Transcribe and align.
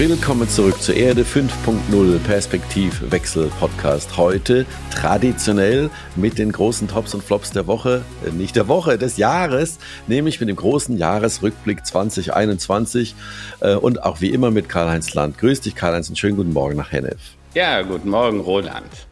Willkommen 0.00 0.48
zurück 0.48 0.80
zur 0.80 0.94
Erde 0.94 1.24
5.0 1.24 2.18
Perspektivwechsel 2.20 3.50
Podcast. 3.60 4.16
Heute 4.16 4.64
traditionell 4.90 5.90
mit 6.16 6.38
den 6.38 6.52
großen 6.52 6.88
Tops 6.88 7.12
und 7.12 7.22
Flops 7.22 7.50
der 7.50 7.66
Woche, 7.66 8.02
äh, 8.26 8.30
nicht 8.30 8.56
der 8.56 8.66
Woche, 8.66 8.96
des 8.96 9.18
Jahres, 9.18 9.78
nämlich 10.06 10.40
mit 10.40 10.48
dem 10.48 10.56
großen 10.56 10.96
Jahresrückblick 10.96 11.84
2021 11.84 13.14
äh, 13.60 13.74
und 13.74 14.02
auch 14.02 14.22
wie 14.22 14.30
immer 14.30 14.50
mit 14.50 14.70
Karl-Heinz 14.70 15.12
Land. 15.12 15.36
Grüß 15.36 15.60
dich, 15.60 15.74
Karl-Heinz, 15.74 16.08
und 16.08 16.16
schönen 16.16 16.36
guten 16.36 16.54
Morgen 16.54 16.78
nach 16.78 16.92
Hennef. 16.92 17.36
Ja, 17.52 17.82
guten 17.82 18.10
Morgen, 18.10 18.38
Roland. 18.38 19.08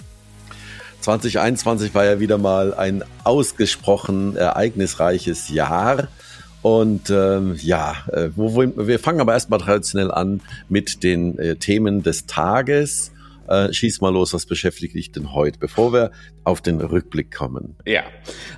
2021 1.01 1.93
war 1.93 2.05
ja 2.05 2.21
wieder 2.21 2.39
mal 2.39 2.73
ein 2.73 3.03
ausgesprochen 3.25 4.37
ereignisreiches 4.37 5.49
Jahr. 5.49 6.07
Und 6.63 7.11
ähm, 7.11 7.57
ja, 7.61 7.97
äh, 8.13 8.29
wo, 8.37 8.55
wo, 8.55 8.87
wir 8.87 9.01
fangen 9.01 9.21
aber 9.21 9.33
erstmal 9.33 9.59
traditionell 9.59 10.13
an 10.13 10.41
mit 10.69 11.03
den 11.03 11.37
äh, 11.39 11.57
Themen 11.57 12.05
des 12.05 12.27
Tages. 12.27 13.11
Äh, 13.49 13.73
schieß 13.73 14.01
mal 14.01 14.13
los, 14.13 14.35
was 14.35 14.47
beschäftigt 14.47 14.95
dich 14.95 15.11
denn 15.11 15.33
heute, 15.33 15.59
bevor 15.59 15.93
wir 15.93 16.11
auf 16.45 16.61
den 16.61 16.81
Rückblick 16.81 17.35
kommen? 17.35 17.77
Ja, 17.87 18.05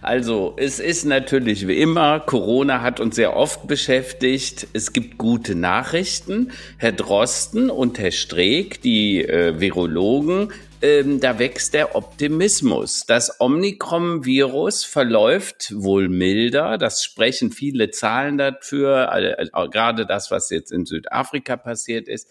also 0.03 0.55
es 0.57 0.81
ist 0.81 1.05
natürlich 1.05 1.69
wie 1.69 1.81
immer, 1.81 2.21
Corona 2.21 2.83
hat 2.83 3.01
uns 3.01 3.17
sehr 3.17 3.37
oft 3.37 3.67
beschäftigt. 3.69 4.67
Es 4.73 4.93
gibt 4.93 5.17
gute 5.19 5.55
Nachrichten. 5.55 6.51
Herr 6.77 6.93
Drosten 6.93 7.71
und 7.71 7.99
Herr 7.99 8.11
Streeck, 8.11 8.83
die 8.83 9.25
äh, 9.25 9.61
Virologen, 9.61 10.53
ähm, 10.83 11.21
da 11.21 11.39
wächst 11.39 11.75
der 11.75 11.95
Optimismus. 11.95 13.05
Das 13.07 13.41
Omikron-Virus 13.41 14.85
verläuft 14.85 15.73
wohl 15.77 16.09
milder. 16.09 16.79
Das 16.79 17.05
sprechen 17.05 17.53
viele 17.53 17.91
Zahlen 17.91 18.39
dafür, 18.39 19.13
also, 19.13 19.71
gerade 19.71 20.07
das, 20.07 20.31
was 20.31 20.51
jetzt 20.51 20.73
in 20.73 20.87
Südafrika 20.87 21.57
passiert 21.57 22.09
ist. 22.09 22.29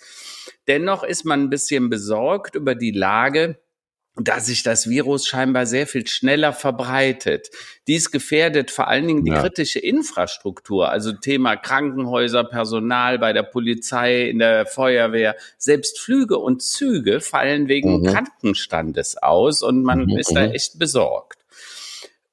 Dennoch 0.67 1.03
ist 1.03 1.25
man 1.25 1.43
ein 1.43 1.49
bisschen 1.49 1.89
besorgt 1.89 2.55
über 2.55 2.75
die 2.75 2.91
Lage 2.91 3.59
dass 4.15 4.47
sich 4.47 4.63
das 4.63 4.89
Virus 4.89 5.27
scheinbar 5.27 5.65
sehr 5.65 5.87
viel 5.87 6.05
schneller 6.07 6.53
verbreitet. 6.53 7.49
Dies 7.87 8.11
gefährdet 8.11 8.71
vor 8.71 8.87
allen 8.87 9.07
Dingen 9.07 9.23
die 9.23 9.31
ja. 9.31 9.41
kritische 9.41 9.79
Infrastruktur, 9.79 10.89
also 10.89 11.13
Thema 11.13 11.55
Krankenhäuser, 11.55 12.43
Personal 12.43 13.19
bei 13.19 13.33
der 13.33 13.43
Polizei, 13.43 14.29
in 14.29 14.39
der 14.39 14.65
Feuerwehr. 14.65 15.35
Selbst 15.57 15.99
Flüge 15.99 16.37
und 16.37 16.61
Züge 16.61 17.21
fallen 17.21 17.67
wegen 17.67 18.01
mhm. 18.01 18.07
Krankenstandes 18.07 19.17
aus 19.17 19.61
und 19.61 19.83
man 19.83 20.05
mhm. 20.05 20.17
ist 20.17 20.35
da 20.35 20.47
mhm. 20.47 20.53
echt 20.53 20.79
besorgt. 20.79 21.38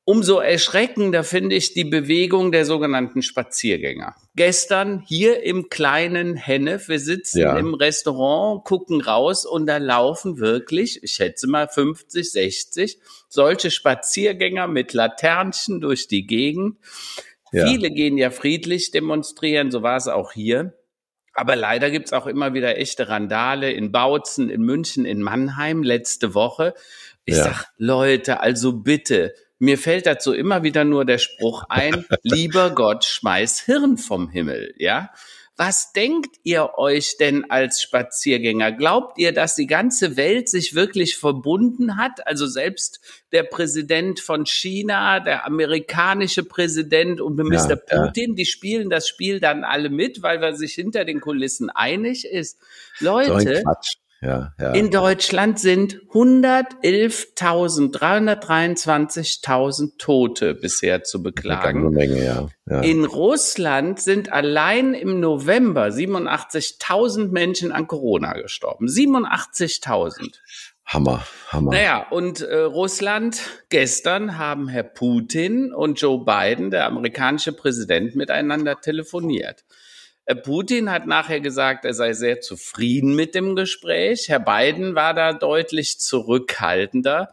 Umso 0.08 0.38
erschreckender 0.38 1.24
finde 1.24 1.56
ich 1.56 1.74
die 1.74 1.82
Bewegung 1.82 2.52
der 2.52 2.64
sogenannten 2.64 3.22
Spaziergänger. 3.22 4.14
Gestern 4.36 5.00
hier 5.00 5.42
im 5.42 5.68
kleinen 5.68 6.36
Hennef, 6.36 6.88
wir 6.88 7.00
sitzen 7.00 7.40
ja. 7.40 7.58
im 7.58 7.74
Restaurant, 7.74 8.64
gucken 8.64 9.00
raus 9.00 9.44
und 9.44 9.66
da 9.66 9.78
laufen 9.78 10.38
wirklich, 10.38 11.02
ich 11.02 11.10
schätze 11.10 11.48
mal 11.48 11.66
50, 11.66 12.30
60 12.30 12.98
solche 13.28 13.72
Spaziergänger 13.72 14.68
mit 14.68 14.92
Laternchen 14.92 15.80
durch 15.80 16.06
die 16.06 16.24
Gegend. 16.24 16.76
Ja. 17.50 17.66
Viele 17.66 17.90
gehen 17.90 18.16
ja 18.16 18.30
friedlich 18.30 18.92
demonstrieren, 18.92 19.72
so 19.72 19.82
war 19.82 19.96
es 19.96 20.06
auch 20.06 20.30
hier. 20.30 20.74
Aber 21.34 21.56
leider 21.56 21.90
gibt's 21.90 22.12
auch 22.12 22.28
immer 22.28 22.54
wieder 22.54 22.78
echte 22.78 23.08
Randale 23.08 23.72
in 23.72 23.90
Bautzen, 23.90 24.50
in 24.50 24.62
München, 24.62 25.04
in 25.04 25.20
Mannheim 25.20 25.82
letzte 25.82 26.32
Woche. 26.32 26.74
Ich 27.24 27.36
ja. 27.36 27.42
sag, 27.42 27.66
Leute, 27.76 28.38
also 28.38 28.72
bitte, 28.72 29.34
mir 29.58 29.78
fällt 29.78 30.06
dazu 30.06 30.32
immer 30.32 30.62
wieder 30.62 30.84
nur 30.84 31.04
der 31.04 31.18
Spruch 31.18 31.64
ein, 31.68 32.04
lieber 32.22 32.70
Gott, 32.70 33.04
schmeiß 33.04 33.60
Hirn 33.60 33.96
vom 33.98 34.28
Himmel, 34.28 34.74
ja? 34.78 35.10
Was 35.58 35.92
denkt 35.92 36.36
ihr 36.42 36.72
euch 36.76 37.16
denn 37.16 37.50
als 37.50 37.80
Spaziergänger? 37.80 38.72
Glaubt 38.72 39.16
ihr, 39.18 39.32
dass 39.32 39.54
die 39.54 39.66
ganze 39.66 40.18
Welt 40.18 40.50
sich 40.50 40.74
wirklich 40.74 41.16
verbunden 41.16 41.96
hat? 41.96 42.26
Also 42.26 42.46
selbst 42.46 43.00
der 43.32 43.42
Präsident 43.42 44.20
von 44.20 44.44
China, 44.44 45.18
der 45.18 45.46
amerikanische 45.46 46.44
Präsident 46.44 47.22
und 47.22 47.36
Mr. 47.38 47.70
Ja, 47.70 47.76
Putin, 47.76 48.30
ja. 48.30 48.34
die 48.34 48.44
spielen 48.44 48.90
das 48.90 49.08
Spiel 49.08 49.40
dann 49.40 49.64
alle 49.64 49.88
mit, 49.88 50.22
weil 50.22 50.42
wir 50.42 50.54
sich 50.54 50.74
hinter 50.74 51.06
den 51.06 51.20
Kulissen 51.20 51.70
einig 51.70 52.26
ist. 52.26 52.60
Leute, 53.00 53.62
so 53.64 53.72
ja, 54.22 54.54
ja. 54.58 54.72
In 54.72 54.90
Deutschland 54.90 55.58
sind 55.58 56.00
111.000, 56.12 57.92
323.000 57.92 59.98
Tote 59.98 60.54
bisher 60.54 61.04
zu 61.04 61.22
beklagen. 61.22 61.90
Menge, 61.90 62.24
ja. 62.24 62.48
ja. 62.68 62.80
In 62.80 63.04
Russland 63.04 64.00
sind 64.00 64.32
allein 64.32 64.94
im 64.94 65.20
November 65.20 65.88
87.000 65.88 67.30
Menschen 67.30 67.72
an 67.72 67.86
Corona 67.86 68.32
gestorben. 68.34 68.86
87.000. 68.86 70.38
Hammer, 70.86 71.26
Hammer. 71.48 71.72
Naja, 71.72 72.06
und 72.10 72.40
äh, 72.40 72.58
Russland, 72.58 73.40
gestern 73.70 74.38
haben 74.38 74.68
Herr 74.68 74.84
Putin 74.84 75.74
und 75.74 76.00
Joe 76.00 76.24
Biden, 76.24 76.70
der 76.70 76.86
amerikanische 76.86 77.52
Präsident, 77.52 78.14
miteinander 78.14 78.80
telefoniert. 78.80 79.64
Äh, 80.26 80.34
Putin 80.34 80.90
hat 80.90 81.06
nachher 81.06 81.40
gesagt, 81.40 81.84
er 81.84 81.94
sei 81.94 82.12
sehr 82.12 82.40
zufrieden 82.40 83.14
mit 83.14 83.34
dem 83.34 83.56
Gespräch. 83.56 84.28
Herr 84.28 84.40
Biden 84.40 84.94
war 84.94 85.14
da 85.14 85.32
deutlich 85.32 85.98
zurückhaltender. 86.00 87.32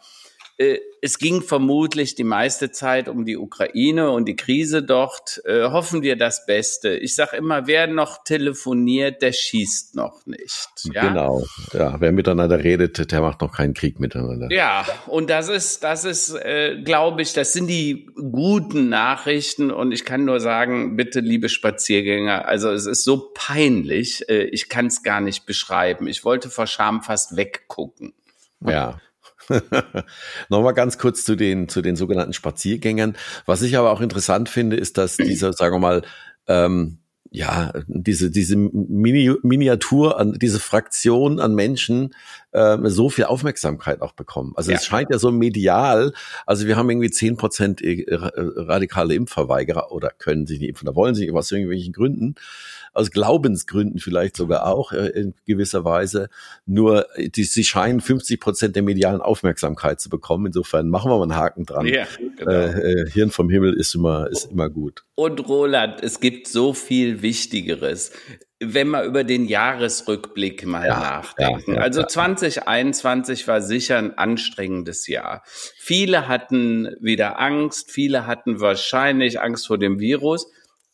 Äh, 0.57 0.79
es 1.01 1.17
ging 1.17 1.41
vermutlich 1.41 2.15
die 2.15 2.23
meiste 2.23 2.71
Zeit 2.71 3.09
um 3.09 3.25
die 3.25 3.37
Ukraine 3.37 4.11
und 4.11 4.25
die 4.25 4.35
Krise 4.35 4.83
dort. 4.83 5.41
Äh, 5.45 5.63
hoffen 5.63 6.01
wir 6.01 6.15
das 6.15 6.45
Beste. 6.45 6.95
Ich 6.95 7.15
sage 7.15 7.35
immer, 7.35 7.67
wer 7.67 7.87
noch 7.87 8.23
telefoniert, 8.23 9.21
der 9.21 9.33
schießt 9.33 9.95
noch 9.95 10.25
nicht. 10.25 10.69
Ja? 10.93 11.09
Genau. 11.09 11.43
Ja, 11.73 11.99
wer 11.99 12.11
miteinander 12.11 12.63
redet, 12.63 13.11
der 13.11 13.21
macht 13.21 13.41
noch 13.41 13.51
keinen 13.51 13.73
Krieg 13.73 13.99
miteinander. 13.99 14.47
Ja, 14.51 14.85
und 15.07 15.29
das 15.29 15.49
ist, 15.49 15.83
das 15.83 16.05
ist, 16.05 16.35
äh, 16.35 16.81
glaube 16.83 17.23
ich, 17.23 17.33
das 17.33 17.51
sind 17.51 17.67
die 17.67 18.05
guten 18.15 18.89
Nachrichten. 18.89 19.71
Und 19.71 19.91
ich 19.91 20.05
kann 20.05 20.23
nur 20.23 20.39
sagen, 20.39 20.95
bitte, 20.95 21.19
liebe 21.19 21.49
Spaziergänger, 21.49 22.47
also 22.47 22.69
es 22.69 22.85
ist 22.85 23.03
so 23.03 23.31
peinlich. 23.33 24.23
Ich 24.29 24.69
kann 24.69 24.85
es 24.85 25.03
gar 25.03 25.19
nicht 25.19 25.45
beschreiben. 25.45 26.07
Ich 26.07 26.23
wollte 26.23 26.49
vor 26.49 26.67
Scham 26.67 27.01
fast 27.01 27.35
weggucken. 27.35 28.13
Ja, 28.61 28.99
Nochmal 30.49 30.73
ganz 30.73 30.97
kurz 30.97 31.23
zu 31.23 31.35
den, 31.35 31.69
zu 31.69 31.81
den 31.81 31.95
sogenannten 31.95 32.33
Spaziergängern. 32.33 33.15
Was 33.45 33.61
ich 33.61 33.77
aber 33.77 33.91
auch 33.91 34.01
interessant 34.01 34.49
finde, 34.49 34.75
ist, 34.75 34.97
dass 34.97 35.17
diese, 35.17 35.53
sagen 35.53 35.75
wir 35.75 35.79
mal, 35.79 36.01
ähm, 36.47 36.99
ja, 37.31 37.73
diese, 37.87 38.29
diese 38.29 38.55
Mini 38.55 39.33
Miniatur 39.41 40.19
an, 40.19 40.33
diese 40.33 40.59
Fraktion 40.59 41.39
an 41.39 41.55
Menschen 41.55 42.13
äh, 42.53 42.77
so 42.85 43.09
viel 43.09 43.25
Aufmerksamkeit 43.25 44.01
auch 44.01 44.13
bekommen. 44.13 44.53
Also 44.55 44.71
ja. 44.71 44.77
es 44.77 44.85
scheint 44.85 45.09
ja 45.11 45.19
so 45.19 45.31
medial, 45.31 46.13
also 46.45 46.67
wir 46.67 46.77
haben 46.77 46.89
irgendwie 46.89 47.11
zehn 47.11 47.37
Prozent 47.37 47.81
äh, 47.81 48.05
radikale 48.09 49.13
Impfverweigerer 49.15 49.91
oder 49.91 50.09
können 50.09 50.47
sich 50.47 50.59
nicht 50.59 50.69
impfen, 50.69 50.85
da 50.85 50.95
wollen 50.95 51.15
sie 51.15 51.31
aus 51.31 51.51
irgendwelchen 51.51 51.93
Gründen 51.93 52.35
aus 52.93 53.11
Glaubensgründen 53.11 53.99
vielleicht 53.99 54.37
sogar 54.37 54.67
auch 54.67 54.91
äh, 54.91 55.07
in 55.07 55.33
gewisser 55.45 55.83
Weise. 55.83 56.29
Nur 56.65 57.07
die, 57.17 57.43
sie 57.43 57.63
scheinen 57.63 58.01
50 58.01 58.39
Prozent 58.39 58.75
der 58.75 58.83
medialen 58.83 59.21
Aufmerksamkeit 59.21 59.99
zu 59.99 60.09
bekommen. 60.09 60.47
Insofern 60.47 60.89
machen 60.89 61.11
wir 61.11 61.17
mal 61.17 61.23
einen 61.23 61.35
Haken 61.35 61.65
dran. 61.65 61.87
Ja, 61.87 62.05
genau. 62.37 62.51
äh, 62.51 63.01
äh, 63.01 63.09
Hirn 63.09 63.31
vom 63.31 63.49
Himmel 63.49 63.73
ist 63.73 63.95
immer, 63.95 64.29
ist 64.29 64.51
immer 64.51 64.69
gut. 64.69 65.03
Und 65.15 65.47
Roland, 65.47 66.01
es 66.03 66.19
gibt 66.19 66.47
so 66.47 66.73
viel 66.73 67.21
Wichtigeres 67.21 68.11
wenn 68.67 68.89
wir 68.89 69.03
über 69.03 69.23
den 69.23 69.45
Jahresrückblick 69.45 70.65
mal 70.65 70.87
ja, 70.87 70.99
nachdenken. 70.99 71.71
Ja, 71.71 71.77
ja, 71.77 71.81
also 71.81 72.03
2021 72.03 73.47
war 73.47 73.61
sicher 73.61 73.97
ein 73.97 74.17
anstrengendes 74.17 75.07
Jahr. 75.07 75.43
Viele 75.45 76.27
hatten 76.27 76.95
wieder 76.99 77.39
Angst, 77.39 77.91
viele 77.91 78.27
hatten 78.27 78.59
wahrscheinlich 78.59 79.41
Angst 79.41 79.67
vor 79.67 79.77
dem 79.77 79.99
Virus 79.99 80.47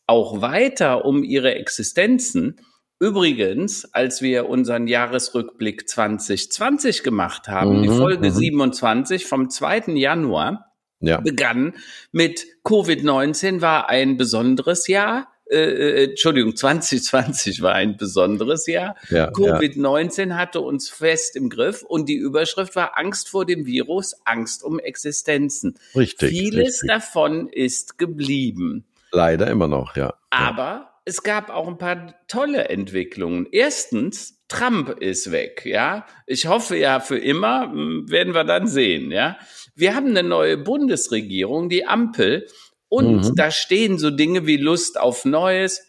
auch 0.08 0.42
weiter 0.42 1.06
um 1.06 1.24
ihre 1.24 1.54
Existenzen. 1.56 2.60
Übrigens, 3.00 3.86
als 3.94 4.22
wir 4.22 4.50
unseren 4.50 4.88
Jahresrückblick 4.88 5.88
2020 5.88 7.04
gemacht 7.04 7.48
haben, 7.48 7.78
mhm, 7.78 7.84
die 7.84 7.90
Folge 7.90 8.30
mhm. 8.30 8.34
27 8.34 9.26
vom 9.26 9.50
2. 9.50 9.94
Januar, 9.94 10.66
ja. 11.00 11.22
begann 11.22 11.76
mit 12.12 12.46
Covid-19 12.66 13.62
war 13.62 13.90
ein 13.90 14.18
besonderes 14.18 14.88
Jahr. 14.88 15.28
Äh, 15.50 15.58
äh 15.58 16.04
Entschuldigung, 16.10 16.56
2020 16.56 17.62
war 17.62 17.74
ein 17.74 17.98
besonderes 17.98 18.68
Jahr. 18.68 18.96
Ja, 19.10 19.30
Covid-19 19.30 20.30
ja. 20.30 20.36
hatte 20.36 20.62
uns 20.62 20.90
fest 20.90 21.36
im 21.36 21.50
Griff 21.50 21.84
und 21.84 22.08
die 22.08 22.16
Überschrift 22.16 22.76
war 22.76 22.98
Angst 22.98 23.30
vor 23.30 23.46
dem 23.46 23.66
Virus, 23.66 24.16
Angst 24.26 24.64
um 24.64 24.80
Existenzen. 24.80 25.76
Richtig. 25.96 26.30
Vieles 26.30 26.84
richtig. 26.84 26.90
davon 26.90 27.50
ist 27.50 27.98
geblieben. 27.98 28.86
Leider 29.12 29.48
immer 29.48 29.68
noch, 29.68 29.96
ja. 29.96 30.14
Aber 30.30 30.90
es 31.06 31.24
gab 31.24 31.50
auch 31.50 31.68
ein 31.68 31.78
paar 31.78 32.14
tolle 32.28 32.70
Entwicklungen. 32.70 33.48
Erstens 33.52 34.40
Trump 34.48 34.90
ist 35.00 35.32
weg, 35.32 35.64
ja. 35.66 36.06
Ich 36.28 36.48
hoffe 36.48 36.78
ja 36.78 37.00
für 37.00 37.18
immer, 37.18 37.72
werden 37.74 38.34
wir 38.34 38.44
dann 38.44 38.68
sehen, 38.68 39.12
ja. 39.12 39.38
Wir 39.76 39.96
haben 39.96 40.08
eine 40.08 40.24
neue 40.24 40.58
Bundesregierung, 40.58 41.70
die 41.70 41.86
Ampel, 41.86 42.48
und 42.90 43.30
mhm. 43.30 43.36
da 43.36 43.52
stehen 43.52 43.98
so 43.98 44.10
Dinge 44.10 44.48
wie 44.48 44.58
Lust 44.58 45.00
auf 45.00 45.24
Neues. 45.24 45.86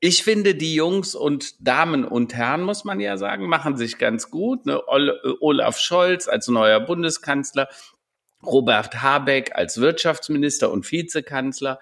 Ich 0.00 0.22
finde, 0.22 0.54
die 0.54 0.74
Jungs 0.74 1.14
und 1.14 1.66
Damen 1.66 2.04
und 2.04 2.34
Herren, 2.34 2.62
muss 2.62 2.84
man 2.84 3.00
ja 3.00 3.16
sagen, 3.16 3.48
machen 3.48 3.76
sich 3.76 3.98
ganz 3.98 4.30
gut. 4.30 4.66
Ne? 4.66 4.80
Olaf 5.40 5.78
Scholz 5.78 6.28
als 6.28 6.46
neuer 6.46 6.78
Bundeskanzler, 6.80 7.68
Robert 8.44 9.02
Habeck 9.02 9.56
als 9.56 9.80
Wirtschaftsminister 9.80 10.70
und 10.70 10.88
Vizekanzler, 10.92 11.80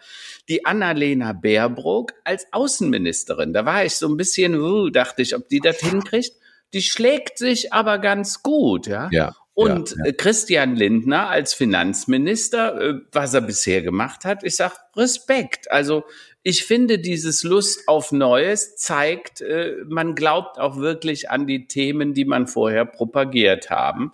die 0.49 0.65
Annalena 0.65 1.35
Baerbock 1.35 2.15
als 2.25 2.47
Außenministerin. 2.53 3.53
Da 3.53 3.67
war 3.67 3.85
ich 3.85 3.97
so 3.97 4.09
ein 4.09 4.17
bisschen, 4.17 4.55
uh, 4.59 4.89
dachte 4.89 5.21
ich, 5.21 5.37
ob 5.37 5.49
die 5.49 5.61
das 5.61 5.81
hinkriegt. 5.81 6.33
Die 6.73 6.83
schlägt 6.83 7.37
sich 7.37 7.75
aber 7.75 7.99
ganz 7.99 8.43
gut, 8.43 8.87
ja. 8.87 9.11
ja 9.13 9.37
und 9.57 9.93
ja, 9.93 10.05
ja. 10.05 10.13
Christian 10.13 10.77
Lindner 10.77 11.31
als 11.31 11.55
Finanzminister, 11.55 12.79
äh, 12.79 12.95
was 13.11 13.33
er 13.33 13.41
bisher 13.41 13.81
gemacht 13.81 14.27
hat, 14.27 14.45
ich 14.45 14.55
sag 14.55 14.77
Respekt. 14.95 15.71
Also 15.71 16.05
ich 16.43 16.67
finde, 16.67 16.99
dieses 16.99 17.43
Lust 17.43 17.89
auf 17.89 18.13
Neues 18.13 18.77
zeigt, 18.77 19.41
äh, 19.41 19.77
man 19.89 20.15
glaubt 20.15 20.59
auch 20.59 20.77
wirklich 20.77 21.31
an 21.31 21.47
die 21.47 21.69
Themen, 21.69 22.13
die 22.13 22.27
man 22.27 22.47
vorher 22.47 22.85
propagiert 22.85 23.71
haben 23.71 24.13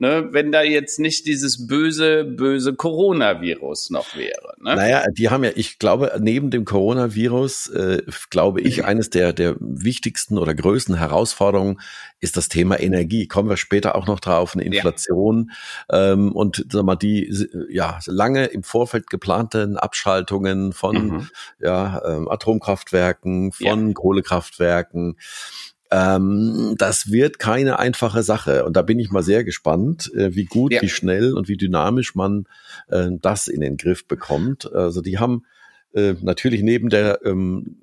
ne, 0.00 0.28
wenn 0.32 0.50
da 0.50 0.62
jetzt 0.62 0.98
nicht 0.98 1.26
dieses 1.26 1.66
böse, 1.66 2.24
böse 2.24 2.74
Coronavirus 2.74 3.90
noch 3.90 4.16
wäre. 4.16 4.54
Ne? 4.58 4.74
Naja, 4.74 5.04
die 5.12 5.28
haben 5.28 5.44
ja, 5.44 5.50
ich 5.54 5.78
glaube, 5.78 6.12
neben 6.18 6.50
dem 6.50 6.64
Coronavirus, 6.64 7.68
äh, 7.68 8.02
glaube 8.30 8.62
ich, 8.62 8.84
eines 8.84 9.10
der, 9.10 9.32
der 9.32 9.56
wichtigsten 9.60 10.38
oder 10.38 10.54
größten 10.54 10.96
Herausforderungen 10.96 11.80
ist 12.18 12.36
das 12.36 12.48
Thema 12.48 12.80
Energie. 12.80 13.28
Kommen 13.28 13.48
wir 13.48 13.58
später 13.58 13.94
auch 13.94 14.06
noch 14.06 14.20
drauf, 14.20 14.54
eine 14.54 14.64
Inflation 14.64 15.52
ja. 15.90 16.12
ähm, 16.12 16.32
und 16.32 16.64
sag 16.70 16.84
mal, 16.84 16.96
die 16.96 17.32
ja 17.70 17.98
lange 18.06 18.46
im 18.46 18.62
Vorfeld 18.62 19.08
geplanten 19.10 19.76
Abschaltungen 19.76 20.72
von 20.72 20.96
mhm. 20.96 21.28
ja, 21.58 22.02
ähm, 22.06 22.28
Atomkraftwerken, 22.28 23.52
von 23.52 23.88
ja. 23.88 23.94
Kohlekraftwerken. 23.94 25.16
Ähm, 25.90 26.74
das 26.78 27.10
wird 27.10 27.38
keine 27.38 27.78
einfache 27.78 28.22
Sache. 28.22 28.64
Und 28.64 28.76
da 28.76 28.82
bin 28.82 28.98
ich 28.98 29.10
mal 29.10 29.22
sehr 29.22 29.42
gespannt, 29.44 30.12
äh, 30.14 30.34
wie 30.34 30.44
gut, 30.44 30.72
ja. 30.72 30.82
wie 30.82 30.88
schnell 30.88 31.34
und 31.34 31.48
wie 31.48 31.56
dynamisch 31.56 32.14
man 32.14 32.46
äh, 32.88 33.08
das 33.20 33.48
in 33.48 33.60
den 33.60 33.76
Griff 33.76 34.06
bekommt. 34.06 34.72
Also 34.72 35.00
die 35.00 35.18
haben 35.18 35.44
äh, 35.94 36.14
natürlich 36.20 36.62
neben 36.62 36.88
der 36.88 37.20
ähm, 37.24 37.76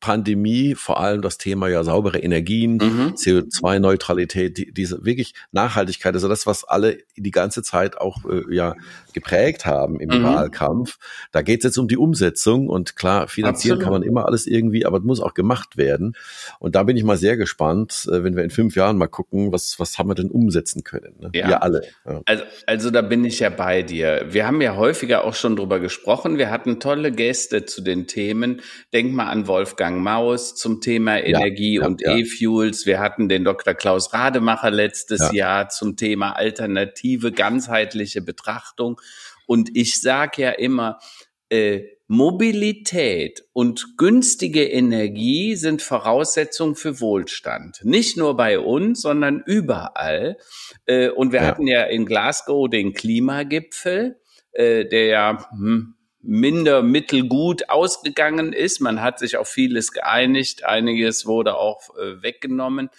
Pandemie 0.00 0.74
vor 0.74 1.00
allem 1.00 1.20
das 1.20 1.36
Thema 1.36 1.68
ja 1.68 1.82
saubere 1.82 2.18
Energien, 2.18 2.74
mhm. 2.74 3.14
CO2-Neutralität, 3.16 4.56
die, 4.56 4.72
diese 4.72 5.04
wirklich 5.04 5.34
Nachhaltigkeit, 5.52 6.14
also 6.14 6.28
das, 6.28 6.46
was 6.46 6.64
alle 6.64 6.98
die 7.16 7.30
ganze 7.30 7.62
Zeit 7.62 7.98
auch 7.98 8.24
äh, 8.24 8.42
ja 8.54 8.74
geprägt 9.12 9.66
haben 9.66 10.00
im 10.00 10.10
mhm. 10.10 10.24
Wahlkampf. 10.24 10.98
Da 11.32 11.42
geht 11.42 11.60
es 11.60 11.64
jetzt 11.64 11.78
um 11.78 11.88
die 11.88 11.96
Umsetzung 11.96 12.68
und 12.68 12.96
klar, 12.96 13.28
finanzieren 13.28 13.78
Absolut. 13.78 13.82
kann 13.82 13.92
man 13.92 14.02
immer 14.02 14.26
alles 14.26 14.46
irgendwie, 14.46 14.86
aber 14.86 14.98
es 14.98 15.04
muss 15.04 15.20
auch 15.20 15.34
gemacht 15.34 15.76
werden. 15.76 16.14
Und 16.58 16.74
da 16.74 16.84
bin 16.84 16.96
ich 16.96 17.04
mal 17.04 17.16
sehr 17.16 17.36
gespannt, 17.36 18.06
äh, 18.10 18.22
wenn 18.22 18.36
wir 18.36 18.44
in 18.44 18.50
fünf 18.50 18.76
Jahren 18.76 18.96
mal 18.96 19.08
gucken, 19.08 19.52
was, 19.52 19.78
was 19.78 19.98
haben 19.98 20.08
wir 20.08 20.14
denn 20.14 20.30
umsetzen 20.30 20.84
können. 20.84 21.14
Ne? 21.18 21.30
Ja. 21.34 21.48
Wir 21.48 21.62
alle. 21.62 21.82
Ja. 22.06 22.20
Also, 22.24 22.44
also 22.66 22.90
da 22.90 23.02
bin 23.02 23.24
ich 23.24 23.40
ja 23.40 23.50
bei 23.50 23.82
dir. 23.82 24.26
Wir 24.30 24.46
haben 24.46 24.60
ja 24.60 24.76
häufiger 24.76 25.24
auch 25.24 25.34
schon 25.34 25.56
drüber 25.56 25.80
gesprochen. 25.80 26.38
Wir 26.38 26.50
hatten 26.50 26.80
tolle 26.80 27.10
Gäste 27.10 27.25
Gäste 27.26 27.64
zu 27.64 27.82
den 27.82 28.06
Themen. 28.06 28.62
Denk 28.92 29.12
mal 29.12 29.26
an 29.26 29.48
Wolfgang 29.48 30.00
Maus 30.00 30.54
zum 30.54 30.80
Thema 30.80 31.18
Energie 31.18 31.80
ja, 31.80 31.84
und 31.84 32.00
ja. 32.00 32.16
E-Fuels. 32.16 32.86
Wir 32.86 33.00
hatten 33.00 33.28
den 33.28 33.42
Dr. 33.42 33.74
Klaus 33.74 34.12
Rademacher 34.12 34.70
letztes 34.70 35.32
Jahr 35.32 35.68
zum 35.68 35.96
Thema 35.96 36.36
alternative, 36.36 37.32
ganzheitliche 37.32 38.22
Betrachtung. 38.22 39.00
Und 39.44 39.76
ich 39.76 40.00
sage 40.00 40.42
ja 40.42 40.50
immer, 40.52 41.00
äh, 41.48 41.82
Mobilität 42.06 43.44
und 43.52 43.96
günstige 43.98 44.62
Energie 44.62 45.56
sind 45.56 45.82
Voraussetzungen 45.82 46.76
für 46.76 47.00
Wohlstand. 47.00 47.80
Nicht 47.82 48.16
nur 48.16 48.36
bei 48.36 48.60
uns, 48.60 49.02
sondern 49.02 49.42
überall. 49.44 50.36
Äh, 50.84 51.08
und 51.08 51.32
wir 51.32 51.40
ja. 51.40 51.46
hatten 51.46 51.66
ja 51.66 51.82
in 51.82 52.06
Glasgow 52.06 52.70
den 52.70 52.92
Klimagipfel, 52.92 54.20
äh, 54.52 54.84
der 54.84 55.06
ja 55.06 55.48
hm, 55.50 55.95
minder 56.26 56.82
mittelgut 56.82 57.68
ausgegangen 57.68 58.52
ist. 58.52 58.80
Man 58.80 59.00
hat 59.00 59.18
sich 59.18 59.36
auf 59.36 59.48
vieles 59.48 59.92
geeinigt, 59.92 60.64
einiges 60.64 61.26
wurde 61.26 61.56
auch 61.56 61.96
äh, 61.96 62.22
weggenommen, 62.22 62.90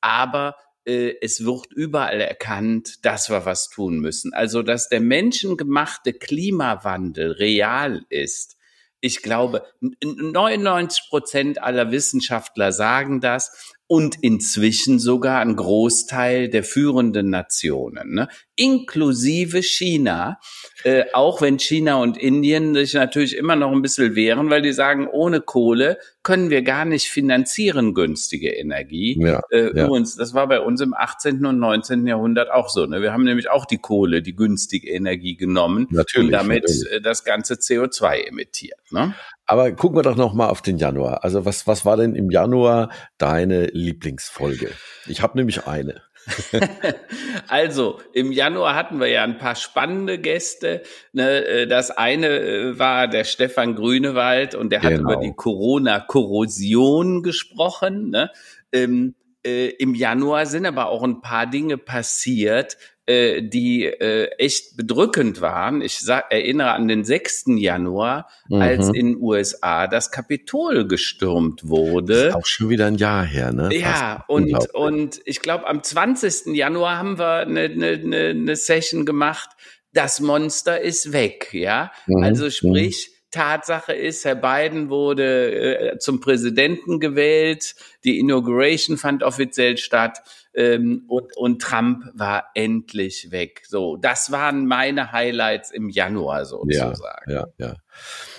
aber 0.00 0.56
äh, 0.86 1.14
es 1.20 1.44
wird 1.44 1.72
überall 1.72 2.20
erkannt, 2.20 3.04
dass 3.04 3.30
wir 3.30 3.46
was 3.46 3.68
tun 3.68 3.98
müssen. 3.98 4.34
Also, 4.34 4.62
dass 4.62 4.88
der 4.88 5.00
menschengemachte 5.00 6.12
Klimawandel 6.12 7.32
real 7.32 8.04
ist. 8.10 8.56
Ich 9.00 9.22
glaube, 9.22 9.66
99 9.80 11.08
Prozent 11.08 11.62
aller 11.62 11.90
Wissenschaftler 11.90 12.72
sagen 12.72 13.20
das 13.20 13.73
und 13.86 14.16
inzwischen 14.22 14.98
sogar 14.98 15.40
ein 15.40 15.56
Großteil 15.56 16.48
der 16.48 16.64
führenden 16.64 17.28
Nationen, 17.28 18.14
ne? 18.14 18.28
inklusive 18.56 19.62
China, 19.62 20.38
äh, 20.84 21.04
auch 21.12 21.42
wenn 21.42 21.58
China 21.58 21.96
und 21.96 22.16
Indien 22.16 22.74
sich 22.74 22.94
natürlich 22.94 23.36
immer 23.36 23.56
noch 23.56 23.72
ein 23.72 23.82
bisschen 23.82 24.14
wehren, 24.14 24.48
weil 24.48 24.62
die 24.62 24.72
sagen, 24.72 25.06
ohne 25.08 25.40
Kohle 25.40 25.98
können 26.22 26.48
wir 26.48 26.62
gar 26.62 26.86
nicht 26.86 27.08
finanzieren 27.08 27.92
günstige 27.92 28.50
Energie. 28.50 29.18
Ja, 29.20 29.42
äh, 29.50 29.76
ja. 29.76 29.84
Übrigens, 29.84 30.16
das 30.16 30.32
war 30.32 30.48
bei 30.48 30.60
uns 30.60 30.80
im 30.80 30.94
18. 30.94 31.44
und 31.44 31.58
19. 31.58 32.06
Jahrhundert 32.06 32.50
auch 32.50 32.70
so. 32.70 32.86
Ne? 32.86 33.02
Wir 33.02 33.12
haben 33.12 33.24
nämlich 33.24 33.50
auch 33.50 33.66
die 33.66 33.78
Kohle, 33.78 34.22
die 34.22 34.34
günstige 34.34 34.88
Energie 34.88 35.36
genommen 35.36 35.88
natürlich, 35.90 36.26
und 36.26 36.32
damit 36.32 36.62
natürlich. 36.62 36.90
Äh, 36.90 37.00
das 37.02 37.24
ganze 37.24 37.54
CO2 37.54 38.28
emittiert. 38.28 38.80
Ne? 38.90 39.14
Aber 39.46 39.72
gucken 39.72 39.98
wir 39.98 40.02
doch 40.02 40.16
noch 40.16 40.32
mal 40.32 40.48
auf 40.48 40.62
den 40.62 40.78
Januar. 40.78 41.22
Also 41.24 41.44
was, 41.44 41.66
was 41.66 41.84
war 41.84 41.96
denn 41.96 42.14
im 42.14 42.30
Januar 42.30 42.90
deine 43.18 43.66
Lieblingsfolge? 43.66 44.70
Ich 45.06 45.20
habe 45.20 45.36
nämlich 45.36 45.66
eine. 45.66 46.02
also, 47.48 48.00
im 48.14 48.32
Januar 48.32 48.74
hatten 48.74 48.98
wir 48.98 49.08
ja 49.08 49.24
ein 49.24 49.36
paar 49.36 49.54
spannende 49.54 50.18
Gäste. 50.18 50.82
Ne? 51.12 51.44
Äh, 51.44 51.66
das 51.66 51.90
eine 51.90 52.28
äh, 52.28 52.78
war 52.78 53.08
der 53.08 53.24
Stefan 53.24 53.74
Grünewald 53.74 54.54
und 54.54 54.70
der 54.70 54.80
genau. 54.80 54.92
hat 54.92 55.00
über 55.00 55.16
die 55.16 55.34
Corona-Korrosion 55.34 57.22
gesprochen. 57.22 58.10
Ne? 58.10 58.30
Ähm, 58.72 59.14
äh, 59.44 59.68
Im 59.68 59.94
Januar 59.94 60.46
sind 60.46 60.64
aber 60.64 60.88
auch 60.88 61.02
ein 61.02 61.20
paar 61.20 61.46
Dinge 61.46 61.76
passiert, 61.76 62.78
äh, 63.06 63.42
die 63.42 63.84
äh, 63.84 64.30
echt 64.38 64.76
bedrückend 64.76 65.40
waren. 65.40 65.82
Ich 65.82 65.98
sag, 65.98 66.32
erinnere 66.32 66.72
an 66.72 66.88
den 66.88 67.04
6. 67.04 67.44
Januar, 67.56 68.28
mhm. 68.48 68.62
als 68.62 68.88
in 68.88 69.20
USA 69.20 69.86
das 69.86 70.10
Kapitol 70.10 70.88
gestürmt 70.88 71.68
wurde. 71.68 72.14
Das 72.14 72.28
ist 72.28 72.34
auch 72.34 72.46
schon 72.46 72.70
wieder 72.70 72.86
ein 72.86 72.96
Jahr 72.96 73.24
her, 73.24 73.52
ne? 73.52 73.68
Ja, 73.76 74.24
und, 74.26 74.74
und 74.74 75.20
ich 75.26 75.40
glaube, 75.40 75.66
am 75.66 75.82
20. 75.82 76.54
Januar 76.54 76.96
haben 76.96 77.18
wir 77.18 77.40
eine, 77.40 77.64
eine, 77.64 77.88
eine, 77.88 78.16
eine 78.28 78.56
Session 78.56 79.04
gemacht, 79.04 79.50
das 79.92 80.20
Monster 80.20 80.80
ist 80.80 81.12
weg, 81.12 81.50
ja. 81.52 81.92
Mhm. 82.06 82.24
Also 82.24 82.48
sprich, 82.48 83.10
Tatsache 83.30 83.92
ist, 83.92 84.24
Herr 84.24 84.36
Biden 84.36 84.90
wurde 84.90 85.92
äh, 85.92 85.98
zum 85.98 86.20
Präsidenten 86.20 87.00
gewählt, 87.00 87.74
die 88.04 88.18
Inauguration 88.18 88.96
fand 88.96 89.22
offiziell 89.22 89.76
statt 89.76 90.22
ähm, 90.54 91.04
und, 91.08 91.36
und 91.36 91.62
Trump 91.62 92.04
war 92.14 92.50
endlich 92.54 93.30
weg. 93.30 93.62
So, 93.66 93.96
das 93.96 94.30
waren 94.30 94.66
meine 94.66 95.12
Highlights 95.12 95.70
im 95.70 95.88
Januar 95.88 96.44
sozusagen. 96.44 97.30
Ja, 97.30 97.46
ja, 97.58 97.66
ja. 97.66 97.76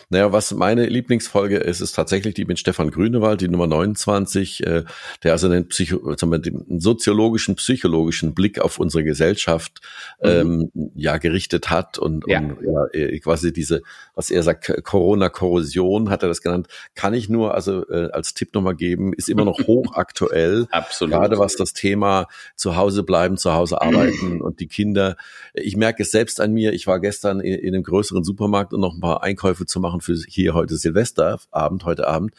Naja, 0.09 0.31
was 0.31 0.53
meine 0.53 0.85
Lieblingsfolge 0.85 1.57
ist, 1.57 1.81
ist 1.81 1.93
tatsächlich 1.93 2.33
die 2.33 2.45
mit 2.45 2.59
Stefan 2.59 2.91
Grünewald, 2.91 3.41
die 3.41 3.47
Nummer 3.47 3.67
29, 3.67 4.65
äh, 4.65 4.83
der 5.23 5.31
also 5.31 5.49
den, 5.49 5.67
Psycho 5.67 6.15
den 6.15 6.79
soziologischen, 6.79 7.55
psychologischen 7.55 8.33
Blick 8.33 8.59
auf 8.59 8.79
unsere 8.79 9.03
Gesellschaft 9.03 9.81
mhm. 10.21 10.29
ähm, 10.29 10.91
ja 10.95 11.17
gerichtet 11.17 11.69
hat 11.69 11.97
und, 11.97 12.25
ja. 12.27 12.39
und 12.39 12.57
ja, 12.61 12.85
äh, 12.93 13.19
quasi 13.19 13.51
diese, 13.51 13.81
was 14.13 14.31
er 14.31 14.43
sagt, 14.43 14.83
Corona-Korrosion 14.83 16.09
hat 16.09 16.23
er 16.23 16.29
das 16.29 16.41
genannt, 16.41 16.67
kann 16.93 17.13
ich 17.13 17.29
nur 17.29 17.53
also 17.53 17.87
äh, 17.89 18.09
als 18.11 18.33
Tipp 18.33 18.53
nochmal 18.53 18.75
geben, 18.75 19.13
ist 19.13 19.29
immer 19.29 19.45
noch 19.45 19.59
hochaktuell. 19.67 20.67
Absolut. 20.71 21.13
Gerade 21.13 21.39
was 21.39 21.55
das 21.55 21.73
Thema 21.73 22.27
zu 22.55 22.75
Hause 22.75 23.03
bleiben, 23.03 23.37
zu 23.37 23.53
Hause 23.53 23.81
arbeiten 23.81 24.41
und 24.41 24.59
die 24.59 24.67
Kinder. 24.67 25.17
Ich 25.53 25.75
merke 25.77 26.03
es 26.03 26.11
selbst 26.11 26.39
an 26.39 26.53
mir. 26.53 26.73
Ich 26.73 26.87
war 26.87 26.99
gestern 26.99 27.39
in, 27.39 27.59
in 27.59 27.73
einem 27.73 27.83
größeren 27.83 28.23
Supermarkt 28.23 28.73
und 28.73 28.81
noch 28.81 28.93
ein 28.93 29.01
paar 29.01 29.23
Einkäufe 29.23 29.65
zu 29.65 29.79
machen 29.79 29.94
machen 29.95 30.01
für 30.01 30.15
hier 30.27 30.53
heute 30.53 30.75
Silvesterabend, 30.75 31.85
heute 31.85 32.07
Abend. 32.07 32.33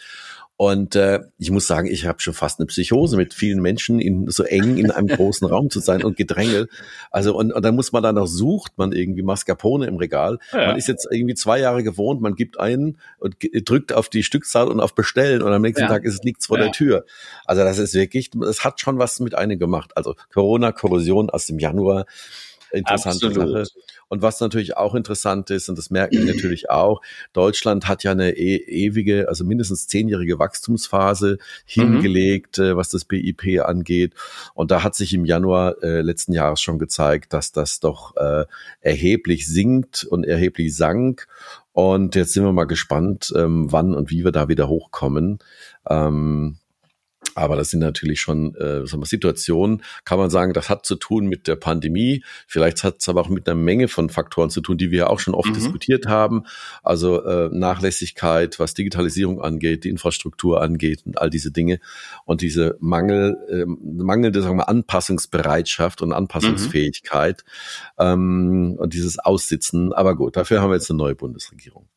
Und 0.58 0.96
äh, 0.96 1.20
ich 1.36 1.50
muss 1.50 1.66
sagen, 1.66 1.86
ich 1.86 2.06
habe 2.06 2.18
schon 2.18 2.32
fast 2.32 2.58
eine 2.58 2.66
Psychose 2.66 3.18
mit 3.18 3.34
vielen 3.34 3.60
Menschen 3.60 4.00
in 4.00 4.30
so 4.30 4.42
eng 4.42 4.78
in 4.78 4.90
einem 4.90 5.06
großen 5.08 5.46
Raum 5.46 5.68
zu 5.68 5.80
sein 5.80 6.02
und 6.02 6.16
Gedränge. 6.16 6.68
Also 7.10 7.36
und, 7.36 7.52
und 7.52 7.62
dann 7.62 7.74
muss 7.74 7.92
man 7.92 8.02
da 8.02 8.10
noch 8.10 8.26
sucht 8.26 8.72
man 8.78 8.92
irgendwie 8.92 9.22
Mascarpone 9.22 9.84
im 9.84 9.96
Regal. 9.96 10.38
Ja. 10.52 10.68
Man 10.68 10.76
ist 10.78 10.88
jetzt 10.88 11.06
irgendwie 11.10 11.34
zwei 11.34 11.60
Jahre 11.60 11.82
gewohnt, 11.82 12.22
man 12.22 12.36
gibt 12.36 12.58
einen 12.58 12.96
und 13.18 13.36
drückt 13.68 13.92
auf 13.92 14.08
die 14.08 14.22
Stückzahl 14.22 14.68
und 14.68 14.80
auf 14.80 14.94
Bestellen 14.94 15.42
und 15.42 15.52
am 15.52 15.60
nächsten 15.60 15.82
ja. 15.82 15.88
Tag 15.88 16.04
ist 16.04 16.14
es 16.14 16.22
liegt's 16.22 16.46
vor 16.46 16.56
ja. 16.56 16.64
der 16.64 16.72
Tür. 16.72 17.04
Also 17.44 17.62
das 17.62 17.76
ist 17.76 17.92
wirklich, 17.92 18.30
es 18.48 18.64
hat 18.64 18.80
schon 18.80 18.98
was 18.98 19.20
mit 19.20 19.34
einem 19.34 19.58
gemacht. 19.58 19.92
Also 19.94 20.14
Corona, 20.32 20.72
Korrosion 20.72 21.28
aus 21.28 21.44
dem 21.44 21.58
Januar 21.58 22.06
interessante 22.72 23.26
Absolut. 23.26 23.66
Sache. 23.66 23.80
Und 24.08 24.22
was 24.22 24.40
natürlich 24.40 24.76
auch 24.76 24.94
interessant 24.94 25.50
ist, 25.50 25.68
und 25.68 25.76
das 25.76 25.90
merken 25.90 26.18
wir 26.18 26.34
natürlich 26.34 26.70
auch, 26.70 27.02
Deutschland 27.32 27.88
hat 27.88 28.04
ja 28.04 28.12
eine 28.12 28.36
e 28.36 28.56
ewige, 28.56 29.28
also 29.28 29.44
mindestens 29.44 29.88
zehnjährige 29.88 30.38
Wachstumsphase 30.38 31.38
hingelegt, 31.64 32.58
mhm. 32.58 32.76
was 32.76 32.90
das 32.90 33.04
BIP 33.04 33.60
angeht. 33.64 34.14
Und 34.54 34.70
da 34.70 34.82
hat 34.82 34.94
sich 34.94 35.12
im 35.14 35.24
Januar 35.24 35.82
äh, 35.82 36.02
letzten 36.02 36.32
Jahres 36.32 36.60
schon 36.60 36.78
gezeigt, 36.78 37.32
dass 37.32 37.52
das 37.52 37.80
doch 37.80 38.16
äh, 38.16 38.44
erheblich 38.80 39.46
sinkt 39.48 40.04
und 40.04 40.24
erheblich 40.24 40.74
sank. 40.76 41.26
Und 41.72 42.14
jetzt 42.14 42.32
sind 42.32 42.44
wir 42.44 42.52
mal 42.52 42.64
gespannt, 42.64 43.32
ähm, 43.36 43.70
wann 43.70 43.94
und 43.94 44.10
wie 44.10 44.24
wir 44.24 44.32
da 44.32 44.48
wieder 44.48 44.68
hochkommen. 44.68 45.40
Ähm, 45.88 46.56
aber 47.34 47.56
das 47.56 47.70
sind 47.70 47.80
natürlich 47.80 48.20
schon 48.20 48.54
äh, 48.54 48.86
sagen 48.86 49.02
wir, 49.02 49.06
Situationen, 49.06 49.82
kann 50.04 50.18
man 50.18 50.30
sagen, 50.30 50.52
das 50.52 50.68
hat 50.68 50.86
zu 50.86 50.96
tun 50.96 51.26
mit 51.26 51.46
der 51.48 51.56
Pandemie. 51.56 52.22
Vielleicht 52.46 52.84
hat 52.84 52.96
es 53.00 53.08
aber 53.08 53.20
auch 53.20 53.28
mit 53.28 53.48
einer 53.48 53.56
Menge 53.56 53.88
von 53.88 54.10
Faktoren 54.10 54.50
zu 54.50 54.60
tun, 54.60 54.78
die 54.78 54.90
wir 54.90 54.98
ja 54.98 55.06
auch 55.08 55.20
schon 55.20 55.34
oft 55.34 55.48
mhm. 55.48 55.54
diskutiert 55.54 56.06
haben. 56.06 56.44
Also 56.82 57.24
äh, 57.24 57.48
Nachlässigkeit, 57.52 58.58
was 58.58 58.74
Digitalisierung 58.74 59.40
angeht, 59.40 59.84
die 59.84 59.88
Infrastruktur 59.88 60.62
angeht 60.62 61.02
und 61.04 61.18
all 61.18 61.30
diese 61.30 61.50
Dinge. 61.50 61.80
Und 62.24 62.40
diese 62.40 62.76
Mangel, 62.80 63.36
äh, 63.48 63.64
mangelnde 63.66 64.42
sagen 64.42 64.56
wir, 64.56 64.68
Anpassungsbereitschaft 64.68 66.02
und 66.02 66.12
Anpassungsfähigkeit 66.12 67.44
mhm. 67.98 68.04
ähm, 68.04 68.76
und 68.78 68.94
dieses 68.94 69.18
Aussitzen. 69.18 69.92
Aber 69.92 70.16
gut, 70.16 70.36
dafür 70.36 70.60
haben 70.60 70.70
wir 70.70 70.76
jetzt 70.76 70.90
eine 70.90 70.98
neue 70.98 71.14
Bundesregierung. 71.14 71.88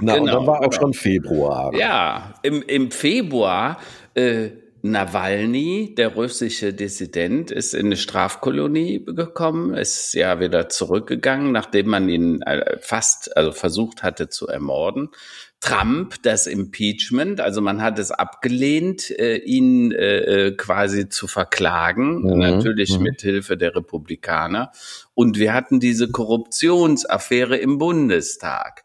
Na, 0.00 0.14
genau, 0.14 0.24
und 0.24 0.32
dann 0.32 0.46
war 0.46 0.58
auch 0.58 0.70
genau. 0.70 0.80
schon 0.80 0.94
Februar. 0.94 1.74
Ja, 1.74 2.34
im, 2.42 2.62
im 2.62 2.90
Februar 2.90 3.78
äh, 4.14 4.50
Nawalny, 4.82 5.94
der 5.96 6.14
russische 6.14 6.72
Dissident, 6.72 7.50
ist 7.50 7.74
in 7.74 7.86
eine 7.86 7.96
Strafkolonie 7.96 9.04
gekommen, 9.04 9.74
ist 9.74 10.14
ja 10.14 10.40
wieder 10.40 10.70
zurückgegangen, 10.70 11.52
nachdem 11.52 11.88
man 11.88 12.08
ihn 12.08 12.40
äh, 12.42 12.78
fast, 12.80 13.36
also 13.36 13.52
versucht 13.52 14.02
hatte 14.02 14.28
zu 14.28 14.46
ermorden. 14.46 15.10
Trump, 15.60 16.14
das 16.22 16.46
Impeachment, 16.46 17.42
also 17.42 17.60
man 17.60 17.82
hat 17.82 17.98
es 17.98 18.10
abgelehnt, 18.10 19.10
äh, 19.10 19.36
ihn 19.36 19.92
äh, 19.92 20.46
äh 20.46 20.56
quasi 20.56 21.10
zu 21.10 21.26
verklagen, 21.26 22.22
mhm. 22.22 22.38
natürlich 22.38 22.96
mhm. 22.96 23.02
mit 23.02 23.20
Hilfe 23.20 23.58
der 23.58 23.76
Republikaner. 23.76 24.72
Und 25.12 25.38
wir 25.38 25.52
hatten 25.52 25.78
diese 25.78 26.10
Korruptionsaffäre 26.10 27.58
im 27.58 27.76
Bundestag. 27.76 28.84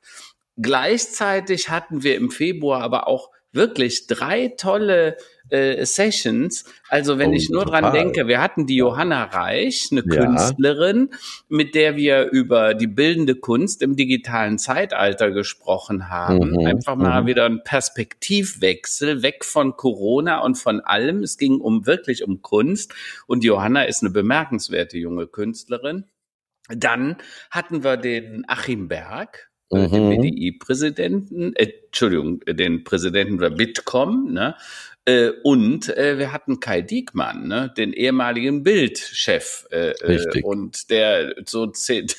Gleichzeitig 0.57 1.69
hatten 1.69 2.03
wir 2.03 2.15
im 2.15 2.31
Februar 2.31 2.81
aber 2.81 3.07
auch 3.07 3.29
wirklich 3.55 4.07
drei 4.07 4.49
tolle 4.49 5.17
äh, 5.49 5.85
Sessions. 5.85 6.65
Also 6.89 7.17
wenn 7.17 7.31
oh, 7.31 7.33
ich 7.33 7.49
nur 7.49 7.63
total. 7.63 7.81
dran 7.81 7.93
denke, 7.93 8.27
wir 8.27 8.41
hatten 8.41 8.67
die 8.67 8.75
Johanna 8.75 9.23
Reich, 9.25 9.87
eine 9.91 10.03
ja. 10.05 10.25
Künstlerin, 10.25 11.09
mit 11.47 11.75
der 11.75 11.95
wir 11.95 12.29
über 12.29 12.73
die 12.73 12.87
bildende 12.87 13.35
Kunst 13.35 13.81
im 13.81 13.95
digitalen 13.95 14.57
Zeitalter 14.59 15.31
gesprochen 15.31 16.09
haben. 16.09 16.51
Mhm. 16.51 16.65
Einfach 16.65 16.95
mal 16.95 17.23
mhm. 17.23 17.27
wieder 17.27 17.45
ein 17.45 17.63
Perspektivwechsel 17.63 19.21
weg 19.23 19.45
von 19.45 19.75
Corona 19.75 20.39
und 20.39 20.55
von 20.57 20.81
allem. 20.81 21.23
Es 21.23 21.37
ging 21.37 21.59
um 21.59 21.85
wirklich 21.85 22.23
um 22.23 22.41
Kunst 22.41 22.93
und 23.27 23.43
Johanna 23.43 23.83
ist 23.83 24.03
eine 24.03 24.11
bemerkenswerte 24.11 24.97
junge 24.97 25.27
Künstlerin. 25.27 26.05
Dann 26.67 27.17
hatten 27.51 27.83
wir 27.83 27.95
den 27.97 28.43
Achim 28.47 28.87
Berg, 28.87 29.51
mhm. 29.75 29.91
den 29.91 30.21
BDI-Präsidenten, 30.21 31.55
äh, 31.55 31.71
Entschuldigung, 31.85 32.39
den 32.41 32.83
Präsidenten 32.83 33.37
der 33.37 33.51
Bitkom, 33.51 34.33
ne? 34.33 34.55
Äh, 35.07 35.33
und 35.43 35.95
äh, 35.95 36.17
wir 36.17 36.33
hatten 36.33 36.59
Kai 36.59 36.81
Diekmann, 36.81 37.47
ne, 37.47 37.71
den 37.77 37.93
ehemaligen 37.93 38.63
Bildchef, 38.63 39.67
äh, 39.71 39.91
äh 39.91 40.05
Richtig. 40.05 40.43
und 40.43 40.89
der 40.89 41.35
so 41.45 41.71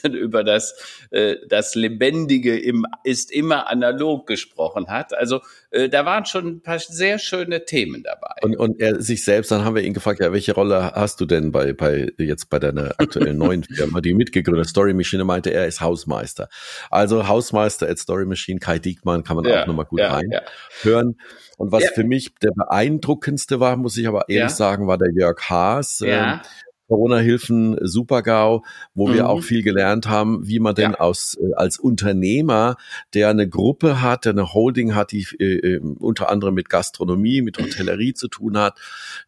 über 0.05 0.45
das 0.45 0.77
äh, 1.11 1.35
das 1.49 1.75
Lebendige 1.75 2.57
im 2.57 2.87
ist 3.03 3.33
immer 3.33 3.69
analog 3.69 4.29
gesprochen 4.29 4.87
hat. 4.87 5.13
Also 5.15 5.41
äh, 5.71 5.89
da 5.89 6.05
waren 6.07 6.27
schon 6.27 6.47
ein 6.47 6.61
paar 6.61 6.79
sehr 6.79 7.19
schöne 7.19 7.65
Themen 7.65 8.05
dabei. 8.05 8.37
Und, 8.43 8.57
und 8.57 8.81
er 8.81 9.03
sich 9.03 9.25
selbst, 9.25 9.51
dann 9.51 9.65
haben 9.65 9.75
wir 9.75 9.83
ihn 9.83 9.95
gefragt, 9.95 10.21
ja, 10.21 10.33
welche 10.33 10.55
Rolle 10.55 10.93
hast 10.95 11.21
du 11.21 11.27
denn 11.27 11.51
bei 11.51 11.73
bei 11.73 12.13
jetzt 12.19 12.51
bei 12.51 12.61
deiner 12.61 12.95
aktuellen 12.99 13.39
neuen 13.47 13.65
Firma, 13.65 14.01
die 14.01 14.15
mitgegründet 14.15 14.69
Story 14.69 14.95
Machine, 14.95 15.25
meinte 15.25 15.51
er 15.51 15.67
ist 15.67 15.81
Hausmeister. 15.81 16.49
Also 16.91 17.27
Hausmeister 17.27 17.89
at 17.89 17.99
Story 17.99 18.27
Machine, 18.27 18.61
Kai 18.61 18.79
Diekmann 18.79 19.25
kann 19.25 19.35
man 19.35 19.45
ja, 19.45 19.63
auch 19.63 19.67
nochmal 19.67 19.87
gut 19.87 19.99
ja, 19.99 20.13
reinhören. 20.13 21.17
Ja. 21.19 21.46
Und 21.57 21.73
was 21.73 21.85
ja. 21.85 21.91
für 21.95 22.05
mich 22.05 22.35
der 22.43 22.53
beeindruckendste 22.53 23.61
war, 23.61 23.77
muss 23.77 23.97
ich 23.97 24.07
aber 24.07 24.29
ehrlich 24.29 24.43
ja. 24.43 24.49
sagen, 24.49 24.87
war 24.87 24.99
der 24.99 25.11
Jörg 25.13 25.41
Haas. 25.49 26.01
Ja. 26.01 26.35
Ähm, 26.35 26.41
Corona-Hilfen 26.89 27.79
Supergau, 27.83 28.65
wo 28.95 29.09
mhm. 29.09 29.15
wir 29.15 29.29
auch 29.29 29.43
viel 29.43 29.63
gelernt 29.63 30.07
haben, 30.07 30.47
wie 30.47 30.61
man 30.61 30.75
denn 30.75 30.93
ja. 30.93 31.01
aus 31.01 31.37
äh, 31.41 31.55
als 31.55 31.79
Unternehmer, 31.79 32.77
der 33.15 33.29
eine 33.29 33.49
Gruppe 33.49 34.01
hat, 34.03 34.25
der 34.25 34.33
eine 34.33 34.53
Holding 34.53 34.95
hat, 34.95 35.13
die 35.13 35.27
äh, 35.39 35.75
äh 35.75 35.81
unter 35.81 36.31
anderem 36.31 36.55
mit 36.55 36.69
Gastronomie, 36.69 37.43
mit 37.43 37.59
Hotellerie 37.59 38.15
zu 38.15 38.29
tun 38.29 38.57
hat, 38.57 38.79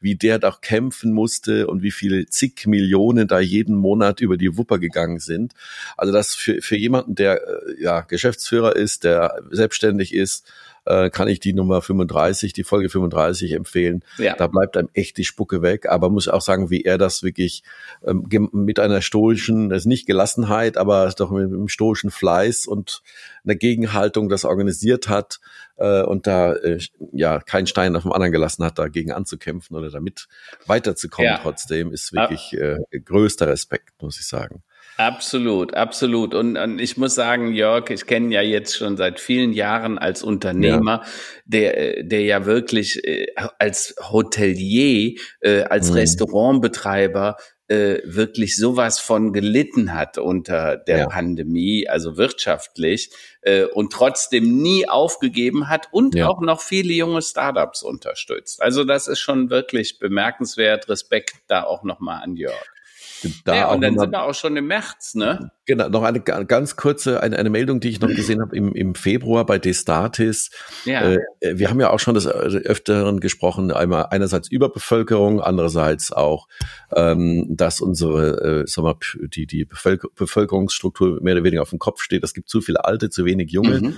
wie 0.01 0.15
der 0.15 0.39
doch 0.39 0.61
kämpfen 0.61 1.13
musste 1.13 1.67
und 1.67 1.83
wie 1.83 1.91
viele 1.91 2.27
zig 2.27 2.67
Millionen 2.67 3.27
da 3.27 3.41
jeden 3.41 3.75
Monat 3.75 4.21
über 4.21 4.37
die 4.37 4.57
Wupper 4.57 4.79
gegangen 4.79 5.19
sind. 5.19 5.55
Also 5.97 6.13
das 6.13 6.35
für, 6.35 6.63
für 6.63 6.77
jemanden, 6.77 7.15
der 7.15 7.43
äh, 7.43 7.83
ja 7.83 8.03
Geschäftsführer 8.03 8.77
ist, 8.77 9.05
der 9.05 9.43
selbstständig 9.51 10.15
ist, 10.15 10.47
äh, 10.85 11.11
kann 11.11 11.29
ich 11.29 11.41
die 11.41 11.53
Nummer 11.53 11.83
35, 11.83 12.53
die 12.53 12.65
Folge 12.65 12.89
35 12.89 13.53
empfehlen. 13.53 14.05
Ja. 14.19 14.35
Da 14.37 14.47
bleibt 14.47 14.77
einem 14.77 14.89
echt 14.95 15.17
die 15.17 15.25
Spucke 15.25 15.63
weg. 15.63 15.89
Aber 15.89 16.11
muss 16.11 16.29
auch 16.29 16.41
sagen, 16.41 16.71
wie 16.71 16.83
er 16.83 16.99
das 16.99 17.23
wirklich 17.23 17.63
ähm, 18.07 18.29
mit 18.53 18.81
einer 18.81 19.03
stoischen, 19.03 19.69
das 19.69 19.83
ist 19.83 19.87
nicht 19.87 20.07
Gelassenheit, 20.07 20.77
aber 20.77 21.13
doch 21.17 21.31
mit 21.31 21.45
einem 21.45 21.69
stoischen 21.69 22.11
Fleiß 22.11 22.67
und 22.67 23.03
einer 23.45 23.55
Gegenhaltung 23.55 24.29
das 24.29 24.45
organisiert 24.45 25.09
hat 25.09 25.41
äh, 25.77 26.03
und 26.03 26.27
da 26.27 26.55
äh, 26.55 26.79
ja 27.13 27.41
keinen 27.41 27.67
Stein 27.67 27.97
auf 27.97 28.03
dem 28.03 28.13
anderen 28.13 28.33
gelassen 28.33 28.65
hat, 28.65 28.79
dagegen 28.79 29.13
anzukämpfen 29.13 29.77
oder 29.77 29.91
damit 29.91 30.29
weiterzukommen 30.67 31.31
ja. 31.31 31.39
trotzdem, 31.43 31.93
ist 31.93 32.13
wirklich 32.13 32.53
äh, 32.55 32.79
größter 32.99 33.49
Respekt, 33.49 34.03
muss 34.03 34.19
ich 34.19 34.27
sagen. 34.27 34.63
Absolut, 34.99 35.75
absolut. 35.75 36.35
Und, 36.35 36.57
und 36.57 36.81
ich 36.81 36.97
muss 36.97 37.14
sagen, 37.14 37.52
Jörg, 37.52 37.88
ich 37.90 38.07
kenne 38.07 38.35
ja 38.35 38.43
jetzt 38.43 38.76
schon 38.76 38.97
seit 38.97 39.21
vielen 39.21 39.52
Jahren 39.52 39.97
als 39.97 40.25
Unternehmer, 40.25 41.02
ja. 41.05 41.11
der, 41.45 42.02
der 42.02 42.23
ja 42.23 42.47
wirklich 42.47 43.07
äh, 43.07 43.28
als 43.61 43.95
Hotelier, 44.11 45.14
äh, 45.40 45.62
als 45.62 45.90
mhm. 45.90 45.99
Restaurantbetreiber 45.99 47.37
äh, 47.69 48.00
wirklich 48.05 48.57
sowas 48.57 48.99
von 48.99 49.33
gelitten 49.33 49.95
hat 49.95 50.19
unter 50.19 50.76
der 50.76 50.99
ja. 50.99 51.07
Pandemie, 51.07 51.88
also 51.88 52.17
wirtschaftlich, 52.17 53.11
äh, 53.43 53.67
und 53.67 53.93
trotzdem 53.93 54.61
nie 54.61 54.88
aufgegeben 54.88 55.69
hat 55.69 55.87
und 55.93 56.17
ja. 56.17 56.26
auch 56.26 56.40
noch 56.40 56.61
viele 56.61 56.93
junge 56.93 57.23
Startups 57.23 57.85
unterstützt. 57.85 58.61
Also 58.61 58.83
das 58.83 59.07
ist 59.07 59.21
schon 59.21 59.49
wirklich 59.49 60.00
bemerkenswert. 60.00 60.88
Respekt 60.88 61.37
da 61.47 61.62
auch 61.62 61.85
nochmal 61.85 62.25
an 62.25 62.35
Jörg. 62.35 62.67
Da 63.45 63.57
ja, 63.57 63.71
und 63.71 63.81
dann 63.81 63.99
sind 63.99 64.13
wir 64.13 64.23
auch 64.23 64.35
schon 64.35 64.57
im 64.57 64.67
März, 64.67 65.15
ne? 65.15 65.51
Genau, 65.67 65.91
noch 65.91 66.03
eine 66.03 66.21
ganz 66.21 66.77
kurze, 66.77 67.23
eine, 67.23 67.39
eine 67.39 67.51
Meldung, 67.51 67.81
die 67.81 67.91
ich 67.91 68.01
noch 68.01 68.09
gesehen 68.09 68.41
habe 68.41 68.57
im, 68.57 68.73
im 68.75 68.95
Februar 68.95 69.45
bei 69.45 69.59
Destatis. 69.59 70.51
Ja. 70.87 71.13
Äh, 71.13 71.19
wir 71.41 71.69
haben 71.69 71.79
ja 71.79 71.91
auch 71.91 72.01
schon 72.01 72.15
des 72.15 72.27
Öfteren 72.27 73.21
gesprochen, 73.21 73.71
einmal 73.71 74.07
einerseits 74.11 74.49
Überbevölkerung, 74.49 75.43
andererseits 75.43 76.11
auch, 76.11 76.49
ähm, 76.97 77.47
dass 77.51 77.83
unsere, 77.83 78.63
äh, 78.63 78.67
sagen 78.67 78.89
wir, 78.89 79.29
die, 79.29 79.47
die 79.47 79.67
Bevölker 79.67 80.09
Bevölkerungsstruktur 80.15 81.21
mehr 81.23 81.35
oder 81.35 81.45
weniger 81.45 81.61
auf 81.61 81.71
dem 81.71 81.79
Kopf 81.79 82.01
steht. 82.01 82.25
Es 82.25 82.33
gibt 82.33 82.49
zu 82.49 82.63
viele 82.63 82.87
Alte, 82.87 83.11
zu 83.11 83.27
wenig 83.27 83.51
Junge. 83.51 83.81
Mhm. 83.81 83.95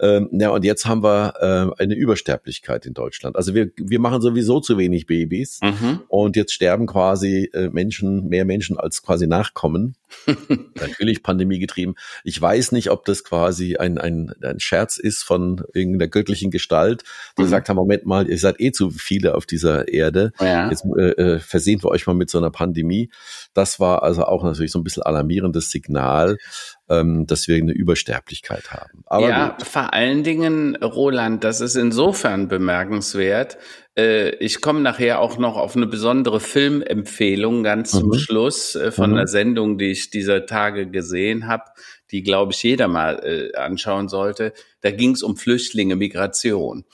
Ähm, 0.00 0.28
ja, 0.32 0.50
und 0.50 0.66
jetzt 0.66 0.84
haben 0.84 1.02
wir 1.02 1.34
äh, 1.78 1.82
eine 1.82 1.94
Übersterblichkeit 1.94 2.84
in 2.84 2.92
Deutschland. 2.92 3.36
Also 3.36 3.54
wir, 3.54 3.70
wir 3.76 4.00
machen 4.00 4.20
sowieso 4.20 4.60
zu 4.60 4.76
wenig 4.76 5.06
Babys 5.06 5.60
mhm. 5.62 6.02
und 6.08 6.36
jetzt 6.36 6.52
sterben 6.52 6.86
quasi 6.86 7.50
äh, 7.54 7.70
Menschen, 7.70 8.28
mehr 8.28 8.44
Menschen 8.44 8.55
als 8.78 9.02
quasi 9.02 9.26
Nachkommen. 9.26 9.94
Natürlich 10.80 11.22
Pandemie 11.22 11.58
getrieben. 11.58 11.94
Ich 12.24 12.40
weiß 12.40 12.72
nicht, 12.72 12.90
ob 12.90 13.04
das 13.04 13.24
quasi 13.24 13.76
ein, 13.76 13.98
ein, 13.98 14.32
ein 14.42 14.60
Scherz 14.60 14.98
ist 14.98 15.22
von 15.22 15.62
irgendeiner 15.74 16.08
göttlichen 16.08 16.50
Gestalt, 16.50 17.04
die 17.36 17.42
mhm. 17.42 17.46
gesagt 17.46 17.68
haben, 17.68 17.76
Moment 17.76 18.06
mal, 18.06 18.28
ihr 18.28 18.38
seid 18.38 18.60
eh 18.60 18.72
zu 18.72 18.90
viele 18.90 19.34
auf 19.34 19.46
dieser 19.46 19.88
Erde. 19.88 20.32
Ja. 20.40 20.70
Jetzt 20.70 20.84
äh, 20.96 21.10
äh, 21.10 21.38
versehen 21.38 21.82
wir 21.82 21.90
euch 21.90 22.06
mal 22.06 22.14
mit 22.14 22.30
so 22.30 22.38
einer. 22.38 22.50
Pandemie. 22.56 23.10
Das 23.54 23.78
war 23.78 24.02
also 24.02 24.24
auch 24.24 24.42
natürlich 24.42 24.72
so 24.72 24.78
ein 24.78 24.84
bisschen 24.84 25.02
alarmierendes 25.02 25.70
Signal, 25.70 26.38
ähm, 26.88 27.26
dass 27.26 27.48
wir 27.48 27.56
eine 27.56 27.72
Übersterblichkeit 27.72 28.70
haben. 28.70 29.02
Aber 29.06 29.28
ja, 29.28 29.48
gut. 29.48 29.66
vor 29.66 29.92
allen 29.92 30.22
Dingen, 30.22 30.76
Roland, 30.76 31.42
das 31.42 31.60
ist 31.60 31.76
insofern 31.76 32.48
bemerkenswert. 32.48 33.58
Äh, 33.96 34.36
ich 34.36 34.60
komme 34.60 34.80
nachher 34.80 35.20
auch 35.20 35.38
noch 35.38 35.56
auf 35.56 35.74
eine 35.74 35.86
besondere 35.86 36.38
Filmempfehlung 36.38 37.64
ganz 37.64 37.92
mhm. 37.92 37.98
zum 37.98 38.14
Schluss 38.14 38.76
äh, 38.76 38.92
von 38.92 39.10
mhm. 39.10 39.16
einer 39.16 39.26
Sendung, 39.26 39.78
die 39.78 39.90
ich 39.90 40.10
dieser 40.10 40.46
Tage 40.46 40.88
gesehen 40.88 41.48
habe, 41.48 41.64
die, 42.12 42.22
glaube 42.22 42.52
ich, 42.52 42.62
jeder 42.62 42.86
mal 42.86 43.20
äh, 43.24 43.56
anschauen 43.56 44.08
sollte. 44.08 44.52
Da 44.80 44.92
ging 44.92 45.12
es 45.12 45.22
um 45.22 45.36
Flüchtlinge, 45.36 45.96
Migration. 45.96 46.84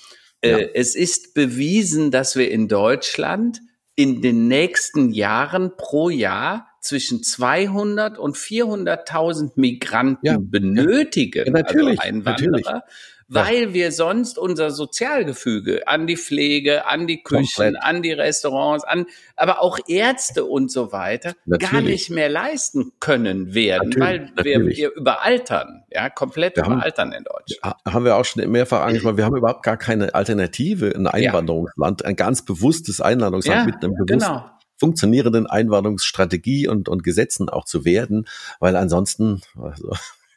Ja. 0.45 0.59
Es 0.59 0.97
ist 0.97 1.35
bewiesen, 1.35 2.11
dass 2.11 2.35
wir 2.35 2.51
in 2.51 2.67
Deutschland 2.67 3.61
in 3.95 4.23
den 4.23 4.49
nächsten 4.49 5.11
Jahren 5.11 5.77
pro 5.77 6.09
Jahr 6.11 6.72
zwischen 6.83 7.23
200 7.23 8.19
und 8.19 8.37
400.000 8.37 9.53
Migranten 9.55 10.27
ja, 10.27 10.37
benötigen, 10.39 11.47
ja, 11.47 11.53
natürlich, 11.53 12.01
also 12.01 12.09
Einwanderer, 12.09 12.51
natürlich. 12.51 12.67
weil 13.29 13.63
ja. 13.63 13.73
wir 13.73 13.93
sonst 13.93 14.37
unser 14.37 14.73
Sozialgefüge 14.73 15.87
an 15.87 16.09
die 16.09 16.17
Pflege, 16.17 16.85
an 16.87 17.07
die 17.07 17.23
Küchen, 17.23 17.47
Komplett. 17.55 17.85
an 17.85 18.03
die 18.03 18.13
Restaurants, 18.13 18.85
an, 18.85 19.07
aber 19.37 19.63
auch 19.63 19.79
Ärzte 19.87 20.45
und 20.45 20.73
so 20.73 20.91
weiter 20.91 21.35
natürlich. 21.47 21.71
gar 21.71 21.81
nicht 21.83 22.11
mehr 22.11 22.29
leisten 22.29 22.91
können 22.99 23.55
werden, 23.55 23.95
weil 23.99 24.33
wir, 24.43 24.67
wir 24.67 24.93
überaltern, 24.93 25.85
ja, 25.89 26.11
komplett 26.11 26.57
wir 26.57 26.67
überaltern 26.67 27.13
haben, 27.13 27.19
in 27.19 27.25
Deutschland. 27.25 27.77
Haben 27.87 28.05
wir 28.05 28.17
auch 28.17 28.25
schon 28.25 28.51
mehrfach 28.51 28.83
angesprochen, 28.83 29.19
wir 29.19 29.25
haben 29.25 29.37
überhaupt 29.37 29.63
gar 29.63 29.77
keine 29.77 30.17
Alternative, 30.17 30.93
ein 30.93 31.07
Einwanderungsland, 31.07 32.05
ein 32.05 32.17
ganz 32.17 32.45
bewusstes 32.45 33.01
Einwanderungsland 33.01 33.67
mit 33.67 33.77
einem 33.85 33.95
bewussten 33.95 34.19
genau 34.19 34.51
funktionierenden 34.83 35.47
Einwanderungsstrategie 35.47 36.67
und, 36.67 36.89
und 36.89 37.05
Gesetzen 37.05 37.49
auch 37.49 37.65
zu 37.65 37.85
werden, 37.85 38.27
weil 38.59 38.75
ansonsten 38.75 39.43
also, 39.57 39.93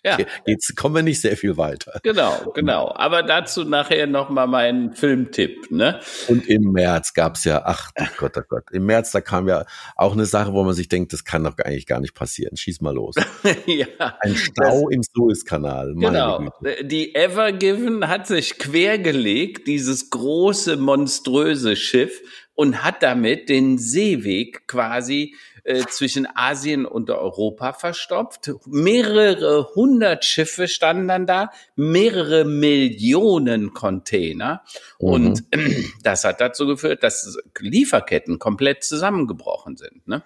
ja. 0.05 0.19
Jetzt 0.45 0.75
kommen 0.75 0.93
wir 0.93 1.01
nicht 1.01 1.19
sehr 1.19 1.35
viel 1.35 1.57
weiter. 1.57 1.99
Genau, 2.03 2.51
genau. 2.53 2.93
Aber 2.95 3.23
dazu 3.23 3.63
nachher 3.63 4.05
nochmal 4.05 4.45
mein 4.45 4.93
Filmtipp. 4.93 5.71
Ne? 5.71 5.99
Und 6.27 6.47
im 6.47 6.73
März 6.73 7.15
gab's 7.15 7.43
ja, 7.43 7.63
ach 7.65 7.89
oh 7.99 8.05
Gott, 8.17 8.37
oh 8.37 8.41
Gott, 8.47 8.65
im 8.71 8.85
März, 8.85 9.11
da 9.11 9.21
kam 9.21 9.47
ja 9.47 9.65
auch 9.95 10.13
eine 10.13 10.27
Sache, 10.27 10.53
wo 10.53 10.63
man 10.63 10.75
sich 10.75 10.89
denkt, 10.89 11.11
das 11.11 11.23
kann 11.23 11.43
doch 11.43 11.57
eigentlich 11.57 11.87
gar 11.87 12.01
nicht 12.01 12.13
passieren. 12.13 12.55
Schieß 12.55 12.81
mal 12.81 12.93
los. 12.93 13.15
ja, 13.65 13.87
Ein 14.19 14.35
Stau 14.35 14.89
im 14.89 15.01
Suezkanal. 15.01 15.95
Genau. 15.95 16.53
Die 16.83 17.15
Ever 17.15 17.51
Given 17.51 18.07
hat 18.07 18.27
sich 18.27 18.59
quergelegt, 18.59 19.65
dieses 19.65 20.11
große, 20.11 20.77
monströse 20.77 21.75
Schiff, 21.75 22.21
und 22.55 22.83
hat 22.83 23.03
damit 23.03 23.49
den 23.49 23.77
Seeweg 23.77 24.67
quasi 24.67 25.35
äh, 25.65 25.83
zwischen 25.87 26.27
Asien 26.35 26.85
und 26.85 27.09
Europa 27.09 27.73
verstopft. 27.73 28.51
Mehrere 28.65 29.69
hundert 29.75 30.23
Schiffe 30.23 30.67
standen 30.67 31.07
dann 31.07 31.25
da, 31.25 31.51
mehrere 31.75 32.45
Millionen 32.45 33.73
Container. 33.73 34.63
Mhm. 34.99 35.07
Und 35.07 35.43
äh, 35.51 35.83
das 36.03 36.23
hat 36.23 36.39
dazu 36.39 36.65
geführt, 36.67 37.03
dass 37.03 37.37
Lieferketten 37.59 38.39
komplett 38.39 38.83
zusammengebrochen 38.83 39.75
sind. 39.75 40.07
Ne? 40.07 40.23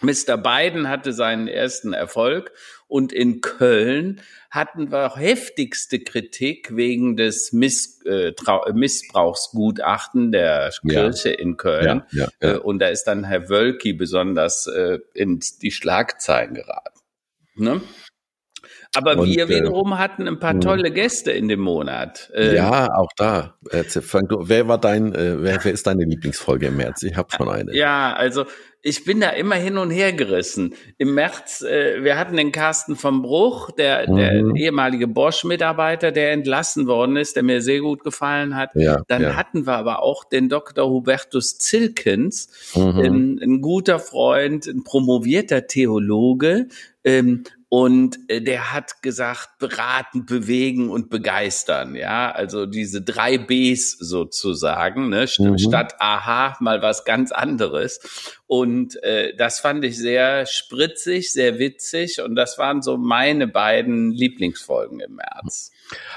Mr. 0.00 0.36
Biden 0.36 0.88
hatte 0.88 1.12
seinen 1.12 1.48
ersten 1.48 1.92
Erfolg 1.92 2.52
und 2.88 3.12
in 3.12 3.40
Köln 3.40 4.20
hatten 4.50 4.90
wir 4.92 5.16
heftigste 5.16 6.00
Kritik 6.00 6.76
wegen 6.76 7.16
des 7.16 7.52
Miss, 7.52 8.00
äh, 8.04 8.32
Missbrauchsgutachten 8.72 10.32
der 10.32 10.72
Kirche 10.88 11.30
ja. 11.30 11.38
in 11.38 11.56
Köln. 11.56 12.02
Ja, 12.12 12.28
ja, 12.40 12.54
äh, 12.54 12.58
und 12.58 12.78
da 12.78 12.88
ist 12.88 13.04
dann 13.04 13.24
Herr 13.24 13.48
Wölki 13.48 13.92
besonders 13.92 14.66
äh, 14.66 14.98
in 15.14 15.40
die 15.62 15.70
Schlagzeilen 15.70 16.54
geraten. 16.54 17.00
Ne? 17.56 17.80
Aber 18.94 19.18
und, 19.18 19.28
wir 19.28 19.44
äh, 19.44 19.48
wiederum 19.48 19.92
äh, 19.92 19.96
hatten 19.96 20.28
ein 20.28 20.38
paar 20.38 20.54
hm. 20.54 20.60
tolle 20.60 20.90
Gäste 20.90 21.32
in 21.32 21.48
dem 21.48 21.60
Monat. 21.60 22.30
Äh, 22.34 22.56
ja, 22.56 22.94
auch 22.94 23.10
da. 23.16 23.54
Frank, 24.00 24.30
wer 24.38 24.68
war 24.68 24.78
dein, 24.78 25.14
äh, 25.14 25.42
wer, 25.42 25.64
wer 25.64 25.72
ist 25.72 25.86
deine 25.86 26.04
Lieblingsfolge 26.04 26.66
im 26.66 26.76
März? 26.76 27.02
Ich 27.02 27.16
habe 27.16 27.28
schon 27.36 27.48
eine. 27.48 27.74
Ja, 27.74 28.14
also 28.14 28.44
ich 28.86 29.04
bin 29.04 29.20
da 29.20 29.30
immer 29.30 29.56
hin 29.56 29.78
und 29.78 29.90
her 29.90 30.12
gerissen. 30.12 30.74
Im 30.96 31.14
März, 31.14 31.62
äh, 31.62 32.04
wir 32.04 32.16
hatten 32.16 32.36
den 32.36 32.52
Carsten 32.52 32.94
vom 32.94 33.20
Bruch, 33.22 33.72
der, 33.72 34.08
mhm. 34.08 34.16
der 34.16 34.32
ehemalige 34.54 35.08
Bosch-Mitarbeiter, 35.08 36.12
der 36.12 36.30
entlassen 36.30 36.86
worden 36.86 37.16
ist, 37.16 37.34
der 37.34 37.42
mir 37.42 37.62
sehr 37.62 37.80
gut 37.80 38.04
gefallen 38.04 38.54
hat. 38.54 38.70
Ja, 38.76 39.02
Dann 39.08 39.22
ja. 39.22 39.36
hatten 39.36 39.66
wir 39.66 39.74
aber 39.74 40.04
auch 40.04 40.22
den 40.22 40.48
Dr. 40.48 40.88
Hubertus 40.88 41.58
Zilkens, 41.58 42.48
mhm. 42.76 43.00
ähm, 43.04 43.40
ein 43.42 43.60
guter 43.60 43.98
Freund, 43.98 44.68
ein 44.68 44.84
promovierter 44.84 45.66
Theologe, 45.66 46.68
ähm, 47.02 47.42
und 47.78 48.20
äh, 48.28 48.40
der 48.40 48.72
hat 48.72 49.02
gesagt, 49.02 49.58
beraten, 49.58 50.24
bewegen 50.24 50.88
und 50.88 51.10
begeistern. 51.10 51.94
Ja, 51.94 52.30
also 52.30 52.64
diese 52.64 53.02
drei 53.02 53.36
Bs 53.36 53.98
sozusagen, 53.98 55.10
ne? 55.10 55.26
Mhm. 55.38 55.58
statt 55.58 55.92
aha 55.98 56.56
mal 56.60 56.80
was 56.80 57.04
ganz 57.04 57.32
anderes. 57.32 58.00
Und 58.46 58.96
äh, 59.02 59.36
das 59.36 59.60
fand 59.60 59.84
ich 59.84 59.98
sehr 59.98 60.46
spritzig, 60.46 61.30
sehr 61.30 61.58
witzig. 61.58 62.22
Und 62.22 62.34
das 62.34 62.56
waren 62.56 62.80
so 62.80 62.96
meine 62.96 63.46
beiden 63.46 64.10
Lieblingsfolgen 64.10 65.00
im 65.00 65.16
März. 65.16 65.70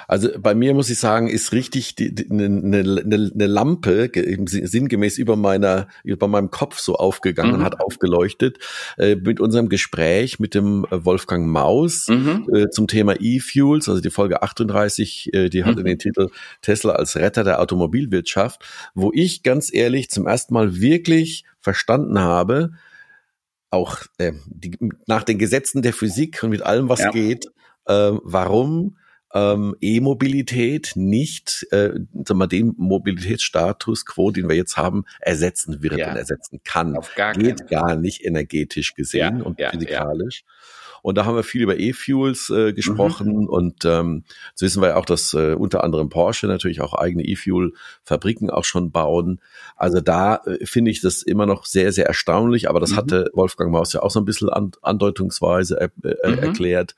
Also 0.07 0.29
bei 0.39 0.55
mir 0.55 0.73
muss 0.73 0.89
ich 0.89 0.99
sagen, 0.99 1.27
ist 1.27 1.51
richtig 1.51 1.95
eine 1.99 2.49
ne, 2.49 2.83
ne, 2.83 3.31
ne 3.33 3.47
Lampe 3.47 4.09
sinngemäß 4.13 5.17
über 5.17 5.35
meiner 5.35 5.87
über 6.03 6.27
meinem 6.27 6.49
Kopf 6.49 6.79
so 6.79 6.95
aufgegangen, 6.95 7.59
mhm. 7.59 7.63
hat 7.63 7.79
aufgeleuchtet 7.79 8.57
äh, 8.97 9.15
mit 9.15 9.39
unserem 9.39 9.69
Gespräch 9.69 10.39
mit 10.39 10.55
dem 10.55 10.85
äh, 10.85 11.05
Wolfgang 11.05 11.47
Maus 11.47 12.07
mhm. 12.07 12.47
äh, 12.53 12.69
zum 12.69 12.87
Thema 12.87 13.15
E-Fuels, 13.19 13.87
also 13.87 14.01
die 14.01 14.09
Folge 14.09 14.41
38, 14.41 15.33
äh, 15.33 15.49
die 15.49 15.63
hatte 15.63 15.81
mhm. 15.81 15.85
den 15.85 15.99
Titel 15.99 16.29
Tesla 16.61 16.93
als 16.93 17.15
Retter 17.15 17.43
der 17.43 17.61
Automobilwirtschaft, 17.61 18.63
wo 18.95 19.11
ich 19.13 19.43
ganz 19.43 19.73
ehrlich 19.73 20.09
zum 20.09 20.27
ersten 20.27 20.53
Mal 20.53 20.79
wirklich 20.79 21.43
verstanden 21.59 22.19
habe, 22.19 22.71
auch 23.69 23.97
äh, 24.17 24.33
die, 24.47 24.77
nach 25.07 25.23
den 25.23 25.37
Gesetzen 25.37 25.81
der 25.81 25.93
Physik 25.93 26.41
und 26.43 26.49
mit 26.49 26.63
allem, 26.63 26.89
was 26.89 26.99
ja. 26.99 27.11
geht, 27.11 27.45
äh, 27.85 28.11
warum 28.23 28.97
ähm, 29.33 29.75
E-Mobilität 29.81 30.93
nicht 30.95 31.67
äh, 31.71 31.91
sagen 32.25 32.39
wir, 32.39 32.47
den 32.47 32.73
Mobilitätsstatus 32.77 34.05
quo, 34.05 34.31
den 34.31 34.49
wir 34.49 34.55
jetzt 34.55 34.77
haben, 34.77 35.05
ersetzen 35.19 35.83
wird 35.83 35.97
ja. 35.97 36.09
und 36.09 36.17
ersetzen 36.17 36.61
kann. 36.63 36.95
Auf 36.95 37.13
gar 37.15 37.33
Geht 37.33 37.67
gar 37.67 37.95
nicht 37.95 38.25
energetisch 38.25 38.95
gesehen 38.95 39.39
ja, 39.39 39.43
und 39.43 39.59
ja, 39.59 39.71
physikalisch. 39.71 40.43
Und 41.01 41.17
da 41.17 41.25
haben 41.25 41.35
wir 41.35 41.43
viel 41.43 41.61
über 41.61 41.79
E-Fuels 41.79 42.49
äh, 42.49 42.73
gesprochen 42.73 43.29
mhm. 43.29 43.47
und 43.47 43.85
ähm, 43.85 44.23
so 44.55 44.65
wissen 44.65 44.81
wir 44.81 44.89
ja 44.89 44.95
auch, 44.95 45.05
dass 45.05 45.33
äh, 45.33 45.53
unter 45.53 45.83
anderem 45.83 46.09
Porsche 46.09 46.47
natürlich 46.47 46.81
auch 46.81 46.93
eigene 46.93 47.23
E-Fuel-Fabriken 47.23 48.49
auch 48.49 48.63
schon 48.63 48.91
bauen. 48.91 49.41
Also 49.75 50.01
da 50.01 50.41
äh, 50.45 50.65
finde 50.65 50.91
ich 50.91 51.01
das 51.01 51.21
immer 51.21 51.45
noch 51.45 51.65
sehr, 51.65 51.91
sehr 51.91 52.05
erstaunlich, 52.05 52.69
aber 52.69 52.79
das 52.79 52.91
mhm. 52.91 52.97
hatte 52.97 53.31
Wolfgang 53.33 53.71
Maus 53.71 53.93
ja 53.93 54.01
auch 54.01 54.11
so 54.11 54.19
ein 54.19 54.25
bisschen 54.25 54.49
an, 54.49 54.71
andeutungsweise 54.81 55.79
äh, 55.79 55.89
äh, 56.03 56.31
mhm. 56.31 56.39
erklärt, 56.39 56.95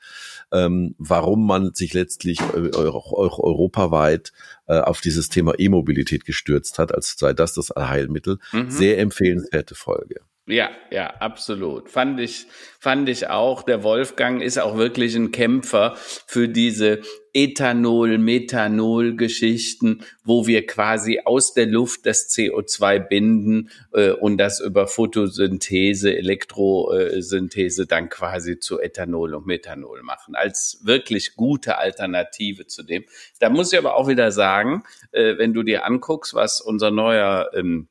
ähm, 0.52 0.94
warum 0.98 1.46
man 1.46 1.74
sich 1.74 1.94
letztlich 1.94 2.40
äh, 2.40 2.70
auch 2.76 3.12
europaweit 3.12 4.32
äh, 4.66 4.78
auf 4.78 5.00
dieses 5.00 5.28
Thema 5.28 5.58
E-Mobilität 5.58 6.24
gestürzt 6.24 6.78
hat, 6.78 6.94
als 6.94 7.16
sei 7.18 7.32
das 7.32 7.54
das 7.54 7.70
Allheilmittel. 7.70 8.38
Mhm. 8.52 8.70
Sehr 8.70 8.98
empfehlenswerte 8.98 9.74
Folge. 9.74 10.20
Ja, 10.46 10.70
ja, 10.90 11.06
absolut. 11.20 11.88
Fand 11.88 12.18
ich, 12.18 12.46
fand 12.80 13.08
ich 13.08 13.28
auch. 13.28 13.62
Der 13.62 13.84
Wolfgang 13.84 14.42
ist 14.42 14.58
auch 14.58 14.76
wirklich 14.76 15.14
ein 15.14 15.30
Kämpfer 15.30 15.94
für 16.26 16.48
diese 16.48 17.00
Ethanol, 17.32 18.18
Methanol 18.18 19.14
Geschichten, 19.14 20.04
wo 20.24 20.48
wir 20.48 20.66
quasi 20.66 21.20
aus 21.24 21.54
der 21.54 21.66
Luft 21.66 22.06
das 22.06 22.28
CO2 22.28 22.98
binden 22.98 23.70
äh, 23.92 24.10
und 24.10 24.36
das 24.36 24.58
über 24.58 24.88
Photosynthese, 24.88 26.12
Elektrosynthese 26.16 27.86
dann 27.86 28.08
quasi 28.08 28.58
zu 28.58 28.80
Ethanol 28.80 29.34
und 29.34 29.46
Methanol 29.46 30.02
machen. 30.02 30.34
Als 30.34 30.80
wirklich 30.82 31.36
gute 31.36 31.78
Alternative 31.78 32.66
zu 32.66 32.82
dem. 32.82 33.04
Da 33.38 33.48
muss 33.48 33.72
ich 33.72 33.78
aber 33.78 33.94
auch 33.94 34.08
wieder 34.08 34.32
sagen, 34.32 34.82
äh, 35.12 35.38
wenn 35.38 35.54
du 35.54 35.62
dir 35.62 35.86
anguckst, 35.86 36.34
was 36.34 36.60
unser 36.60 36.90
neuer 36.90 37.48
ähm, 37.54 37.86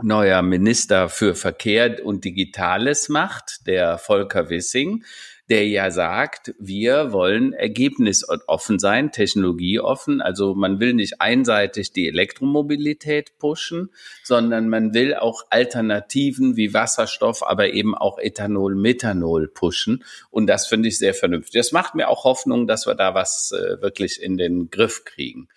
neuer 0.00 0.42
Minister 0.42 1.08
für 1.08 1.34
Verkehr 1.34 2.04
und 2.04 2.24
Digitales 2.24 3.08
macht, 3.08 3.66
der 3.66 3.98
Volker 3.98 4.48
Wissing, 4.48 5.04
der 5.48 5.66
ja 5.68 5.90
sagt, 5.90 6.54
wir 6.58 7.12
wollen 7.12 7.52
ergebnisoffen 7.52 8.78
sein, 8.78 9.12
technologieoffen. 9.12 10.22
Also 10.22 10.54
man 10.54 10.80
will 10.80 10.94
nicht 10.94 11.20
einseitig 11.20 11.92
die 11.92 12.08
Elektromobilität 12.08 13.36
pushen, 13.38 13.90
sondern 14.22 14.70
man 14.70 14.94
will 14.94 15.14
auch 15.14 15.44
Alternativen 15.50 16.56
wie 16.56 16.72
Wasserstoff, 16.72 17.42
aber 17.42 17.74
eben 17.74 17.94
auch 17.94 18.18
Ethanol, 18.18 18.74
Methanol 18.74 19.48
pushen. 19.48 20.04
Und 20.30 20.46
das 20.46 20.68
finde 20.68 20.88
ich 20.88 20.96
sehr 20.96 21.12
vernünftig. 21.12 21.60
Das 21.60 21.72
macht 21.72 21.94
mir 21.94 22.08
auch 22.08 22.24
Hoffnung, 22.24 22.66
dass 22.66 22.86
wir 22.86 22.94
da 22.94 23.14
was 23.14 23.52
äh, 23.52 23.82
wirklich 23.82 24.22
in 24.22 24.38
den 24.38 24.70
Griff 24.70 25.04
kriegen. 25.04 25.48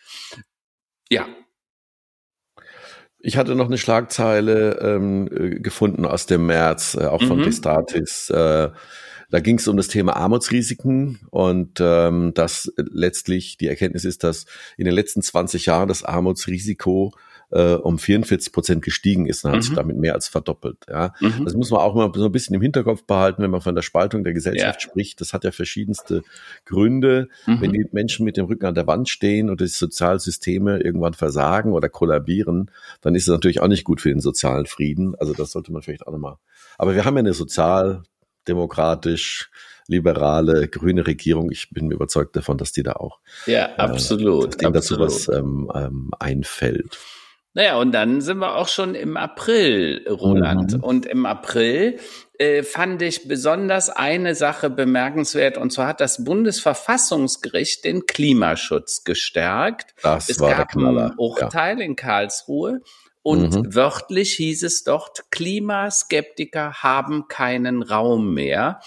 Ja, 1.09 1.27
Ich 3.27 3.37
hatte 3.37 3.55
noch 3.55 3.65
eine 3.65 3.79
Schlagzeile 3.79 4.77
ähm, 4.81 5.27
äh, 5.35 5.59
gefunden 5.59 6.05
aus 6.05 6.27
dem 6.27 6.45
März, 6.45 6.93
äh, 6.93 7.05
auch 7.05 7.23
von 7.23 7.39
mhm. 7.39 7.45
Destatis. 7.45 8.29
Äh, 8.29 8.69
da 9.31 9.39
ging 9.39 9.57
es 9.57 9.67
um 9.67 9.77
das 9.77 9.87
Thema 9.87 10.15
Armutsrisiken 10.15 11.17
und 11.31 11.79
ähm, 11.81 12.35
dass 12.35 12.71
letztlich 12.77 13.57
die 13.57 13.67
Erkenntnis 13.67 14.05
ist, 14.05 14.23
dass 14.23 14.45
in 14.77 14.85
den 14.85 14.93
letzten 14.93 15.23
20 15.23 15.65
Jahren 15.65 15.87
das 15.87 16.03
Armutsrisiko 16.03 17.13
äh, 17.51 17.73
um 17.73 17.99
44 17.99 18.51
Prozent 18.51 18.83
gestiegen 18.83 19.27
ist 19.27 19.45
und 19.45 19.51
hat 19.51 19.57
mhm. 19.57 19.63
sich 19.63 19.73
damit 19.73 19.97
mehr 19.97 20.13
als 20.13 20.27
verdoppelt. 20.27 20.77
Ja. 20.89 21.13
Mhm. 21.19 21.45
Das 21.45 21.53
muss 21.53 21.71
man 21.71 21.81
auch 21.81 21.95
mal 21.95 22.11
so 22.13 22.25
ein 22.25 22.31
bisschen 22.31 22.55
im 22.55 22.61
Hinterkopf 22.61 23.03
behalten, 23.03 23.43
wenn 23.43 23.51
man 23.51 23.61
von 23.61 23.75
der 23.75 23.81
Spaltung 23.81 24.23
der 24.23 24.33
Gesellschaft 24.33 24.83
ja. 24.83 24.89
spricht. 24.89 25.21
Das 25.21 25.33
hat 25.33 25.43
ja 25.43 25.51
verschiedenste 25.51 26.23
Gründe. 26.65 27.29
Mhm. 27.45 27.61
Wenn 27.61 27.73
die 27.73 27.87
Menschen 27.91 28.25
mit 28.25 28.37
dem 28.37 28.45
Rücken 28.45 28.65
an 28.65 28.75
der 28.75 28.87
Wand 28.87 29.09
stehen 29.09 29.49
und 29.49 29.61
die 29.61 29.67
Sozialsysteme 29.67 30.79
irgendwann 30.79 31.13
versagen 31.13 31.73
oder 31.73 31.89
kollabieren, 31.89 32.71
dann 33.01 33.15
ist 33.15 33.23
es 33.23 33.29
natürlich 33.29 33.61
auch 33.61 33.67
nicht 33.67 33.83
gut 33.83 34.01
für 34.01 34.09
den 34.09 34.19
sozialen 34.19 34.65
Frieden. 34.65 35.15
Also 35.15 35.33
das 35.33 35.51
sollte 35.51 35.71
man 35.71 35.81
vielleicht 35.81 36.07
auch 36.07 36.11
nochmal. 36.11 36.37
Aber 36.77 36.95
wir 36.95 37.05
haben 37.05 37.15
ja 37.15 37.19
eine 37.19 37.33
sozialdemokratisch 37.33 39.49
liberale, 39.87 40.67
grüne 40.67 41.05
Regierung. 41.05 41.51
Ich 41.51 41.69
bin 41.69 41.91
überzeugt 41.91 42.35
davon, 42.35 42.57
dass 42.57 42.71
die 42.71 42.83
da 42.83 42.93
auch 42.93 43.19
ja, 43.45 43.75
absolut, 43.75 44.61
äh, 44.61 44.71
dazu 44.71 44.99
was 44.99 45.27
ähm, 45.27 45.71
ähm, 45.73 46.11
einfällt. 46.19 46.97
Naja, 47.55 47.77
und 47.77 47.93
dann 47.93 48.19
sind 48.19 48.39
wir 48.39 48.57
auch 48.57 48.67
schon 48.67 48.95
im 48.95 49.15
April, 49.15 50.05
Roland. 50.09 50.73
Mhm. 50.73 50.83
Und 50.83 51.05
im 51.05 51.25
April 51.25 51.97
äh, 52.37 52.63
fand 52.63 53.01
ich 53.01 53.29
besonders 53.29 53.89
eine 53.89 54.35
Sache 54.35 54.69
bemerkenswert, 54.69 55.57
und 55.57 55.71
zwar 55.71 55.87
hat 55.87 56.01
das 56.01 56.25
Bundesverfassungsgericht 56.25 57.85
den 57.85 58.05
Klimaschutz 58.05 59.05
gestärkt. 59.05 59.95
Das 60.03 60.27
es 60.27 60.41
war 60.41 60.53
gab 60.53 60.75
ein 60.75 61.13
Urteil 61.15 61.79
ja. 61.79 61.85
in 61.85 61.95
Karlsruhe. 61.95 62.81
Und 63.23 63.55
mhm. 63.55 63.73
wörtlich 63.73 64.33
hieß 64.33 64.63
es 64.63 64.83
dort, 64.83 65.31
Klimaskeptiker 65.31 66.83
haben 66.83 67.29
keinen 67.29 67.83
Raum 67.83 68.33
mehr. 68.33 68.81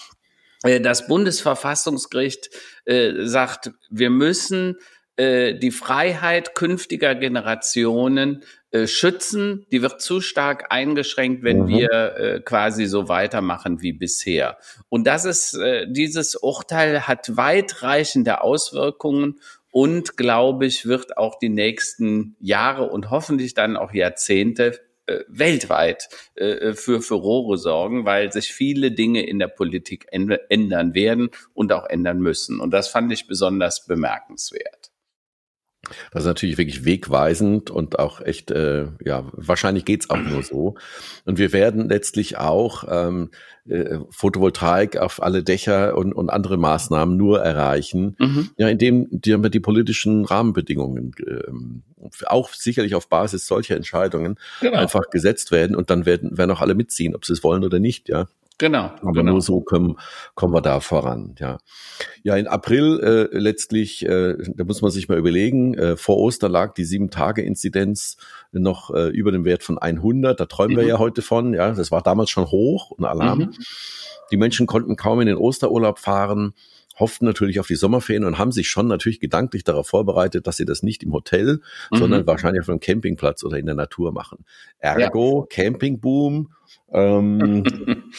Äh, 0.61 0.79
das 0.79 1.07
Bundesverfassungsgericht 1.07 2.51
äh, 2.85 3.25
sagt, 3.25 3.71
wir 3.89 4.11
müssen 4.11 4.77
äh, 5.19 5.53
die 5.53 5.71
Freiheit 5.71 6.55
künftiger 6.55 7.13
Generationen 7.13 8.43
äh, 8.71 8.87
schützen. 8.87 9.65
Die 9.69 9.81
wird 9.81 10.01
zu 10.01 10.21
stark 10.21 10.71
eingeschränkt, 10.71 11.43
wenn 11.43 11.63
mhm. 11.63 11.67
wir 11.67 11.91
äh, 11.91 12.39
quasi 12.39 12.85
so 12.85 13.09
weitermachen 13.09 13.81
wie 13.81 13.91
bisher. 13.91 14.57
Und 14.87 15.07
das 15.07 15.25
ist, 15.25 15.55
äh, 15.55 15.87
dieses 15.91 16.35
Urteil 16.35 17.05
hat 17.05 17.35
weitreichende 17.35 18.41
Auswirkungen 18.41 19.41
und, 19.71 20.15
glaube 20.15 20.65
ich, 20.65 20.85
wird 20.85 21.17
auch 21.17 21.37
die 21.37 21.49
nächsten 21.49 22.37
Jahre 22.39 22.89
und 22.89 23.09
hoffentlich 23.09 23.53
dann 23.53 23.75
auch 23.75 23.93
Jahrzehnte 23.93 24.79
äh, 25.05 25.25
weltweit 25.27 26.07
äh, 26.35 26.73
für 26.73 27.01
Furore 27.01 27.57
sorgen, 27.57 28.05
weil 28.05 28.31
sich 28.31 28.53
viele 28.53 28.91
Dinge 28.91 29.25
in 29.27 29.37
der 29.37 29.47
Politik 29.47 30.07
ändern 30.11 30.93
werden 30.93 31.29
und 31.53 31.73
auch 31.73 31.87
ändern 31.89 32.19
müssen. 32.19 32.61
Und 32.61 32.71
das 32.71 32.87
fand 32.87 33.11
ich 33.11 33.27
besonders 33.27 33.85
bemerkenswert. 33.85 34.88
Das 36.11 36.23
ist 36.23 36.27
natürlich 36.27 36.57
wirklich 36.57 36.85
wegweisend 36.85 37.69
und 37.71 37.99
auch 37.99 38.21
echt, 38.21 38.51
äh, 38.51 38.87
ja, 39.03 39.25
wahrscheinlich 39.33 39.85
geht's 39.85 40.09
auch 40.09 40.17
nur 40.17 40.43
so. 40.43 40.75
Und 41.25 41.37
wir 41.37 41.53
werden 41.53 41.89
letztlich 41.89 42.37
auch 42.37 42.83
ähm, 42.89 43.29
äh, 43.69 43.99
Photovoltaik 44.09 44.97
auf 44.97 45.21
alle 45.21 45.43
Dächer 45.43 45.95
und, 45.95 46.13
und 46.13 46.29
andere 46.29 46.57
Maßnahmen 46.57 47.15
nur 47.15 47.41
erreichen, 47.41 48.15
mhm. 48.17 48.49
ja, 48.57 48.67
indem 48.67 49.07
die, 49.11 49.39
die 49.49 49.59
politischen 49.59 50.25
Rahmenbedingungen 50.25 51.11
ähm, 51.27 51.83
auch 52.25 52.49
sicherlich 52.53 52.95
auf 52.95 53.09
Basis 53.09 53.45
solcher 53.45 53.75
Entscheidungen 53.75 54.37
genau. 54.61 54.77
einfach 54.77 55.09
gesetzt 55.11 55.51
werden 55.51 55.75
und 55.75 55.89
dann 55.89 56.05
werden, 56.05 56.37
werden 56.37 56.51
auch 56.51 56.61
alle 56.61 56.75
mitziehen, 56.75 57.15
ob 57.15 57.25
sie 57.25 57.33
es 57.33 57.43
wollen 57.43 57.63
oder 57.63 57.79
nicht, 57.79 58.09
ja. 58.09 58.27
Genau. 58.59 58.91
Aber 59.01 59.13
genau. 59.13 59.31
nur 59.31 59.41
so 59.41 59.61
kommen, 59.61 59.95
kommen 60.35 60.53
wir 60.53 60.61
da 60.61 60.81
voran. 60.81 61.33
Ja, 61.39 61.57
ja 62.23 62.35
in 62.35 62.45
April 62.45 62.99
äh, 63.31 63.37
letztlich, 63.37 64.05
äh, 64.05 64.35
da 64.53 64.65
muss 64.65 64.81
man 64.81 64.91
sich 64.91 65.07
mal 65.07 65.17
überlegen, 65.17 65.73
äh, 65.75 65.97
vor 65.97 66.17
Ostern 66.17 66.51
lag 66.51 66.73
die 66.73 66.83
Sieben-Tage-Inzidenz 66.83 68.17
noch 68.51 68.93
äh, 68.93 69.07
über 69.07 69.31
dem 69.31 69.45
Wert 69.45 69.63
von 69.63 69.77
100. 69.77 70.39
Da 70.39 70.45
träumen 70.45 70.75
mhm. 70.75 70.81
wir 70.81 70.87
ja 70.87 70.99
heute 70.99 71.21
von. 71.21 71.53
Ja, 71.53 71.71
das 71.71 71.89
war 71.89 72.03
damals 72.03 72.29
schon 72.29 72.51
hoch, 72.51 72.91
ein 72.99 73.05
Alarm. 73.05 73.39
Mhm. 73.39 73.53
Die 74.31 74.37
Menschen 74.37 74.67
konnten 74.67 74.97
kaum 74.97 75.21
in 75.21 75.27
den 75.27 75.37
Osterurlaub 75.37 75.97
fahren 75.97 76.53
hofften 76.99 77.25
natürlich 77.25 77.59
auf 77.59 77.67
die 77.67 77.75
Sommerferien 77.75 78.25
und 78.25 78.37
haben 78.37 78.51
sich 78.51 78.69
schon 78.69 78.87
natürlich 78.87 79.19
gedanklich 79.19 79.63
darauf 79.63 79.87
vorbereitet, 79.87 80.45
dass 80.47 80.57
sie 80.57 80.65
das 80.65 80.83
nicht 80.83 81.01
im 81.01 81.13
Hotel, 81.13 81.61
mhm. 81.91 81.97
sondern 81.97 82.27
wahrscheinlich 82.27 82.61
auf 82.61 82.69
einem 82.69 82.79
Campingplatz 82.79 83.43
oder 83.43 83.57
in 83.57 83.65
der 83.65 83.75
Natur 83.75 84.11
machen. 84.11 84.45
Ergo, 84.79 85.47
ja. 85.49 85.63
Campingboom. 85.63 86.51
Ähm, 86.91 87.63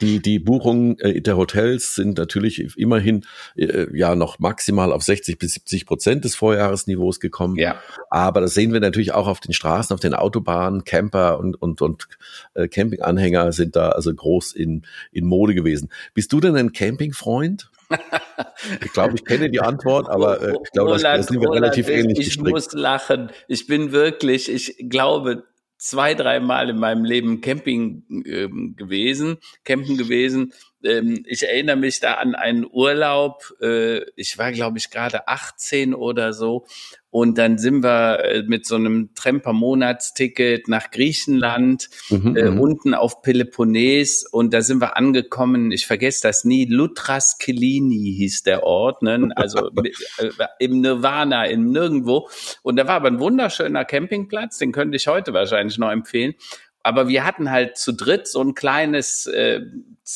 Die, 0.00 0.20
die 0.20 0.38
Buchungen 0.38 0.98
äh, 0.98 1.20
der 1.20 1.36
Hotels 1.36 1.94
sind 1.94 2.18
natürlich 2.18 2.76
immerhin 2.76 3.24
äh, 3.56 3.86
ja 3.96 4.14
noch 4.14 4.38
maximal 4.38 4.92
auf 4.92 5.02
60 5.02 5.38
bis 5.38 5.54
70 5.54 5.86
Prozent 5.86 6.24
des 6.24 6.34
Vorjahresniveaus 6.34 7.20
gekommen. 7.20 7.56
Ja. 7.56 7.76
Aber 8.10 8.40
das 8.40 8.54
sehen 8.54 8.72
wir 8.72 8.80
natürlich 8.80 9.12
auch 9.12 9.26
auf 9.26 9.40
den 9.40 9.52
Straßen, 9.52 9.94
auf 9.94 10.00
den 10.00 10.14
Autobahnen. 10.14 10.84
Camper 10.84 11.38
und, 11.38 11.60
und, 11.60 11.82
und 11.82 12.08
äh, 12.54 12.68
Campinganhänger 12.68 13.52
sind 13.52 13.76
da 13.76 13.90
also 13.90 14.14
groß 14.14 14.52
in, 14.52 14.82
in 15.12 15.26
Mode 15.26 15.54
gewesen. 15.54 15.90
Bist 16.14 16.32
du 16.32 16.40
denn 16.40 16.56
ein 16.56 16.72
Campingfreund? 16.72 17.70
ich 18.84 18.92
glaube, 18.92 19.14
ich 19.16 19.24
kenne 19.24 19.50
die 19.50 19.60
Antwort, 19.60 20.08
aber 20.08 20.40
äh, 20.40 20.54
ich 20.62 20.70
glaube, 20.70 20.92
das, 20.92 21.02
das 21.02 21.26
sind 21.26 21.40
wir 21.40 21.50
relativ 21.50 21.88
ähnlich. 21.88 22.18
Ich 22.18 22.26
gestrickt. 22.26 22.50
muss 22.50 22.72
lachen. 22.72 23.30
Ich 23.48 23.66
bin 23.66 23.92
wirklich, 23.92 24.50
ich 24.50 24.76
glaube, 24.88 25.44
zwei, 25.80 26.14
dreimal 26.14 26.68
in 26.68 26.78
meinem 26.78 27.04
Leben 27.04 27.40
Camping 27.40 28.04
ähm, 28.26 28.74
gewesen, 28.76 29.38
campen 29.64 29.96
gewesen. 29.96 30.52
Ähm, 30.84 31.24
ich 31.26 31.42
erinnere 31.42 31.76
mich 31.76 32.00
da 32.00 32.14
an 32.14 32.34
einen 32.34 32.66
Urlaub. 32.70 33.42
Äh, 33.62 34.02
ich 34.14 34.36
war, 34.36 34.52
glaube 34.52 34.76
ich, 34.76 34.90
gerade 34.90 35.26
18 35.26 35.94
oder 35.94 36.34
so. 36.34 36.66
Und 37.10 37.38
dann 37.38 37.58
sind 37.58 37.82
wir 37.82 38.24
äh, 38.24 38.42
mit 38.44 38.66
so 38.66 38.76
einem 38.76 39.10
Tremper-Monatsticket 39.14 40.68
nach 40.68 40.90
Griechenland, 40.92 41.90
mhm, 42.08 42.36
äh, 42.36 42.50
mhm. 42.50 42.60
unten 42.60 42.94
auf 42.94 43.20
Peloponnes. 43.22 44.26
Und 44.30 44.54
da 44.54 44.62
sind 44.62 44.80
wir 44.80 44.96
angekommen, 44.96 45.72
ich 45.72 45.86
vergesse 45.86 46.22
das 46.22 46.44
nie, 46.44 46.66
Lutras 46.66 47.38
Kelini 47.38 48.14
hieß 48.16 48.44
der 48.44 48.62
Ort, 48.62 49.02
ne? 49.02 49.30
also 49.34 49.70
äh, 50.18 50.30
im 50.60 50.80
Nirvana, 50.80 51.46
im 51.46 51.72
Nirgendwo. 51.72 52.28
Und 52.62 52.76
da 52.76 52.86
war 52.86 52.94
aber 52.94 53.08
ein 53.08 53.18
wunderschöner 53.18 53.84
Campingplatz, 53.84 54.58
den 54.58 54.70
könnte 54.70 54.96
ich 54.96 55.08
heute 55.08 55.32
wahrscheinlich 55.32 55.78
noch 55.78 55.90
empfehlen. 55.90 56.34
Aber 56.82 57.08
wir 57.08 57.24
hatten 57.24 57.50
halt 57.50 57.76
zu 57.76 57.92
dritt 57.92 58.26
so 58.26 58.40
ein 58.40 58.54
kleines 58.54 59.26
äh, 59.26 59.60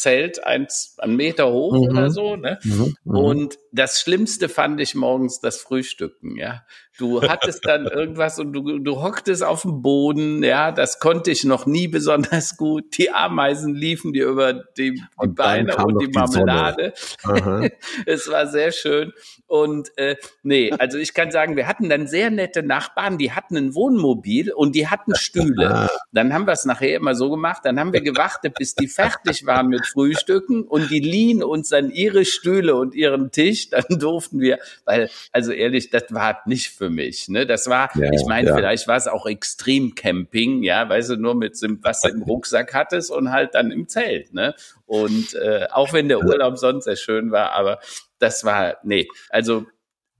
Zelt, 0.00 0.44
eins, 0.44 0.96
einen 0.98 1.16
Meter 1.16 1.52
hoch 1.52 1.74
mhm. 1.74 1.88
oder 1.88 2.10
so. 2.10 2.36
Ne? 2.36 2.58
Mhm. 2.64 2.96
mhm. 3.04 3.16
Und 3.16 3.58
das 3.72 4.00
Schlimmste 4.00 4.48
fand 4.48 4.80
ich 4.80 4.94
morgens 4.94 5.40
das 5.40 5.58
Frühstücken, 5.58 6.36
ja. 6.36 6.62
Du 6.96 7.22
hattest 7.22 7.66
dann 7.66 7.86
irgendwas 7.86 8.38
und 8.38 8.52
du, 8.52 8.78
du 8.78 9.02
hocktest 9.02 9.42
auf 9.42 9.62
dem 9.62 9.82
Boden, 9.82 10.44
ja, 10.44 10.70
das 10.70 11.00
konnte 11.00 11.30
ich 11.30 11.44
noch 11.44 11.66
nie 11.66 11.88
besonders 11.88 12.56
gut. 12.56 12.96
Die 12.98 13.10
Ameisen 13.10 13.74
liefen 13.74 14.12
dir 14.12 14.26
über 14.26 14.52
die, 14.52 14.94
die 14.94 15.02
und 15.16 15.34
Beine 15.34 15.76
und 15.76 16.00
die 16.00 16.08
Marmelade. 16.08 16.92
Die 17.26 17.72
es 18.06 18.30
war 18.30 18.46
sehr 18.46 18.70
schön. 18.70 19.12
Und 19.46 19.96
äh, 19.98 20.16
nee, 20.42 20.72
also 20.72 20.98
ich 20.98 21.14
kann 21.14 21.30
sagen, 21.30 21.56
wir 21.56 21.66
hatten 21.66 21.88
dann 21.88 22.06
sehr 22.06 22.30
nette 22.30 22.62
Nachbarn, 22.62 23.18
die 23.18 23.32
hatten 23.32 23.56
ein 23.56 23.74
Wohnmobil 23.74 24.52
und 24.52 24.74
die 24.74 24.88
hatten 24.88 25.14
Stühle. 25.14 25.88
Dann 26.12 26.32
haben 26.32 26.46
wir 26.46 26.52
es 26.52 26.64
nachher 26.64 26.96
immer 26.96 27.14
so 27.14 27.28
gemacht, 27.28 27.62
dann 27.64 27.80
haben 27.80 27.92
wir 27.92 28.00
gewartet, 28.00 28.54
bis 28.56 28.74
die 28.74 28.86
fertig 28.86 29.46
waren 29.46 29.68
mit 29.68 29.83
Frühstücken 29.86 30.64
und 30.64 30.90
die 30.90 31.00
liehen 31.00 31.42
uns 31.42 31.68
dann 31.68 31.90
ihre 31.90 32.24
Stühle 32.24 32.74
und 32.74 32.94
ihren 32.94 33.30
Tisch, 33.30 33.70
dann 33.70 33.84
durften 33.88 34.40
wir, 34.40 34.58
weil, 34.84 35.10
also 35.32 35.52
ehrlich, 35.52 35.90
das 35.90 36.04
war 36.10 36.40
nicht 36.46 36.70
für 36.70 36.90
mich. 36.90 37.28
Ne? 37.28 37.46
Das 37.46 37.68
war, 37.68 37.90
ja, 37.96 38.10
ich 38.12 38.24
meine, 38.26 38.48
ja. 38.48 38.56
vielleicht 38.56 38.88
war 38.88 38.96
es 38.96 39.06
auch 39.06 39.26
Extrem-Camping, 39.26 40.62
ja, 40.62 40.88
weißt 40.88 41.10
du, 41.10 41.16
nur 41.16 41.34
mit 41.34 41.54
was 41.82 42.00
du 42.00 42.08
im 42.08 42.22
Rucksack 42.22 42.74
hattest 42.74 43.10
und 43.10 43.30
halt 43.30 43.54
dann 43.54 43.70
im 43.70 43.88
Zelt. 43.88 44.34
Ne? 44.34 44.54
Und 44.86 45.34
äh, 45.34 45.66
auch 45.70 45.92
wenn 45.92 46.08
der 46.08 46.18
Urlaub 46.18 46.58
sonst 46.58 46.84
sehr 46.84 46.96
schön 46.96 47.30
war, 47.30 47.52
aber 47.52 47.80
das 48.18 48.44
war, 48.44 48.78
nee, 48.82 49.08
also 49.30 49.66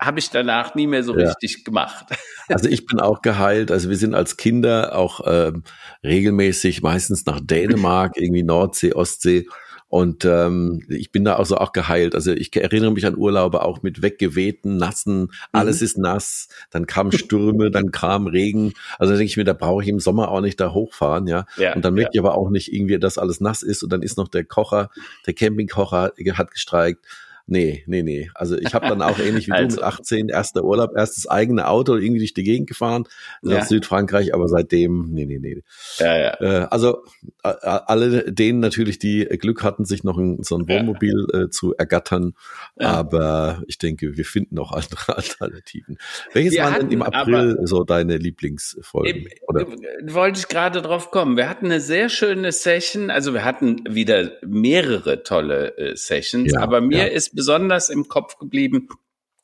habe 0.01 0.19
ich 0.19 0.31
danach 0.31 0.75
nie 0.75 0.87
mehr 0.87 1.03
so 1.03 1.17
ja. 1.17 1.29
richtig 1.29 1.65
gemacht. 1.65 2.07
Also 2.47 2.69
ich 2.69 2.85
bin 2.85 3.01
auch 3.01 3.23
geheilt. 3.23 3.71
Also 3.71 3.89
wir 3.89 3.97
sind 3.97 4.15
als 4.15 4.37
Kinder 4.37 4.99
auch 4.99 5.23
ähm, 5.25 5.63
regelmäßig 6.03 6.83
meistens 6.83 7.25
nach 7.25 7.41
Dänemark, 7.41 8.19
irgendwie 8.19 8.43
Nordsee, 8.43 8.93
Ostsee 8.93 9.47
und 9.95 10.25
ähm, 10.25 10.83
ich 10.89 11.13
bin 11.13 11.25
da 11.25 11.37
also 11.37 11.57
auch 11.57 11.71
geheilt. 11.71 12.17
Also 12.17 12.33
ich 12.33 12.57
erinnere 12.57 12.91
mich 12.91 13.07
an 13.07 13.17
Urlaube 13.17 13.63
auch 13.63 13.85
mit 13.85 14.03
weggewehten, 14.03 14.77
nassen, 14.77 15.31
alles 15.53 15.81
mhm. 15.81 15.85
ist 15.85 15.99
nass, 15.99 16.49
dann 16.71 16.89
kamen 16.89 17.13
Stürme, 17.13 17.71
dann 17.71 17.93
kam 17.93 18.27
Regen. 18.27 18.73
Also 18.99 19.13
da 19.13 19.19
denke 19.19 19.31
ich 19.31 19.37
mir, 19.37 19.45
da 19.45 19.53
brauche 19.53 19.85
ich 19.85 19.89
im 19.89 20.01
Sommer 20.01 20.33
auch 20.33 20.41
nicht 20.41 20.59
da 20.59 20.73
hochfahren, 20.73 21.29
ja. 21.29 21.47
ja 21.57 21.77
und 21.77 21.85
dann 21.85 21.95
möchte 21.95 22.09
ja. 22.09 22.11
ich 22.15 22.27
aber 22.27 22.37
auch 22.37 22.51
nicht 22.51 22.73
irgendwie, 22.73 22.99
dass 22.99 23.19
alles 23.19 23.41
nass 23.41 23.63
ist 23.63 23.85
und 23.85 23.93
dann 23.93 24.03
ist 24.03 24.19
noch 24.19 24.27
der 24.27 24.45
Kocher, 24.45 24.91
der 25.27 25.35
Campingkocher 25.35 26.13
hat 26.33 26.51
gestreikt. 26.51 27.07
Nee, 27.47 27.85
nee, 27.87 28.03
nee. 28.03 28.31
Also 28.35 28.57
ich 28.57 28.73
habe 28.73 28.89
dann 28.89 29.03
auch 29.03 29.19
ähnlich 29.21 29.49
wie 29.49 29.53
also. 29.53 29.77
du 29.77 29.83
mit 29.83 29.85
18 29.85 30.29
erster 30.31 30.65
Urlaub, 30.65 30.97
erstes 30.97 31.27
eigene 31.27 31.69
Auto 31.69 31.95
irgendwie 31.95 32.21
durch 32.21 32.33
die 32.33 32.43
Gegend 32.43 32.69
gefahren 32.69 33.05
nach 33.43 33.59
ja. 33.59 33.65
Südfrankreich, 33.65 34.33
aber 34.33 34.49
seitdem, 34.49 35.11
nee, 35.11 35.27
nee, 35.27 35.39
nee. 35.39 35.63
Ja, 35.99 36.17
ja. 36.17 36.41
Äh, 36.41 36.67
also 36.71 37.05
äh, 37.43 37.53
alle 37.61 38.33
denen 38.33 38.61
natürlich, 38.61 38.99
die 38.99 39.25
Glück 39.25 39.63
hatten, 39.63 39.85
sich 39.85 40.05
noch 40.05 40.17
ein, 40.17 40.43
so 40.43 40.57
ein 40.57 40.69
Wohnmobil 40.69 41.27
ja. 41.33 41.41
äh, 41.41 41.51
zu 41.51 41.75
ergattern, 41.75 42.33
aber 42.77 43.63
ich 43.67 43.77
denke, 43.77 44.17
wir 44.17 44.25
finden 44.25 44.59
auch 44.59 44.73
andere 44.73 45.15
Alternativen. 45.17 45.99
Welches 46.33 46.57
waren 46.59 46.81
denn 46.81 46.93
im 46.93 47.03
April 47.03 47.59
so 47.65 47.85
deine 47.85 48.17
Lieblingsfolgen? 48.17 49.29
Oder? 49.49 49.67
Wollte 50.07 50.41
ich 50.41 50.49
gerade 50.49 50.81
drauf 50.81 51.11
kommen. 51.11 51.37
Wir 51.37 51.51
hatten 51.51 51.67
eine 51.67 51.81
sehr 51.81 52.09
schöne 52.09 52.53
Session, 52.53 53.11
also 53.11 53.35
wir 53.35 53.45
hatten 53.45 53.83
wieder 53.87 54.33
mehrere 54.47 55.23
tolle 55.25 55.77
äh, 55.77 55.97
Sessions, 55.97 56.55
aber 56.55 56.81
mir 56.81 57.13
ist 57.13 57.34
besonders 57.35 57.91
im 57.91 58.09
Kopf 58.09 58.39
geblieben, 58.39 58.89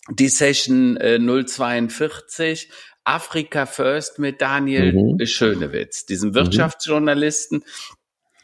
die 0.09 0.29
Session 0.29 0.97
äh, 0.97 1.19
042, 1.19 2.71
Afrika 3.05 3.67
First 3.67 4.19
mit 4.19 4.41
Daniel 4.41 4.93
mhm. 4.93 5.27
Schönewitz, 5.27 6.07
diesem 6.07 6.31
mhm. 6.31 6.35
Wirtschaftsjournalisten, 6.35 7.65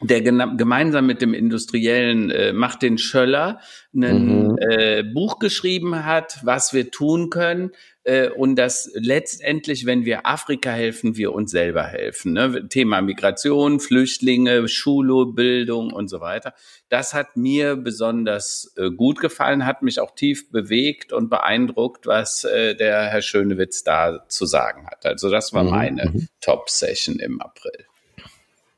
der 0.01 0.21
gemeinsam 0.21 1.07
mit 1.07 1.21
dem 1.21 1.33
Industriellen 1.33 2.29
äh, 2.29 2.53
Martin 2.53 2.97
Schöller 2.97 3.59
ein 3.95 4.49
mhm. 4.49 4.57
äh, 4.59 5.03
Buch 5.03 5.39
geschrieben 5.39 6.05
hat, 6.05 6.39
was 6.43 6.73
wir 6.73 6.91
tun 6.91 7.29
können, 7.29 7.71
äh, 8.07 8.29
und 8.29 8.55
dass 8.55 8.89
letztendlich, 8.93 9.85
wenn 9.85 10.05
wir 10.05 10.25
Afrika 10.25 10.71
helfen, 10.71 11.17
wir 11.17 11.33
uns 11.33 11.51
selber 11.51 11.83
helfen. 11.83 12.33
Ne? 12.33 12.67
Thema 12.69 13.01
Migration, 13.01 13.81
Flüchtlinge, 13.81 14.69
Schule, 14.69 15.25
Bildung 15.25 15.91
und 15.91 16.07
so 16.07 16.21
weiter. 16.21 16.53
Das 16.87 17.13
hat 17.13 17.35
mir 17.35 17.75
besonders 17.75 18.73
äh, 18.77 18.91
gut 18.91 19.19
gefallen, 19.19 19.65
hat 19.65 19.81
mich 19.81 19.99
auch 19.99 20.15
tief 20.15 20.49
bewegt 20.51 21.11
und 21.11 21.29
beeindruckt, 21.29 22.07
was 22.07 22.45
äh, 22.45 22.75
der 22.75 23.07
Herr 23.07 23.21
Schönewitz 23.21 23.83
da 23.83 24.25
zu 24.29 24.45
sagen 24.45 24.87
hat. 24.87 25.05
Also 25.05 25.29
das 25.29 25.51
war 25.51 25.65
mhm. 25.65 25.69
meine 25.69 26.09
mhm. 26.09 26.27
Top-Session 26.39 27.19
im 27.19 27.41
April. 27.41 27.87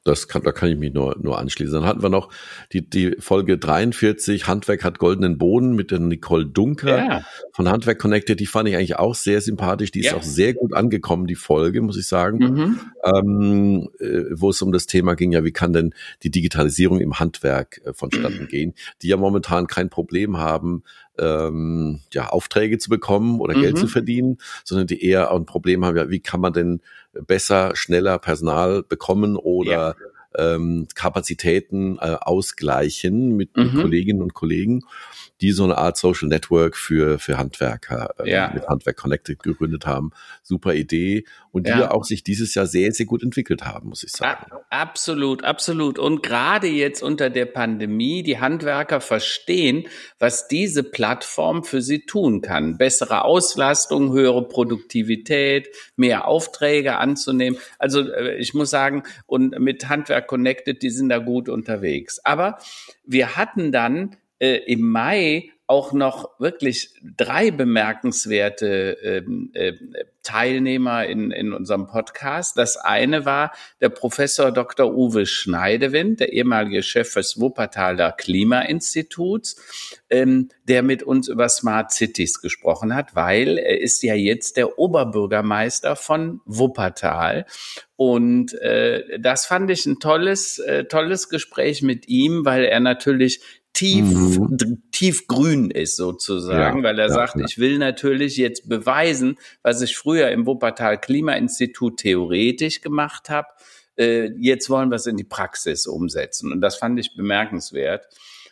Das 0.06 0.30
kann, 0.30 0.44
da 0.44 0.54
kann 0.54 0.70
ich 0.70 0.78
mich 0.78 0.94
nur, 0.94 1.18
nur 1.22 1.38
anschließen. 1.38 1.74
Dann 1.74 1.86
hatten 1.86 2.02
wir 2.02 2.10
noch 2.10 2.32
die, 2.72 2.90
die 2.90 3.18
Folge 3.20 3.58
43, 3.58 4.48
Handwerk 4.48 4.84
hat 4.86 4.98
goldenen 4.98 5.38
Boden 5.38 5.76
mit 5.76 5.92
der 5.92 6.00
Nicole 6.00 6.46
Dunker 6.46 6.98
ja. 6.98 7.22
von 7.52 7.68
Handwerk 7.68 8.00
Connected. 8.00 8.40
Die 8.40 8.46
fand 8.46 8.70
ich 8.70 8.76
eigentlich 8.76 8.98
auch 8.98 9.14
sehr 9.14 9.42
sympathisch. 9.42 9.92
Die 9.92 10.00
ist 10.00 10.12
ja. 10.12 10.16
auch 10.16 10.24
sehr 10.24 10.54
gut 10.54 10.74
angekommen, 10.74 11.28
die 11.28 11.36
Folge, 11.36 11.82
muss 11.82 11.98
ich 11.98 12.08
sagen. 12.08 12.38
Mhm. 12.38 12.80
Ähm, 13.04 13.90
äh, 14.00 14.24
wo 14.32 14.52
es 14.52 14.62
um 14.62 14.72
das 14.72 14.86
Thema 14.86 15.16
ging, 15.16 15.34
ja, 15.34 15.44
wie 15.44 15.52
kann 15.52 15.74
denn 15.74 15.94
die 16.24 16.32
Digitalisierung 16.32 17.02
im 17.02 17.20
Handwerk 17.20 17.82
äh, 17.84 17.94
vonstatten 17.94 18.48
gehen, 18.50 18.76
die 19.02 19.10
ja 19.10 19.18
momentan 19.18 19.68
kein 19.68 19.90
Problem 19.90 20.38
haben, 20.38 20.84
ähm, 21.20 22.02
ja, 22.14 22.30
Aufträge 22.30 22.78
zu 22.78 22.90
bekommen 22.90 23.40
oder 23.40 23.56
mhm. 23.56 23.62
Geld 23.62 23.78
zu 23.78 23.88
verdienen, 23.88 24.38
sondern 24.64 24.88
die 24.88 25.04
eher 25.04 25.32
ein 25.32 25.46
Problem 25.46 25.86
haben, 25.86 25.98
ja, 25.98 26.10
wie 26.10 26.20
kann 26.20 26.42
man 26.42 26.54
denn 26.54 26.82
besser, 27.14 27.76
schneller 27.76 28.20
Personal 28.20 28.84
bekommen 28.84 29.36
oder 29.36 29.96
ja. 30.38 30.56
ähm, 30.56 30.88
Kapazitäten 30.96 31.98
äh, 31.98 32.18
ausgleichen 32.20 33.36
mit, 33.36 33.56
mhm. 33.58 33.64
mit 33.64 33.82
Kolleginnen 33.82 34.22
und 34.22 34.34
Kollegen 34.34 34.84
die 35.42 35.52
so 35.52 35.64
eine 35.64 35.78
Art 35.78 35.98
Social 35.98 36.28
Network 36.28 36.76
für, 36.76 37.20
für 37.20 37.38
Handwerker 37.38 38.14
äh, 38.20 38.30
ja. 38.30 38.52
mit 38.54 38.68
Handwerk 38.68 38.98
Connected 38.98 39.42
gegründet 39.42 39.86
haben. 39.86 40.12
Super 40.44 40.74
Idee 40.74 41.26
und 41.52 41.68
die 41.68 41.72
ja. 41.72 41.92
auch 41.92 42.04
sich 42.04 42.24
dieses 42.24 42.54
Jahr 42.56 42.66
sehr, 42.66 42.92
sehr 42.92 43.06
gut 43.06 43.24
entwickelt 43.24 43.66
haben, 43.66 43.90
muss 43.90 44.04
ich 44.04 44.12
sagen. 44.12 44.46
absolut, 44.70 45.44
absolut. 45.44 45.98
Und 45.98 46.22
gerade 46.22 46.68
jetzt 46.68 47.02
unter 47.02 47.30
der 47.30 47.46
Pandemie, 47.46 48.24
die 48.24 48.40
Handwerker 48.40 49.02
verstehen, 49.02 49.88
was 50.20 50.48
diese 50.48 50.84
Plattform 50.84 51.64
für 51.64 51.82
sie 51.82 52.06
tun 52.06 52.42
kann. 52.42 52.78
Bessere 52.78 53.24
Auslastung, 53.24 54.12
höhere 54.12 54.48
Produktivität, 54.48 55.70
mehr 55.96 56.28
Aufträge 56.28 56.98
anzunehmen. 56.98 57.58
Also 57.78 58.02
äh, 58.02 58.36
ich 58.36 58.54
muss 58.54 58.70
sagen, 58.70 59.04
und 59.26 59.58
mit 59.60 59.90
Handwerk 59.90 60.28
Connected, 60.28 60.82
die 60.82 60.90
sind 60.90 61.10
da 61.10 61.20
gut 61.20 61.50
unterwegs. 61.50 62.20
Aber 62.24 62.58
wir 63.06 63.36
hatten 63.36 63.72
dann 63.72 64.18
äh, 64.40 64.58
im 64.66 64.82
Mai 64.82 65.52
auch 65.70 65.94
noch 65.94 66.32
wirklich 66.40 66.96
drei 67.16 67.52
bemerkenswerte 67.52 68.98
ähm, 69.04 69.52
äh, 69.54 69.74
Teilnehmer 70.24 71.06
in, 71.06 71.30
in 71.30 71.54
unserem 71.54 71.86
Podcast. 71.86 72.58
Das 72.58 72.76
eine 72.76 73.24
war 73.26 73.52
der 73.80 73.90
Professor 73.90 74.52
Dr. 74.52 74.92
Uwe 74.92 75.28
Schneidewind, 75.28 76.22
der 76.22 76.34
ehemalige 76.34 76.82
Chef 76.82 77.14
des 77.14 77.40
Wuppertaler 77.40 78.12
Klimainstituts, 78.14 79.62
ähm, 80.10 80.50
der 80.64 80.82
mit 80.82 81.04
uns 81.04 81.28
über 81.28 81.48
Smart 81.50 81.92
Cities 81.92 82.42
gesprochen 82.42 82.96
hat, 82.96 83.16
weil 83.16 83.60
er 83.60 83.80
ist 83.80 84.02
ja 84.02 84.16
jetzt 84.16 84.58
der 84.58 84.80
Oberbürgermeister 84.80 85.96
von 85.96 86.42
Wuppertal. 86.46 87.46
Und 87.96 88.54
äh, 88.62 89.20
das 89.20 89.46
fand 89.46 89.70
ich 89.70 89.86
ein 89.86 90.00
tolles, 90.00 90.58
äh, 90.58 90.86
tolles 90.86 91.30
Gespräch 91.30 91.82
mit 91.82 92.08
ihm, 92.08 92.46
weil 92.46 92.66
er 92.66 92.80
natürlich 92.80 93.42
tief, 93.74 94.06
mhm. 94.06 94.84
tiefgrün 94.92 95.72
ist 95.72 95.96
sozusagen, 95.96 96.80
ja, 96.80 96.84
weil 96.84 97.00
er 97.00 97.08
ja, 97.08 97.14
sagt, 97.14 97.36
ja. 97.38 97.46
ich 97.46 97.58
will 97.58 97.78
natürlich 97.78 98.38
jetzt 98.38 98.68
beweisen, 98.68 99.38
was 99.64 99.82
ich 99.82 99.98
früher 99.98 100.30
im 100.30 100.46
Wuppertal 100.46 101.00
Klimainstitut 101.00 101.98
theoretisch 101.98 102.82
gemacht 102.82 103.30
habe. 103.30 103.48
Äh, 103.98 104.32
jetzt 104.40 104.70
wollen 104.70 104.90
wir 104.90 104.96
es 104.96 105.06
in 105.06 105.18
die 105.18 105.24
Praxis 105.24 105.88
umsetzen. 105.88 106.52
Und 106.52 106.62
das 106.62 106.78
fand 106.78 107.00
ich 107.00 107.16
bemerkenswert. 107.16 108.08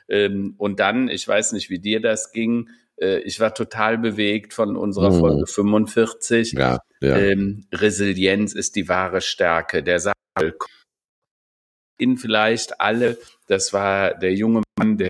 Ähm, 0.09 0.55
und 0.57 0.79
dann, 0.79 1.09
ich 1.09 1.27
weiß 1.27 1.53
nicht, 1.53 1.69
wie 1.69 1.79
dir 1.79 2.01
das 2.01 2.31
ging, 2.31 2.69
äh, 2.97 3.19
ich 3.19 3.39
war 3.39 3.53
total 3.53 3.97
bewegt 3.97 4.53
von 4.53 4.75
unserer 4.75 5.11
mhm. 5.11 5.19
Folge 5.19 5.47
45. 5.47 6.53
Ja, 6.53 6.79
ja. 7.01 7.17
Ähm, 7.17 7.65
Resilienz 7.73 8.53
ist 8.53 8.75
die 8.75 8.89
wahre 8.89 9.21
Stärke. 9.21 9.83
Der 9.83 9.99
Saal 9.99 10.13
in 11.97 12.17
vielleicht 12.17 12.79
alle, 12.79 13.17
das 13.47 13.73
war 13.73 14.13
der 14.13 14.33
junge 14.33 14.63
Mann, 14.77 14.97
der 14.97 15.09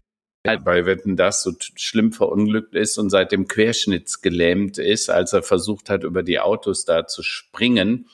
bei 0.64 0.86
Wetten 0.86 1.18
das 1.18 1.44
so 1.44 1.52
schlimm 1.76 2.14
verunglückt 2.14 2.74
ist 2.74 2.98
und 2.98 3.10
seitdem 3.10 3.48
querschnittsgelähmt 3.48 4.78
ist, 4.78 5.10
als 5.10 5.34
er 5.34 5.44
versucht 5.44 5.90
hat, 5.90 6.04
über 6.04 6.24
die 6.24 6.40
Autos 6.40 6.86
da 6.86 7.06
zu 7.06 7.22
springen. 7.22 8.08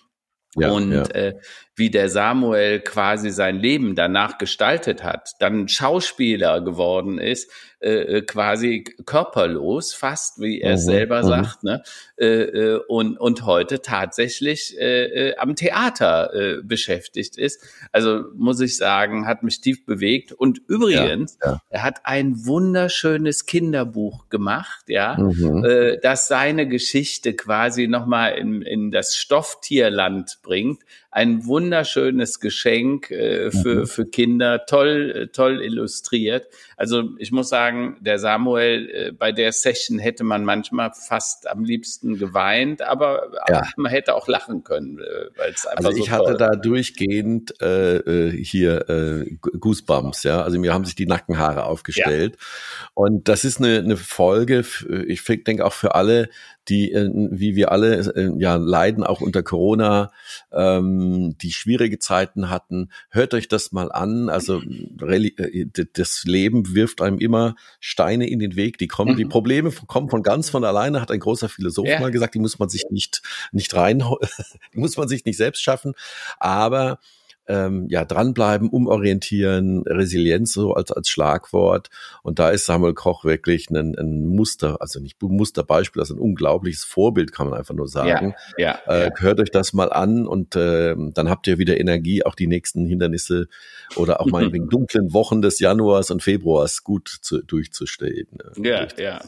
Ja, 0.55 0.71
und 0.71 0.91
ja. 0.91 1.03
Äh, 1.03 1.39
wie 1.75 1.89
der 1.89 2.09
Samuel 2.09 2.79
quasi 2.81 3.31
sein 3.31 3.57
Leben 3.57 3.95
danach 3.95 4.37
gestaltet 4.37 5.03
hat, 5.03 5.31
dann 5.39 5.67
Schauspieler 5.67 6.61
geworden 6.61 7.17
ist, 7.17 7.49
äh, 7.79 8.17
äh 8.17 8.21
quasi 8.21 8.83
körperlos, 9.05 9.93
fast 9.93 10.39
wie 10.39 10.61
er 10.61 10.73
mhm, 10.73 10.77
selber 10.77 11.23
mhm. 11.23 11.27
sagt, 11.27 11.63
ne? 11.63 11.83
Äh, 12.15 12.25
äh, 12.25 12.79
und, 12.87 13.17
und 13.17 13.45
heute 13.45 13.81
tatsächlich 13.81 14.77
äh, 14.79 15.29
äh, 15.29 15.37
am 15.37 15.55
Theater 15.55 16.33
äh, 16.33 16.61
beschäftigt 16.61 17.37
ist. 17.37 17.59
Also 17.91 18.23
muss 18.35 18.61
ich 18.61 18.77
sagen, 18.77 19.25
hat 19.25 19.41
mich 19.41 19.59
tief 19.59 19.83
bewegt. 19.85 20.31
Und 20.31 20.61
übrigens, 20.67 21.39
ja, 21.43 21.53
ja. 21.53 21.61
er 21.69 21.83
hat 21.83 22.01
ein 22.03 22.45
wunderschönes 22.45 23.47
Kinderbuch 23.47 24.29
gemacht, 24.29 24.85
ja, 24.87 25.17
mhm. 25.17 25.65
äh, 25.65 25.97
das 26.01 26.27
seine 26.27 26.67
Geschichte 26.67 27.33
quasi 27.33 27.87
nochmal 27.87 28.37
in, 28.37 28.61
in 28.61 28.91
das 28.91 29.15
Stofftierland 29.15 30.37
bringt 30.43 30.83
ein 31.13 31.45
wunderschönes 31.45 32.39
Geschenk 32.39 33.11
äh, 33.11 33.51
für, 33.51 33.81
mhm. 33.81 33.87
für 33.87 34.05
Kinder, 34.07 34.65
toll, 34.65 35.29
toll 35.31 35.61
illustriert. 35.61 36.47
Also 36.75 37.11
ich 37.19 37.31
muss 37.31 37.49
sagen, 37.49 37.97
der 38.01 38.17
Samuel, 38.17 38.89
äh, 38.89 39.11
bei 39.11 39.31
der 39.31 39.51
Session 39.51 39.99
hätte 39.99 40.23
man 40.23 40.43
manchmal 40.43 40.91
fast 40.91 41.47
am 41.47 41.63
liebsten 41.63 42.17
geweint, 42.17 42.81
aber 42.81 43.31
ja. 43.47 43.61
man 43.77 43.91
hätte 43.91 44.15
auch 44.15 44.27
lachen 44.27 44.63
können, 44.63 44.99
äh, 44.99 45.03
weil 45.37 45.51
es 45.51 45.67
einfach 45.67 45.85
Also 45.85 45.99
ich 45.99 46.05
so 46.05 46.11
hatte 46.11 46.33
da 46.35 46.55
durchgehend 46.55 47.61
äh, 47.61 47.97
äh, 47.97 48.31
hier 48.43 48.89
äh, 48.89 49.35
Goosebumps, 49.39 50.23
ja. 50.23 50.41
Also 50.41 50.57
mir 50.57 50.73
haben 50.73 50.85
sich 50.85 50.95
die 50.95 51.05
Nackenhaare 51.05 51.65
aufgestellt. 51.65 52.37
Ja. 52.39 52.87
Und 52.95 53.27
das 53.27 53.45
ist 53.45 53.59
eine, 53.59 53.77
eine 53.77 53.97
Folge, 53.97 54.65
ich 55.07 55.23
denke 55.23 55.63
auch 55.63 55.73
für 55.73 55.93
alle, 55.93 56.29
die, 56.69 56.91
äh, 56.91 57.09
wie 57.13 57.55
wir 57.55 57.71
alle, 57.71 58.13
äh, 58.15 58.31
ja, 58.37 58.55
leiden 58.55 59.03
auch 59.03 59.21
unter 59.21 59.43
Corona, 59.43 60.11
ähm, 60.51 61.35
die 61.41 61.51
schwierige 61.51 61.99
Zeiten 61.99 62.49
hatten. 62.49 62.89
Hört 63.09 63.33
euch 63.33 63.47
das 63.47 63.71
mal 63.71 63.91
an. 63.91 64.29
Also 64.29 64.61
äh, 64.61 65.65
das 65.93 66.23
Leben 66.25 66.73
wirft 66.73 67.01
einem 67.01 67.19
immer 67.19 67.55
Steine 67.79 68.29
in 68.29 68.39
den 68.39 68.55
Weg. 68.55 68.77
Die 68.77 68.87
kommen, 68.87 69.13
mhm. 69.13 69.17
die 69.17 69.25
Probleme 69.25 69.71
kommen 69.87 70.09
von 70.09 70.23
ganz 70.23 70.49
von 70.49 70.63
alleine, 70.63 71.01
hat 71.01 71.11
ein 71.11 71.19
großer 71.19 71.49
Philosoph 71.49 71.87
ja. 71.87 71.99
mal 71.99 72.11
gesagt. 72.11 72.35
Die 72.35 72.39
muss 72.39 72.59
man 72.59 72.69
sich 72.69 72.85
nicht, 72.89 73.21
nicht 73.51 73.73
rein, 73.75 74.03
die 74.73 74.79
muss 74.79 74.97
man 74.97 75.07
sich 75.07 75.25
nicht 75.25 75.37
selbst 75.37 75.61
schaffen. 75.61 75.93
Aber 76.39 76.99
ähm, 77.47 77.87
ja, 77.89 78.05
dranbleiben, 78.05 78.69
umorientieren, 78.69 79.83
Resilienz 79.85 80.53
so 80.53 80.73
als, 80.73 80.91
als 80.91 81.09
Schlagwort. 81.09 81.89
Und 82.21 82.39
da 82.39 82.49
ist 82.49 82.65
Samuel 82.65 82.93
Koch 82.93 83.25
wirklich 83.25 83.69
ein, 83.69 83.95
ein 83.97 84.25
Muster, 84.25 84.81
also 84.81 84.99
nicht 84.99 85.21
Musterbeispiel, 85.21 86.01
also 86.01 86.15
ein 86.15 86.19
unglaubliches 86.19 86.83
Vorbild, 86.83 87.31
kann 87.31 87.49
man 87.49 87.59
einfach 87.59 87.75
nur 87.75 87.87
sagen. 87.87 88.33
Ja, 88.57 88.79
ja, 88.87 89.05
äh, 89.05 89.11
Hört 89.17 89.39
euch 89.39 89.51
das 89.51 89.73
mal 89.73 89.91
an 89.91 90.25
und 90.25 90.55
äh, 90.55 90.95
dann 90.97 91.29
habt 91.29 91.47
ihr 91.47 91.57
wieder 91.57 91.79
Energie, 91.79 92.23
auch 92.23 92.35
die 92.35 92.47
nächsten 92.47 92.85
Hindernisse 92.85 93.47
oder 93.95 94.21
auch 94.21 94.25
meinetwegen 94.31 94.69
dunklen 94.69 95.13
Wochen 95.13 95.41
des 95.41 95.59
Januars 95.59 96.11
und 96.11 96.23
Februars 96.23 96.83
gut 96.83 97.09
zu, 97.21 97.41
durchzustehen. 97.41 98.27
Ne? 98.31 98.69
Ja, 98.69 98.87
ja. 98.97 99.21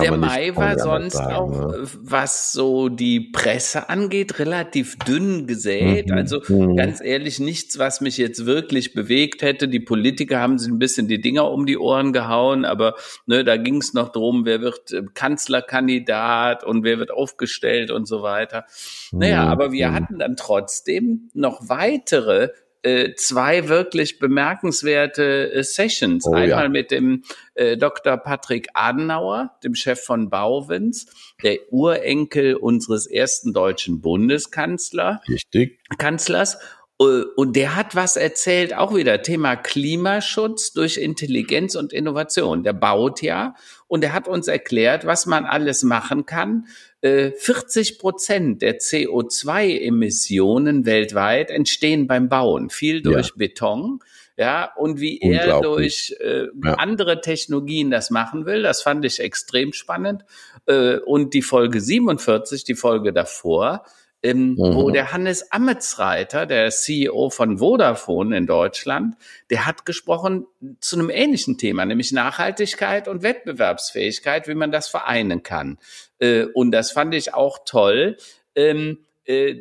Der 0.00 0.16
Mai 0.16 0.56
war 0.56 0.78
sonst 0.78 1.14
sagen, 1.14 1.34
auch, 1.34 1.72
ne? 1.72 1.86
was 2.00 2.52
so 2.52 2.88
die 2.88 3.20
Presse 3.20 3.88
angeht, 3.88 4.38
relativ 4.38 4.96
dünn 4.98 5.46
gesät. 5.46 6.08
Mhm. 6.08 6.14
Also 6.14 6.40
mhm. 6.48 6.76
ganz 6.76 7.00
ehrlich, 7.00 7.33
nichts, 7.40 7.78
was 7.78 8.00
mich 8.00 8.16
jetzt 8.16 8.46
wirklich 8.46 8.94
bewegt 8.94 9.42
hätte. 9.42 9.68
Die 9.68 9.80
Politiker 9.80 10.40
haben 10.40 10.58
sich 10.58 10.70
ein 10.70 10.78
bisschen 10.78 11.08
die 11.08 11.20
Dinger 11.20 11.50
um 11.50 11.66
die 11.66 11.78
Ohren 11.78 12.12
gehauen, 12.12 12.64
aber 12.64 12.94
ne, 13.26 13.44
da 13.44 13.56
ging 13.56 13.76
es 13.76 13.94
noch 13.94 14.10
drum, 14.10 14.44
wer 14.44 14.60
wird 14.60 14.92
äh, 14.92 15.02
Kanzlerkandidat 15.14 16.64
und 16.64 16.84
wer 16.84 16.98
wird 16.98 17.10
aufgestellt 17.10 17.90
und 17.90 18.06
so 18.06 18.22
weiter. 18.22 18.66
Naja, 19.12 19.44
mhm. 19.44 19.50
aber 19.50 19.72
wir 19.72 19.88
mhm. 19.88 19.94
hatten 19.94 20.18
dann 20.18 20.36
trotzdem 20.36 21.30
noch 21.34 21.68
weitere 21.68 22.50
äh, 22.84 23.14
zwei 23.14 23.68
wirklich 23.68 24.18
bemerkenswerte 24.18 25.52
äh, 25.52 25.62
Sessions. 25.64 26.26
Oh, 26.26 26.34
Einmal 26.34 26.64
ja. 26.64 26.68
mit 26.68 26.90
dem 26.90 27.22
äh, 27.54 27.78
Dr. 27.78 28.18
Patrick 28.18 28.68
Adenauer, 28.74 29.52
dem 29.64 29.74
Chef 29.74 30.00
von 30.02 30.28
Bauwins, 30.28 31.06
der 31.42 31.60
Urenkel 31.70 32.54
unseres 32.56 33.06
ersten 33.06 33.54
deutschen 33.54 34.02
Bundeskanzler. 34.02 35.22
Richtig. 35.28 35.80
Kanzlers. 35.96 36.58
Äh, 37.04 37.24
und 37.36 37.56
der 37.56 37.76
hat 37.76 37.94
was 37.94 38.16
erzählt, 38.16 38.74
auch 38.74 38.94
wieder 38.94 39.22
Thema 39.22 39.56
Klimaschutz 39.56 40.72
durch 40.72 40.96
Intelligenz 40.96 41.74
und 41.74 41.92
Innovation. 41.92 42.62
Der 42.62 42.72
baut 42.72 43.22
ja 43.22 43.54
und 43.86 44.04
er 44.04 44.12
hat 44.12 44.28
uns 44.28 44.48
erklärt, 44.48 45.06
was 45.06 45.26
man 45.26 45.44
alles 45.44 45.82
machen 45.82 46.26
kann, 46.26 46.66
40 47.02 47.04
äh, 47.04 47.98
Prozent 47.98 48.62
der 48.62 48.78
CO2-Emissionen 48.78 50.86
weltweit 50.86 51.50
entstehen 51.50 52.06
beim 52.06 52.28
Bauen, 52.28 52.70
viel 52.70 53.02
durch 53.02 53.28
ja. 53.28 53.34
Beton. 53.36 54.00
Ja, 54.36 54.72
und 54.74 54.98
wie 54.98 55.20
er 55.20 55.60
durch 55.60 56.16
äh, 56.18 56.46
ja. 56.64 56.74
andere 56.74 57.20
Technologien 57.20 57.92
das 57.92 58.10
machen 58.10 58.46
will, 58.46 58.64
das 58.64 58.82
fand 58.82 59.04
ich 59.04 59.20
extrem 59.20 59.72
spannend. 59.72 60.24
Äh, 60.66 60.96
und 60.96 61.34
die 61.34 61.42
Folge 61.42 61.80
47, 61.80 62.64
die 62.64 62.74
Folge 62.74 63.12
davor, 63.12 63.84
ähm, 64.24 64.52
mhm. 64.52 64.74
wo 64.74 64.90
der 64.90 65.12
Hannes 65.12 65.52
Ametzreiter, 65.52 66.46
der 66.46 66.70
CEO 66.70 67.28
von 67.28 67.58
Vodafone 67.58 68.36
in 68.36 68.46
Deutschland, 68.46 69.16
der 69.50 69.66
hat 69.66 69.84
gesprochen 69.84 70.46
zu 70.80 70.96
einem 70.96 71.10
ähnlichen 71.10 71.58
Thema, 71.58 71.84
nämlich 71.84 72.10
Nachhaltigkeit 72.10 73.06
und 73.06 73.22
Wettbewerbsfähigkeit, 73.22 74.48
wie 74.48 74.54
man 74.54 74.72
das 74.72 74.88
vereinen 74.88 75.42
kann. 75.42 75.78
Äh, 76.18 76.46
und 76.54 76.70
das 76.70 76.90
fand 76.90 77.14
ich 77.14 77.34
auch 77.34 77.58
toll. 77.66 78.16
Ähm, 78.54 79.04
äh, 79.26 79.56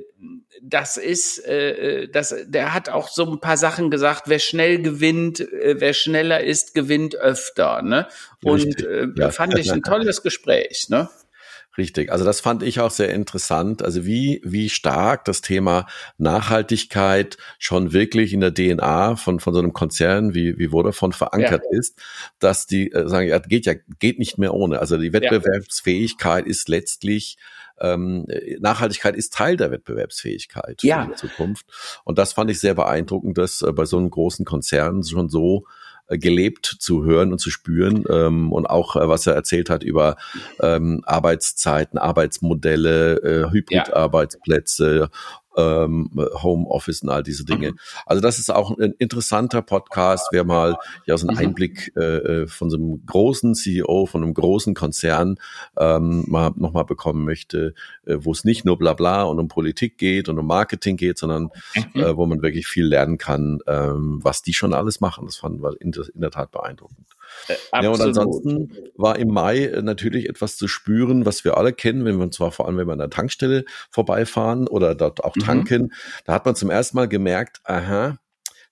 das 0.61 0.95
ist, 0.95 1.45
äh, 1.45 2.07
das, 2.07 2.33
der 2.45 2.73
hat 2.73 2.87
auch 2.87 3.09
so 3.09 3.29
ein 3.29 3.41
paar 3.41 3.57
Sachen 3.57 3.91
gesagt, 3.91 4.23
wer 4.27 4.39
schnell 4.39 4.81
gewinnt, 4.81 5.41
äh, 5.41 5.75
wer 5.79 5.93
schneller 5.93 6.41
ist, 6.41 6.73
gewinnt 6.73 7.15
öfter. 7.15 7.81
Ne? 7.81 8.07
Und 8.45 8.81
äh, 8.81 9.07
ja. 9.17 9.29
fand 9.31 9.57
ich 9.59 9.73
ein 9.73 9.83
tolles 9.83 10.23
Gespräch. 10.23 10.87
Ne? 10.87 11.09
Richtig. 11.77 12.11
Also 12.11 12.23
das 12.23 12.39
fand 12.39 12.61
ich 12.61 12.79
auch 12.79 12.91
sehr 12.91 13.11
interessant. 13.11 13.81
Also 13.81 14.05
wie, 14.05 14.41
wie 14.43 14.69
stark 14.69 15.25
das 15.25 15.41
Thema 15.41 15.87
Nachhaltigkeit 16.17 17.37
schon 17.57 17.93
wirklich 17.93 18.31
in 18.31 18.41
der 18.41 18.53
DNA 18.53 19.15
von, 19.15 19.39
von 19.39 19.53
so 19.53 19.59
einem 19.59 19.73
Konzern 19.73 20.35
wie, 20.35 20.57
wie 20.59 20.67
Vodafone 20.67 21.13
verankert 21.13 21.63
ja. 21.71 21.79
ist, 21.79 21.99
dass 22.37 22.67
die 22.67 22.91
äh, 22.91 23.07
sagen, 23.07 23.27
ja, 23.27 23.39
geht 23.39 23.65
ja, 23.65 23.73
geht 23.99 24.19
nicht 24.19 24.37
mehr 24.37 24.53
ohne. 24.53 24.79
Also 24.79 24.97
die 24.97 25.13
Wettbewerbsfähigkeit 25.13 26.45
ja. 26.45 26.49
ist 26.49 26.69
letztlich 26.69 27.37
ähm, 27.81 28.27
Nachhaltigkeit 28.59 29.15
ist 29.15 29.33
Teil 29.33 29.57
der 29.57 29.71
Wettbewerbsfähigkeit 29.71 30.83
ja. 30.83 31.03
in 31.03 31.09
der 31.09 31.17
Zukunft. 31.17 31.65
Und 32.03 32.19
das 32.19 32.33
fand 32.33 32.51
ich 32.51 32.59
sehr 32.59 32.75
beeindruckend, 32.75 33.37
dass 33.37 33.63
äh, 33.63 33.71
bei 33.73 33.85
so 33.85 33.97
einem 33.97 34.11
großen 34.11 34.45
Konzern 34.45 35.03
schon 35.03 35.27
so 35.27 35.65
gelebt 36.09 36.65
zu 36.79 37.03
hören 37.03 37.31
und 37.31 37.39
zu 37.39 37.49
spüren 37.49 38.03
ähm, 38.09 38.51
und 38.51 38.65
auch 38.65 38.95
äh, 38.95 39.07
was 39.07 39.25
er 39.27 39.33
erzählt 39.33 39.69
hat 39.69 39.83
über 39.83 40.17
ähm, 40.61 41.01
Arbeitszeiten, 41.05 41.97
Arbeitsmodelle, 41.97 43.15
äh, 43.17 43.51
Hybrid-Arbeitsplätze, 43.51 45.09
ähm, 45.57 46.09
Homeoffice 46.41 47.01
und 47.03 47.09
all 47.09 47.23
diese 47.23 47.45
Dinge. 47.45 47.71
Mhm. 47.71 47.79
Also 48.05 48.21
das 48.21 48.39
ist 48.39 48.51
auch 48.51 48.77
ein 48.77 48.93
interessanter 48.99 49.61
Podcast, 49.61 50.27
wer 50.31 50.43
mal 50.43 50.77
ja 51.05 51.17
so 51.17 51.27
einen 51.27 51.37
mhm. 51.37 51.43
Einblick 51.43 51.91
äh, 51.95 52.01
äh, 52.01 52.47
von 52.47 52.69
so 52.69 52.77
einem 52.77 53.05
großen 53.05 53.55
CEO, 53.55 54.05
von 54.05 54.23
einem 54.23 54.33
großen 54.33 54.73
Konzern 54.73 55.37
ähm, 55.77 56.25
mal 56.27 56.51
nochmal 56.55 56.85
bekommen 56.85 57.25
möchte, 57.25 57.73
äh, 58.05 58.17
wo 58.19 58.31
es 58.31 58.43
nicht 58.43 58.65
nur 58.65 58.77
Blabla 58.77 59.23
und 59.23 59.39
um 59.39 59.47
Politik 59.47 59.97
geht 59.97 60.29
und 60.29 60.39
um 60.39 60.47
Marketing 60.47 60.97
geht, 60.97 61.17
sondern 61.17 61.49
mhm. 61.93 62.01
äh, 62.01 62.17
wo 62.17 62.25
man 62.25 62.41
wirklich 62.41 62.67
viel 62.67 62.85
lernen 62.85 63.17
kann, 63.17 63.59
ähm, 63.67 64.19
was 64.23 64.41
die 64.41 64.53
schon 64.53 64.73
alles 64.73 65.01
machen. 65.01 65.25
Das 65.25 65.37
fand 65.37 65.61
wir 65.61 65.79
in, 65.79 65.93
in 66.13 66.21
der 66.21 66.31
Tat 66.31 66.51
beeindruckend. 66.51 67.07
Äh, 67.47 67.83
ja, 67.83 67.89
und 67.89 68.01
ansonsten 68.01 68.71
war 68.95 69.17
im 69.17 69.29
Mai 69.29 69.65
äh, 69.65 69.81
natürlich 69.81 70.29
etwas 70.29 70.57
zu 70.57 70.67
spüren, 70.67 71.25
was 71.25 71.43
wir 71.43 71.57
alle 71.57 71.73
kennen, 71.73 72.05
wenn 72.05 72.19
wir 72.19 72.31
zwar 72.31 72.51
vor 72.51 72.67
allem, 72.67 72.77
wenn 72.77 72.87
wir 72.87 72.93
an 72.93 72.99
der 72.99 73.09
Tankstelle 73.09 73.65
vorbeifahren 73.89 74.67
oder 74.67 74.95
dort 74.95 75.23
auch. 75.23 75.33
Tanken, 75.45 75.83
mhm. 75.83 75.91
da 76.25 76.33
hat 76.33 76.45
man 76.45 76.55
zum 76.55 76.69
ersten 76.69 76.97
Mal 76.97 77.07
gemerkt, 77.07 77.61
aha, 77.63 78.17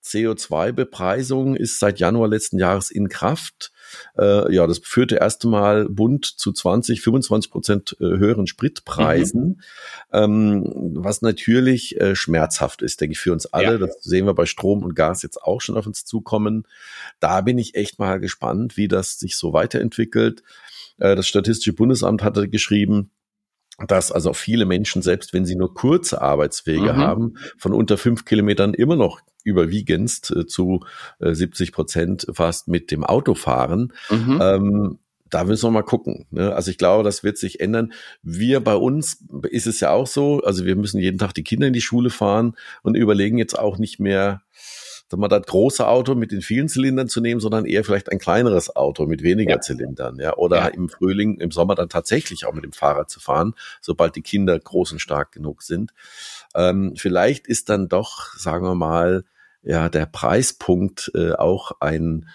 CO2-Bepreisung 0.04 1.56
ist 1.56 1.80
seit 1.80 2.00
Januar 2.00 2.28
letzten 2.28 2.58
Jahres 2.58 2.90
in 2.90 3.08
Kraft. 3.08 3.72
Äh, 4.18 4.54
ja, 4.54 4.66
das 4.66 4.80
führte 4.80 5.18
erst 5.18 5.46
einmal 5.46 5.88
Bund 5.90 6.26
zu 6.26 6.52
20, 6.52 7.02
25 7.02 7.52
Prozent 7.52 7.98
äh, 8.00 8.06
höheren 8.06 8.48
Spritpreisen, 8.48 9.44
mhm. 9.44 9.58
ähm, 10.12 10.92
was 10.96 11.22
natürlich 11.22 12.00
äh, 12.00 12.16
schmerzhaft 12.16 12.82
ist, 12.82 13.00
denke 13.02 13.14
ich, 13.14 13.20
für 13.20 13.32
uns 13.32 13.46
alle. 13.46 13.74
Ja. 13.74 13.78
Das 13.78 14.02
sehen 14.02 14.26
wir 14.26 14.34
bei 14.34 14.46
Strom 14.46 14.84
und 14.84 14.96
Gas 14.96 15.22
jetzt 15.22 15.42
auch 15.44 15.62
schon 15.62 15.78
auf 15.78 15.86
uns 15.86 16.06
zukommen. 16.06 16.66
Da 17.20 17.42
bin 17.42 17.58
ich 17.58 17.76
echt 17.76 18.00
mal 18.00 18.20
gespannt, 18.20 18.78
wie 18.78 18.88
das 18.88 19.20
sich 19.20 19.36
so 19.36 19.54
weiterentwickelt. 19.54 20.42
Äh, 20.98 21.16
das 21.16 21.28
Statistische 21.28 21.74
Bundesamt 21.74 22.24
hatte 22.24 22.50
geschrieben, 22.50 23.12
dass 23.88 24.12
also 24.12 24.34
viele 24.34 24.66
Menschen, 24.66 25.02
selbst 25.02 25.34
wenn 25.34 25.46
sie 25.46 25.56
nur 25.56 25.74
kurze 25.74 26.22
Arbeitswege 26.22 26.94
mhm. 26.94 26.98
haben, 26.98 27.34
von 27.58 27.74
unter 27.74 27.98
fünf 27.98 28.26
Kilometern 28.26 28.74
immer 28.74 28.96
noch 28.96 29.22
überwiegend 29.44 30.32
äh, 30.36 30.46
zu 30.46 30.86
äh, 31.20 31.34
70 31.34 31.72
Prozent 31.72 32.28
fast 32.32 32.68
mit 32.68 32.92
dem 32.92 33.04
Auto 33.04 33.34
fahren. 33.34 33.94
Mhm. 34.10 34.40
Ähm, 34.42 35.00
da 35.32 35.46
müssen 35.46 35.66
wir 35.66 35.72
mal 35.72 35.82
gucken. 35.82 36.26
Ne? 36.30 36.54
Also 36.54 36.70
ich 36.70 36.78
glaube, 36.78 37.04
das 37.04 37.24
wird 37.24 37.38
sich 37.38 37.62
ändern. 37.62 37.94
Wir 38.22 38.60
bei 38.60 38.76
uns 38.76 39.24
ist 39.50 39.66
es 39.66 39.80
ja 39.80 39.92
auch 39.92 40.06
so, 40.06 40.42
also 40.44 40.66
wir 40.66 40.76
müssen 40.76 41.00
jeden 41.00 41.18
Tag 41.18 41.34
die 41.34 41.44
Kinder 41.44 41.68
in 41.68 41.74
die 41.74 41.82
Schule 41.82 42.10
fahren 42.10 42.56
und 42.84 42.96
überlegen 42.96 43.38
jetzt 43.38 43.58
auch 43.58 43.78
nicht 43.78 44.00
mehr, 44.00 44.42
mal 45.20 45.28
das 45.28 45.46
große 45.46 45.88
Auto 45.88 46.16
mit 46.16 46.32
den 46.32 46.42
vielen 46.42 46.68
Zylindern 46.68 47.08
zu 47.08 47.22
nehmen, 47.22 47.42
sondern 47.42 47.66
eher 47.66 47.84
vielleicht 47.84 48.12
ein 48.12 48.20
kleineres 48.20 48.76
Auto 48.76 49.06
mit 49.06 49.24
weniger 49.24 49.56
ja. 49.56 49.62
Zylindern, 49.62 50.20
ja, 50.20 50.36
oder 50.36 50.58
ja. 50.58 50.68
im 50.68 50.90
Frühling, 50.90 51.40
im 51.40 51.52
Sommer 51.52 51.76
dann 51.76 51.90
tatsächlich 51.90 52.46
auch 52.46 52.54
mit 52.54 52.64
dem 52.64 52.74
Fahrrad 52.74 53.10
zu 53.10 53.20
fahren, 53.20 53.56
sobald 53.82 54.16
die 54.16 54.22
Kinder 54.22 54.58
groß 54.60 54.94
und 54.94 55.00
stark 55.00 55.32
genug 55.32 55.64
sind. 55.64 55.94
Ähm, 56.56 56.94
vielleicht 56.96 57.48
ist 57.48 57.70
dann 57.70 57.88
doch, 57.88 58.34
sagen 58.36 58.66
wir 58.66 58.76
mal, 58.76 59.24
ja, 59.64 59.90
der 59.90 60.08
Preispunkt 60.08 61.12
äh, 61.14 61.34
auch 61.34 61.74
ein, 61.80 62.28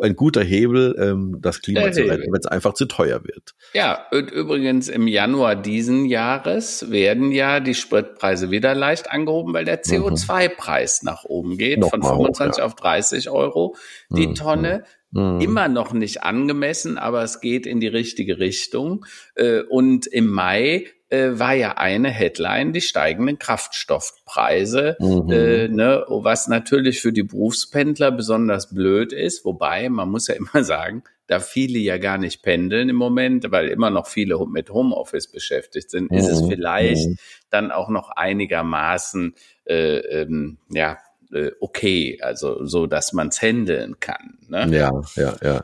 ein 0.00 0.16
guter 0.16 0.42
Hebel, 0.42 0.96
ähm, 0.98 1.38
das 1.40 1.60
Klima 1.60 1.80
der 1.80 1.92
zu 1.92 2.02
retten, 2.02 2.32
wenn 2.32 2.40
es 2.40 2.46
einfach 2.46 2.72
zu 2.72 2.86
teuer 2.86 3.24
wird. 3.24 3.54
Ja, 3.74 4.06
und 4.10 4.30
übrigens 4.30 4.88
im 4.88 5.06
Januar 5.06 5.54
diesen 5.54 6.06
Jahres 6.06 6.90
werden 6.90 7.30
ja 7.30 7.60
die 7.60 7.74
Spritpreise 7.74 8.50
wieder 8.50 8.74
leicht 8.74 9.10
angehoben, 9.10 9.52
weil 9.52 9.66
der 9.66 9.82
CO2-Preis 9.82 11.02
mhm. 11.02 11.06
nach 11.06 11.24
oben 11.24 11.58
geht, 11.58 11.80
Noch 11.80 11.90
von 11.90 12.02
25 12.02 12.52
hoch, 12.54 12.58
ja. 12.58 12.64
auf 12.64 12.74
30 12.74 13.30
Euro 13.30 13.76
die 14.08 14.28
mhm. 14.28 14.34
Tonne. 14.34 14.84
Mhm. 15.10 15.40
Immer 15.42 15.68
noch 15.68 15.92
nicht 15.92 16.22
angemessen, 16.22 16.96
aber 16.96 17.22
es 17.22 17.42
geht 17.42 17.66
in 17.66 17.80
die 17.80 17.88
richtige 17.88 18.38
Richtung. 18.38 19.04
Äh, 19.34 19.60
und 19.60 20.06
im 20.06 20.30
Mai 20.30 20.86
äh, 21.12 21.38
war 21.38 21.52
ja 21.52 21.72
eine 21.76 22.08
Headline 22.08 22.72
die 22.72 22.80
steigenden 22.80 23.38
Kraftstoffpreise, 23.38 24.96
mhm. 24.98 25.30
äh, 25.30 25.68
ne, 25.68 26.04
was 26.08 26.48
natürlich 26.48 27.02
für 27.02 27.12
die 27.12 27.22
Berufspendler 27.22 28.10
besonders 28.10 28.70
blöd 28.74 29.12
ist. 29.12 29.44
Wobei, 29.44 29.90
man 29.90 30.10
muss 30.10 30.28
ja 30.28 30.34
immer 30.54 30.64
sagen, 30.64 31.02
da 31.26 31.38
viele 31.38 31.78
ja 31.78 31.98
gar 31.98 32.16
nicht 32.16 32.42
pendeln 32.42 32.88
im 32.88 32.96
Moment, 32.96 33.50
weil 33.50 33.68
immer 33.68 33.90
noch 33.90 34.06
viele 34.06 34.38
mit 34.46 34.70
Homeoffice 34.70 35.30
beschäftigt 35.30 35.90
sind, 35.90 36.10
mhm. 36.10 36.16
ist 36.16 36.28
es 36.28 36.42
mhm. 36.42 36.48
vielleicht 36.48 37.08
mhm. 37.08 37.16
dann 37.50 37.70
auch 37.70 37.90
noch 37.90 38.10
einigermaßen 38.10 39.34
äh, 39.66 39.98
ähm, 39.98 40.58
ja 40.70 40.98
äh, 41.32 41.50
okay, 41.60 42.18
also 42.22 42.64
so, 42.64 42.86
dass 42.86 43.12
man 43.12 43.28
es 43.28 43.40
handeln 43.40 44.00
kann. 44.00 44.38
Ne? 44.48 44.66
Ja, 44.70 45.02
ja, 45.16 45.34
ja. 45.42 45.62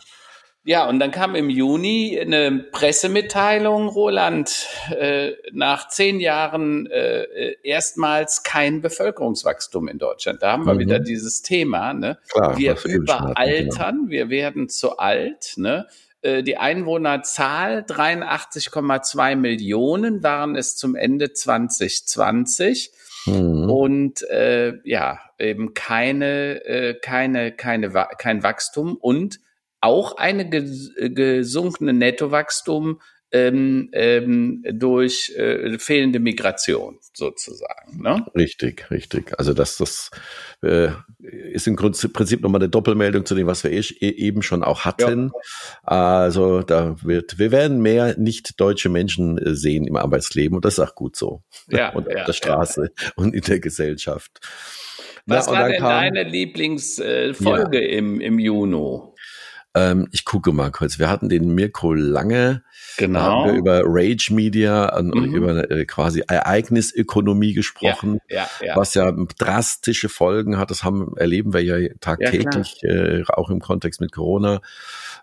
Ja, 0.65 0.87
und 0.87 0.99
dann 0.99 1.13
kam 1.13 1.35
im 1.35 1.49
Juni 1.49 2.19
eine 2.21 2.59
Pressemitteilung, 2.59 3.89
Roland, 3.89 4.67
äh, 4.91 5.33
nach 5.53 5.89
zehn 5.89 6.21
Jahren 6.21 6.87
äh, 6.87 7.55
erstmals 7.63 8.43
kein 8.43 8.83
Bevölkerungswachstum 8.83 9.89
in 9.89 9.99
Deutschland. 9.99 10.43
Da 10.43 10.53
haben 10.53 10.67
wir 10.67 10.75
mhm. 10.75 10.81
wieder 10.81 10.99
dieses 10.99 11.43
Thema. 11.43 11.95
Ne? 11.95 12.19
Klar, 12.31 12.59
wir 12.59 12.77
überaltern, 12.85 13.97
genau. 13.97 14.11
wir 14.11 14.29
werden 14.29 14.69
zu 14.69 14.99
alt. 14.99 15.55
Ne? 15.57 15.87
Äh, 16.21 16.43
die 16.43 16.59
Einwohnerzahl 16.59 17.81
83,2 17.89 19.37
Millionen 19.37 20.23
waren 20.23 20.57
es 20.57 20.77
zum 20.77 20.97
Ende 20.97 21.33
2020. 21.33 22.91
Mhm. 23.27 23.71
Und 23.71 24.23
äh, 24.29 24.75
ja, 24.85 25.21
eben 25.39 25.75
keine, 25.75 26.65
äh, 26.65 26.95
keine, 26.95 27.53
keine, 27.53 27.91
kein 28.19 28.43
Wachstum 28.43 28.97
und 28.97 29.41
auch 29.81 30.17
eine 30.17 30.49
gesunkene 30.49 31.93
Nettowachstum 31.93 33.01
ähm, 33.31 33.91
ähm, 33.93 34.65
durch 34.73 35.35
äh, 35.37 35.79
fehlende 35.79 36.19
Migration 36.19 36.99
sozusagen. 37.13 38.01
Ne? 38.01 38.25
Richtig, 38.35 38.91
richtig. 38.91 39.39
Also 39.39 39.53
das, 39.53 39.77
das 39.77 40.11
äh, 40.63 40.89
ist 41.19 41.67
im 41.67 41.77
Prinzip 41.77 42.41
nochmal 42.41 42.63
eine 42.63 42.71
Doppelmeldung 42.71 43.27
zu 43.27 43.35
dem, 43.35 43.47
was 43.47 43.65
wir 43.65 43.71
eh, 43.71 43.83
eben 44.01 44.43
schon 44.43 44.63
auch 44.63 44.87
hatten. 44.87 45.31
Ja. 45.35 45.41
Also 45.83 46.63
da 46.63 46.97
wird, 47.03 47.39
wir 47.39 47.53
werden 47.53 47.83
mehr 47.83 48.17
nicht 48.19 48.59
deutsche 48.59 48.89
Menschen 48.89 49.37
äh, 49.37 49.55
sehen 49.55 49.87
im 49.87 49.97
Arbeitsleben 49.97 50.57
und 50.57 50.65
das 50.65 50.75
ist 50.75 50.81
auch 50.81 50.95
gut 50.95 51.17
so. 51.17 51.43
Ja, 51.69 51.91
und 51.95 52.07
ja, 52.09 52.21
auf 52.21 52.25
der 52.25 52.33
Straße 52.33 52.91
ja. 52.99 53.11
und 53.17 53.35
in 53.35 53.43
der 53.43 53.61
Gesellschaft. 53.61 54.41
Was 55.27 55.47
Na, 55.47 55.53
war 55.53 55.69
denn 55.69 55.81
kam, 55.81 55.91
deine 55.91 56.23
Lieblingsfolge 56.23 57.83
ja. 57.83 57.99
im, 57.99 58.21
im 58.23 58.39
Juno? 58.39 59.15
Ähm, 59.79 60.09
ich 60.13 60.25
gucke 60.25 60.53
mal 60.53 60.71
kurz. 60.71 60.99
Wir 60.99 61.09
hatten 61.09 61.29
den 61.29 61.55
Mirko 61.55 61.93
Lange. 61.93 62.63
Genau. 62.97 63.21
haben 63.21 63.53
wir 63.53 63.59
über 63.59 63.83
Rage 63.85 64.33
Media, 64.35 65.01
mhm. 65.01 65.35
über 65.35 65.71
äh, 65.71 65.85
quasi 65.85 66.25
Ereignisökonomie 66.27 67.55
gesprochen, 67.55 68.19
ja, 68.29 68.49
ja, 68.61 68.67
ja. 68.67 68.77
was 68.77 68.95
ja 68.95 69.13
drastische 69.39 70.09
Folgen 70.09 70.59
hat. 70.59 70.71
Das 70.71 70.83
haben, 70.83 71.17
erleben 71.17 71.53
wir 71.53 71.63
ja 71.63 71.89
tagtäglich, 72.01 72.83
äh, 72.83 73.23
auch 73.29 73.51
im 73.51 73.61
Kontext 73.61 74.01
mit 74.01 74.11
Corona. 74.13 74.61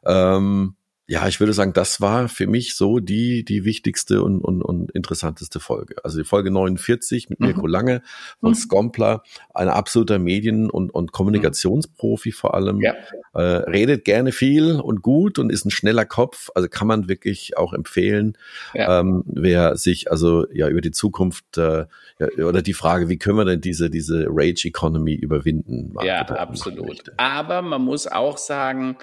Ähm, 0.06 0.76
ja, 1.08 1.28
ich 1.28 1.40
würde 1.40 1.54
sagen, 1.54 1.74
das 1.74 2.02
war 2.02 2.28
für 2.28 2.48
mich 2.48 2.76
so 2.76 3.00
die, 3.00 3.46
die 3.46 3.64
wichtigste 3.64 4.24
und, 4.24 4.42
und, 4.42 4.64
und 4.64 4.90
interessanteste 4.92 5.60
Folge. 5.60 5.96
Also 6.04 6.18
die 6.18 6.24
Folge 6.24 6.50
49 6.50 7.30
mit 7.30 7.40
Mirko 7.40 7.62
mhm. 7.62 7.68
Lange 7.68 8.02
von 8.40 8.50
mhm. 8.50 8.56
Skompler, 8.56 9.24
ein 9.54 9.70
absoluter 9.70 10.18
Medien- 10.18 10.72
und, 10.72 10.90
und 10.90 11.12
Kommunikationsprofi 11.12 12.32
vor 12.32 12.56
allem. 12.56 12.82
Ja. 12.82 12.96
Äh, 13.34 13.40
redet 13.42 14.04
gerne 14.04 14.32
viel 14.32 14.80
und 14.80 15.04
gut 15.04 15.38
und 15.38 15.52
ist 15.52 15.66
ein 15.66 15.72
schneller 15.72 16.06
Kopf. 16.06 16.50
Also 16.56 16.68
kann 16.70 16.88
man 16.88 17.08
wirklich 17.08 17.56
auch 17.56 17.74
empfehlen, 17.74 18.36
ja. 18.74 19.00
ähm, 19.00 19.24
wer 19.28 19.78
sich 19.78 20.10
also 20.10 20.48
ja 20.52 20.70
über 20.70 20.82
die 20.82 20.92
Zukunft 20.92 21.58
äh, 21.60 21.86
ja, 22.18 22.46
oder 22.46 22.64
die 22.64 22.74
Frage, 22.74 23.10
wie 23.10 23.18
können 23.18 23.38
wir 23.38 23.46
denn 23.46 23.62
diese, 23.62 23.92
diese 23.92 24.26
Rage 24.30 24.68
Economy 24.70 25.14
überwinden? 25.14 25.94
Ja, 26.04 26.22
absolut. 26.22 27.12
Aber 27.18 27.62
man 27.62 27.84
muss 27.84 28.08
auch 28.08 28.40
sagen, 28.40 28.98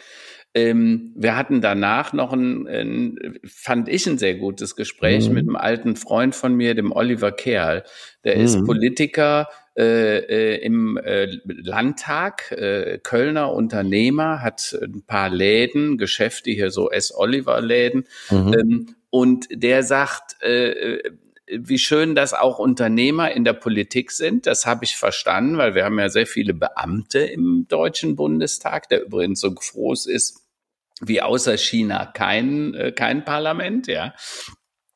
ähm, 0.54 1.12
wir 1.14 1.36
hatten 1.36 1.60
danach 1.62 2.12
noch 2.12 2.32
ein, 2.32 2.66
ein, 2.68 3.38
fand 3.44 3.88
ich 3.88 4.06
ein 4.06 4.18
sehr 4.18 4.34
gutes 4.34 4.76
Gespräch 4.76 5.28
mhm. 5.28 5.34
mit 5.34 5.42
einem 5.44 5.56
alten 5.56 5.96
Freund 5.96 6.34
von 6.34 6.54
mir, 6.54 6.74
dem 6.74 6.92
Oliver 6.92 7.32
Kerl. 7.32 7.84
Der 8.24 8.36
mhm. 8.36 8.44
ist 8.44 8.64
Politiker 8.64 9.48
äh, 9.78 10.18
äh, 10.18 10.56
im 10.62 10.98
äh, 10.98 11.28
Landtag, 11.44 12.52
äh, 12.52 12.98
Kölner 13.02 13.54
Unternehmer, 13.54 14.42
hat 14.42 14.78
ein 14.82 15.02
paar 15.06 15.30
Läden, 15.30 15.96
Geschäfte 15.96 16.50
hier 16.50 16.70
so 16.70 16.90
S. 16.90 17.14
Oliver 17.16 17.60
Läden. 17.62 18.04
Mhm. 18.30 18.52
Ähm, 18.52 18.86
und 19.08 19.46
der 19.50 19.82
sagt, 19.82 20.42
äh, 20.42 20.98
wie 21.58 21.78
schön, 21.78 22.14
dass 22.14 22.34
auch 22.34 22.58
Unternehmer 22.58 23.30
in 23.32 23.44
der 23.44 23.52
Politik 23.52 24.10
sind. 24.10 24.46
Das 24.46 24.66
habe 24.66 24.84
ich 24.84 24.96
verstanden, 24.96 25.58
weil 25.58 25.74
wir 25.74 25.84
haben 25.84 25.98
ja 25.98 26.08
sehr 26.08 26.26
viele 26.26 26.54
Beamte 26.54 27.20
im 27.20 27.66
Deutschen 27.68 28.16
Bundestag, 28.16 28.88
der 28.88 29.04
übrigens 29.04 29.40
so 29.40 29.52
groß 29.52 30.06
ist 30.06 30.42
wie 31.02 31.20
außer 31.20 31.56
China 31.58 32.06
kein, 32.06 32.74
äh, 32.74 32.92
kein 32.92 33.24
Parlament, 33.24 33.86
ja. 33.88 34.14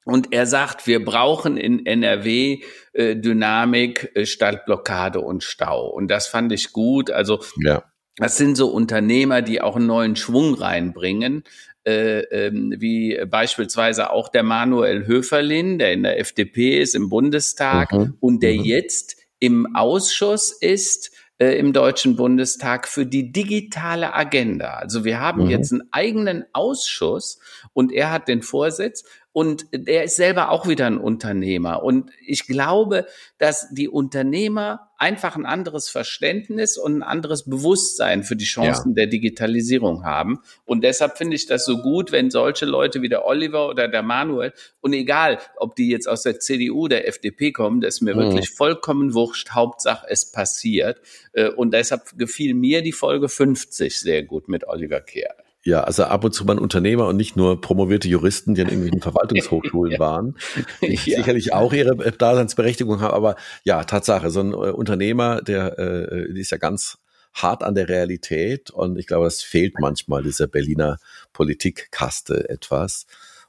Und 0.04 0.32
er 0.32 0.46
sagt, 0.46 0.86
wir 0.86 1.04
brauchen 1.04 1.57
in 1.57 1.84
NRW 1.84 2.62
äh, 2.92 3.16
Dynamik 3.16 4.12
äh, 4.14 4.24
statt 4.24 4.64
Blockade 4.64 5.20
und 5.20 5.42
Stau. 5.42 5.88
Und 5.88 6.09
das 6.09 6.28
fand 6.28 6.52
ich 6.52 6.72
gut. 6.72 7.11
Also 7.11 7.42
ja. 7.57 7.82
das 8.16 8.36
sind 8.36 8.57
so 8.57 8.68
Unternehmer, 8.68 9.42
die 9.42 9.61
auch 9.61 9.74
einen 9.74 9.86
neuen 9.86 10.14
Schwung 10.14 10.54
reinbringen. 10.54 11.42
Äh, 11.87 12.22
ähm, 12.32 12.74
wie 12.78 13.16
beispielsweise 13.30 14.11
auch 14.11 14.28
der 14.28 14.43
Manuel 14.43 15.07
Höferlin, 15.07 15.78
der 15.78 15.93
in 15.93 16.03
der 16.03 16.18
FDP 16.18 16.80
ist 16.80 16.97
im 16.97 17.09
Bundestag 17.09 17.93
mhm. 17.93 18.16
und 18.18 18.43
der 18.43 18.55
mhm. 18.55 18.64
jetzt 18.64 19.16
im 19.39 19.76
Ausschuss 19.76 20.51
ist 20.51 21.12
äh, 21.39 21.57
im 21.59 21.72
Deutschen 21.72 22.16
Bundestag 22.16 22.89
für 22.89 23.07
die 23.07 23.30
digitale 23.30 24.14
Agenda. 24.14 24.74
Also 24.74 25.05
wir 25.05 25.20
haben 25.20 25.45
mhm. 25.45 25.51
jetzt 25.51 25.72
einen 25.72 25.82
eigenen 25.93 26.45
Ausschuss 26.53 27.39
und 27.72 27.93
er 27.93 28.11
hat 28.11 28.26
den 28.26 28.43
Vorsitz 28.43 29.05
und 29.37 29.66
er 29.70 30.05
ist 30.05 30.16
selber 30.16 30.51
auch 30.51 30.66
wieder 30.66 30.87
ein 30.87 30.97
Unternehmer. 30.97 31.82
Und 31.82 32.11
ich 32.26 32.47
glaube, 32.47 33.05
dass 33.37 33.68
die 33.70 33.87
Unternehmer 33.87 34.89
einfach 34.97 35.37
ein 35.37 35.45
anderes 35.45 35.91
Verständnis 35.91 36.78
und 36.78 36.97
ein 36.97 37.03
anderes 37.03 37.45
Bewusstsein 37.45 38.22
für 38.22 38.34
die 38.34 38.47
Chancen 38.47 38.93
ja. 38.93 38.95
der 38.95 39.09
Digitalisierung 39.09 40.07
haben. 40.07 40.39
Und 40.64 40.84
deshalb 40.84 41.18
finde 41.18 41.37
ich 41.37 41.45
das 41.45 41.66
so 41.66 41.82
gut, 41.82 42.12
wenn 42.12 42.30
solche 42.30 42.64
Leute 42.64 43.03
wie 43.03 43.11
der 43.11 43.26
Oliver 43.26 43.68
oder 43.68 43.89
der 43.89 44.03
Manuel, 44.03 44.55
und 44.80 44.95
egal, 44.95 45.39
ob 45.59 45.76
die 45.76 45.91
jetzt 45.91 46.09
aus 46.09 46.22
der 46.22 46.41
CDU, 46.41 46.89
der 46.89 47.07
FDP 47.07 47.53
kommen, 47.53 47.82
das 47.82 47.97
ist 47.97 48.01
mir 48.01 48.14
mhm. 48.14 48.20
wirklich 48.20 48.49
vollkommen 48.49 49.12
wurscht. 49.12 49.51
Hauptsache, 49.51 50.07
es 50.09 50.32
passiert. 50.32 50.99
Äh, 51.34 51.51
und 51.51 51.74
deshalb 51.74 52.16
gefiel 52.16 52.55
mir 52.55 52.80
die 52.80 52.93
Folge 52.93 53.28
50 53.28 54.01
sehr 54.01 54.22
gut 54.22 54.49
mit 54.49 54.66
Oliver 54.66 55.03
Kehr. 55.03 55.37
Ja, 55.67 55.81
also 55.81 56.05
ab 56.05 56.23
und 56.23 56.33
zu 56.33 56.45
mal 56.45 56.61
Unternehmer 56.61 57.09
und 57.09 57.17
nicht 57.17 57.35
nur 57.35 57.61
promovierte 57.61 58.07
Juristen, 58.07 58.55
die 58.55 58.61
an 58.61 58.69
irgendwelchen 58.69 59.01
Verwaltungshochschulen 59.01 59.93
ja. 59.95 59.99
waren, 59.99 60.37
die 60.81 60.95
ja. 60.95 61.17
sicherlich 61.19 61.53
auch 61.55 61.73
ihre 61.73 62.05
äh, 62.05 62.12
Daseinsberechtigung 62.12 63.01
haben. 63.01 63.12
Aber 63.12 63.35
ja, 63.64 63.83
Tatsache, 63.83 64.31
so 64.31 64.39
ein 64.39 64.53
äh, 64.53 64.55
Unternehmer, 64.55 65.43
der 65.43 65.77
äh, 65.77 66.39
ist 66.39 66.53
ja 66.53 66.59
ganz 66.59 66.99
hart 67.35 67.64
an 67.64 67.75
der 67.75 67.89
Realität 67.89 68.71
und 68.71 68.97
ich 68.97 69.09
glaube, 69.09 69.25
das 69.25 69.43
fehlt 69.43 69.81
manchmal 69.81 70.23
dieser 70.23 70.47
Berliner 70.47 70.99
Politikkaste 71.33 72.49
etwas. 72.49 73.07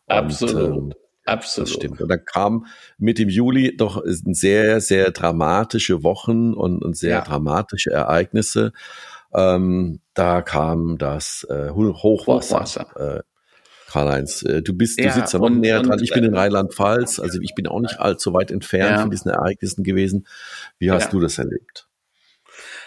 Absolut. 0.08 0.56
Und, 0.56 0.92
ähm, 0.92 0.94
Absolut. 1.26 1.70
Das 1.70 1.76
stimmt. 1.76 2.02
Und 2.02 2.08
dann 2.08 2.26
kam 2.26 2.66
mit 2.98 3.20
dem 3.20 3.30
Juli 3.30 3.78
doch 3.78 4.02
sehr, 4.06 4.82
sehr 4.82 5.12
dramatische 5.12 6.02
Wochen 6.02 6.54
und, 6.54 6.84
und 6.84 6.98
sehr 6.98 7.18
ja. 7.18 7.22
dramatische 7.22 7.92
Ereignisse. 7.92 8.72
Ähm, 9.38 10.00
da 10.16 10.42
kam 10.42 10.98
das 10.98 11.46
äh, 11.50 11.70
Hochwasser. 11.70 12.56
Hochwasser. 12.56 13.18
Äh, 13.20 13.22
Karl-Heinz, 13.88 14.42
äh, 14.42 14.64
du 14.64 14.74
bist, 14.74 15.00
du 15.00 15.04
ja, 15.04 15.12
sitzt 15.12 15.34
ja 15.34 15.40
noch 15.40 15.46
und, 15.46 15.60
näher 15.60 15.82
dran. 15.84 16.00
Ich 16.02 16.12
bin 16.12 16.24
in 16.24 16.34
äh, 16.34 16.38
Rheinland-Pfalz, 16.38 17.20
also 17.20 17.40
ich 17.42 17.54
bin 17.54 17.68
auch 17.68 17.80
nicht 17.80 18.00
allzu 18.00 18.34
weit 18.34 18.50
entfernt 18.52 18.92
ja. 18.92 19.02
von 19.02 19.12
diesen 19.12 19.30
Ereignissen 19.30 19.84
gewesen. 19.84 20.28
Wie 20.80 20.92
hast 20.92 21.06
ja. 21.06 21.10
du 21.12 21.20
das 21.20 21.38
erlebt? 21.38 21.88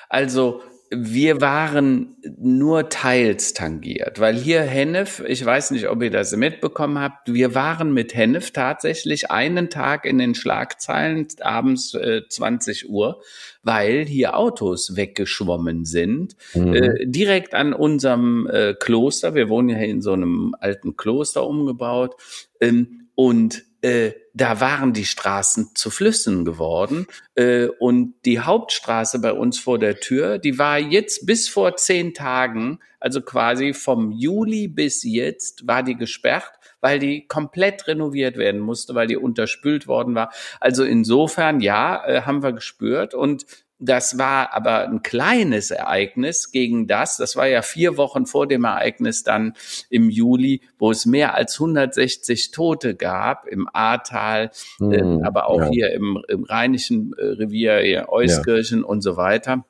Also 0.08 0.60
wir 0.92 1.40
waren 1.40 2.16
nur 2.36 2.88
teils 2.88 3.54
tangiert, 3.54 4.18
weil 4.18 4.36
hier 4.36 4.62
Hennef, 4.62 5.22
ich 5.24 5.44
weiß 5.44 5.70
nicht, 5.70 5.88
ob 5.88 6.02
ihr 6.02 6.10
das 6.10 6.34
mitbekommen 6.34 6.98
habt, 6.98 7.32
wir 7.32 7.54
waren 7.54 7.94
mit 7.94 8.14
Hennef 8.14 8.50
tatsächlich 8.50 9.30
einen 9.30 9.70
Tag 9.70 10.04
in 10.04 10.18
den 10.18 10.34
Schlagzeilen 10.34 11.28
abends 11.40 11.94
äh, 11.94 12.22
20 12.28 12.90
Uhr, 12.90 13.22
weil 13.62 14.04
hier 14.04 14.36
Autos 14.36 14.96
weggeschwommen 14.96 15.84
sind, 15.84 16.34
mhm. 16.54 16.74
äh, 16.74 17.06
direkt 17.06 17.54
an 17.54 17.72
unserem 17.72 18.48
äh, 18.48 18.74
Kloster. 18.74 19.36
Wir 19.36 19.48
wohnen 19.48 19.68
ja 19.68 19.78
in 19.78 20.02
so 20.02 20.12
einem 20.12 20.56
alten 20.58 20.96
Kloster 20.96 21.46
umgebaut. 21.46 22.16
Ähm, 22.60 23.08
und 23.14 23.64
äh, 23.82 24.12
da 24.34 24.60
waren 24.60 24.92
die 24.92 25.04
Straßen 25.04 25.70
zu 25.74 25.90
Flüssen 25.90 26.44
geworden. 26.44 27.06
Äh, 27.34 27.66
und 27.78 28.14
die 28.24 28.40
Hauptstraße 28.40 29.18
bei 29.18 29.32
uns 29.32 29.58
vor 29.58 29.78
der 29.78 30.00
Tür, 30.00 30.38
die 30.38 30.58
war 30.58 30.78
jetzt 30.78 31.26
bis 31.26 31.48
vor 31.48 31.76
zehn 31.76 32.14
Tagen, 32.14 32.80
also 32.98 33.20
quasi 33.20 33.74
vom 33.74 34.12
Juli 34.12 34.68
bis 34.68 35.02
jetzt, 35.02 35.66
war 35.66 35.82
die 35.82 35.96
gesperrt 35.96 36.52
weil 36.80 36.98
die 36.98 37.26
komplett 37.26 37.86
renoviert 37.86 38.36
werden 38.36 38.60
musste, 38.60 38.94
weil 38.94 39.06
die 39.06 39.16
unterspült 39.16 39.86
worden 39.86 40.14
war. 40.14 40.32
Also 40.60 40.84
insofern, 40.84 41.60
ja, 41.60 42.04
äh, 42.06 42.22
haben 42.22 42.42
wir 42.42 42.52
gespürt 42.52 43.14
und 43.14 43.44
das 43.80 44.18
war 44.18 44.52
aber 44.52 44.84
ein 44.84 45.02
kleines 45.02 45.70
Ereignis 45.70 46.52
gegen 46.52 46.86
das. 46.86 47.16
Das 47.16 47.34
war 47.34 47.46
ja 47.46 47.62
vier 47.62 47.96
Wochen 47.96 48.26
vor 48.26 48.46
dem 48.46 48.64
Ereignis 48.64 49.22
dann 49.22 49.54
im 49.88 50.10
Juli, 50.10 50.60
wo 50.78 50.90
es 50.90 51.06
mehr 51.06 51.34
als 51.34 51.58
160 51.58 52.50
Tote 52.50 52.94
gab 52.94 53.46
im 53.46 53.68
Ahrtal, 53.72 54.50
mhm, 54.78 54.92
äh, 54.92 55.26
aber 55.26 55.48
auch 55.48 55.62
ja. 55.62 55.70
hier 55.70 55.92
im, 55.92 56.22
im 56.28 56.44
Rheinischen 56.44 57.14
äh, 57.16 57.24
Revier, 57.24 57.78
hier 57.78 58.08
Euskirchen 58.10 58.80
ja. 58.80 58.84
und 58.84 59.00
so 59.00 59.16
weiter. 59.16 59.64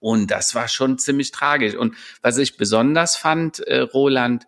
Und 0.00 0.30
das 0.30 0.54
war 0.54 0.68
schon 0.68 0.98
ziemlich 0.98 1.30
tragisch. 1.30 1.76
Und 1.76 1.94
was 2.20 2.36
ich 2.38 2.56
besonders 2.56 3.16
fand, 3.16 3.60
äh, 3.60 3.78
Roland, 3.80 4.46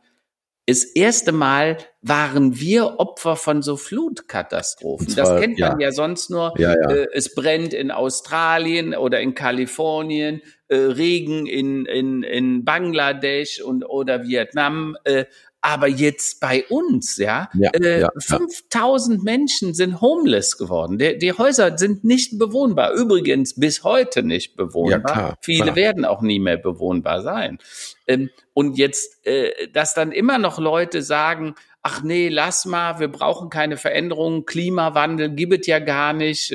das 0.67 0.83
erste 0.83 1.31
Mal 1.31 1.79
waren 2.03 2.59
wir 2.59 2.99
Opfer 2.99 3.37
von 3.37 3.63
so 3.63 3.77
Flutkatastrophen. 3.77 5.09
Zwar, 5.09 5.35
das 5.35 5.41
kennt 5.41 5.59
man 5.61 5.81
ja, 5.81 5.87
ja 5.87 5.93
sonst 5.93 6.29
nur. 6.29 6.55
Ja, 6.59 6.75
ja. 6.75 6.91
Äh, 6.91 7.07
es 7.13 7.35
brennt 7.35 7.73
in 7.73 7.93
Australien 7.93 8.95
oder 8.95 9.21
in 9.21 9.35
Kalifornien, 9.35 10.43
äh, 10.69 10.77
Regen 10.77 11.47
in, 11.47 11.87
in, 11.87 12.25
in 12.25 12.65
Bangladesch 12.65 13.61
und 13.61 13.85
oder 13.85 14.25
Vietnam. 14.25 14.97
Äh, 15.05 15.27
aber 15.61 15.89
jetzt 15.89 16.41
bei 16.41 16.65
uns, 16.69 17.17
ja, 17.17 17.49
ja, 17.55 17.71
äh, 17.71 18.03
ja 18.03 18.11
5000 18.19 19.19
ja. 19.19 19.23
Menschen 19.25 19.75
sind 19.75 20.01
homeless 20.01 20.59
geworden. 20.59 20.99
Die, 20.99 21.19
die, 21.19 21.33
Häuser 21.33 21.77
sind 21.77 22.05
nicht 22.05 22.39
bewohnbar. 22.39 22.93
Übrigens 22.93 23.55
bis 23.55 23.83
heute 23.83 24.23
nicht 24.23 24.57
bewohnbar. 24.57 25.13
Klar, 25.13 25.39
Viele 25.41 25.65
klar. 25.65 25.77
werden 25.77 26.05
auch 26.05 26.23
nie 26.23 26.39
mehr 26.39 26.57
bewohnbar 26.57 27.23
sein. 27.23 27.59
Ähm, 28.07 28.31
und 28.55 28.79
jetzt, 28.79 29.27
äh, 29.27 29.69
dass 29.73 29.95
dann 29.95 30.13
immer 30.13 30.39
noch 30.39 30.59
Leute 30.59 31.03
sagen, 31.03 31.55
ach 31.83 32.03
nee, 32.03 32.29
lass 32.29 32.65
mal, 32.65 32.99
wir 32.99 33.09
brauchen 33.09 33.49
keine 33.49 33.77
Veränderungen, 33.77 34.45
Klimawandel 34.45 35.31
gibt 35.31 35.61
es 35.61 35.67
ja 35.69 35.79
gar 35.79 36.13
nicht. 36.13 36.55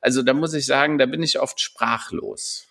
Also 0.00 0.22
da 0.22 0.34
muss 0.34 0.54
ich 0.54 0.66
sagen, 0.66 0.98
da 0.98 1.06
bin 1.06 1.22
ich 1.22 1.40
oft 1.40 1.60
sprachlos. 1.60 2.67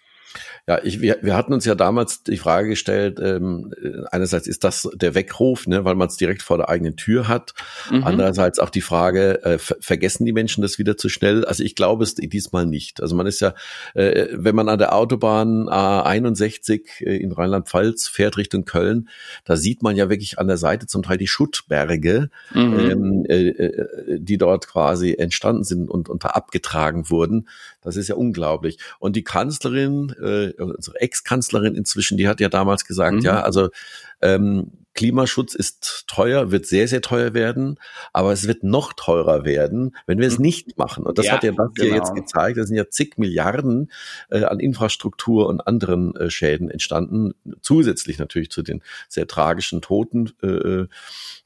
Ja, 0.67 0.79
ich, 0.83 1.01
wir, 1.01 1.17
wir 1.21 1.35
hatten 1.35 1.53
uns 1.53 1.65
ja 1.65 1.75
damals 1.75 2.23
die 2.23 2.37
Frage 2.37 2.69
gestellt, 2.69 3.19
ähm, 3.21 3.73
einerseits 4.11 4.47
ist 4.47 4.63
das 4.63 4.89
der 4.93 5.15
Weckruf, 5.15 5.67
ne, 5.67 5.85
weil 5.85 5.95
man 5.95 6.07
es 6.07 6.17
direkt 6.17 6.41
vor 6.41 6.57
der 6.57 6.69
eigenen 6.69 6.95
Tür 6.95 7.27
hat. 7.27 7.53
Mhm. 7.91 8.03
Andererseits 8.03 8.59
auch 8.59 8.69
die 8.69 8.81
Frage, 8.81 9.43
äh, 9.43 9.57
vergessen 9.57 10.25
die 10.25 10.33
Menschen 10.33 10.61
das 10.61 10.77
wieder 10.77 10.97
zu 10.97 11.09
schnell? 11.09 11.45
Also 11.45 11.63
ich 11.63 11.75
glaube 11.75 12.03
es 12.03 12.15
diesmal 12.15 12.65
nicht. 12.65 13.01
Also 13.01 13.15
man 13.15 13.27
ist 13.27 13.39
ja, 13.39 13.53
äh, 13.93 14.27
wenn 14.33 14.55
man 14.55 14.69
an 14.69 14.79
der 14.79 14.93
Autobahn 14.93 15.69
A61 15.69 17.01
äh, 17.01 17.17
in 17.17 17.31
Rheinland-Pfalz 17.31 18.07
fährt 18.07 18.37
Richtung 18.37 18.65
Köln, 18.65 19.09
da 19.45 19.57
sieht 19.57 19.83
man 19.83 19.95
ja 19.95 20.09
wirklich 20.09 20.39
an 20.39 20.47
der 20.47 20.57
Seite 20.57 20.87
zum 20.87 21.03
Teil 21.03 21.17
die 21.17 21.27
Schuttberge, 21.27 22.29
mhm. 22.53 22.79
ähm, 22.79 23.25
äh, 23.27 23.47
äh 23.49 24.19
die 24.19 24.37
dort 24.37 24.67
quasi 24.67 25.13
entstanden 25.13 25.63
sind 25.63 25.89
und 25.89 26.09
unter 26.09 26.35
abgetragen 26.35 27.09
wurden. 27.09 27.47
Das 27.81 27.95
ist 27.95 28.09
ja 28.09 28.15
unglaublich. 28.15 28.79
Und 28.99 29.15
die 29.15 29.23
Kanzlerin, 29.23 30.13
äh, 30.21 30.26
unsere 30.57 30.99
Ex-Kanzlerin 30.99 31.75
inzwischen, 31.75 32.17
die 32.17 32.27
hat 32.27 32.39
ja 32.39 32.49
damals 32.49 32.85
gesagt, 32.85 33.17
mhm. 33.17 33.21
ja, 33.21 33.41
also 33.41 33.69
ähm, 34.21 34.71
Klimaschutz 34.97 35.53
ist 35.53 36.05
teuer, 36.07 36.51
wird 36.51 36.65
sehr, 36.65 36.87
sehr 36.87 37.01
teuer 37.01 37.35
werden, 37.35 37.79
aber 38.13 38.33
es 38.33 38.47
wird 38.47 38.63
noch 38.63 38.93
teurer 38.93 39.45
werden, 39.45 39.95
wenn 40.07 40.17
wir 40.17 40.27
es 40.27 40.39
mhm. 40.39 40.45
nicht 40.45 40.77
machen. 40.77 41.05
Und 41.05 41.19
das 41.19 41.27
ja, 41.27 41.33
hat 41.33 41.43
ja 41.43 41.51
das 41.51 41.71
genau. 41.75 41.95
jetzt 41.95 42.15
gezeigt. 42.15 42.57
Es 42.57 42.67
sind 42.67 42.77
ja 42.77 42.89
zig 42.89 43.17
Milliarden 43.17 43.91
äh, 44.29 44.43
an 44.43 44.59
Infrastruktur 44.59 45.47
und 45.47 45.61
anderen 45.61 46.15
äh, 46.15 46.31
Schäden 46.31 46.71
entstanden, 46.71 47.35
zusätzlich 47.61 48.17
natürlich 48.17 48.49
zu 48.49 48.63
den 48.63 48.81
sehr 49.07 49.27
tragischen 49.27 49.81
Toten. 49.81 50.31
Äh, 50.41 50.87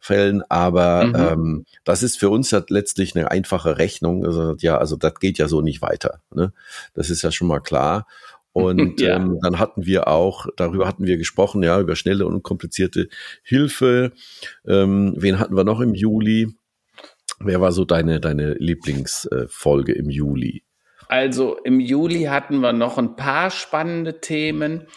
Fällen, 0.04 0.42
aber 0.50 1.06
mhm. 1.06 1.16
ähm, 1.16 1.66
das 1.84 2.02
ist 2.02 2.18
für 2.18 2.32
uns 2.32 2.50
ja 2.50 2.64
letztlich 2.70 3.16
eine 3.16 3.30
einfache 3.30 3.78
Rechnung. 3.78 4.26
Also, 4.26 4.56
ja, 4.58 4.80
also 4.80 4.96
das 4.96 5.14
geht 5.20 5.38
ja 5.38 5.48
so 5.48 5.62
nicht 5.62 5.84
weiter. 5.84 6.22
Ne? 6.34 6.54
Das 6.96 7.12
ist 7.12 7.22
ja 7.22 7.32
schon 7.32 7.48
mal 7.48 7.60
klar. 7.60 8.08
Und 8.54 9.00
ja. 9.02 9.16
ähm, 9.16 9.40
dann 9.42 9.60
hatten 9.60 9.86
wir 9.86 10.08
auch, 10.08 10.48
darüber 10.58 10.88
hatten 10.88 11.06
wir 11.06 11.18
gesprochen, 11.18 11.64
ja, 11.64 11.80
über 11.80 11.96
schnelle 11.96 12.26
und 12.26 12.44
komplizierte 12.44 13.08
Hilfe. 13.44 14.12
Ähm, 14.68 15.14
wen 15.18 15.40
hatten 15.40 15.56
wir 15.56 15.64
noch 15.64 15.80
im 15.80 15.94
Juli? 15.94 16.50
Wer 17.40 17.62
war 17.62 17.72
so 17.72 17.86
deine, 17.86 18.20
deine 18.20 18.54
Lieblingsfolge 18.54 19.94
im 19.94 20.10
Juli? 20.10 20.64
Also 21.08 21.58
im 21.64 21.80
Juli 21.80 22.24
hatten 22.24 22.60
wir 22.60 22.72
noch 22.72 22.98
ein 22.98 23.16
paar 23.16 23.52
spannende 23.52 24.22
Themen 24.22 24.88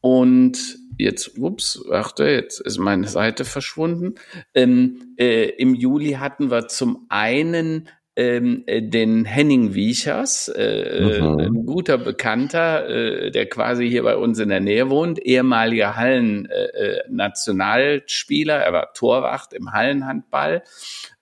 und 0.00 0.78
jetzt, 0.96 1.36
ups, 1.38 1.84
achte, 1.90 2.24
jetzt 2.24 2.60
ist 2.60 2.78
meine 2.78 3.06
Seite 3.06 3.44
verschwunden. 3.44 4.14
Ähm, 4.54 5.14
äh, 5.18 5.50
Im 5.50 5.74
Juli 5.74 6.12
hatten 6.12 6.50
wir 6.50 6.68
zum 6.68 7.06
einen 7.08 7.88
ähm, 8.18 8.64
äh, 8.66 8.82
den 8.82 9.24
Henning 9.24 9.72
Wiechers, 9.74 10.48
äh, 10.48 11.20
mhm. 11.20 11.38
ein 11.38 11.64
guter 11.64 11.96
Bekannter, 11.98 12.88
äh, 12.88 13.30
der 13.30 13.48
quasi 13.48 13.88
hier 13.88 14.02
bei 14.02 14.16
uns 14.16 14.40
in 14.40 14.48
der 14.48 14.58
Nähe 14.58 14.90
wohnt, 14.90 15.20
ehemaliger 15.20 15.94
Hallen-Nationalspieler, 15.94 18.56
äh, 18.56 18.62
äh 18.62 18.64
er 18.64 18.72
war 18.72 18.92
Torwacht 18.92 19.52
im 19.52 19.70
Hallenhandball 19.72 20.64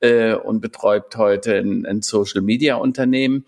äh, 0.01 0.33
und 0.33 0.63
betreut 0.63 1.15
heute 1.19 1.59
ein, 1.59 1.85
ein 1.85 2.01
Social-Media-Unternehmen. 2.01 3.45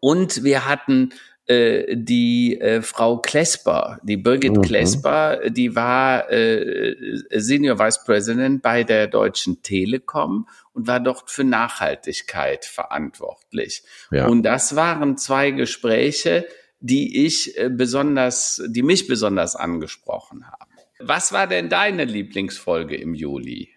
Und 0.00 0.42
wir 0.42 0.68
hatten 0.68 1.10
äh, 1.46 1.96
die 1.96 2.58
äh, 2.58 2.80
Frau 2.80 3.18
Klesper, 3.18 4.00
die 4.02 4.16
Birgit 4.16 4.56
mhm. 4.56 4.62
Klesper, 4.62 5.50
die 5.50 5.76
war 5.76 6.30
äh, 6.30 6.96
Senior 7.30 7.78
Vice 7.78 8.02
President 8.04 8.62
bei 8.62 8.82
der 8.82 9.08
Deutschen 9.08 9.62
Telekom 9.62 10.48
und 10.72 10.86
war 10.86 11.00
dort 11.00 11.30
für 11.30 11.44
Nachhaltigkeit 11.44 12.64
verantwortlich. 12.64 13.82
Ja. 14.10 14.26
Und 14.26 14.42
das 14.42 14.74
waren 14.74 15.18
zwei 15.18 15.50
Gespräche, 15.50 16.46
die 16.80 17.26
ich 17.26 17.58
äh, 17.58 17.68
besonders, 17.68 18.62
die 18.66 18.82
mich 18.82 19.06
besonders 19.06 19.54
angesprochen 19.54 20.46
haben. 20.46 20.70
Was 20.98 21.32
war 21.32 21.46
denn 21.46 21.68
deine 21.68 22.04
Lieblingsfolge 22.04 22.96
im 22.96 23.14
Juli? 23.14 23.70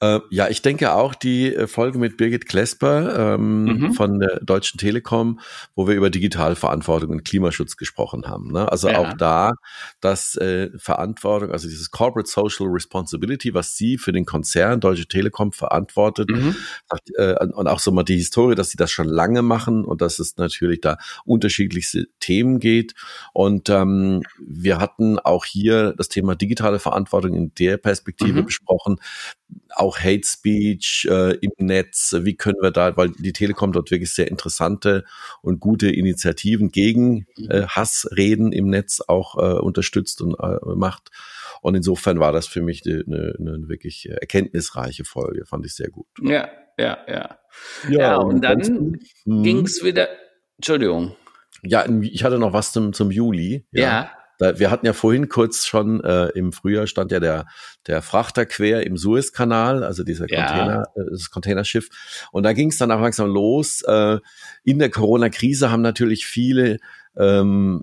Äh, 0.00 0.20
ja, 0.30 0.48
ich 0.48 0.62
denke 0.62 0.94
auch 0.94 1.14
die 1.14 1.54
äh, 1.54 1.66
Folge 1.66 1.98
mit 1.98 2.16
Birgit 2.16 2.46
Klesper 2.48 3.34
ähm, 3.34 3.64
mhm. 3.64 3.92
von 3.92 4.18
der 4.18 4.40
Deutschen 4.40 4.78
Telekom, 4.78 5.40
wo 5.74 5.86
wir 5.86 5.94
über 5.94 6.08
Digitalverantwortung 6.08 7.10
und 7.10 7.24
Klimaschutz 7.24 7.76
gesprochen 7.76 8.26
haben. 8.26 8.50
Ne? 8.50 8.70
Also 8.72 8.88
ja. 8.88 8.98
auch 8.98 9.12
da, 9.12 9.52
dass 10.00 10.36
äh, 10.36 10.70
Verantwortung, 10.78 11.50
also 11.52 11.68
dieses 11.68 11.90
Corporate 11.90 12.30
Social 12.30 12.68
Responsibility, 12.68 13.52
was 13.52 13.76
sie 13.76 13.98
für 13.98 14.12
den 14.12 14.24
Konzern 14.24 14.80
Deutsche 14.80 15.06
Telekom 15.06 15.52
verantwortet, 15.52 16.30
mhm. 16.30 16.56
äh, 17.16 17.34
und 17.46 17.68
auch 17.68 17.80
so 17.80 17.92
mal 17.92 18.02
die 18.02 18.16
Historie, 18.16 18.54
dass 18.54 18.70
sie 18.70 18.78
das 18.78 18.90
schon 18.90 19.08
lange 19.08 19.42
machen 19.42 19.84
und 19.84 20.00
dass 20.00 20.18
es 20.18 20.38
natürlich 20.38 20.80
da 20.80 20.96
unterschiedlichste 21.26 22.06
Themen 22.20 22.58
geht. 22.58 22.94
Und 23.34 23.68
ähm, 23.68 24.22
wir 24.38 24.78
hatten 24.78 25.18
auch 25.18 25.44
hier 25.44 25.92
das 25.98 26.08
Thema 26.08 26.36
digitale 26.36 26.78
Verantwortung 26.78 27.34
in 27.34 27.52
der 27.58 27.76
Perspektive 27.76 28.40
mhm. 28.40 28.46
besprochen, 28.46 28.96
auch 29.70 29.98
Hate 29.98 30.26
Speech 30.26 31.06
äh, 31.10 31.36
im 31.36 31.52
Netz, 31.58 32.14
wie 32.20 32.34
können 32.34 32.58
wir 32.60 32.70
da, 32.70 32.96
weil 32.96 33.10
die 33.10 33.32
Telekom 33.32 33.72
dort 33.72 33.90
wirklich 33.90 34.12
sehr 34.12 34.28
interessante 34.28 35.04
und 35.42 35.60
gute 35.60 35.90
Initiativen 35.90 36.70
gegen 36.70 37.26
äh, 37.48 37.62
Hassreden 37.62 38.52
im 38.52 38.68
Netz 38.68 39.00
auch 39.06 39.36
äh, 39.36 39.58
unterstützt 39.58 40.22
und 40.22 40.34
äh, 40.34 40.58
macht. 40.74 41.10
Und 41.62 41.74
insofern 41.74 42.18
war 42.20 42.32
das 42.32 42.46
für 42.46 42.62
mich 42.62 42.82
eine, 42.86 43.04
eine, 43.06 43.34
eine 43.38 43.68
wirklich 43.68 44.08
erkenntnisreiche 44.08 45.04
Folge, 45.04 45.44
fand 45.44 45.66
ich 45.66 45.74
sehr 45.74 45.90
gut. 45.90 46.06
Ja, 46.22 46.48
ja, 46.78 46.98
ja. 47.06 47.38
Ja, 47.88 47.98
ja 47.98 48.16
und, 48.16 48.34
und 48.34 48.44
dann 48.44 48.98
hm. 49.24 49.42
ging 49.42 49.66
es 49.66 49.84
wieder, 49.84 50.08
Entschuldigung. 50.56 51.16
Ja, 51.62 51.84
ich 52.00 52.24
hatte 52.24 52.38
noch 52.38 52.52
was 52.52 52.72
zum, 52.72 52.92
zum 52.92 53.10
Juli. 53.10 53.66
Ja. 53.72 53.82
ja. 53.82 54.12
Wir 54.40 54.70
hatten 54.70 54.86
ja 54.86 54.94
vorhin 54.94 55.28
kurz 55.28 55.66
schon 55.66 56.02
äh, 56.02 56.28
im 56.28 56.52
Frühjahr 56.52 56.86
stand 56.86 57.12
ja 57.12 57.20
der 57.20 57.46
der 57.86 58.02
Frachter 58.02 58.46
quer 58.46 58.86
im 58.86 58.96
Suezkanal, 58.96 59.84
also 59.84 60.02
dieser 60.02 60.26
Container, 60.26 60.86
ja. 60.96 61.02
Äh, 61.02 61.10
das 61.10 61.30
Containerschiff. 61.30 61.88
Und 62.32 62.42
da 62.42 62.52
ging 62.52 62.68
es 62.68 62.78
dann 62.78 62.90
auch 62.90 63.00
langsam 63.00 63.28
los. 63.28 63.82
Äh, 63.82 64.18
in 64.64 64.78
der 64.78 64.90
Corona-Krise 64.90 65.70
haben 65.70 65.82
natürlich 65.82 66.26
viele 66.26 66.78
ähm, 67.16 67.82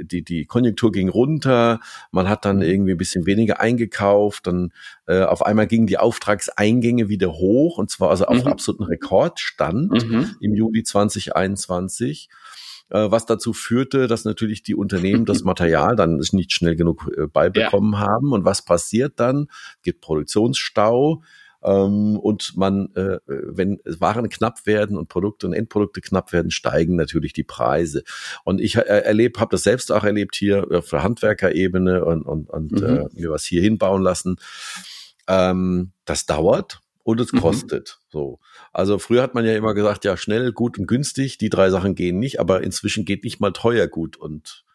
die, 0.00 0.22
die 0.22 0.46
Konjunktur 0.46 0.92
ging 0.92 1.08
runter, 1.08 1.80
man 2.12 2.28
hat 2.28 2.44
dann 2.44 2.62
irgendwie 2.62 2.92
ein 2.92 2.98
bisschen 2.98 3.26
weniger 3.26 3.60
eingekauft, 3.60 4.46
dann 4.46 4.72
äh, 5.06 5.22
auf 5.22 5.44
einmal 5.44 5.66
gingen 5.66 5.88
die 5.88 5.98
Auftragseingänge 5.98 7.08
wieder 7.08 7.32
hoch 7.32 7.78
und 7.78 7.90
zwar 7.90 8.10
also 8.10 8.26
auf 8.26 8.44
mhm. 8.44 8.52
absoluten 8.52 8.84
Rekordstand 8.84 10.04
mhm. 10.04 10.36
im 10.40 10.54
Juli 10.54 10.84
2021. 10.84 12.28
Äh, 12.90 13.10
was 13.10 13.26
dazu 13.26 13.52
führte, 13.52 14.06
dass 14.06 14.24
natürlich 14.24 14.62
die 14.62 14.74
Unternehmen 14.74 15.24
das 15.24 15.42
Material 15.44 15.96
dann 15.96 16.16
nicht 16.32 16.52
schnell 16.52 16.76
genug 16.76 17.10
äh, 17.16 17.26
beibekommen 17.26 17.92
ja. 17.92 18.00
haben. 18.00 18.32
Und 18.32 18.44
was 18.44 18.64
passiert 18.64 19.20
dann? 19.20 19.48
Es 19.76 19.82
gibt 19.82 20.00
Produktionsstau. 20.00 21.22
Ähm, 21.62 22.16
und 22.18 22.56
man, 22.56 22.94
äh, 22.94 23.18
wenn 23.26 23.80
Waren 23.84 24.28
knapp 24.28 24.64
werden 24.66 24.96
und 24.96 25.08
Produkte 25.08 25.46
und 25.46 25.52
Endprodukte 25.52 26.00
knapp 26.00 26.32
werden, 26.32 26.50
steigen 26.50 26.96
natürlich 26.96 27.32
die 27.32 27.44
Preise. 27.44 28.04
Und 28.44 28.60
ich 28.60 28.76
äh, 28.76 28.80
erlebt, 28.80 29.40
habe 29.40 29.50
das 29.50 29.64
selbst 29.64 29.90
auch 29.90 30.04
erlebt 30.04 30.36
hier 30.36 30.66
auf 30.70 30.88
der 30.88 31.02
Handwerkerebene 31.02 32.04
und, 32.04 32.22
und, 32.22 32.48
und 32.48 32.72
mhm. 32.72 32.86
äh, 32.86 33.08
mir 33.12 33.30
was 33.30 33.44
hier 33.44 33.60
hinbauen 33.60 34.02
lassen. 34.02 34.36
Ähm, 35.26 35.92
das 36.04 36.26
dauert 36.26 36.80
und 37.08 37.20
es 37.22 37.32
mhm. 37.32 37.40
kostet. 37.40 37.98
Mhm. 37.98 38.10
So. 38.10 38.38
Also 38.70 38.98
früher 38.98 39.22
hat 39.22 39.34
man 39.34 39.46
ja 39.46 39.54
immer 39.54 39.72
gesagt, 39.72 40.04
ja, 40.04 40.18
schnell, 40.18 40.52
gut 40.52 40.78
und 40.78 40.86
günstig, 40.86 41.38
die 41.38 41.48
drei 41.48 41.70
Sachen 41.70 41.94
gehen 41.94 42.18
nicht, 42.18 42.38
aber 42.38 42.62
inzwischen 42.62 43.06
geht 43.06 43.24
nicht 43.24 43.40
mal 43.40 43.52
teuer 43.52 43.86
gut 43.86 44.18
und 44.18 44.66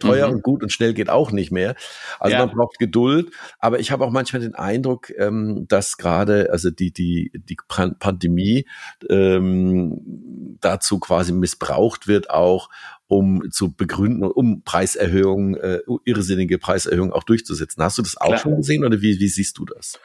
teuer 0.00 0.28
mhm. 0.28 0.34
und 0.34 0.42
gut 0.42 0.62
und 0.62 0.70
schnell 0.70 0.92
geht 0.92 1.08
auch 1.08 1.30
nicht 1.30 1.50
mehr. 1.50 1.76
Also 2.20 2.36
ja. 2.36 2.44
man 2.44 2.54
braucht 2.54 2.78
Geduld. 2.78 3.30
Aber 3.58 3.80
ich 3.80 3.90
habe 3.90 4.04
auch 4.04 4.10
manchmal 4.10 4.42
den 4.42 4.54
Eindruck, 4.54 5.10
ähm, 5.16 5.64
dass 5.66 5.96
gerade 5.96 6.50
also 6.52 6.70
die 6.70 6.92
die 6.92 7.32
die 7.32 7.56
Pandemie 7.66 8.66
ähm, 9.08 10.58
dazu 10.60 10.98
quasi 10.98 11.32
missbraucht 11.32 12.06
wird 12.06 12.28
auch, 12.28 12.68
um 13.08 13.50
zu 13.50 13.72
begründen, 13.72 14.22
um 14.22 14.62
Preiserhöhungen, 14.62 15.56
äh, 15.56 15.80
irrsinnige 16.04 16.58
Preiserhöhungen 16.58 17.12
auch 17.12 17.24
durchzusetzen. 17.24 17.82
Hast 17.82 17.96
du 17.96 18.02
das 18.02 18.18
auch 18.18 18.26
Klar. 18.28 18.38
schon 18.38 18.56
gesehen 18.58 18.84
oder 18.84 19.00
wie, 19.00 19.18
wie 19.18 19.28
siehst 19.28 19.56
du 19.58 19.64
das? 19.64 19.98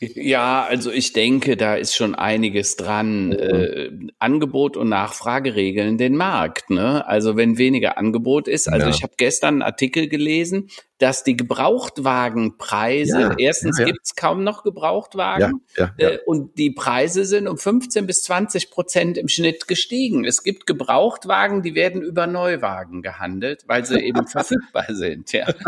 Ja, 0.00 0.64
also 0.64 0.90
ich 0.90 1.12
denke, 1.12 1.56
da 1.56 1.76
ist 1.76 1.94
schon 1.94 2.14
einiges 2.14 2.76
dran. 2.76 3.28
Mhm. 3.28 3.32
Äh, 3.32 3.90
Angebot 4.18 4.76
und 4.76 4.88
Nachfrage 4.88 5.54
regeln 5.54 5.96
den 5.96 6.16
Markt. 6.16 6.70
Ne? 6.70 7.06
Also 7.06 7.36
wenn 7.36 7.56
weniger 7.56 7.96
Angebot 7.98 8.48
ist, 8.48 8.68
also 8.68 8.86
ja. 8.86 8.92
ich 8.94 9.02
habe 9.02 9.14
gestern 9.16 9.54
einen 9.54 9.62
Artikel 9.62 10.08
gelesen, 10.08 10.68
dass 11.02 11.24
die 11.24 11.36
Gebrauchtwagenpreise, 11.36 13.20
ja, 13.20 13.34
erstens 13.36 13.78
ja, 13.78 13.86
ja. 13.86 13.92
gibt's 13.92 14.14
kaum 14.14 14.44
noch 14.44 14.62
Gebrauchtwagen 14.62 15.60
äh, 15.96 16.18
und 16.26 16.56
die 16.56 16.70
Preise 16.70 17.24
sind 17.24 17.48
um 17.48 17.58
15 17.58 18.06
bis 18.06 18.22
20 18.22 18.70
Prozent 18.70 19.18
im 19.18 19.26
Schnitt 19.26 19.66
gestiegen. 19.66 20.24
Es 20.24 20.44
gibt 20.44 20.64
Gebrauchtwagen, 20.64 21.62
die 21.62 21.74
werden 21.74 22.02
über 22.02 22.28
Neuwagen 22.28 23.02
gehandelt, 23.02 23.64
weil 23.66 23.84
sie 23.84 23.98
eben 23.98 24.26
verfügbar 24.28 24.86
sind. 24.90 25.32
Ja. 25.32 25.46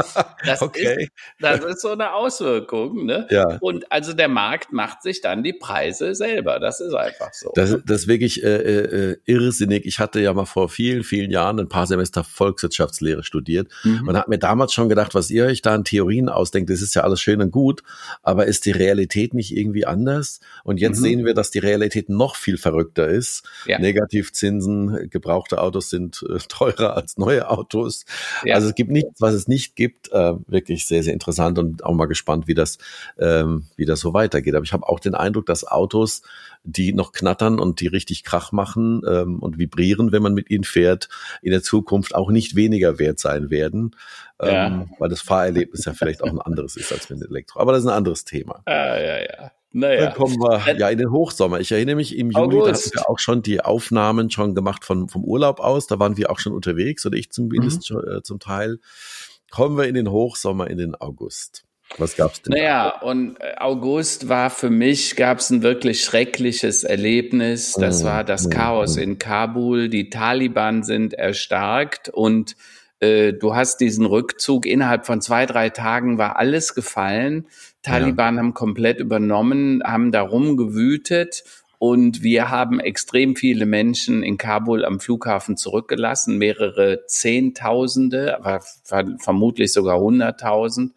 Das, 0.45 0.61
okay. 0.61 1.05
ist, 1.05 1.11
das 1.41 1.65
ist 1.65 1.81
so 1.81 1.91
eine 1.91 2.13
Auswirkung. 2.13 3.07
Ne? 3.07 3.27
Ja. 3.31 3.57
Und 3.61 3.91
also 3.91 4.13
der 4.13 4.29
Markt 4.29 4.73
macht 4.73 5.03
sich 5.03 5.23
dann 5.23 5.43
die 5.43 5.55
Preise 5.55 6.15
selber. 6.15 6.61
Das 6.61 6.81
ist 6.81 6.93
einfach 6.93 7.33
so. 7.33 7.51
Das, 7.55 7.71
ne? 7.71 7.83
das 7.87 8.03
ist 8.03 8.09
wirklich 8.09 8.43
äh, 8.43 8.57
äh, 8.57 9.17
irrsinnig. 9.25 9.87
Ich 9.87 9.99
hatte 10.01 10.21
ja 10.21 10.35
mal 10.35 10.45
vor 10.45 10.69
vielen, 10.69 11.03
vielen 11.03 11.31
Jahren 11.31 11.59
ein 11.61 11.69
paar 11.69 11.87
Semester 11.87 12.25
Volkswirtschaftslehre 12.25 13.23
studiert 13.23 13.69
mhm. 13.85 14.07
und 14.07 14.19
hat 14.19 14.29
mir 14.29 14.39
damals 14.39 14.75
schon 14.75 14.89
gedacht, 14.89 15.15
was 15.15 15.24
was 15.25 15.31
ihr 15.31 15.47
euch 15.47 15.63
da 15.63 15.75
an 15.75 15.85
Theorien 15.85 16.29
ausdenkt, 16.29 16.69
das 16.69 16.83
ist 16.83 16.95
ja 16.95 17.03
alles 17.03 17.19
schön 17.19 17.41
und 17.41 17.51
gut, 17.51 17.83
aber 18.23 18.45
ist 18.45 18.67
die 18.67 18.73
Realität 18.73 19.33
nicht 19.33 19.57
irgendwie 19.57 19.87
anders? 19.87 20.41
Und 20.65 20.79
jetzt 20.79 20.99
mhm. 20.99 21.03
sehen 21.03 21.25
wir, 21.25 21.33
dass 21.33 21.51
die 21.51 21.61
Realität 21.61 22.11
noch 22.11 22.37
viel 22.37 22.59
verrückter 22.59 23.09
ist. 23.09 23.43
Ja. 23.65 23.79
Negativzinsen, 23.79 25.09
gebrauchte 25.09 25.63
Autos 25.63 25.89
sind 25.89 26.23
äh, 26.29 26.39
teurer 26.49 26.95
als 26.95 27.17
neue 27.17 27.49
Autos. 27.49 28.05
Ja. 28.45 28.57
Also 28.57 28.69
es 28.69 28.75
gibt 28.75 28.91
nichts, 28.91 29.19
was 29.21 29.33
es 29.33 29.49
nicht 29.49 29.77
gibt. 29.77 30.13
Äh, 30.13 30.35
wirklich 30.47 30.87
sehr, 30.87 31.03
sehr 31.03 31.15
interessant 31.15 31.59
und 31.59 31.85
auch 31.85 31.95
mal 31.95 32.05
gespannt, 32.05 32.47
wie 32.47 32.55
das, 32.55 32.77
ähm, 33.19 33.65
wie 33.77 33.87
das 33.87 34.01
so 34.01 34.13
weitergeht. 34.13 34.55
Aber 34.55 34.65
ich 34.65 34.75
habe 34.75 34.87
auch 34.87 35.01
den 35.01 35.15
Eindruck, 35.15 35.47
dass 35.47 35.67
Autos, 35.67 36.21
die 36.65 36.93
noch 36.93 37.13
knattern 37.13 37.59
und 37.59 37.81
die 37.81 37.87
richtig 37.87 38.25
Krach 38.25 38.53
machen 38.53 39.01
ähm, 39.09 39.39
und 39.39 39.59
vibrieren, 39.59 40.13
wenn 40.13 40.23
man 40.23 40.35
mit 40.35 40.51
ihnen 40.51 40.65
fährt, 40.65 41.09
in 41.41 41.51
der 41.51 41.63
Zukunft 41.63 42.15
auch 42.15 42.31
nicht 42.31 42.57
weniger 42.57 42.99
wert 42.99 43.19
sein 43.19 43.49
werden 43.49 43.95
ja. 44.43 44.67
ähm, 44.67 44.91
weil 44.99 45.09
das 45.09 45.21
Fahrerlebnis 45.21 45.85
ja 45.85 45.93
vielleicht 45.93 46.23
auch 46.23 46.29
ein 46.29 46.41
anderes 46.41 46.77
ist 46.77 46.93
als 46.93 47.11
mit 47.11 47.23
Elektro. 47.23 47.61
Aber 47.61 47.73
das 47.73 47.83
ist 47.83 47.89
ein 47.89 47.97
anderes 47.97 48.25
Thema. 48.25 48.63
Ah, 48.67 48.99
ja, 48.99 49.21
ja. 49.21 49.51
Naja. 49.77 50.05
Dann 50.05 50.15
kommen 50.15 50.37
wir 50.37 50.77
ja 50.79 50.89
in 50.89 50.99
den 50.99 51.11
Hochsommer. 51.11 51.59
Ich 51.59 51.73
erinnere 51.73 51.97
mich 51.97 52.17
im 52.17 52.31
Juli, 52.31 52.59
da 52.59 52.69
hatten 52.69 52.91
wir 52.93 53.11
auch 53.11 53.19
schon 53.19 53.43
die 53.43 53.61
Aufnahmen 53.61 54.31
schon 54.31 54.55
gemacht 54.55 54.85
von, 54.85 55.09
vom 55.09 55.25
Urlaub 55.25 55.59
aus. 55.59 55.89
Da 55.89 55.99
waren 55.99 56.17
wir 56.17 56.31
auch 56.31 56.39
schon 56.39 56.53
unterwegs 56.53 57.05
oder 57.05 57.17
ich 57.17 57.33
zumindest 57.33 57.79
mhm. 57.79 57.83
schon, 57.83 58.09
äh, 58.09 58.23
zum 58.23 58.39
Teil. 58.39 58.79
Kommen 59.51 59.77
wir 59.77 59.89
in 59.89 59.97
den 59.97 60.11
Hochsommer, 60.11 60.71
in 60.71 60.79
den 60.79 60.95
August. 60.95 61.65
Was 61.99 62.17
gab's 62.17 62.43
denn? 62.43 62.53
Naja, 62.55 62.99
da? 63.01 63.07
und 63.07 63.41
äh, 63.41 63.55
August 63.59 64.29
war 64.29 64.51
für 64.51 64.71
mich, 64.71 65.17
gab's 65.17 65.51
ein 65.51 65.63
wirklich 65.63 66.03
schreckliches 66.03 66.85
Erlebnis. 66.85 67.73
Das 67.73 68.03
mhm. 68.03 68.07
war 68.07 68.25
das 68.25 68.47
mhm. 68.47 68.51
Chaos 68.51 68.97
mhm. 68.97 69.03
in 69.03 69.19
Kabul. 69.19 69.89
Die 69.89 70.09
Taliban 70.09 70.85
sind 70.85 71.15
erstarkt 71.15 72.09
und 72.09 72.55
du 73.33 73.55
hast 73.55 73.79
diesen 73.79 74.07
Rückzug, 74.07 74.67
innerhalb 74.67 75.07
von 75.07 75.21
zwei, 75.21 75.47
drei 75.47 75.71
Tagen 75.71 76.19
war 76.19 76.37
alles 76.37 76.75
gefallen. 76.75 77.47
Taliban 77.83 78.35
ja. 78.35 78.41
haben 78.41 78.55
komplett 78.55 79.01
übernommen, 79.01 79.83
haben 79.85 80.13
darum 80.13 80.57
gewütet 80.57 81.45
und 81.79 82.23
wir 82.23 82.51
haben 82.51 82.81
extrem 82.81 83.37
viele 83.37 83.67
Menschen 83.67 84.23
in 84.23 84.39
Kabul 84.39 84.85
am 84.85 85.01
Flughafen 85.01 85.57
zurückgelassen, 85.57 86.39
mehrere 86.39 87.05
Zehntausende, 87.07 88.39
aber 88.39 88.63
vermutlich 89.19 89.73
sogar 89.73 90.01
hunderttausend. 90.01 90.95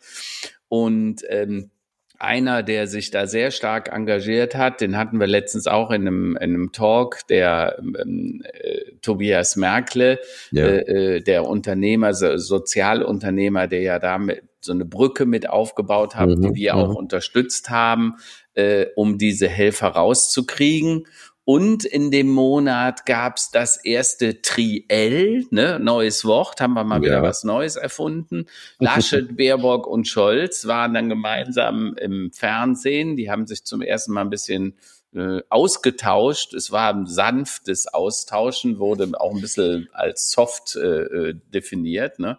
Und 0.70 1.24
ähm, 1.28 1.72
einer, 2.20 2.64
der 2.64 2.88
sich 2.88 3.12
da 3.12 3.28
sehr 3.28 3.52
stark 3.52 3.92
engagiert 3.92 4.56
hat, 4.56 4.82
den 4.82 4.98
hatten 4.98 5.20
wir 5.20 5.28
letztens 5.28 5.68
auch 5.68 5.92
in 5.92 6.02
einem, 6.02 6.38
in 6.38 6.54
einem 6.54 6.72
Talk, 6.72 7.28
der 7.30 7.78
ähm, 7.80 8.44
äh, 8.44 8.94
Tobias 9.02 9.56
Merkle, 9.56 10.20
ja. 10.52 10.66
äh, 10.66 11.16
äh 11.18 11.22
der 11.22 11.48
Unternehmer, 11.48 12.14
so, 12.14 12.38
Sozialunternehmer, 12.38 13.68
der 13.68 13.82
ja 13.82 14.00
da 14.00 14.18
mit, 14.18 14.44
so 14.60 14.74
eine 14.74 14.86
Brücke 14.86 15.26
mit 15.26 15.50
aufgebaut 15.50 16.16
hat, 16.16 16.30
mhm, 16.30 16.42
die 16.42 16.56
wir 16.56 16.76
mhm. 16.76 16.80
auch 16.80 16.96
unterstützt 16.96 17.70
haben, 17.70 18.16
äh, 18.54 18.88
um 18.96 19.18
diese 19.18 19.48
Helfer 19.48 19.90
rauszukriegen. 19.90 21.08
Und 21.50 21.86
in 21.86 22.12
dem 22.12 22.28
Monat 22.28 23.06
gab's 23.06 23.52
das 23.52 23.78
erste 23.78 24.42
Triell, 24.42 25.46
ne, 25.50 25.80
neues 25.80 26.26
Wort, 26.26 26.60
haben 26.60 26.74
wir 26.74 26.84
mal 26.84 26.98
ja. 26.98 27.04
wieder 27.04 27.24
was 27.24 27.46
Neues 27.46 27.78
erfunden. 27.78 28.48
Laschet, 28.80 29.34
Baerbock 29.38 29.88
und 29.88 30.10
Scholz 30.10 30.68
waren 30.68 30.94
dann 30.94 31.08
gemeinsam 31.08 31.96
im 32.02 32.34
Fernsehen. 32.34 33.16
Die 33.16 33.32
haben 33.32 33.48
sich 33.48 33.64
zum 33.64 33.82
ersten 33.82 34.12
Mal 34.12 34.26
ein 34.26 34.30
bisschen 34.30 34.76
äh, 35.16 35.40
ausgetauscht. 35.48 36.54
Es 36.54 36.74
war 36.74 36.94
ein 36.94 37.06
sanftes 37.06 37.88
Austauschen, 37.88 38.78
wurde 38.78 39.10
auch 39.18 39.34
ein 39.34 39.40
bisschen 39.40 39.88
als 39.94 40.30
soft 40.30 40.76
äh, 40.76 41.30
äh 41.30 41.34
definiert. 41.54 42.20
Ne? 42.20 42.38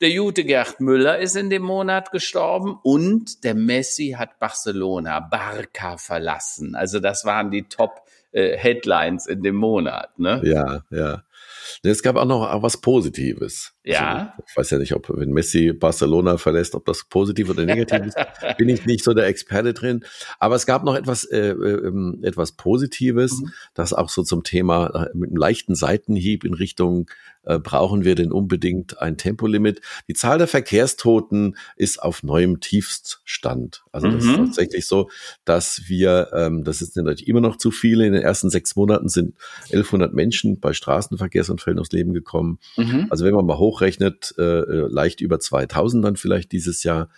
Der 0.00 0.08
Jute 0.08 0.44
Gerd 0.44 0.80
Müller 0.80 1.18
ist 1.18 1.36
in 1.36 1.50
dem 1.50 1.62
Monat 1.62 2.10
gestorben 2.10 2.78
und 2.82 3.44
der 3.44 3.54
Messi 3.54 4.16
hat 4.18 4.38
Barcelona, 4.38 5.20
Barca 5.20 5.98
verlassen. 5.98 6.74
Also 6.74 7.00
das 7.00 7.24
waren 7.26 7.50
die 7.50 7.64
Top 7.64 8.03
äh, 8.34 8.56
Headlines 8.56 9.26
in 9.26 9.42
dem 9.42 9.54
Monat. 9.54 10.18
Ne? 10.18 10.40
Ja, 10.44 10.82
ja. 10.90 11.22
Es 11.82 12.02
gab 12.02 12.16
auch 12.16 12.24
noch 12.24 12.62
was 12.62 12.80
Positives. 12.80 13.73
Ja. 13.84 14.32
Also, 14.36 14.44
ich 14.48 14.56
weiß 14.56 14.70
ja 14.70 14.78
nicht, 14.78 14.94
ob 14.94 15.08
wenn 15.10 15.30
Messi 15.30 15.72
Barcelona 15.72 16.38
verlässt, 16.38 16.74
ob 16.74 16.86
das 16.86 17.04
positiv 17.04 17.50
oder 17.50 17.64
negativ 17.64 18.06
ist, 18.06 18.16
bin 18.58 18.68
ich 18.68 18.86
nicht 18.86 19.04
so 19.04 19.12
der 19.12 19.26
Experte 19.26 19.74
drin. 19.74 20.04
Aber 20.38 20.54
es 20.54 20.66
gab 20.66 20.84
noch 20.84 20.94
etwas, 20.94 21.24
äh, 21.24 21.50
äh, 21.50 21.92
etwas 22.22 22.52
Positives, 22.52 23.40
mhm. 23.40 23.52
das 23.74 23.92
auch 23.92 24.08
so 24.08 24.22
zum 24.22 24.42
Thema 24.42 24.86
äh, 24.86 25.16
mit 25.16 25.30
einem 25.30 25.36
leichten 25.36 25.74
Seitenhieb 25.74 26.44
in 26.44 26.54
Richtung 26.54 27.10
äh, 27.46 27.58
brauchen 27.58 28.04
wir 28.04 28.14
denn 28.14 28.32
unbedingt 28.32 29.00
ein 29.00 29.16
Tempolimit. 29.16 29.80
Die 30.08 30.14
Zahl 30.14 30.38
der 30.38 30.46
Verkehrstoten 30.46 31.56
ist 31.76 32.02
auf 32.02 32.22
neuem 32.22 32.60
Tiefststand. 32.60 33.84
Also 33.92 34.10
das 34.10 34.24
mhm. 34.24 34.30
ist 34.30 34.36
tatsächlich 34.36 34.86
so, 34.86 35.10
dass 35.44 35.82
wir, 35.86 36.30
ähm, 36.34 36.64
das 36.64 36.80
ist 36.80 36.96
natürlich 36.96 37.28
immer 37.28 37.40
noch 37.40 37.56
zu 37.56 37.70
viele, 37.70 38.06
in 38.06 38.12
den 38.12 38.22
ersten 38.22 38.50
sechs 38.50 38.76
Monaten 38.76 39.08
sind 39.08 39.36
1100 39.64 40.14
Menschen 40.14 40.58
bei 40.58 40.72
Straßenverkehrsunfällen 40.72 41.78
aufs 41.78 41.92
Leben 41.92 42.14
gekommen. 42.14 42.58
Mhm. 42.76 43.06
Also 43.10 43.24
wenn 43.24 43.34
man 43.34 43.46
mal 43.46 43.58
hochrechnet, 43.74 44.34
äh, 44.38 44.62
leicht 44.88 45.20
über 45.20 45.40
2000 45.40 46.04
dann 46.04 46.16
vielleicht 46.16 46.52
dieses 46.52 46.84
Jahr. 46.84 47.08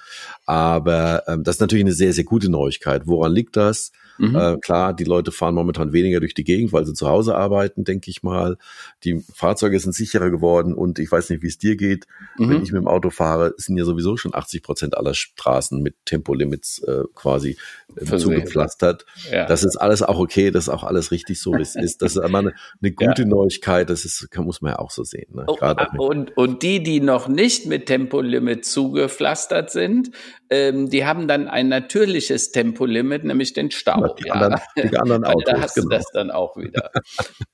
Aber 0.47 1.25
ähm, 1.27 1.45
das 1.45 1.57
ist 1.57 1.61
natürlich 1.61 1.85
eine 1.85 1.93
sehr, 1.93 2.13
sehr 2.13 2.25
gute 2.25 2.51
Neuigkeit. 2.51 3.03
Woran 3.07 3.33
liegt 3.33 3.57
das? 3.57 3.93
Mhm. 4.19 4.37
Äh, 4.37 4.57
klar, 4.59 4.95
die 4.95 5.05
Leute 5.05 5.33
fahren 5.33 5.55
momentan 5.55 5.93
weniger 5.93 6.21
durch 6.21 6.35
die 6.35 6.45
Gegend, 6.45 6.73
weil 6.73 6.87
sie 6.87 6.95
zu 6.95 7.09
Hause 7.09 7.35
arbeiten, 7.37 7.85
denke 7.85 8.11
ich 8.11 8.23
mal. 8.23 8.57
Die 9.05 9.25
Fahrzeuge 9.35 9.79
sind 9.81 9.95
sicherer 9.95 10.31
geworden 10.31 10.75
und 10.75 10.99
ich 10.99 11.11
weiß 11.11 11.31
nicht, 11.31 11.43
wie 11.43 11.49
es 11.49 11.59
dir 11.59 11.77
geht. 11.77 12.07
Mhm. 12.39 12.51
Wenn 12.51 12.63
ich 12.63 12.73
mit 12.73 12.81
dem 12.81 12.89
Auto 12.89 13.11
fahre, 13.11 13.55
sind 13.57 13.77
ja 13.77 13.85
sowieso 13.85 14.17
schon 14.17 14.35
80 14.35 14.63
Prozent 14.63 14.97
aller 14.97 15.15
Straßen 15.15 15.83
mit 15.83 15.95
Tempolimits 16.05 16.83
äh, 16.83 17.05
quasi 17.15 17.57
äh, 17.97 18.05
zugepflastert. 18.05 19.07
Ja. 19.31 19.47
Das 19.47 19.65
ist 19.65 19.77
alles 19.77 20.03
auch 20.03 20.19
okay, 20.19 20.51
das 20.51 20.65
ist 20.65 20.69
auch 20.69 20.85
alles 20.85 21.11
richtig 21.11 21.41
so, 21.41 21.53
wie 21.53 21.63
es 21.63 21.77
ist. 21.77 22.03
Das 22.03 22.17
ist 22.17 22.25
immer 22.25 22.39
eine, 22.39 22.55
eine 22.81 22.93
gute 22.93 23.23
ja. 23.23 23.29
Neuigkeit, 23.29 23.91
das 23.91 24.05
ist, 24.05 24.29
muss 24.37 24.63
man 24.63 24.73
ja 24.73 24.79
auch 24.79 24.91
so 24.91 25.05
sehen. 25.05 25.35
Ne? 25.35 25.45
Oh, 25.47 25.59
und, 25.99 26.37
und 26.37 26.63
die, 26.63 26.83
die 26.83 27.01
noch 27.01 27.29
nicht 27.29 27.67
mit 27.67 27.87
Tempolimit 27.87 28.65
zugepflastert 28.65 29.71
sind, 29.71 30.11
ähm, 30.51 30.91
die 30.91 31.05
haben 31.05 31.27
dann 31.29 31.49
ein 31.49 31.69
natürliches 31.69 32.53
Tempolimit, 32.53 33.25
nämlich 33.25 33.53
den 33.53 33.71
Stau. 33.71 34.06
Die, 34.15 34.29
ja. 34.29 34.35
anderen, 34.35 34.61
die 34.77 34.97
anderen 34.97 35.25
Autos. 35.27 35.45
da 35.45 35.61
hast 35.61 35.75
genau. 35.75 35.89
du 35.89 35.97
das 35.97 36.05
dann 36.13 36.31
auch 36.31 36.57
wieder. 36.57 36.91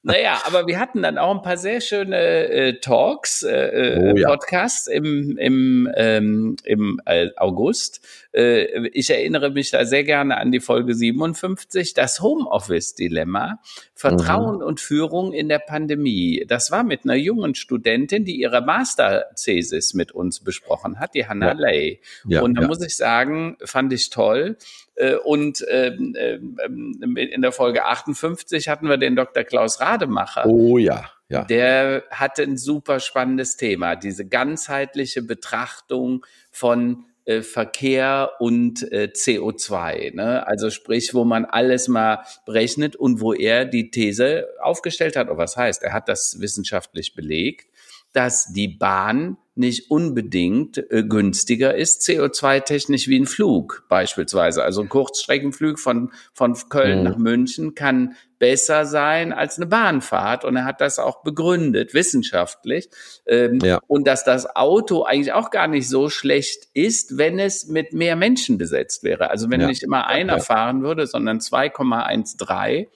naja, 0.03 0.41
aber 0.45 0.67
wir 0.67 0.79
hatten 0.79 1.03
dann 1.03 1.19
auch 1.19 1.35
ein 1.35 1.43
paar 1.43 1.57
sehr 1.57 1.81
schöne 1.81 2.17
äh, 2.17 2.81
Talks, 2.81 3.43
äh, 3.43 3.51
äh, 3.51 4.13
oh, 4.13 4.17
ja. 4.17 4.29
Podcasts 4.29 4.87
im, 4.87 5.37
im, 5.39 5.91
ähm, 5.95 6.57
im 6.65 7.01
äh, 7.07 7.31
August. 7.37 8.01
Äh, 8.33 8.89
ich 8.89 9.11
erinnere 9.11 9.51
mich 9.51 9.71
da 9.71 9.85
sehr 9.85 10.05
gerne 10.05 10.39
an 10.39 10.53
die 10.53 10.61
Folge 10.61 10.95
57, 10.95 11.95
das 11.95 12.21
Homeoffice-Dilemma, 12.21 13.61
Vertrauen 13.95 14.57
mhm. 14.57 14.63
und 14.63 14.81
Führung 14.81 15.33
in 15.33 15.49
der 15.49 15.59
Pandemie. 15.59 16.45
Das 16.49 16.71
war 16.71 16.83
mit 16.83 17.05
einer 17.05 17.15
jungen 17.15 17.55
Studentin, 17.55 18.25
die 18.25 18.41
ihre 18.41 18.63
Masterthesis 18.63 19.95
mit 19.95 20.13
uns 20.13 20.41
besprochen 20.41 20.99
hat, 20.99 21.15
die 21.15 21.27
Hannah 21.27 21.49
ja. 21.49 21.53
Lay. 21.53 22.01
Und 22.25 22.55
da 22.55 22.67
muss 22.67 22.83
ich 22.83 22.97
sagen, 22.97 23.57
fand 23.65 23.93
ich 23.93 24.11
toll. 24.11 24.57
Äh, 24.95 25.17
und 25.17 25.65
ähm, 25.71 26.15
ähm, 26.19 27.17
in 27.17 27.43
der 27.43 27.53
Folge 27.53 27.85
58 27.85 28.69
hatten 28.69 28.89
wir 28.89 28.99
den 28.99 29.17
Dr. 29.17 29.45
Klaus 29.45 29.81
Rademacher. 29.81 30.47
Oh 30.47 30.79
ja. 30.79 31.11
Ja. 31.29 31.45
Der 31.45 32.05
hatte 32.11 32.43
ein 32.43 32.59
super 32.59 33.01
spannendes 33.01 33.57
Thema, 33.57 33.97
diese 33.97 34.29
ganzheitliche 34.29 35.23
Betrachtung 35.23 36.27
von 36.51 37.07
äh, 37.25 37.41
Verkehr 37.41 38.33
und 38.39 38.83
äh, 38.93 39.09
CO2. 39.15 40.15
Ne? 40.15 40.47
Also 40.47 40.71
sprich, 40.71 41.15
wo 41.15 41.25
man 41.25 41.47
alles 41.47 41.89
mal 41.89 42.25
berechnet 42.45 42.97
und 42.97 43.21
wo 43.21 43.33
er 43.33 43.65
die 43.65 43.91
These 43.91 44.49
aufgestellt 44.61 45.17
hat, 45.17 45.29
oder 45.29 45.39
was 45.39 45.57
heißt, 45.57 45.85
er 45.85 45.93
hat 45.93 46.09
das 46.09 46.41
wissenschaftlich 46.41 47.15
belegt, 47.15 47.72
dass 48.13 48.53
die 48.53 48.69
Bahn 48.69 49.37
nicht 49.55 49.91
unbedingt 49.91 50.79
äh, 50.91 51.05
günstiger 51.05 51.75
ist, 51.75 52.09
CO2-technisch 52.09 53.07
wie 53.09 53.21
ein 53.21 53.27
Flug 53.27 53.85
beispielsweise. 53.89 54.65
Also 54.65 54.81
ein 54.81 54.89
Kurzstreckenflug 54.89 55.79
von, 55.79 56.11
von 56.33 56.55
Köln 56.71 57.01
mhm. 57.01 57.05
nach 57.05 57.17
München 57.19 57.75
kann 57.75 58.15
besser 58.39 58.87
sein 58.87 59.33
als 59.35 59.59
eine 59.59 59.67
Bahnfahrt. 59.67 60.47
Und 60.47 60.57
er 60.57 60.65
hat 60.65 60.81
das 60.81 60.99
auch 60.99 61.23
begründet, 61.23 61.93
wissenschaftlich. 61.93 62.89
Ähm, 63.27 63.59
ja. 63.63 63.81
Und 63.87 64.07
dass 64.07 64.25
das 64.25 64.57
Auto 64.57 65.03
eigentlich 65.03 65.35
auch 65.35 65.51
gar 65.51 65.69
nicht 65.69 65.87
so 65.87 66.09
schlecht 66.09 66.69
ist, 66.73 67.19
wenn 67.19 67.39
es 67.39 67.67
mit 67.67 67.93
mehr 67.93 68.17
Menschen 68.17 68.57
besetzt 68.57 69.05
wäre. 69.05 69.29
Also 69.29 69.51
wenn 69.51 69.61
ja. 69.61 69.67
nicht 69.67 69.83
immer 69.83 70.07
einer 70.07 70.39
ja. 70.39 70.43
fahren 70.43 70.83
würde, 70.83 71.07
sondern 71.07 71.41
2,13, 71.41 72.87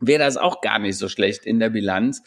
wäre 0.00 0.22
das 0.22 0.36
auch 0.36 0.60
gar 0.60 0.78
nicht 0.78 0.98
so 0.98 1.08
schlecht 1.08 1.46
in 1.46 1.60
der 1.60 1.70
Bilanz, 1.70 2.22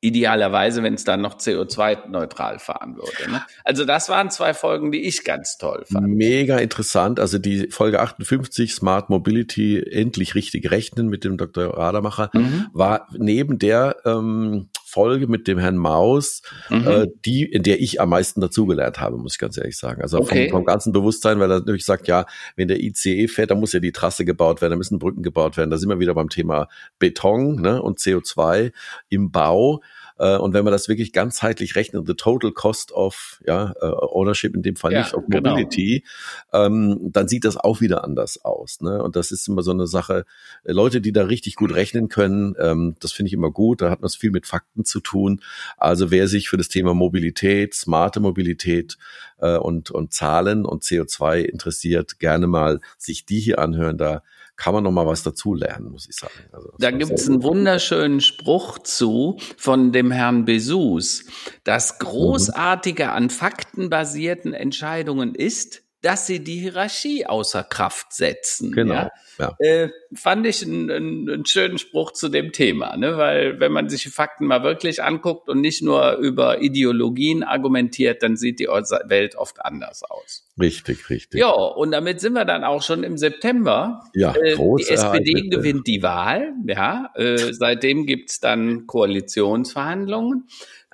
Idealerweise, 0.00 0.82
wenn 0.84 0.94
es 0.94 1.02
dann 1.02 1.20
noch 1.20 1.38
CO2-neutral 1.38 2.60
fahren 2.60 2.96
würde. 2.96 3.30
Ne? 3.30 3.42
Also 3.64 3.84
das 3.84 4.08
waren 4.08 4.30
zwei 4.30 4.54
Folgen, 4.54 4.92
die 4.92 5.02
ich 5.02 5.24
ganz 5.24 5.58
toll 5.58 5.84
fand. 5.90 6.06
Mega 6.06 6.58
interessant. 6.58 7.18
Also 7.18 7.38
die 7.38 7.68
Folge 7.70 8.00
58, 8.00 8.72
Smart 8.72 9.10
Mobility, 9.10 9.82
endlich 9.82 10.36
richtig 10.36 10.70
rechnen 10.70 11.08
mit 11.08 11.24
dem 11.24 11.36
Dr. 11.36 11.76
Rademacher, 11.76 12.30
mhm. 12.32 12.68
war 12.72 13.08
neben 13.16 13.58
der 13.58 13.96
ähm, 14.04 14.68
Folge 14.88 15.26
mit 15.26 15.46
dem 15.46 15.58
Herrn 15.58 15.76
Maus, 15.76 16.42
mhm. 16.70 16.86
äh, 16.86 17.06
die, 17.24 17.44
in 17.44 17.62
der 17.62 17.80
ich 17.80 18.00
am 18.00 18.08
meisten 18.08 18.40
dazugelernt 18.40 19.00
habe, 19.00 19.18
muss 19.18 19.34
ich 19.34 19.38
ganz 19.38 19.56
ehrlich 19.56 19.76
sagen. 19.76 20.02
Also 20.02 20.18
okay. 20.18 20.48
vom, 20.48 20.58
vom, 20.58 20.64
ganzen 20.64 20.92
Bewusstsein, 20.92 21.38
weil 21.38 21.50
er 21.50 21.58
natürlich 21.60 21.84
sagt, 21.84 22.08
ja, 22.08 22.26
wenn 22.56 22.68
der 22.68 22.80
ICE 22.80 23.28
fährt, 23.28 23.50
dann 23.50 23.60
muss 23.60 23.72
ja 23.72 23.80
die 23.80 23.92
Trasse 23.92 24.24
gebaut 24.24 24.60
werden, 24.62 24.72
da 24.72 24.76
müssen 24.76 24.98
Brücken 24.98 25.22
gebaut 25.22 25.56
werden. 25.56 25.70
Da 25.70 25.76
sind 25.76 25.88
wir 25.88 26.00
wieder 26.00 26.14
beim 26.14 26.30
Thema 26.30 26.68
Beton 26.98 27.60
ne, 27.60 27.82
und 27.82 27.98
CO2 27.98 28.72
im 29.08 29.30
Bau. 29.30 29.82
Äh, 30.18 30.36
und 30.36 30.52
wenn 30.54 30.64
man 30.64 30.72
das 30.72 30.88
wirklich 30.88 31.12
ganzheitlich 31.12 31.76
rechnet, 31.76 32.06
the 32.06 32.14
total 32.14 32.52
cost 32.52 32.92
of 32.92 33.40
ja, 33.46 33.74
uh, 33.82 34.08
ownership, 34.10 34.54
in 34.54 34.62
dem 34.62 34.76
Fall 34.76 34.92
ja, 34.92 35.00
nicht 35.00 35.14
of 35.14 35.24
genau. 35.28 35.50
mobility, 35.50 36.04
genau. 36.50 36.64
ähm, 36.66 36.98
dann 37.12 37.28
sieht 37.28 37.44
das 37.44 37.56
auch 37.56 37.80
wieder 37.80 38.04
anders 38.04 38.44
aus. 38.44 38.80
Ne? 38.80 39.02
Und 39.02 39.16
das 39.16 39.30
ist 39.30 39.48
immer 39.48 39.62
so 39.62 39.70
eine 39.70 39.86
Sache, 39.86 40.24
äh, 40.64 40.72
Leute, 40.72 41.00
die 41.00 41.12
da 41.12 41.24
richtig 41.24 41.54
gut 41.56 41.74
rechnen 41.74 42.08
können, 42.08 42.54
ähm, 42.58 42.96
das 43.00 43.12
finde 43.12 43.28
ich 43.28 43.34
immer 43.34 43.50
gut, 43.50 43.80
da 43.80 43.90
hat 43.90 44.00
man 44.00 44.06
es 44.06 44.16
viel 44.16 44.30
mit 44.30 44.46
Fakten 44.46 44.84
zu 44.84 45.00
tun. 45.00 45.40
Also 45.76 46.10
wer 46.10 46.28
sich 46.28 46.48
für 46.48 46.56
das 46.56 46.68
Thema 46.68 46.94
Mobilität, 46.94 47.74
smarte 47.74 48.20
Mobilität 48.20 48.98
äh, 49.38 49.56
und, 49.56 49.90
und 49.90 50.12
Zahlen 50.12 50.64
und 50.64 50.82
CO2 50.82 51.40
interessiert, 51.42 52.18
gerne 52.18 52.46
mal 52.46 52.80
sich 52.96 53.24
die 53.24 53.40
hier 53.40 53.58
anhören, 53.58 53.98
da 53.98 54.22
kann 54.58 54.74
man 54.74 54.82
noch 54.82 54.90
mal 54.90 55.06
was 55.06 55.22
dazu 55.22 55.54
lernen, 55.54 55.92
muss 55.92 56.08
ich 56.08 56.16
sagen. 56.16 56.34
Also, 56.52 56.72
da 56.78 56.90
gibt's 56.90 57.28
einen 57.28 57.44
wunderschönen 57.44 58.20
Spruch 58.20 58.80
zu 58.80 59.38
von 59.56 59.92
dem 59.92 60.10
Herrn 60.10 60.44
Besous. 60.44 61.24
Das 61.62 61.98
Großartige 61.98 63.12
an 63.12 63.30
faktenbasierten 63.30 64.52
Entscheidungen 64.52 65.36
ist, 65.36 65.84
dass 66.08 66.26
sie 66.26 66.42
die 66.42 66.58
Hierarchie 66.60 67.26
außer 67.26 67.62
Kraft 67.62 68.14
setzen. 68.14 68.72
Genau. 68.72 68.94
Ja? 68.94 69.10
ja. 69.38 69.56
Äh, 69.58 69.90
fand 70.14 70.46
ich 70.46 70.64
einen, 70.64 70.90
einen, 70.90 71.44
schönen 71.44 71.76
Spruch 71.76 72.12
zu 72.12 72.30
dem 72.30 72.50
Thema, 72.52 72.96
ne? 72.96 73.18
weil 73.18 73.60
wenn 73.60 73.72
man 73.72 73.90
sich 73.90 74.04
die 74.04 74.08
Fakten 74.08 74.46
mal 74.46 74.62
wirklich 74.62 75.02
anguckt 75.02 75.50
und 75.50 75.60
nicht 75.60 75.82
nur 75.82 76.16
über 76.16 76.62
Ideologien 76.62 77.42
argumentiert, 77.42 78.22
dann 78.22 78.38
sieht 78.38 78.58
die 78.58 78.68
Welt 78.68 79.36
oft 79.36 79.62
anders 79.62 80.02
aus. 80.02 80.48
Richtig, 80.58 81.10
richtig. 81.10 81.38
Ja, 81.40 81.50
und 81.50 81.90
damit 81.90 82.20
sind 82.20 82.32
wir 82.32 82.46
dann 82.46 82.64
auch 82.64 82.82
schon 82.82 83.02
im 83.02 83.18
September. 83.18 84.00
Ja, 84.14 84.34
äh, 84.34 84.56
Die 84.56 84.88
SPD 84.88 85.32
Ereignisse. 85.32 85.48
gewinnt 85.50 85.86
die 85.86 86.02
Wahl. 86.02 86.54
Ja, 86.66 87.10
äh, 87.16 87.52
seitdem 87.52 88.06
gibt's 88.06 88.40
dann 88.40 88.86
Koalitionsverhandlungen. 88.86 90.48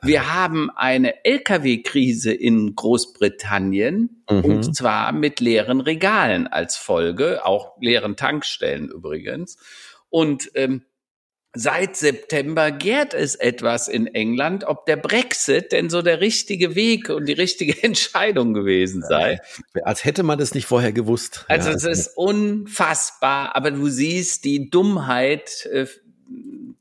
Wir 0.04 0.34
haben 0.34 0.70
eine 0.70 1.24
Lkw-Krise 1.24 2.32
in 2.32 2.74
Großbritannien 2.74 4.22
mhm. 4.28 4.44
und 4.44 4.76
zwar 4.76 5.12
mit 5.12 5.40
leeren 5.40 5.80
Regalen 5.80 6.46
als 6.46 6.76
Folge, 6.76 7.44
auch 7.46 7.80
leeren 7.80 8.16
Tankstellen 8.16 8.88
übrigens. 8.88 9.56
Und 10.10 10.50
ähm, 10.54 10.82
Seit 11.56 11.94
September 11.94 12.72
gärt 12.72 13.14
es 13.14 13.36
etwas 13.36 13.86
in 13.86 14.08
England, 14.08 14.64
ob 14.64 14.86
der 14.86 14.96
Brexit 14.96 15.70
denn 15.70 15.88
so 15.88 16.02
der 16.02 16.20
richtige 16.20 16.74
Weg 16.74 17.10
und 17.10 17.26
die 17.26 17.32
richtige 17.32 17.80
Entscheidung 17.84 18.54
gewesen 18.54 19.04
sei. 19.08 19.38
Als 19.84 20.04
hätte 20.04 20.24
man 20.24 20.36
das 20.36 20.52
nicht 20.54 20.66
vorher 20.66 20.92
gewusst. 20.92 21.44
Also 21.46 21.70
ja, 21.70 21.76
es 21.76 21.84
ist 21.84 22.16
unfassbar, 22.16 23.54
aber 23.54 23.70
du 23.70 23.86
siehst 23.86 24.44
die 24.44 24.68
Dummheit 24.68 25.66
äh, 25.66 25.86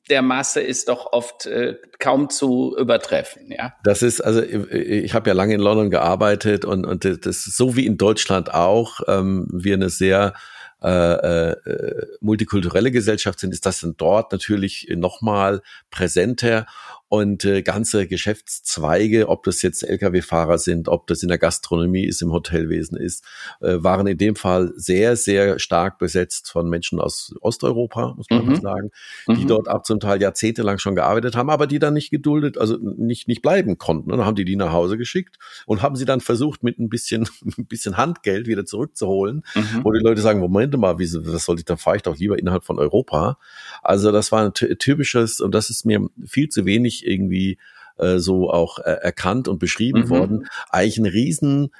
der 0.09 0.21
Masse 0.21 0.59
ist 0.61 0.89
doch 0.89 1.13
oft 1.13 1.45
äh, 1.45 1.77
kaum 1.99 2.29
zu 2.29 2.75
übertreffen, 2.77 3.51
ja. 3.51 3.73
Das 3.83 4.01
ist 4.01 4.21
also 4.21 4.41
ich 4.41 5.13
habe 5.13 5.29
ja 5.29 5.33
lange 5.33 5.53
in 5.53 5.61
London 5.61 5.89
gearbeitet 5.89 6.65
und 6.65 6.85
und 6.85 7.05
das 7.05 7.47
ist 7.47 7.55
so 7.57 7.75
wie 7.75 7.85
in 7.85 7.97
Deutschland 7.97 8.53
auch 8.53 8.99
ähm, 9.07 9.47
wir 9.51 9.75
eine 9.75 9.89
sehr 9.89 10.33
äh, 10.83 11.51
äh, 11.51 12.07
multikulturelle 12.19 12.91
Gesellschaft 12.91 13.39
sind, 13.39 13.53
ist 13.53 13.65
das 13.65 13.79
dann 13.79 13.95
dort 13.95 14.33
natürlich 14.33 14.89
nochmal 14.93 15.61
präsenter 15.91 16.65
und 17.09 17.45
äh, 17.45 17.61
ganze 17.61 18.07
Geschäftszweige, 18.07 19.29
ob 19.29 19.43
das 19.43 19.61
jetzt 19.61 19.83
Lkw-Fahrer 19.83 20.57
sind, 20.57 20.87
ob 20.87 21.05
das 21.05 21.21
in 21.21 21.29
der 21.29 21.37
Gastronomie 21.37 22.05
ist, 22.05 22.23
im 22.23 22.31
Hotelwesen 22.31 22.97
ist, 22.97 23.23
äh, 23.61 23.75
waren 23.83 24.07
in 24.07 24.17
dem 24.17 24.35
Fall 24.35 24.73
sehr, 24.75 25.15
sehr 25.15 25.59
stark 25.59 25.99
besetzt 25.99 26.49
von 26.49 26.67
Menschen 26.67 26.99
aus 26.99 27.35
Osteuropa, 27.41 28.15
muss 28.17 28.25
man 28.31 28.41
mhm. 28.43 28.51
mal 28.53 28.61
sagen, 28.61 28.91
die 29.27 29.43
mhm. 29.43 29.47
dort 29.47 29.67
ab 29.67 29.85
zum 29.85 29.99
Teil 29.99 30.21
jahrzehntelang 30.21 30.79
schon 30.79 30.95
gearbeitet 30.95 31.35
haben, 31.35 31.51
aber 31.51 31.67
die 31.67 31.77
dann 31.77 31.93
nicht 31.93 32.09
geduldet, 32.09 32.57
also 32.57 32.77
nicht, 32.77 33.27
nicht 33.27 33.43
bleiben 33.43 33.77
konnten. 33.77 34.11
Und 34.11 34.17
dann 34.17 34.25
haben 34.25 34.35
die 34.35 34.45
die 34.45 34.55
nach 34.55 34.71
Hause 34.71 34.97
geschickt 34.97 35.37
und 35.67 35.83
haben 35.83 35.95
sie 35.95 36.05
dann 36.05 36.19
versucht, 36.19 36.63
mit 36.63 36.79
ein 36.79 36.89
bisschen, 36.89 37.29
ein 37.57 37.67
bisschen 37.67 37.95
Handgeld 37.95 38.47
wieder 38.47 38.65
zurückzuholen, 38.65 39.43
mhm. 39.53 39.81
wo 39.83 39.91
die 39.91 40.03
Leute 40.03 40.21
sagen, 40.21 40.39
Moment 40.39 40.75
mal, 40.77 40.97
wie, 40.97 41.13
was 41.13 41.45
soll 41.45 41.59
ich, 41.59 41.65
dann 41.65 41.77
fahre 41.77 41.97
ich 41.97 42.01
doch 42.01 42.17
lieber 42.17 42.39
innerhalb 42.39 42.63
von 42.63 42.79
Europa. 42.79 43.37
Also 43.83 44.11
das 44.11 44.31
war 44.31 44.43
ein 44.43 44.53
typisches, 44.53 45.41
und 45.41 45.53
das 45.53 45.69
ist 45.69 45.85
mir 45.85 46.09
viel 46.25 46.49
zu 46.49 46.65
wenig 46.65 47.02
irgendwie 47.05 47.57
äh, 47.97 48.17
so 48.17 48.49
auch 48.49 48.79
äh, 48.79 48.91
erkannt 48.91 49.47
und 49.47 49.59
beschrieben 49.59 50.03
mhm. 50.03 50.09
worden, 50.09 50.47
eigentlich 50.69 50.97
ein 50.97 51.05
riesen 51.05 51.71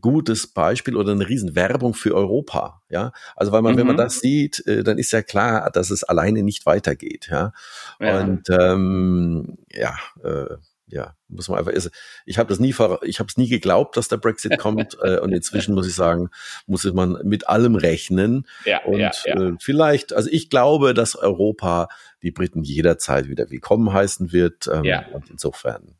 gutes 0.00 0.46
Beispiel 0.46 0.96
oder 0.96 1.12
eine 1.12 1.28
Riesenwerbung 1.28 1.94
für 1.94 2.14
Europa, 2.14 2.82
ja. 2.88 3.12
Also 3.34 3.50
weil 3.50 3.62
man, 3.62 3.74
mhm. 3.74 3.78
wenn 3.78 3.86
man 3.88 3.96
mhm. 3.96 4.00
das 4.00 4.20
sieht, 4.20 4.64
äh, 4.66 4.84
dann 4.84 4.98
ist 4.98 5.12
ja 5.12 5.22
klar, 5.22 5.70
dass 5.70 5.90
es 5.90 6.04
alleine 6.04 6.42
nicht 6.42 6.66
weitergeht, 6.66 7.28
ja. 7.30 7.52
ja. 7.98 8.20
Und 8.20 8.48
ähm, 8.50 9.58
ja, 9.72 9.96
äh, 10.22 10.56
ja, 10.86 11.14
muss 11.28 11.48
man 11.48 11.58
einfach. 11.58 11.72
Also 11.72 11.88
ich 12.26 12.38
habe 12.38 12.50
das 12.50 12.60
nie, 12.60 12.74
ich 13.02 13.18
habe 13.18 13.28
es 13.28 13.36
nie 13.36 13.48
geglaubt, 13.48 13.96
dass 13.96 14.08
der 14.08 14.18
Brexit 14.18 14.58
kommt, 14.58 14.98
äh, 15.02 15.18
und 15.18 15.32
inzwischen 15.32 15.74
muss 15.74 15.88
ich 15.88 15.94
sagen, 15.94 16.28
muss 16.66 16.84
man 16.84 17.18
mit 17.24 17.48
allem 17.48 17.74
rechnen. 17.74 18.46
Ja, 18.64 18.84
und 18.84 19.00
ja, 19.00 19.10
ja. 19.24 19.34
Äh, 19.34 19.54
vielleicht, 19.58 20.12
also 20.12 20.28
ich 20.30 20.50
glaube, 20.50 20.94
dass 20.94 21.16
Europa 21.16 21.88
die 22.22 22.30
Briten 22.30 22.62
jederzeit 22.62 23.28
wieder 23.28 23.50
willkommen 23.50 23.92
heißen 23.92 24.32
wird. 24.32 24.68
Ähm, 24.72 24.84
ja. 24.84 25.06
Und 25.12 25.30
insofern 25.30 25.96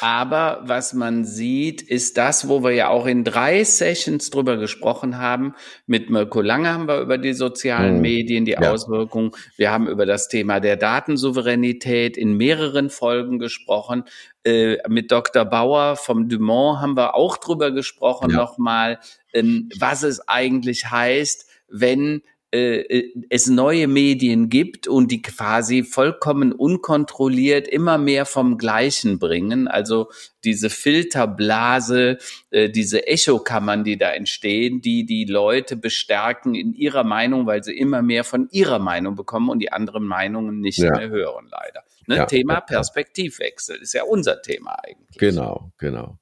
aber 0.00 0.60
was 0.64 0.92
man 0.92 1.24
sieht, 1.24 1.82
ist 1.82 2.18
das, 2.18 2.48
wo 2.48 2.62
wir 2.62 2.72
ja 2.72 2.88
auch 2.88 3.06
in 3.06 3.24
drei 3.24 3.64
Sessions 3.64 4.30
drüber 4.30 4.56
gesprochen 4.56 5.18
haben. 5.18 5.54
Mit 5.86 6.10
Mirko 6.10 6.40
Lange 6.40 6.72
haben 6.72 6.88
wir 6.88 7.00
über 7.00 7.18
die 7.18 7.32
sozialen 7.32 7.96
hm. 7.96 8.00
Medien, 8.02 8.44
die 8.44 8.52
ja. 8.52 8.72
Auswirkungen. 8.72 9.32
Wir 9.56 9.70
haben 9.70 9.88
über 9.88 10.06
das 10.06 10.28
Thema 10.28 10.60
der 10.60 10.76
Datensouveränität 10.76 12.16
in 12.16 12.36
mehreren 12.36 12.90
Folgen 12.90 13.38
gesprochen. 13.38 14.04
Äh, 14.44 14.76
mit 14.88 15.10
Dr. 15.10 15.44
Bauer 15.44 15.96
vom 15.96 16.28
Dumont 16.28 16.80
haben 16.80 16.96
wir 16.96 17.14
auch 17.14 17.38
drüber 17.38 17.70
gesprochen 17.70 18.30
ja. 18.30 18.36
nochmal, 18.36 18.98
ähm, 19.32 19.70
was 19.78 20.02
es 20.02 20.28
eigentlich 20.28 20.90
heißt, 20.90 21.48
wenn 21.68 22.22
äh, 22.54 23.12
es 23.30 23.48
neue 23.48 23.88
Medien 23.88 24.48
gibt 24.48 24.86
und 24.86 25.10
die 25.10 25.22
quasi 25.22 25.82
vollkommen 25.82 26.52
unkontrolliert 26.52 27.66
immer 27.66 27.98
mehr 27.98 28.26
vom 28.26 28.58
Gleichen 28.58 29.18
bringen. 29.18 29.66
Also 29.66 30.10
diese 30.44 30.70
Filterblase, 30.70 32.18
äh, 32.50 32.70
diese 32.70 33.06
Echokammern, 33.08 33.82
die 33.82 33.98
da 33.98 34.10
entstehen, 34.10 34.80
die 34.80 35.04
die 35.04 35.24
Leute 35.24 35.76
bestärken 35.76 36.54
in 36.54 36.74
ihrer 36.74 37.02
Meinung, 37.02 37.46
weil 37.46 37.64
sie 37.64 37.76
immer 37.76 38.02
mehr 38.02 38.22
von 38.22 38.48
ihrer 38.52 38.78
Meinung 38.78 39.16
bekommen 39.16 39.48
und 39.48 39.58
die 39.58 39.72
anderen 39.72 40.04
Meinungen 40.04 40.60
nicht 40.60 40.78
ja. 40.78 40.96
mehr 40.96 41.08
hören, 41.08 41.48
leider. 41.50 41.82
Ne? 42.06 42.16
Ja, 42.16 42.26
Thema 42.26 42.60
Perspektivwechsel 42.60 43.78
ist 43.78 43.94
ja 43.94 44.04
unser 44.04 44.42
Thema 44.42 44.76
eigentlich. 44.84 45.18
Genau, 45.18 45.72
genau. 45.78 46.18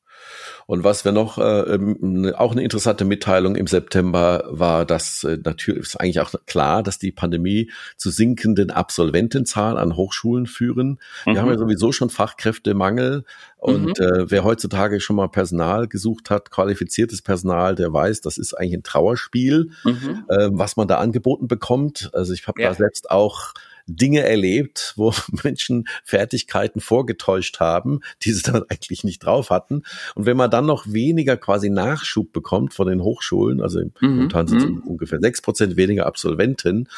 Und 0.66 0.84
was 0.84 1.04
wir 1.04 1.12
noch, 1.12 1.38
äh, 1.38 1.74
ähm, 1.74 2.32
auch 2.36 2.52
eine 2.52 2.62
interessante 2.62 3.04
Mitteilung 3.04 3.56
im 3.56 3.66
September 3.66 4.44
war, 4.48 4.84
dass 4.84 5.24
äh, 5.24 5.38
natürlich 5.42 5.82
ist 5.82 6.00
eigentlich 6.00 6.20
auch 6.20 6.34
klar, 6.46 6.82
dass 6.82 6.98
die 6.98 7.12
Pandemie 7.12 7.70
zu 7.96 8.10
sinkenden 8.10 8.70
Absolventenzahlen 8.70 9.76
an 9.76 9.96
Hochschulen 9.96 10.46
führen. 10.46 10.98
Mhm. 11.26 11.34
Wir 11.34 11.42
haben 11.42 11.50
ja 11.50 11.58
sowieso 11.58 11.92
schon 11.92 12.10
Fachkräftemangel 12.10 13.24
und 13.58 13.98
mhm. 13.98 14.04
äh, 14.04 14.30
wer 14.30 14.44
heutzutage 14.44 15.00
schon 15.00 15.16
mal 15.16 15.28
Personal 15.28 15.88
gesucht 15.88 16.30
hat, 16.30 16.50
qualifiziertes 16.50 17.22
Personal, 17.22 17.74
der 17.74 17.92
weiß, 17.92 18.20
das 18.20 18.38
ist 18.38 18.54
eigentlich 18.54 18.74
ein 18.74 18.82
Trauerspiel, 18.82 19.70
mhm. 19.84 20.24
äh, 20.28 20.48
was 20.50 20.76
man 20.76 20.88
da 20.88 20.98
angeboten 20.98 21.48
bekommt. 21.48 22.10
Also 22.12 22.32
ich 22.32 22.46
habe 22.48 22.60
ja. 22.60 22.68
da 22.68 22.74
selbst 22.74 23.10
auch 23.10 23.52
Dinge 23.86 24.22
erlebt, 24.22 24.94
wo 24.96 25.12
Menschen 25.44 25.86
Fertigkeiten 26.04 26.80
vorgetäuscht 26.80 27.60
haben, 27.60 28.00
die 28.22 28.32
sie 28.32 28.42
dann 28.42 28.64
eigentlich 28.68 29.04
nicht 29.04 29.24
drauf 29.24 29.50
hatten. 29.50 29.82
Und 30.14 30.26
wenn 30.26 30.36
man 30.36 30.50
dann 30.50 30.66
noch 30.66 30.86
weniger 30.86 31.36
quasi 31.36 31.70
Nachschub 31.70 32.32
bekommt 32.32 32.74
von 32.74 32.88
den 32.88 33.02
Hochschulen, 33.02 33.60
also 33.60 33.80
mhm, 33.80 33.92
momentan 34.00 34.46
sind 34.46 34.58
es 34.58 34.66
mhm. 34.66 34.82
ungefähr 34.82 35.20
sechs 35.20 35.40
Prozent 35.40 35.76
weniger 35.76 36.06
Absolventen, 36.06 36.88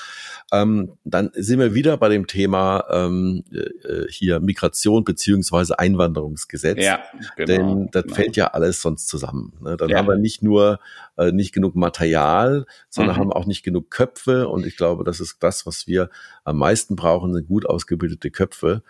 ähm, 0.53 0.93
dann 1.05 1.31
sind 1.35 1.59
wir 1.59 1.75
wieder 1.75 1.97
bei 1.97 2.09
dem 2.09 2.27
Thema 2.27 2.85
ähm, 2.91 3.45
äh, 3.53 4.07
hier 4.11 4.41
Migration 4.41 5.05
beziehungsweise 5.05 5.79
Einwanderungsgesetz. 5.79 6.85
Ja, 6.85 7.01
genau, 7.37 7.47
Denn 7.47 7.89
das 7.91 8.05
genau. 8.05 8.15
fällt 8.15 8.37
ja 8.37 8.49
alles 8.49 8.81
sonst 8.83 9.09
zusammen. 9.09 9.55
Ne? 9.61 9.77
Dann 9.77 9.89
ja. 9.89 9.99
haben 9.99 10.09
wir 10.09 10.17
nicht 10.17 10.43
nur 10.43 10.81
äh, 11.17 11.33
nicht 11.33 11.53
genug 11.53 11.75
Material, 11.75 12.67
sondern 12.89 13.17
mhm. 13.17 13.21
haben 13.21 13.33
auch 13.33 13.47
nicht 13.47 13.63
genug 13.63 13.91
Köpfe. 13.91 14.49
Und 14.49 14.67
ich 14.67 14.77
glaube, 14.77 15.05
das 15.05 15.21
ist 15.21 15.43
das, 15.43 15.67
was 15.67 15.87
wir 15.87 16.11
am 16.45 16.59
meisten 16.59 16.95
brauchen, 16.95 17.33
sind 17.33 17.49
gut 17.49 17.67
ausgebildete 17.67 18.31
Köpfe, 18.31 18.83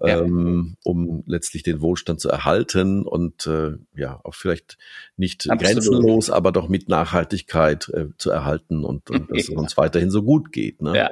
ja. 0.00 0.20
ähm, 0.20 0.76
um 0.82 1.22
letztlich 1.26 1.62
den 1.62 1.80
Wohlstand 1.80 2.20
zu 2.20 2.30
erhalten 2.30 3.02
und 3.02 3.46
äh, 3.46 3.72
ja, 3.94 4.20
auch 4.24 4.34
vielleicht 4.34 4.78
nicht 5.16 5.48
Absolut. 5.50 5.74
grenzenlos, 5.74 6.30
aber 6.30 6.52
doch 6.52 6.68
mit 6.68 6.88
Nachhaltigkeit 6.88 7.88
äh, 7.90 8.06
zu 8.16 8.30
erhalten 8.30 8.84
und, 8.84 9.10
und 9.10 9.30
dass 9.30 9.38
es 9.48 9.48
uns 9.50 9.76
weiterhin 9.76 10.10
so 10.10 10.22
gut 10.22 10.52
geht. 10.52 10.80
Ne? 10.80 10.96
Ja. 10.96 11.10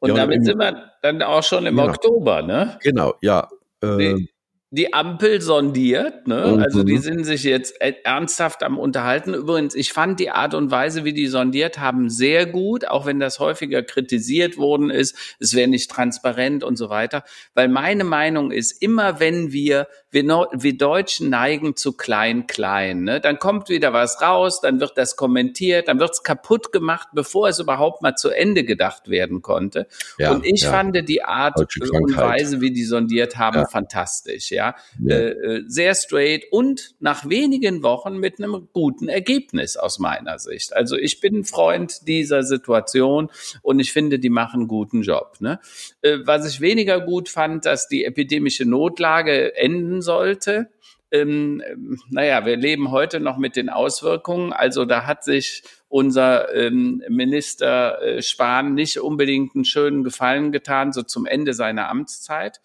Und 0.00 0.10
ja, 0.10 0.14
damit 0.14 0.38
und 0.38 0.44
sind 0.44 0.58
wir 0.58 0.92
dann 1.02 1.22
auch 1.22 1.42
schon 1.42 1.66
im 1.66 1.76
ja. 1.76 1.84
Oktober, 1.86 2.42
ne? 2.42 2.78
Genau, 2.82 3.14
ja. 3.20 3.48
Äh, 3.82 4.26
die 4.70 4.92
Ampel 4.92 5.40
sondiert, 5.40 6.26
ne? 6.26 6.52
Mhm. 6.54 6.62
Also 6.62 6.82
die 6.82 6.98
sind 6.98 7.24
sich 7.24 7.44
jetzt 7.44 7.76
e-, 7.80 7.94
ernsthaft 8.02 8.64
am 8.64 8.78
unterhalten. 8.78 9.32
Übrigens, 9.32 9.76
ich 9.76 9.92
fand 9.92 10.18
die 10.18 10.30
Art 10.30 10.54
und 10.54 10.72
Weise, 10.72 11.04
wie 11.04 11.12
die 11.12 11.28
sondiert 11.28 11.78
haben, 11.78 12.10
sehr 12.10 12.46
gut, 12.46 12.86
auch 12.86 13.06
wenn 13.06 13.20
das 13.20 13.38
häufiger 13.38 13.84
kritisiert 13.84 14.56
worden 14.56 14.90
ist, 14.90 15.36
es 15.38 15.54
wäre 15.54 15.68
nicht 15.68 15.90
transparent 15.90 16.64
und 16.64 16.76
so 16.76 16.90
weiter. 16.90 17.22
Weil 17.54 17.68
meine 17.68 18.04
Meinung 18.04 18.50
ist, 18.50 18.72
immer 18.82 19.20
wenn 19.20 19.52
wir 19.52 19.86
wir, 20.16 20.48
wir 20.52 20.76
Deutschen 20.78 21.28
neigen 21.28 21.76
zu 21.76 21.92
klein, 21.92 22.46
klein. 22.46 23.04
Ne? 23.04 23.20
Dann 23.20 23.38
kommt 23.38 23.68
wieder 23.68 23.92
was 23.92 24.22
raus, 24.22 24.60
dann 24.62 24.80
wird 24.80 24.96
das 24.96 25.16
kommentiert, 25.16 25.88
dann 25.88 26.00
wird 26.00 26.12
es 26.12 26.22
kaputt 26.22 26.72
gemacht, 26.72 27.08
bevor 27.12 27.48
es 27.48 27.58
überhaupt 27.58 28.00
mal 28.02 28.14
zu 28.14 28.30
Ende 28.30 28.64
gedacht 28.64 29.08
werden 29.10 29.42
konnte. 29.42 29.86
Ja, 30.18 30.32
und 30.32 30.46
ich 30.46 30.62
ja. 30.62 30.70
fand 30.70 30.96
die 31.08 31.22
Art 31.22 31.58
und 31.58 32.16
Weise, 32.16 32.60
wie 32.60 32.70
die 32.70 32.84
sondiert 32.84 33.36
haben, 33.36 33.58
ja. 33.58 33.66
fantastisch. 33.66 34.50
Ja, 34.50 34.74
äh, 35.06 35.12
äh, 35.12 35.64
sehr 35.66 35.94
straight 35.94 36.44
und 36.50 36.94
nach 37.00 37.28
wenigen 37.28 37.82
Wochen 37.82 38.16
mit 38.16 38.38
einem 38.38 38.68
guten 38.72 39.08
Ergebnis 39.08 39.76
aus 39.76 39.98
meiner 39.98 40.38
Sicht. 40.38 40.74
Also 40.74 40.96
ich 40.96 41.20
bin 41.20 41.44
Freund 41.44 42.08
dieser 42.08 42.42
Situation 42.42 43.30
und 43.62 43.80
ich 43.80 43.92
finde, 43.92 44.18
die 44.18 44.30
machen 44.30 44.60
einen 44.60 44.68
guten 44.68 45.02
Job. 45.02 45.36
Ne? 45.40 45.60
Äh, 46.00 46.18
was 46.24 46.48
ich 46.48 46.60
weniger 46.62 47.00
gut 47.00 47.28
fand, 47.28 47.66
dass 47.66 47.88
die 47.88 48.04
epidemische 48.04 48.64
Notlage 48.64 49.54
enden 49.56 50.00
sollte. 50.06 50.70
Ähm, 51.10 51.62
naja, 52.10 52.46
wir 52.46 52.56
leben 52.56 52.90
heute 52.90 53.20
noch 53.20 53.36
mit 53.36 53.54
den 53.56 53.68
Auswirkungen. 53.68 54.52
Also 54.52 54.86
da 54.86 55.06
hat 55.06 55.22
sich 55.22 55.62
unser 55.88 56.54
ähm, 56.54 57.02
Minister 57.08 58.00
äh, 58.02 58.22
Spahn 58.22 58.74
nicht 58.74 58.98
unbedingt 58.98 59.54
einen 59.54 59.64
schönen 59.64 60.02
Gefallen 60.02 60.50
getan, 60.50 60.92
so 60.92 61.02
zum 61.02 61.26
Ende 61.26 61.54
seiner 61.54 61.88
Amtszeit. 61.88 62.60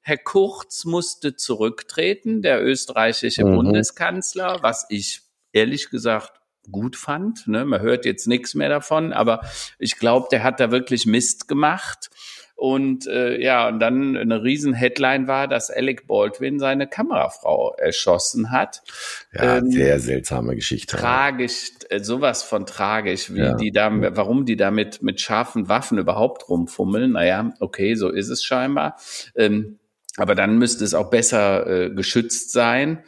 Herr 0.00 0.18
Kurz 0.18 0.84
musste 0.84 1.36
zurücktreten, 1.36 2.42
der 2.42 2.62
österreichische 2.64 3.44
mhm. 3.44 3.56
Bundeskanzler, 3.56 4.58
was 4.62 4.86
ich 4.90 5.22
ehrlich 5.52 5.88
gesagt 5.88 6.40
gut 6.70 6.96
fand. 6.96 7.46
Ne? 7.46 7.64
Man 7.64 7.80
hört 7.80 8.04
jetzt 8.04 8.26
nichts 8.26 8.54
mehr 8.54 8.68
davon, 8.68 9.12
aber 9.12 9.40
ich 9.78 9.96
glaube, 9.96 10.28
der 10.30 10.42
hat 10.42 10.60
da 10.60 10.70
wirklich 10.70 11.06
Mist 11.06 11.48
gemacht. 11.48 12.10
Und 12.56 13.06
äh, 13.08 13.42
ja, 13.42 13.68
und 13.68 13.80
dann 13.80 14.16
eine 14.16 14.42
riesen 14.42 14.74
Headline 14.74 15.26
war, 15.26 15.48
dass 15.48 15.70
Alec 15.70 16.06
Baldwin 16.06 16.58
seine 16.58 16.86
Kamerafrau 16.86 17.74
erschossen 17.76 18.52
hat. 18.52 18.82
Ja, 19.32 19.58
ähm, 19.58 19.70
sehr 19.70 19.98
seltsame 19.98 20.54
Geschichte. 20.54 20.96
Tragisch, 20.96 21.72
äh, 21.90 22.00
sowas 22.00 22.42
von 22.44 22.64
tragisch, 22.64 23.34
wie 23.34 23.40
ja. 23.40 23.54
die 23.54 23.72
da, 23.72 23.90
warum 24.16 24.46
die 24.46 24.56
da 24.56 24.70
mit, 24.70 25.02
mit 25.02 25.20
scharfen 25.20 25.68
Waffen 25.68 25.98
überhaupt 25.98 26.48
rumfummeln. 26.48 27.12
Naja, 27.12 27.52
okay, 27.58 27.96
so 27.96 28.08
ist 28.08 28.28
es 28.28 28.44
scheinbar. 28.44 28.96
Ähm, 29.34 29.78
aber 30.16 30.34
dann 30.34 30.58
müsste 30.58 30.84
es 30.84 30.94
auch 30.94 31.10
besser 31.10 31.66
äh, 31.66 31.90
geschützt 31.90 32.52
sein. 32.52 33.02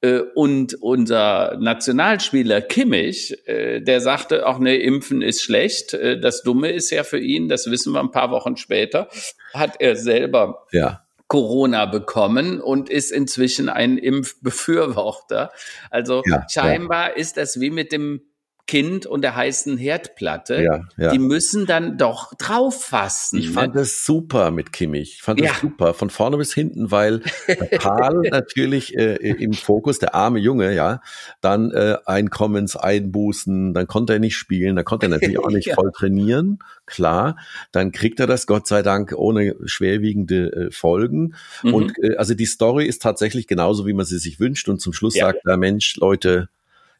Äh, 0.00 0.20
und 0.34 0.74
unser 0.80 1.56
Nationalspieler 1.58 2.60
Kimmich, 2.60 3.36
äh, 3.46 3.80
der 3.80 4.00
sagte 4.00 4.46
auch, 4.46 4.58
ne, 4.58 4.76
Impfen 4.76 5.22
ist 5.22 5.42
schlecht. 5.42 5.94
Äh, 5.94 6.20
das 6.20 6.42
Dumme 6.42 6.70
ist 6.70 6.90
ja 6.90 7.02
für 7.02 7.18
ihn, 7.18 7.48
das 7.48 7.70
wissen 7.70 7.92
wir 7.92 8.00
ein 8.00 8.12
paar 8.12 8.30
Wochen 8.30 8.56
später, 8.56 9.08
hat 9.52 9.80
er 9.80 9.96
selber 9.96 10.66
ja. 10.70 11.04
Corona 11.26 11.86
bekommen 11.86 12.60
und 12.60 12.88
ist 12.88 13.10
inzwischen 13.10 13.68
ein 13.68 13.98
Impfbefürworter. 13.98 15.50
Also 15.90 16.22
ja, 16.26 16.46
scheinbar 16.48 17.10
ja. 17.10 17.16
ist 17.16 17.36
das 17.36 17.60
wie 17.60 17.70
mit 17.70 17.90
dem 17.90 18.22
Kind 18.68 19.06
und 19.06 19.22
der 19.22 19.34
heißen 19.34 19.78
Herdplatte, 19.78 20.62
ja, 20.62 20.84
ja. 20.98 21.10
die 21.10 21.18
müssen 21.18 21.64
dann 21.64 21.96
doch 21.96 22.34
drauf 22.34 22.84
fassen. 22.84 23.38
Ich 23.38 23.46
ne? 23.46 23.52
fand 23.54 23.74
das 23.74 24.04
super 24.04 24.50
mit 24.50 24.74
Kimmich. 24.74 25.14
Ich 25.14 25.22
fand 25.22 25.40
das 25.40 25.48
ja. 25.48 25.54
super, 25.58 25.94
von 25.94 26.10
vorne 26.10 26.36
bis 26.36 26.52
hinten, 26.52 26.90
weil 26.90 27.20
Karl 27.80 28.28
natürlich 28.30 28.94
äh, 28.94 29.14
im 29.14 29.54
Fokus, 29.54 29.98
der 29.98 30.14
arme 30.14 30.38
Junge, 30.38 30.74
ja, 30.74 31.00
dann 31.40 31.70
äh, 31.70 31.96
Einkommenseinbußen, 32.04 33.72
dann 33.72 33.86
konnte 33.86 34.12
er 34.12 34.18
nicht 34.18 34.36
spielen, 34.36 34.76
dann 34.76 34.84
konnte 34.84 35.06
er 35.06 35.10
natürlich 35.10 35.38
auch 35.38 35.50
nicht 35.50 35.72
voll 35.74 35.90
trainieren, 35.90 36.58
klar. 36.84 37.38
Dann 37.72 37.90
kriegt 37.90 38.20
er 38.20 38.26
das 38.26 38.46
Gott 38.46 38.66
sei 38.66 38.82
Dank 38.82 39.14
ohne 39.16 39.56
schwerwiegende 39.64 40.52
äh, 40.52 40.70
Folgen. 40.70 41.34
Mhm. 41.62 41.72
Und 41.72 41.92
äh, 42.02 42.16
also 42.16 42.34
die 42.34 42.44
Story 42.44 42.84
ist 42.84 43.00
tatsächlich 43.00 43.46
genauso, 43.46 43.86
wie 43.86 43.94
man 43.94 44.04
sie 44.04 44.18
sich 44.18 44.38
wünscht. 44.40 44.68
Und 44.68 44.82
zum 44.82 44.92
Schluss 44.92 45.14
sagt 45.14 45.46
der 45.46 45.56
Mensch, 45.56 45.96
Leute, 45.96 46.50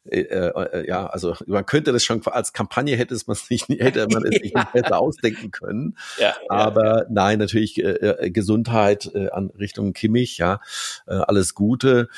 äh, 0.04 0.20
äh, 0.20 0.88
ja, 0.88 1.06
also 1.06 1.34
man 1.46 1.66
könnte 1.66 1.92
das 1.92 2.04
schon 2.04 2.24
als 2.26 2.52
Kampagne 2.52 2.96
hätte 2.96 3.14
es 3.14 3.26
man 3.26 3.36
sich 3.36 3.68
hätte 3.68 4.06
man 4.10 4.24
es 4.24 4.40
nicht 4.40 4.56
besser 4.72 4.98
ausdenken 4.98 5.50
können. 5.50 5.96
Ja, 6.18 6.34
Aber 6.48 7.02
ja. 7.02 7.06
nein, 7.10 7.38
natürlich 7.38 7.82
äh, 7.82 7.90
äh, 7.90 8.30
Gesundheit 8.30 9.10
äh, 9.14 9.30
an 9.30 9.50
Richtung 9.50 9.92
Kimmich, 9.92 10.38
ja, 10.38 10.60
äh, 11.06 11.14
alles 11.14 11.54
Gute. 11.54 12.08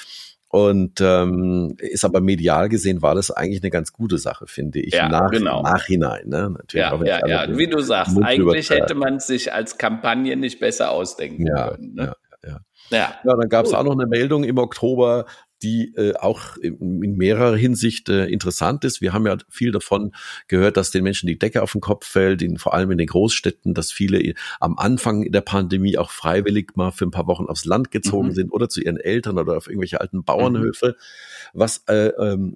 Und 0.53 1.01
ähm, 1.01 1.77
ist 1.79 2.05
aber 2.05 2.21
medial 2.21 2.69
gesehen 2.69 3.03
war 3.03 3.15
das 3.15 3.31
eigentlich 3.31 3.63
eine 3.63 3.71
ganz 3.71 3.93
gute 3.93 4.19
Sache, 4.19 4.49
finde 4.49 4.81
ich. 4.81 4.95
Ja, 4.95 5.09
Nach, 5.09 5.31
genau. 5.31 5.63
Nachhinein, 5.63 6.29
ne? 6.29 6.51
Natürlich 6.51 7.07
ja, 7.07 7.21
ja, 7.21 7.47
ja. 7.47 7.57
Wie 7.57 7.69
du 7.69 7.81
sagst, 7.81 8.15
Mund 8.15 8.27
eigentlich 8.27 8.69
hätte 8.69 8.97
man 8.97 9.17
es 9.17 9.29
sich 9.29 9.53
als 9.53 9.79
Kampagne 9.79 10.37
nicht 10.37 10.59
besser 10.59 10.91
ausdenken 10.91 11.47
ja, 11.47 11.69
können. 11.69 11.95
Ne? 11.95 12.15
Ja, 12.43 12.49
ja. 12.49 12.61
Ja, 12.91 13.15
ja 13.23 13.37
dann 13.37 13.49
gab 13.49 13.67
es 13.67 13.73
auch 13.73 13.85
noch 13.85 13.93
eine 13.93 14.09
Meldung 14.09 14.43
im 14.43 14.59
Oktober, 14.59 15.27
die 15.63 15.95
äh, 15.97 16.15
auch 16.17 16.57
in, 16.57 17.03
in 17.03 17.17
mehrerer 17.17 17.57
Hinsicht 17.57 18.09
äh, 18.09 18.27
interessant 18.27 18.85
ist. 18.85 19.01
Wir 19.01 19.13
haben 19.13 19.27
ja 19.27 19.37
viel 19.49 19.73
davon 19.73 20.13
gehört, 20.49 20.77
dass 20.77 20.91
den 20.91 21.05
Menschen 21.05 21.27
die 21.27 21.39
Decke 21.39 21.63
auf 21.63 21.73
den 21.73 21.81
Kopf 21.81 22.07
fällt, 22.07 22.43
in, 22.43 22.59
vor 22.59 22.75
allem 22.75 22.91
in 22.91 22.99
den 22.99 23.07
Großstädten, 23.07 23.75
dass 23.75 23.93
viele 23.93 24.35
am 24.59 24.79
Anfang 24.79 25.31
der 25.31 25.41
Pandemie 25.41 25.99
auch 25.99 26.11
freiwillig 26.11 26.77
mal 26.77 26.91
für 26.91 27.05
ein 27.05 27.11
paar 27.11 27.27
Wochen 27.27 27.47
aufs 27.47 27.65
Land 27.65 27.91
gezogen 27.91 28.29
mhm. 28.29 28.35
sind 28.35 28.53
oder 28.53 28.69
zu 28.69 28.81
ihren 28.81 28.97
Eltern 28.97 29.39
oder 29.39 29.57
auf 29.57 29.69
irgendwelche 29.69 30.01
alten 30.01 30.25
Bauernhöfe, 30.25 30.97
mhm. 30.97 31.59
was 31.59 31.85
äh, 31.89 32.09
ähm, 32.19 32.55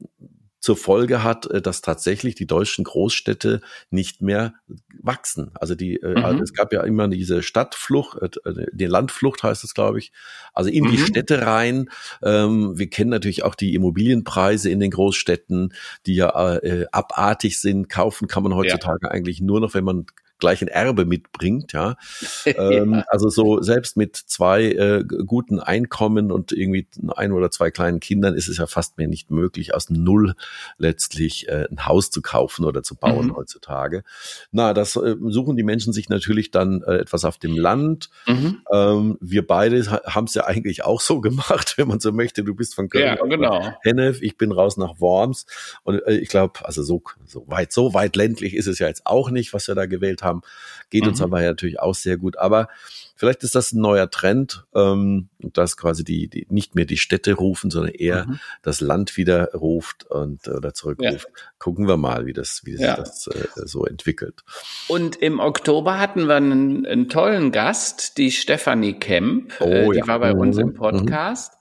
zur 0.65 0.79
Folge 0.79 1.23
hat, 1.23 1.45
äh, 1.45 1.61
dass 1.61 1.83
tatsächlich 1.83 2.37
die 2.37 2.47
deutschen 2.47 2.85
Großstädte 2.85 3.61
nicht 3.91 4.23
mehr 4.23 4.55
wachsen. 5.03 5.51
Also 5.61 5.75
die, 5.75 5.97
äh, 5.97 6.19
mhm. 6.19 6.25
also 6.25 6.43
es 6.43 6.55
gab 6.55 6.73
ja 6.73 6.83
immer 6.85 7.07
diese 7.07 7.43
Stadtflucht, 7.43 8.17
äh, 8.47 8.67
die 8.73 8.87
Landflucht 8.87 9.43
heißt 9.43 9.63
es, 9.63 9.75
glaube 9.75 9.99
ich, 9.99 10.11
also 10.55 10.71
in 10.71 10.85
mhm. 10.85 10.93
die 10.93 10.99
Städte 10.99 11.43
rein. 11.43 11.91
Ähm, 12.23 12.79
wir 12.79 12.89
kennen 12.89 13.11
natürlich 13.11 13.43
auch 13.43 13.57
die 13.57 13.75
Immobilienpreise 13.75 14.71
in 14.71 14.81
den 14.81 14.91
Großstädten, 14.91 15.75
die 16.07 16.15
ja 16.15 16.55
äh, 16.57 16.87
abartig 16.93 17.61
sind. 17.61 17.91
Kaufen 17.91 18.27
kann 18.27 18.43
man 18.43 18.55
heutzutage 18.55 19.09
ja. 19.09 19.11
eigentlich 19.11 19.43
nur 19.43 19.61
noch, 19.61 19.75
wenn 19.75 19.85
man 19.85 20.07
gleich 20.45 20.61
ein 20.61 20.69
Erbe 20.69 21.07
mitbringt, 21.07 21.73
ja. 21.73 21.97
ähm, 22.45 23.03
Also 23.09 23.31
so 23.31 23.63
selbst 23.63 23.97
mit 23.97 24.15
zwei 24.15 24.65
äh, 24.65 25.05
guten 25.05 25.59
Einkommen 25.59 26.31
und 26.31 26.53
irgendwie 26.53 26.87
ein 27.17 27.33
oder 27.33 27.51
zwei 27.51 27.71
kleinen 27.71 27.99
Kindern 27.99 28.35
ist 28.35 28.49
es 28.49 28.59
ja 28.59 28.67
fast 28.67 28.99
mehr 28.99 29.09
nicht 29.09 29.31
möglich, 29.31 29.75
aus 29.75 29.89
Null 29.89 30.35
letztlich 30.77 31.49
äh, 31.49 31.67
ein 31.71 31.87
Haus 31.87 32.11
zu 32.11 32.21
kaufen 32.21 32.67
oder 32.67 32.83
zu 32.83 32.95
bauen 32.95 33.29
mhm. 33.29 33.37
heutzutage. 33.37 34.05
Na, 34.53 34.75
das 34.75 34.97
äh, 34.97 35.17
suchen 35.29 35.57
die 35.57 35.63
Menschen 35.63 35.95
sich 35.95 36.11
natürlich 36.11 36.51
dann 36.51 36.83
äh, 36.83 36.97
etwas 36.97 37.25
auf 37.25 37.39
dem 37.39 37.57
Land. 37.57 38.11
Mhm. 38.27 38.61
Ähm, 38.71 39.19
wir 39.23 39.47
beide 39.47 39.83
haben 39.87 40.27
es 40.27 40.35
ja 40.35 40.45
eigentlich 40.45 40.85
auch 40.85 41.01
so 41.01 41.23
gemacht, 41.23 41.75
wenn 41.79 41.89
man 41.89 42.01
so 42.01 42.13
möchte. 42.13 42.45
Du 42.45 42.55
bist 42.55 42.75
von 42.75 42.91
Köln 42.91 43.07
ja, 43.07 43.25
genau. 43.25 43.73
Hennef, 43.83 44.21
ich 44.21 44.37
bin 44.37 44.53
raus 44.53 44.77
nach 44.77 45.01
Worms 45.01 45.47
und 45.85 46.01
äh, 46.07 46.17
ich 46.19 46.29
glaube, 46.29 46.67
also 46.67 46.83
so, 46.83 47.03
so 47.25 47.45
weit, 47.49 47.73
so 47.73 47.95
weit 47.95 48.15
ländlich 48.15 48.55
ist 48.55 48.67
es 48.67 48.79
ja 48.79 48.89
jetzt 48.89 49.07
auch 49.07 49.31
nicht, 49.31 49.55
was 49.55 49.69
wir 49.69 49.75
da 49.75 49.87
gewählt 49.87 50.23
haben 50.23 50.34
haben. 50.35 50.43
Geht 50.91 51.05
mhm. 51.05 51.11
uns 51.11 51.23
aber 51.23 51.43
ja 51.43 51.49
natürlich 51.49 51.81
auch 51.81 51.95
sehr 51.95 52.17
gut. 52.17 52.39
Aber 52.39 52.69
Vielleicht 53.17 53.45
ist 53.45 53.55
das 53.55 53.73
ein 53.73 53.81
neuer 53.81 54.11
Trend, 54.11 54.65
ähm, 54.75 55.29
dass 55.39 55.77
quasi 55.77 56.03
die, 56.03 56.27
die 56.27 56.47
nicht 56.51 56.75
mehr 56.75 56.85
die 56.85 56.97
Städte 56.97 57.35
rufen, 57.35 57.71
sondern 57.71 57.95
eher 57.95 58.27
mhm. 58.27 58.41
das 58.63 58.81
Land 58.81 59.17
wieder 59.17 59.53
ruft 59.53 60.05
und 60.05 60.49
oder 60.49 60.75
zurückruft. 60.75 61.29
Ja. 61.29 61.43
Gucken 61.59 61.87
wir 61.87 61.97
mal, 61.97 62.27
wie 62.27 62.33
das, 62.33 62.63
wie 62.65 62.77
ja. 62.77 62.97
sich 62.97 63.05
das 63.05 63.27
äh, 63.29 63.67
so 63.67 63.87
entwickelt. 63.87 64.43
Und 64.89 65.15
im 65.17 65.39
Oktober 65.39 66.01
hatten 66.01 66.27
wir 66.27 66.35
einen, 66.35 66.85
einen 66.87 67.09
tollen 67.09 67.53
Gast, 67.53 68.19
die 68.19 68.33
Stephanie 68.33 68.95
Kemp. 68.95 69.55
Oh, 69.61 69.65
äh, 69.65 69.91
die 69.91 69.99
ja. 69.99 70.07
war 70.09 70.19
bei 70.19 70.35
mhm. 70.35 70.41
uns 70.41 70.59
im 70.59 70.69
mhm. 70.69 70.75
Podcast. 70.75 71.53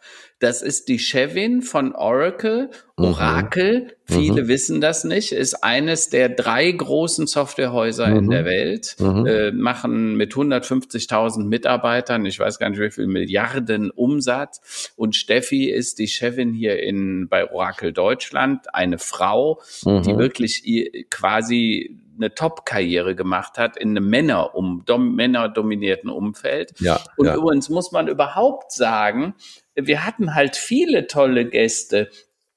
Mhm. 0.44 0.48
Das 0.48 0.62
ist 0.62 0.90
die 0.90 1.00
Chefin 1.00 1.62
von 1.62 1.96
Oracle. 1.96 2.70
Mhm. 2.98 3.06
Oracle, 3.06 3.82
mhm. 3.82 4.14
viele 4.14 4.44
mhm. 4.44 4.48
wissen 4.48 4.82
das 4.82 5.04
nicht, 5.04 5.32
ist 5.32 5.64
eines 5.64 6.10
der 6.10 6.30
drei 6.30 6.70
großen 6.72 7.26
Softwarehäuser 7.28 8.08
mhm. 8.08 8.18
in 8.18 8.30
der 8.30 8.46
Welt, 8.46 8.96
mhm. 9.00 9.26
äh, 9.26 9.52
machen 9.52 10.16
mit 10.16 10.34
150.000 10.34 11.46
Mitarbeitern, 11.46 12.26
ich 12.26 12.40
weiß 12.40 12.60
gar 12.60 12.70
nicht 12.70 12.80
wie 12.80 12.92
viel 12.92 13.08
Milliarden 13.08 13.90
Umsatz. 13.90 14.92
Und 14.96 15.16
Steffi 15.16 15.70
ist 15.70 15.98
die 15.98 16.08
Chefin 16.08 16.54
hier 16.54 16.84
in, 16.84 17.30
bei 17.30 17.50
Oracle 17.50 17.94
Deutschland, 17.94 18.74
eine 18.76 19.00
Frau, 19.00 19.62
die 19.84 20.14
mhm. 20.14 20.18
wirklich 20.18 20.64
quasi 21.10 21.98
eine 22.16 22.34
Top-Karriere 22.34 23.16
gemacht 23.16 23.58
hat 23.58 23.78
in 23.78 23.90
einem 23.90 24.10
Männer 24.10 24.56
um, 24.56 24.84
dom, 24.86 25.16
männerdominierten 25.16 26.10
Umfeld. 26.10 26.80
Ja, 26.80 27.00
und 27.18 27.26
ja. 27.26 27.36
übrigens 27.36 27.70
muss 27.70 27.92
man 27.92 28.08
überhaupt 28.08 28.72
sagen, 28.72 29.34
wir 29.76 30.06
hatten 30.06 30.36
halt 30.36 30.56
viele 30.56 31.08
tolle 31.08 31.50
Gäste. 31.50 32.10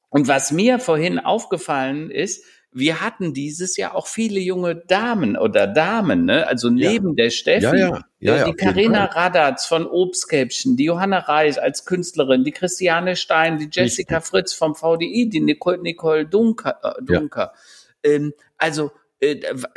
Und 0.09 0.29
was 0.29 0.53
mir 0.53 0.79
vorhin 0.79 1.19
aufgefallen 1.19 2.11
ist, 2.11 2.45
wir 2.73 3.01
hatten 3.01 3.33
dieses 3.33 3.79
Jahr 3.79 3.95
auch 3.95 4.07
viele 4.07 4.39
junge 4.39 4.77
Damen 4.77 5.39
oder 5.39 5.67
Damen, 5.67 6.27
ne? 6.27 6.47
also 6.47 6.69
neben 6.69 7.11
ja. 7.17 7.25
der 7.25 7.31
Steffi, 7.31 7.64
ja, 7.64 7.75
ja. 7.75 8.01
Ja, 8.19 8.45
die 8.45 8.53
Karina 8.53 9.07
Radatz 9.07 9.64
von 9.64 9.87
Obstkäppchen, 9.87 10.77
die 10.77 10.85
Johanna 10.85 11.21
Reich 11.21 11.61
als 11.61 11.87
Künstlerin, 11.87 12.45
die 12.45 12.51
Christiane 12.51 13.17
Stein, 13.17 13.57
die 13.59 13.69
Jessica 13.73 14.17
Richtig. 14.17 14.31
Fritz 14.31 14.53
vom 14.53 14.75
VDI, 14.75 15.31
die 15.31 15.41
Nicole, 15.41 15.79
Nicole 15.79 16.27
Dunker. 16.27 16.79
Äh, 16.83 17.03
Dunker. 17.03 17.55
Ähm, 18.03 18.35
also 18.59 18.91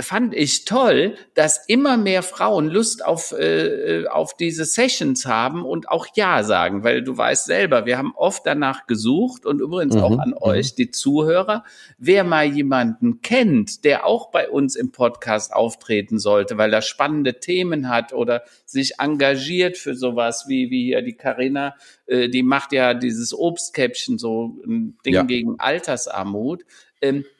fand 0.01 0.33
ich 0.33 0.65
toll, 0.65 1.15
dass 1.33 1.65
immer 1.67 1.95
mehr 1.95 2.23
Frauen 2.23 2.67
Lust 2.67 3.05
auf, 3.05 3.31
äh, 3.31 4.05
auf 4.07 4.35
diese 4.35 4.65
Sessions 4.65 5.25
haben 5.25 5.63
und 5.63 5.87
auch 5.87 6.07
Ja 6.13 6.43
sagen, 6.43 6.83
weil 6.83 7.03
du 7.03 7.15
weißt 7.15 7.45
selber, 7.45 7.85
wir 7.85 7.97
haben 7.97 8.11
oft 8.15 8.45
danach 8.45 8.85
gesucht 8.85 9.45
und 9.45 9.61
übrigens 9.61 9.95
mhm, 9.95 10.01
auch 10.01 10.19
an 10.19 10.31
mhm. 10.31 10.41
euch, 10.41 10.75
die 10.75 10.91
Zuhörer, 10.91 11.63
wer 11.97 12.25
mal 12.25 12.45
jemanden 12.45 13.21
kennt, 13.21 13.85
der 13.85 14.05
auch 14.05 14.29
bei 14.29 14.49
uns 14.49 14.75
im 14.75 14.91
Podcast 14.91 15.53
auftreten 15.53 16.19
sollte, 16.19 16.57
weil 16.57 16.73
er 16.73 16.81
spannende 16.81 17.39
Themen 17.39 17.87
hat 17.87 18.11
oder 18.11 18.43
sich 18.65 18.99
engagiert 18.99 19.77
für 19.77 19.95
sowas 19.95 20.45
wie, 20.49 20.69
wie 20.69 20.87
hier 20.87 21.01
die 21.01 21.15
Carina, 21.15 21.75
äh, 22.07 22.27
die 22.27 22.43
macht 22.43 22.73
ja 22.73 22.93
dieses 22.93 23.33
Obstkäppchen, 23.33 24.17
so 24.17 24.57
ein 24.67 24.97
Ding 25.05 25.13
ja. 25.13 25.23
gegen 25.23 25.61
Altersarmut 25.61 26.65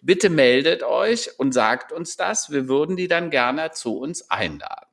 bitte 0.01 0.29
meldet 0.29 0.83
euch 0.83 1.37
und 1.37 1.53
sagt 1.53 1.91
uns 1.91 2.17
das. 2.17 2.51
Wir 2.51 2.67
würden 2.67 2.95
die 2.95 3.07
dann 3.07 3.29
gerne 3.29 3.71
zu 3.71 3.97
uns 3.97 4.29
einladen. 4.29 4.88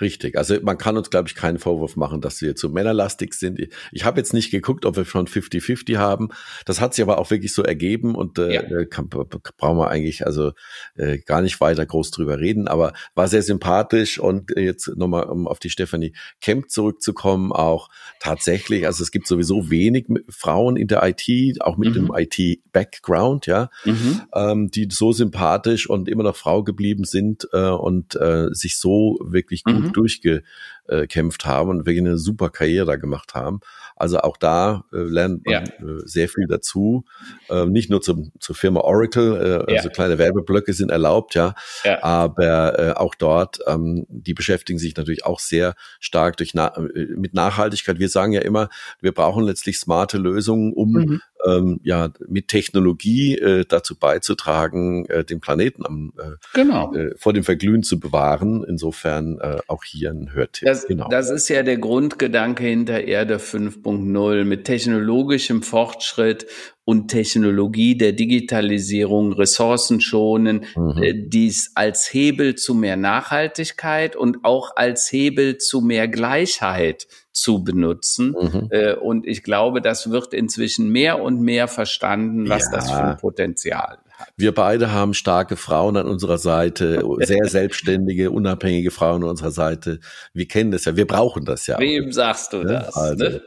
Richtig. 0.00 0.38
Also 0.38 0.56
man 0.62 0.78
kann 0.78 0.96
uns, 0.96 1.10
glaube 1.10 1.28
ich, 1.28 1.34
keinen 1.34 1.58
Vorwurf 1.58 1.96
machen, 1.96 2.20
dass 2.20 2.40
wir 2.40 2.54
zu 2.54 2.70
männerlastig 2.70 3.34
sind. 3.34 3.58
Ich 3.90 4.04
habe 4.04 4.20
jetzt 4.20 4.32
nicht 4.32 4.50
geguckt, 4.50 4.84
ob 4.86 4.96
wir 4.96 5.04
schon 5.04 5.26
50-50 5.26 5.96
haben. 5.96 6.28
Das 6.66 6.80
hat 6.80 6.94
sich 6.94 7.02
aber 7.02 7.18
auch 7.18 7.30
wirklich 7.30 7.52
so 7.52 7.64
ergeben 7.64 8.14
und 8.14 8.38
äh, 8.38 8.54
ja. 8.54 8.62
Äh, 8.62 8.86
kann, 8.86 9.08
brauchen 9.08 9.78
wir 9.78 9.88
eigentlich 9.88 10.24
also 10.24 10.52
äh, 10.96 11.18
gar 11.18 11.42
nicht 11.42 11.60
weiter 11.60 11.84
groß 11.84 12.12
drüber 12.12 12.38
reden. 12.38 12.68
Aber 12.68 12.92
war 13.14 13.26
sehr 13.26 13.42
sympathisch 13.42 14.20
und 14.20 14.52
jetzt 14.56 14.88
nochmal, 14.96 15.24
um 15.24 15.48
auf 15.48 15.58
die 15.58 15.70
Stefanie 15.70 16.12
Kemp 16.40 16.70
zurückzukommen, 16.70 17.50
auch 17.52 17.88
tatsächlich, 18.20 18.86
also 18.86 19.02
es 19.02 19.10
gibt 19.10 19.26
sowieso 19.26 19.68
wenig 19.68 20.06
Frauen 20.28 20.76
in 20.76 20.86
der 20.86 21.02
IT, 21.02 21.60
auch 21.60 21.76
mit 21.76 21.90
mhm. 21.90 22.06
dem 22.06 22.12
IT-Background, 22.14 23.46
ja, 23.46 23.68
mhm. 23.84 24.22
ähm, 24.32 24.70
die 24.70 24.88
so 24.90 25.12
sympathisch 25.12 25.90
und 25.90 26.08
immer 26.08 26.22
noch 26.22 26.36
Frau 26.36 26.62
geblieben 26.62 27.04
sind 27.04 27.48
äh, 27.52 27.70
und 27.70 28.14
äh, 28.14 28.46
sich 28.52 28.78
so 28.78 29.18
wirklich 29.20 29.64
gut 29.64 29.86
mhm. 29.86 29.87
Durchgekämpft 29.92 31.46
haben 31.46 31.70
und 31.70 31.86
wirklich 31.86 31.98
eine 31.98 32.18
super 32.18 32.50
Karriere 32.50 32.86
da 32.86 32.96
gemacht 32.96 33.34
haben. 33.34 33.60
Also 33.98 34.20
auch 34.20 34.36
da 34.36 34.84
äh, 34.92 34.98
lernt 34.98 35.44
man 35.44 35.52
ja. 35.52 35.60
äh, 35.60 36.02
sehr 36.04 36.28
viel 36.28 36.46
dazu. 36.46 37.04
Äh, 37.50 37.66
nicht 37.66 37.90
nur 37.90 38.00
zum, 38.00 38.30
zur 38.38 38.54
Firma 38.54 38.80
Oracle, 38.80 39.36
äh, 39.36 39.72
ja. 39.72 39.78
also 39.78 39.90
kleine 39.90 40.18
Werbeblöcke 40.18 40.72
sind 40.72 40.90
erlaubt, 40.90 41.34
ja, 41.34 41.54
ja. 41.84 42.02
aber 42.02 42.78
äh, 42.78 42.92
auch 42.92 43.16
dort, 43.16 43.58
ähm, 43.66 44.06
die 44.08 44.34
beschäftigen 44.34 44.78
sich 44.78 44.96
natürlich 44.96 45.24
auch 45.26 45.40
sehr 45.40 45.74
stark 45.98 46.36
durch 46.36 46.54
na 46.54 46.76
äh, 46.76 47.06
mit 47.16 47.34
Nachhaltigkeit. 47.34 47.98
Wir 47.98 48.08
sagen 48.08 48.32
ja 48.32 48.42
immer, 48.42 48.68
wir 49.00 49.12
brauchen 49.12 49.44
letztlich 49.44 49.80
smarte 49.80 50.18
Lösungen, 50.18 50.72
um 50.72 50.92
mhm 50.92 51.20
ähm, 51.44 51.80
ja 51.82 52.10
mit 52.26 52.48
Technologie 52.48 53.36
äh, 53.38 53.64
dazu 53.66 53.96
beizutragen, 53.96 55.06
äh, 55.06 55.24
den 55.24 55.40
Planeten 55.40 55.84
am, 55.86 56.12
äh, 56.18 56.32
genau. 56.54 56.92
äh, 56.94 57.14
vor 57.16 57.32
dem 57.32 57.44
Verglühen 57.44 57.82
zu 57.82 58.00
bewahren. 58.00 58.64
Insofern 58.64 59.38
äh, 59.38 59.58
auch 59.66 59.77
hier 59.84 60.10
ein 60.10 60.32
Hörtipp. 60.32 60.66
Das, 60.66 60.86
genau. 60.86 61.08
das 61.08 61.30
ist 61.30 61.48
ja 61.48 61.62
der 61.62 61.78
Grundgedanke 61.78 62.64
hinter 62.64 63.04
Erde 63.04 63.36
5.0 63.36 64.44
mit 64.44 64.64
technologischem 64.64 65.62
Fortschritt 65.62 66.46
und 66.88 67.08
Technologie 67.08 67.98
der 67.98 68.12
Digitalisierung, 68.12 69.34
Ressourcen 69.34 70.00
schonen, 70.00 70.64
mhm. 70.74 71.02
äh, 71.02 71.12
dies 71.14 71.72
als 71.74 72.14
Hebel 72.14 72.54
zu 72.54 72.72
mehr 72.72 72.96
Nachhaltigkeit 72.96 74.16
und 74.16 74.38
auch 74.42 74.74
als 74.74 75.12
Hebel 75.12 75.58
zu 75.58 75.82
mehr 75.82 76.08
Gleichheit 76.08 77.06
zu 77.30 77.62
benutzen. 77.62 78.34
Mhm. 78.40 78.68
Äh, 78.70 78.94
und 78.94 79.26
ich 79.26 79.42
glaube, 79.42 79.82
das 79.82 80.10
wird 80.10 80.32
inzwischen 80.32 80.88
mehr 80.88 81.20
und 81.20 81.42
mehr 81.42 81.68
verstanden, 81.68 82.48
was 82.48 82.70
ja. 82.72 82.78
das 82.78 82.90
für 82.90 83.04
ein 83.04 83.16
Potenzial 83.18 83.98
hat. 84.18 84.28
Wir 84.38 84.54
beide 84.54 84.90
haben 84.90 85.12
starke 85.12 85.56
Frauen 85.56 85.98
an 85.98 86.06
unserer 86.06 86.38
Seite, 86.38 87.04
sehr 87.18 87.44
selbstständige, 87.48 88.30
unabhängige 88.30 88.90
Frauen 88.90 89.24
an 89.24 89.28
unserer 89.28 89.50
Seite. 89.50 90.00
Wir 90.32 90.48
kennen 90.48 90.70
das 90.70 90.86
ja, 90.86 90.96
wir 90.96 91.06
brauchen 91.06 91.44
das 91.44 91.66
ja. 91.66 91.78
Wem 91.78 92.12
sagst 92.12 92.54
du 92.54 92.64
das? 92.64 92.96
Also. 92.96 93.24
Ne? 93.24 93.42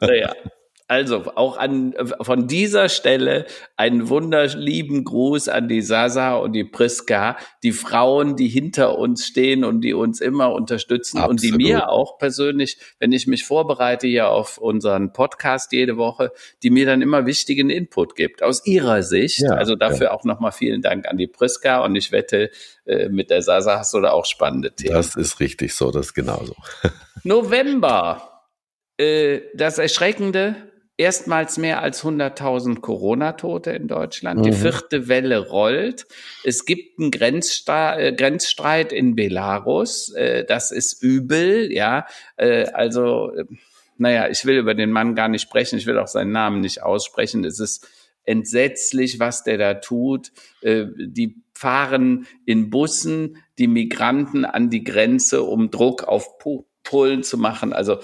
Naja. 0.00 0.32
Also 0.88 1.24
auch 1.34 1.56
an, 1.56 1.94
von 2.20 2.46
dieser 2.46 2.88
Stelle 2.88 3.46
einen 3.76 4.08
wunderlieben 4.08 5.02
Gruß 5.02 5.48
an 5.48 5.66
die 5.66 5.82
Sasa 5.82 6.36
und 6.36 6.52
die 6.52 6.62
Priska, 6.62 7.36
die 7.64 7.72
Frauen, 7.72 8.36
die 8.36 8.46
hinter 8.46 8.96
uns 8.96 9.26
stehen 9.26 9.64
und 9.64 9.80
die 9.80 9.94
uns 9.94 10.20
immer 10.20 10.52
unterstützen 10.52 11.18
Absolut. 11.18 11.30
und 11.30 11.42
die 11.42 11.64
mir 11.64 11.88
auch 11.88 12.18
persönlich, 12.18 12.78
wenn 13.00 13.10
ich 13.10 13.26
mich 13.26 13.44
vorbereite 13.44 14.06
hier 14.06 14.28
auf 14.28 14.58
unseren 14.58 15.12
Podcast 15.12 15.72
jede 15.72 15.96
Woche, 15.96 16.30
die 16.62 16.70
mir 16.70 16.86
dann 16.86 17.02
immer 17.02 17.26
wichtigen 17.26 17.68
Input 17.68 18.14
gibt 18.14 18.44
aus 18.44 18.64
ihrer 18.64 19.02
Sicht. 19.02 19.40
Ja, 19.40 19.54
also 19.54 19.74
dafür 19.74 20.06
ja. 20.06 20.12
auch 20.12 20.22
nochmal 20.22 20.52
vielen 20.52 20.82
Dank 20.82 21.08
an 21.08 21.16
die 21.16 21.26
Priska 21.26 21.84
und 21.84 21.96
ich 21.96 22.12
wette, 22.12 22.50
äh, 22.84 23.08
mit 23.08 23.30
der 23.30 23.42
Sasa 23.42 23.80
hast 23.80 23.92
du 23.92 24.00
da 24.00 24.10
auch 24.12 24.24
spannende 24.24 24.72
Themen. 24.72 24.94
Das 24.94 25.16
ist 25.16 25.40
richtig 25.40 25.74
so, 25.74 25.90
das 25.90 26.06
ist 26.06 26.14
genauso. 26.14 26.54
November. 27.24 28.44
Äh, 28.98 29.40
das 29.54 29.78
Erschreckende, 29.78 30.56
erstmals 30.96 31.58
mehr 31.58 31.82
als 31.82 32.02
100.000 32.02 32.80
Corona-Tote 32.80 33.70
in 33.72 33.88
Deutschland. 33.88 34.40
Mhm. 34.40 34.44
Die 34.44 34.52
vierte 34.52 35.08
Welle 35.08 35.38
rollt. 35.48 36.06
Es 36.44 36.64
gibt 36.64 36.98
einen 36.98 37.10
Grenzstra 37.10 37.98
äh, 37.98 38.12
Grenzstreit 38.12 38.92
in 38.92 39.14
Belarus. 39.14 40.12
Äh, 40.14 40.44
das 40.44 40.70
ist 40.70 41.02
übel, 41.02 41.72
ja. 41.72 42.06
Äh, 42.36 42.66
also, 42.72 43.32
naja, 43.98 44.28
ich 44.28 44.44
will 44.44 44.58
über 44.58 44.74
den 44.74 44.90
Mann 44.90 45.14
gar 45.14 45.28
nicht 45.28 45.42
sprechen. 45.42 45.78
Ich 45.78 45.86
will 45.86 45.98
auch 45.98 46.08
seinen 46.08 46.32
Namen 46.32 46.60
nicht 46.60 46.82
aussprechen. 46.82 47.44
Es 47.44 47.60
ist 47.60 47.88
entsetzlich, 48.24 49.20
was 49.20 49.44
der 49.44 49.56
da 49.56 49.74
tut. 49.74 50.32
Die 50.62 51.36
fahren 51.54 52.26
in 52.44 52.70
Bussen 52.70 53.38
die 53.56 53.68
Migranten 53.68 54.44
an 54.44 54.68
die 54.68 54.82
Grenze, 54.82 55.44
um 55.44 55.70
Druck 55.70 56.02
auf 56.02 56.38
Polen 56.82 57.22
zu 57.22 57.38
machen. 57.38 57.72
Also 57.72 57.98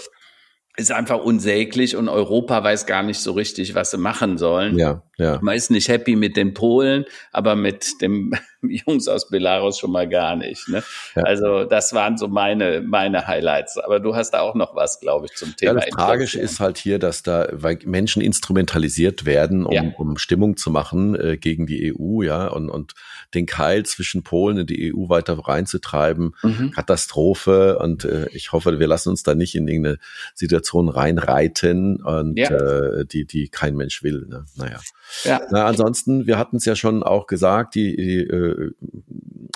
ist 0.77 0.91
einfach 0.91 1.19
unsäglich 1.23 1.97
und 1.97 2.09
Europa 2.09 2.63
weiß 2.65 2.87
gar 2.87 3.03
nicht 3.03 3.21
so 3.21 3.33
richtig, 3.33 3.75
was 3.75 3.91
sie 3.91 3.99
machen 3.99 4.39
sollen. 4.39 4.79
Ja, 4.79 5.03
ja. 5.23 5.39
Man 5.43 5.57
ist 5.57 5.71
nicht 5.71 5.89
happy 5.89 6.17
mit 6.17 6.37
den 6.37 6.55
Polen, 6.55 7.05
aber 7.33 7.57
mit 7.57 8.01
dem 8.01 8.35
Jungs 8.63 9.09
aus 9.09 9.29
Belarus 9.29 9.79
schon 9.79 9.91
mal 9.91 10.09
gar 10.09 10.37
nicht. 10.37 10.69
Ne? 10.69 10.83
Ja. 11.17 11.23
Also 11.23 11.65
das 11.65 11.93
waren 11.93 12.17
so 12.17 12.29
meine, 12.29 12.81
meine 12.81 13.27
Highlights. 13.27 13.79
Aber 13.79 14.01
du 14.01 14.15
hast 14.15 14.31
da 14.31 14.41
auch 14.41 14.55
noch 14.55 14.75
was, 14.77 15.01
glaube 15.01 15.27
ich, 15.27 15.35
zum 15.35 15.57
Thema. 15.57 15.73
Ja, 15.73 15.81
das 15.81 15.91
Tragische 15.91 16.41
ist 16.41 16.61
halt 16.61 16.79
hier, 16.79 16.99
dass 16.99 17.23
da 17.23 17.49
weil 17.53 17.79
Menschen 17.85 18.23
instrumentalisiert 18.23 19.25
werden, 19.25 19.67
um, 19.67 19.73
ja. 19.73 19.83
um 19.97 20.17
Stimmung 20.19 20.57
zu 20.57 20.71
machen 20.71 21.19
äh, 21.19 21.37
gegen 21.37 21.67
die 21.67 21.93
EU, 21.93 22.23
ja, 22.23 22.47
und, 22.49 22.71
und 22.71 22.95
den 23.35 23.47
Keil 23.47 23.85
zwischen 23.85 24.23
Polen 24.23 24.59
und 24.59 24.71
die 24.71 24.95
EU 24.95 25.09
weiter 25.09 25.39
reinzutreiben. 25.39 26.35
Mhm. 26.43 26.71
Katastrophe. 26.71 27.79
Und 27.79 28.05
äh, 28.05 28.29
ich 28.33 28.53
hoffe, 28.53 28.79
wir 28.79 28.87
lassen 28.87 29.09
uns 29.09 29.23
da 29.23 29.35
nicht 29.35 29.55
in 29.55 29.67
irgendeine 29.67 29.99
Situation 30.35 30.89
reinreiten 30.89 32.03
und 32.03 32.39
äh, 32.39 33.05
die, 33.07 33.25
die 33.25 33.49
kein 33.49 33.77
Mensch 33.77 34.03
will. 34.03 34.27
Ne? 34.29 34.45
Naja. 34.57 34.79
Ja. 35.25 35.41
Na, 35.51 35.67
ansonsten, 35.67 36.27
wir 36.27 36.39
hatten 36.39 36.57
es 36.57 36.65
ja 36.65 36.77
schon 36.77 37.03
auch 37.03 37.27
gesagt, 37.27 37.75
die, 37.75 37.97
die 37.97 38.19
äh, 38.19 38.73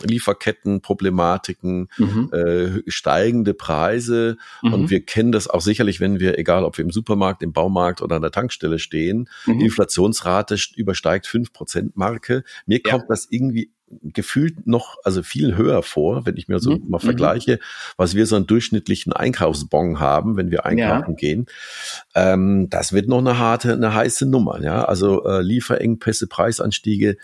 Lieferkettenproblematiken, 0.02 1.88
mhm. 1.98 2.30
äh, 2.32 2.82
steigende 2.90 3.54
Preise. 3.54 4.36
Mhm. 4.62 4.72
Und 4.72 4.90
wir 4.90 5.04
kennen 5.04 5.32
das 5.32 5.48
auch 5.48 5.60
sicherlich, 5.60 6.00
wenn 6.00 6.20
wir, 6.20 6.38
egal 6.38 6.64
ob 6.64 6.78
wir 6.78 6.84
im 6.84 6.90
Supermarkt, 6.90 7.42
im 7.42 7.52
Baumarkt 7.52 8.02
oder 8.02 8.16
an 8.16 8.22
der 8.22 8.30
Tankstelle 8.30 8.78
stehen, 8.78 9.28
mhm. 9.46 9.58
die 9.58 9.64
Inflationsrate 9.66 10.56
übersteigt 10.76 11.26
fünf 11.26 11.52
Prozent 11.52 11.96
Marke. 11.96 12.44
Mir 12.66 12.80
ja. 12.84 12.90
kommt 12.90 13.08
das 13.08 13.26
irgendwie 13.30 13.70
gefühlt 14.02 14.66
noch 14.66 14.96
also 15.04 15.22
viel 15.22 15.56
höher 15.56 15.82
vor, 15.82 16.26
wenn 16.26 16.36
ich 16.36 16.48
mir 16.48 16.58
so 16.58 16.72
mhm. 16.72 16.88
mal 16.88 16.98
vergleiche, 16.98 17.60
was 17.96 18.14
wir 18.14 18.26
so 18.26 18.36
einen 18.36 18.46
durchschnittlichen 18.46 19.12
Einkaufsbon 19.12 20.00
haben, 20.00 20.36
wenn 20.36 20.50
wir 20.50 20.66
einkaufen 20.66 21.12
ja. 21.12 21.16
gehen. 21.16 21.46
Ähm, 22.14 22.68
das 22.68 22.92
wird 22.92 23.08
noch 23.08 23.18
eine 23.18 23.38
harte, 23.38 23.72
eine 23.72 23.94
heiße 23.94 24.26
Nummer. 24.26 24.60
Ja, 24.60 24.84
also 24.84 25.24
äh, 25.24 25.40
Lieferengpässe, 25.40 26.26
Preisanstiege 26.26 27.16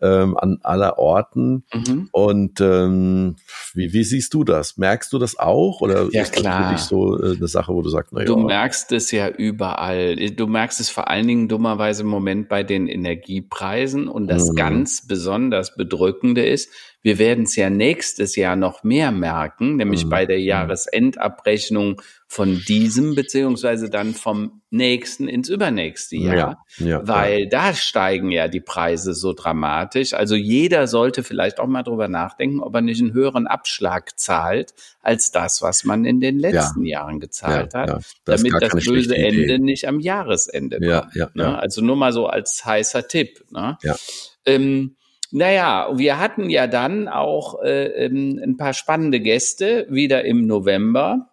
ähm, 0.00 0.36
an 0.36 0.58
aller 0.62 0.98
Orten. 0.98 1.64
Mhm. 1.72 2.08
Und 2.12 2.60
ähm, 2.60 3.36
wie, 3.74 3.92
wie 3.92 4.04
siehst 4.04 4.34
du 4.34 4.44
das? 4.44 4.76
Merkst 4.76 5.12
du 5.12 5.18
das 5.18 5.38
auch 5.38 5.80
oder 5.80 6.08
ja, 6.10 6.22
ist 6.22 6.34
das 6.34 6.42
klar. 6.42 6.68
für 6.68 6.74
dich 6.74 6.82
so 6.82 7.20
äh, 7.20 7.36
eine 7.36 7.48
Sache, 7.48 7.72
wo 7.72 7.82
du 7.82 7.90
sagst, 7.90 8.12
na 8.12 8.20
ja, 8.20 8.26
Du 8.26 8.36
merkst 8.36 8.92
es 8.92 9.10
ja 9.10 9.28
überall. 9.28 10.16
Du 10.30 10.46
merkst 10.46 10.80
es 10.80 10.90
vor 10.90 11.08
allen 11.08 11.26
Dingen 11.26 11.48
dummerweise 11.48 12.02
im 12.02 12.08
Moment 12.08 12.48
bei 12.48 12.62
den 12.62 12.88
Energiepreisen 12.88 14.08
und 14.08 14.28
das 14.28 14.50
mhm. 14.50 14.56
ganz 14.56 15.06
besonders 15.06 15.76
bedrückende 16.08 16.46
ist, 16.46 16.70
wir 17.02 17.18
werden 17.18 17.44
es 17.44 17.54
ja 17.54 17.70
nächstes 17.70 18.34
Jahr 18.34 18.56
noch 18.56 18.82
mehr 18.82 19.12
merken, 19.12 19.76
nämlich 19.76 20.04
mhm. 20.04 20.10
bei 20.10 20.26
der. 20.26 20.38
Jahresendabrechnung 20.48 22.00
von 22.26 22.60
diesem 22.66 23.14
beziehungsweise 23.14 23.88
dann 23.88 24.14
vom 24.14 24.62
nächsten 24.70 25.28
ins 25.28 25.48
übernächste 25.48 26.16
Jahr, 26.16 26.64
ja, 26.78 26.86
ja, 26.86 27.08
weil 27.08 27.40
ja. 27.40 27.48
da 27.48 27.74
steigen 27.74 28.30
ja 28.30 28.48
die 28.48 28.60
Preise 28.60 29.14
so 29.14 29.32
dramatisch. 29.32 30.12
Also 30.14 30.34
jeder 30.34 30.86
sollte 30.86 31.22
vielleicht 31.22 31.60
auch 31.60 31.66
mal 31.66 31.82
drüber 31.82 32.08
nachdenken, 32.08 32.60
ob 32.60 32.74
er 32.74 32.82
nicht 32.82 33.00
einen 33.00 33.14
höheren 33.14 33.46
Abschlag 33.46 34.18
zahlt 34.18 34.74
als 35.00 35.30
das, 35.30 35.62
was 35.62 35.84
man 35.84 36.04
in 36.04 36.20
den 36.20 36.38
letzten 36.38 36.84
Jahren 36.84 37.20
gezahlt 37.20 37.74
hat, 37.74 37.88
das 38.24 38.42
damit 38.42 38.62
das 38.62 38.84
böse 38.84 39.16
Ende 39.16 39.58
nicht 39.58 39.88
am 39.88 40.00
Jahresende 40.00 40.80
kommt. 40.80 41.14
Ne? 41.34 41.58
Also 41.58 41.82
nur 41.82 41.96
mal 41.96 42.12
so 42.12 42.26
als 42.26 42.64
heißer 42.64 43.08
Tipp. 43.08 43.44
Ne? 43.50 43.78
Ähm, 44.44 44.97
naja, 45.30 45.90
wir 45.94 46.18
hatten 46.18 46.48
ja 46.50 46.66
dann 46.66 47.08
auch 47.08 47.62
äh, 47.62 48.06
ähm, 48.06 48.40
ein 48.42 48.56
paar 48.56 48.72
spannende 48.72 49.20
Gäste 49.20 49.86
wieder 49.90 50.24
im 50.24 50.46
November 50.46 51.30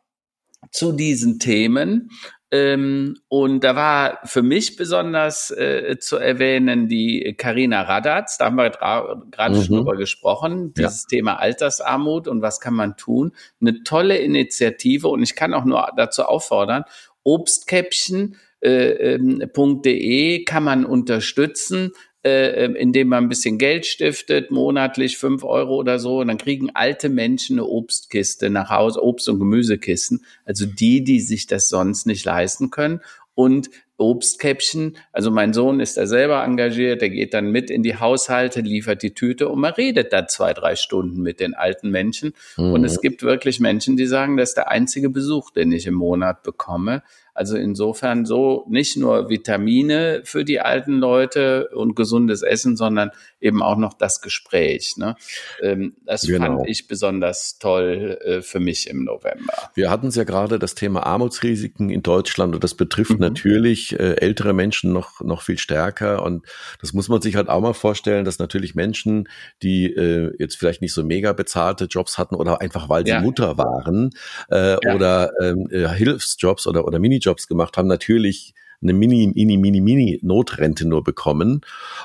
zu 0.71 0.91
diesen 0.91 1.39
Themen. 1.39 2.09
Ähm, 2.51 3.17
und 3.27 3.63
da 3.63 3.75
war 3.75 4.19
für 4.23 4.43
mich 4.43 4.75
besonders 4.75 5.49
äh, 5.51 5.97
zu 5.99 6.17
erwähnen 6.17 6.87
die 6.87 7.35
Karina 7.37 7.81
Radatz, 7.81 8.37
da 8.37 8.45
haben 8.45 8.57
wir 8.57 8.69
gerade 8.69 9.55
mhm. 9.55 9.63
schon 9.63 9.75
drüber 9.77 9.97
gesprochen, 9.97 10.73
dieses 10.73 11.03
ja. 11.03 11.17
Thema 11.17 11.39
Altersarmut 11.39 12.27
und 12.27 12.41
was 12.41 12.59
kann 12.59 12.75
man 12.75 12.97
tun. 12.97 13.31
Eine 13.59 13.83
tolle 13.83 14.17
Initiative 14.17 15.07
und 15.07 15.23
ich 15.23 15.35
kann 15.35 15.53
auch 15.53 15.65
nur 15.65 15.91
dazu 15.97 16.23
auffordern, 16.23 16.83
Obstkäppchen.de 17.23 18.37
äh, 18.61 19.15
ähm, 19.15 20.45
kann 20.45 20.63
man 20.63 20.85
unterstützen 20.85 21.91
äh, 22.25 22.65
ähm, 22.65 22.75
indem 22.75 23.09
man 23.09 23.25
ein 23.25 23.29
bisschen 23.29 23.59
Geld 23.59 23.85
stiftet, 23.85 24.49
monatlich 24.49 25.19
fünf 25.19 25.43
Euro 25.43 25.75
oder 25.75 25.99
so, 25.99 26.21
und 26.21 26.27
dann 26.27 26.39
kriegen 26.39 26.71
alte 26.73 27.07
Menschen 27.07 27.59
eine 27.59 27.67
Obstkiste 27.67 28.49
nach 28.49 28.71
Hause, 28.71 28.99
Obst- 29.03 29.29
und 29.29 29.37
Gemüsekisten, 29.37 30.25
also 30.43 30.65
die, 30.65 31.03
die 31.03 31.19
sich 31.19 31.45
das 31.45 31.69
sonst 31.69 32.07
nicht 32.07 32.25
leisten 32.25 32.71
können. 32.71 33.01
Und 33.35 33.69
Obstkäppchen, 33.97 34.97
also 35.13 35.31
mein 35.31 35.53
Sohn 35.53 35.79
ist 35.79 35.95
da 35.95 36.05
selber 36.05 36.43
engagiert, 36.43 37.01
der 37.01 37.09
geht 37.09 37.33
dann 37.33 37.51
mit 37.51 37.69
in 37.69 37.81
die 37.81 37.97
Haushalte, 37.97 38.59
liefert 38.61 39.03
die 39.03 39.13
Tüte 39.13 39.47
und 39.47 39.59
man 39.61 39.73
redet 39.73 40.11
da 40.11 40.27
zwei, 40.27 40.53
drei 40.53 40.75
Stunden 40.75 41.21
mit 41.21 41.39
den 41.39 41.53
alten 41.53 41.91
Menschen. 41.91 42.33
Mhm. 42.57 42.73
Und 42.73 42.83
es 42.83 42.99
gibt 42.99 43.23
wirklich 43.23 43.59
Menschen, 43.59 43.95
die 43.95 44.05
sagen, 44.05 44.35
das 44.35 44.49
ist 44.49 44.57
der 44.57 44.69
einzige 44.69 45.09
Besuch, 45.09 45.51
den 45.51 45.71
ich 45.71 45.87
im 45.87 45.93
Monat 45.93 46.43
bekomme. 46.43 47.03
Also 47.35 47.57
insofern 47.57 48.25
so 48.25 48.65
nicht 48.69 48.95
nur 48.95 49.29
Vitamine 49.29 50.21
für 50.23 50.45
die 50.45 50.61
alten 50.61 50.93
Leute 50.99 51.67
und 51.73 51.93
gesundes 51.93 52.41
Essen, 52.41 52.77
sondern 52.77 53.11
eben 53.41 53.61
auch 53.61 53.75
noch 53.75 53.93
das 53.93 54.21
Gespräch. 54.21 54.95
Ne? 54.95 55.17
Ähm, 55.61 55.97
das 56.05 56.21
genau. 56.21 56.59
fand 56.59 56.69
ich 56.69 56.87
besonders 56.87 57.59
toll 57.59 58.17
äh, 58.23 58.41
für 58.41 58.61
mich 58.61 58.89
im 58.89 59.03
November. 59.03 59.53
Wir 59.73 59.91
hatten 59.91 60.07
es 60.07 60.15
ja 60.15 60.23
gerade 60.23 60.59
das 60.59 60.75
Thema 60.75 61.05
Armutsrisiken 61.05 61.89
in 61.89 62.03
Deutschland 62.03 62.55
und 62.55 62.63
das 62.63 62.73
betrifft 62.73 63.11
mhm. 63.11 63.24
Natürlich 63.29 63.99
äh, 63.99 64.15
ältere 64.15 64.53
Menschen 64.53 64.93
noch, 64.93 65.21
noch 65.21 65.41
viel 65.41 65.57
stärker. 65.57 66.23
Und 66.23 66.45
das 66.81 66.93
muss 66.93 67.09
man 67.09 67.21
sich 67.21 67.35
halt 67.35 67.49
auch 67.49 67.61
mal 67.61 67.73
vorstellen, 67.73 68.25
dass 68.25 68.39
natürlich 68.39 68.75
Menschen, 68.75 69.27
die 69.61 69.85
äh, 69.85 70.33
jetzt 70.39 70.55
vielleicht 70.55 70.81
nicht 70.81 70.93
so 70.93 71.03
mega 71.03 71.33
bezahlte 71.33 71.85
Jobs 71.85 72.17
hatten 72.17 72.35
oder 72.35 72.61
einfach 72.61 72.89
weil 72.89 73.05
sie 73.05 73.11
ja. 73.11 73.21
Mutter 73.21 73.57
waren 73.57 74.11
äh, 74.49 74.77
ja. 74.83 74.95
oder 74.95 75.31
ähm, 75.41 75.67
äh, 75.71 75.87
Hilfsjobs 75.87 76.67
oder, 76.67 76.85
oder 76.85 76.99
Minijobs 76.99 77.47
gemacht 77.47 77.77
haben, 77.77 77.87
natürlich 77.87 78.53
eine 78.85 78.97
Mini, 78.97 79.31
Mini, 79.33 79.57
Mini, 79.57 79.81
Mini 79.81 80.19
Notrente 80.21 80.87
nur 80.87 81.03
bekommen 81.03 81.61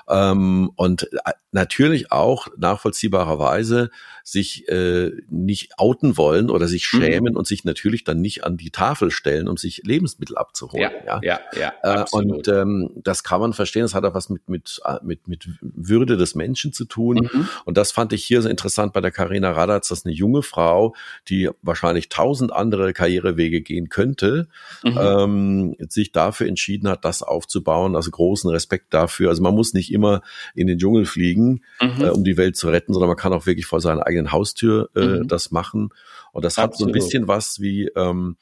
ähm, 0.09 0.71
und 0.77 1.13
äh, 1.13 1.33
natürlich 1.53 2.13
auch 2.13 2.49
nachvollziehbarerweise 2.57 3.91
sich 4.23 4.69
äh, 4.69 5.11
nicht 5.29 5.79
outen 5.79 6.17
wollen 6.17 6.51
oder 6.51 6.69
sich 6.69 6.89
mhm. 6.93 6.99
schämen 6.99 7.33
mhm. 7.33 7.39
und 7.39 7.47
sich 7.47 7.65
natürlich 7.65 8.05
dann 8.05 8.21
nicht 8.21 8.45
an 8.45 8.57
die 8.57 8.71
Tafel 8.71 9.11
stellen, 9.11 9.49
um 9.49 9.57
sich 9.57 9.83
Lebensmittel 9.85 10.37
abzuholen. 10.37 10.91
Ja, 11.07 11.21
ja, 11.23 11.41
ja. 11.53 11.73
ja 11.83 12.03
äh, 12.03 12.05
und 12.13 12.47
ähm, 12.49 12.91
das 12.97 13.25
kann 13.25 13.41
man 13.41 13.53
verstehen. 13.53 13.83
Das 13.83 13.95
hat 13.95 14.05
auch 14.05 14.15
was 14.15 14.29
mit 14.29 14.49
mit 14.49 14.81
äh, 14.85 14.99
mit 15.03 15.27
mit 15.27 15.49
Würde 15.61 16.17
des 16.17 16.35
Menschen 16.35 16.73
zu 16.73 16.85
tun. 16.85 17.29
Mhm. 17.33 17.49
Und 17.65 17.77
das 17.77 17.91
fand 17.91 18.13
ich 18.13 18.25
hier 18.25 18.43
so 18.43 18.49
interessant 18.49 18.93
bei 18.93 19.01
der 19.01 19.11
Karina 19.11 19.51
Radatz, 19.51 19.89
dass 19.89 20.07
eine 20.07 20.15
junge 20.15 20.43
Frau, 20.43 20.95
die 21.29 21.51
wahrscheinlich 21.63 22.09
tausend 22.09 22.53
andere 22.53 22.93
Karrierewege 22.93 23.61
gehen 23.61 23.89
könnte, 23.89 24.49
mhm. 24.85 24.99
ähm, 24.99 25.77
sich 25.89 26.13
dafür 26.13 26.47
entschieden 26.47 26.70
hat, 26.89 27.05
das 27.05 27.23
aufzubauen. 27.23 27.97
Also 27.97 28.11
großen 28.11 28.51
Respekt 28.51 28.93
dafür. 28.95 29.29
Also 29.29 29.43
man 29.43 29.55
muss 29.55 29.75
nicht 29.75 29.93
immer 29.93 30.23
in 30.55 30.67
den 30.67 30.79
Dschungel 30.79 31.05
fliegen, 31.05 31.63
mhm. 31.81 32.03
äh, 32.03 32.11
um 32.11 32.25
die 32.25 32.37
Welt 32.37 32.57
zu 32.57 32.69
retten, 32.69 32.93
sondern 32.93 33.09
man 33.09 33.17
kann 33.17 33.33
auch 33.33 33.47
wirklich 33.47 33.67
vor 33.67 33.81
seiner 33.81 34.07
eigenen 34.07 34.33
Haustür 34.33 34.91
äh, 34.95 35.01
mhm. 35.01 35.29
das 35.29 35.51
machen. 35.51 35.91
Und 36.33 36.45
das 36.45 36.59
Absolut. 36.59 36.73
hat 36.73 36.79
so 36.79 36.87
ein 36.87 36.93
bisschen 36.93 37.29
was 37.29 37.61
wie, 37.61 37.89
ähm, 37.97 38.37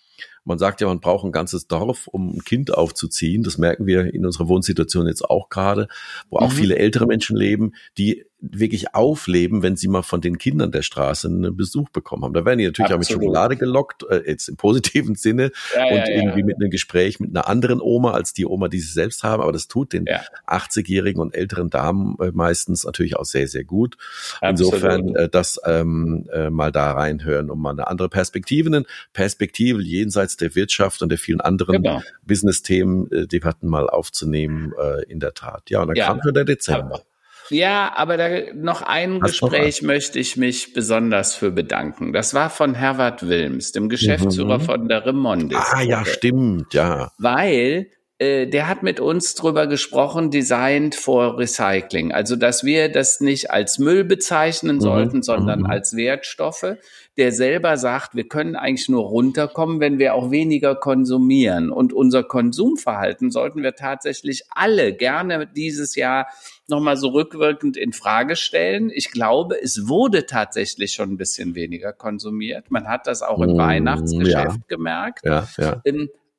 man 0.45 0.59
sagt 0.59 0.81
ja, 0.81 0.87
man 0.87 1.01
braucht 1.01 1.25
ein 1.25 1.33
ganzes 1.33 1.67
Dorf, 1.67 2.07
um 2.07 2.37
ein 2.37 2.45
Kind 2.45 2.73
aufzuziehen. 2.73 3.43
Das 3.43 3.59
merken 3.59 3.87
wir 3.87 4.13
in 4.13 4.25
unserer 4.25 4.49
Wohnsituation 4.49 5.07
jetzt 5.07 5.25
auch 5.25 5.49
gerade, 5.51 5.89
wo 6.31 6.39
auch 6.39 6.51
mhm. 6.51 6.57
viele 6.57 6.79
ältere 6.79 7.07
Menschen 7.07 7.37
leben, 7.37 7.73
die 7.99 8.25
wirklich 8.41 8.95
aufleben, 8.95 9.63
wenn 9.63 9.77
sie 9.77 9.89
mal 9.89 10.03
von 10.03 10.21
den 10.21 10.39
Kindern 10.39 10.71
der 10.71 10.83
Straße 10.83 11.27
einen 11.27 11.57
Besuch 11.57 11.89
bekommen 11.91 12.25
haben. 12.25 12.35
Da 12.35 12.45
werden 12.45 12.59
die 12.59 12.67
natürlich 12.67 12.93
Absolut. 12.93 13.07
auch 13.07 13.11
mit 13.11 13.25
Schokolade 13.25 13.57
gelockt, 13.57 14.05
äh, 14.09 14.23
jetzt 14.27 14.49
im 14.49 14.57
positiven 14.57 15.17
Sinne 15.17 15.51
ja, 15.75 15.85
und 15.87 15.97
ja, 15.97 16.09
irgendwie 16.09 16.41
ja. 16.41 16.47
mit 16.47 16.57
einem 16.57 16.71
Gespräch 16.71 17.19
mit 17.19 17.31
einer 17.31 17.49
anderen 17.49 17.81
Oma 17.81 18.13
als 18.13 18.33
die 18.33 18.47
Oma, 18.47 18.69
die 18.69 18.79
sie 18.79 18.93
selbst 18.93 19.25
haben. 19.25 19.43
Aber 19.43 19.53
das 19.53 19.67
tut 19.67 19.93
den 19.93 20.07
80-jährigen 20.47 21.21
und 21.21 21.35
älteren 21.35 21.69
Damen 21.69 22.17
äh, 22.21 22.31
meistens 22.33 22.85
natürlich 22.85 23.17
auch 23.17 23.25
sehr, 23.25 23.49
sehr 23.49 23.65
gut. 23.65 23.97
Absolut. 24.41 24.75
Insofern 24.75 25.17
äh, 25.17 25.29
das 25.29 25.61
ähm, 25.65 26.29
äh, 26.33 26.51
mal 26.51 26.71
da 26.71 26.93
reinhören, 26.93 27.51
um 27.51 27.61
mal 27.61 27.71
eine 27.71 27.89
andere 27.89 28.09
Perspektive, 28.09 28.69
eine 28.69 28.85
Perspektive 29.13 29.83
jenseits 29.83 30.37
der 30.37 30.55
Wirtschaft 30.55 31.03
und 31.03 31.09
der 31.09 31.19
vielen 31.19 31.41
anderen 31.41 31.83
genau. 31.83 32.03
Business-Themen, 32.25 33.11
äh, 33.11 33.39
hatten, 33.43 33.69
mal 33.69 33.89
aufzunehmen, 33.89 34.73
äh, 34.81 35.05
in 35.05 35.21
der 35.21 35.33
Tat. 35.35 35.71
Ja, 35.71 35.83
und 35.83 35.89
dann 35.89 35.97
kam 35.97 36.21
schon 36.23 36.35
der 36.35 36.45
Dezember. 36.45 37.03
Ja, 37.51 37.93
aber 37.95 38.17
da 38.17 38.29
noch 38.55 38.83
ein 38.83 39.21
Hast 39.23 39.41
Gespräch 39.41 39.83
möchte 39.83 40.19
ich 40.19 40.37
mich 40.37 40.73
besonders 40.73 41.35
für 41.35 41.51
bedanken. 41.51 42.13
Das 42.13 42.35
war 42.35 42.51
von 42.51 42.75
Herbert 42.75 43.29
Wilms, 43.29 43.73
dem 43.73 43.89
Geschäftsführer 43.89 44.59
mhm. 44.59 44.63
von 44.63 44.89
der 44.89 45.07
Remondis. 45.07 45.59
Ah 45.59 45.83
ja, 45.83 46.05
stimmt, 46.05 46.75
ja. 46.75 47.13
Weil 47.19 47.89
äh, 48.19 48.47
der 48.49 48.69
hat 48.69 48.83
mit 48.83 48.99
uns 48.99 49.35
drüber 49.35 49.67
gesprochen, 49.69 50.31
Designed 50.31 50.95
for 50.95 51.39
Recycling. 51.39 52.13
Also, 52.13 52.35
dass 52.35 52.65
wir 52.65 52.91
das 52.91 53.21
nicht 53.21 53.51
als 53.51 53.79
Müll 53.79 54.05
bezeichnen 54.05 54.77
mhm. 54.77 54.81
sollten, 54.81 55.23
sondern 55.23 55.61
mhm. 55.61 55.67
als 55.67 55.95
Wertstoffe. 55.95 56.77
Der 57.19 57.33
selber 57.33 57.77
sagt, 57.77 58.15
wir 58.15 58.27
können 58.29 58.57
eigentlich 58.57 58.89
nur 58.89 59.05
runterkommen, 59.05 59.81
wenn 59.81 59.99
wir 59.99 60.15
auch 60.15 60.31
weniger 60.31 60.75
konsumieren. 60.75 61.71
Und 61.71 61.93
unser 61.93 62.23
Konsumverhalten 62.23 63.31
sollten 63.31 63.63
wir 63.63 63.75
tatsächlich 63.75 64.45
alle 64.51 64.95
gerne 64.95 65.47
dieses 65.47 65.97
Jahr 65.97 66.29
nochmal 66.69 66.97
so 66.97 67.09
rückwirkend 67.09 67.77
in 67.77 67.93
Frage 67.93 68.37
stellen. 68.37 68.91
Ich 68.95 69.11
glaube, 69.11 69.61
es 69.61 69.89
wurde 69.89 70.27
tatsächlich 70.27 70.93
schon 70.93 71.13
ein 71.13 71.17
bisschen 71.17 71.55
weniger 71.55 71.93
konsumiert. 71.93 72.71
Man 72.71 72.89
hat 72.89 73.07
das 73.07 73.23
auch 73.23 73.41
im 73.41 73.55
mm, 73.55 73.59
Weihnachtsgeschäft 73.59 74.57
ja. 74.57 74.65
gemerkt. 74.69 75.25
Ja, 75.25 75.49
ja. 75.59 75.81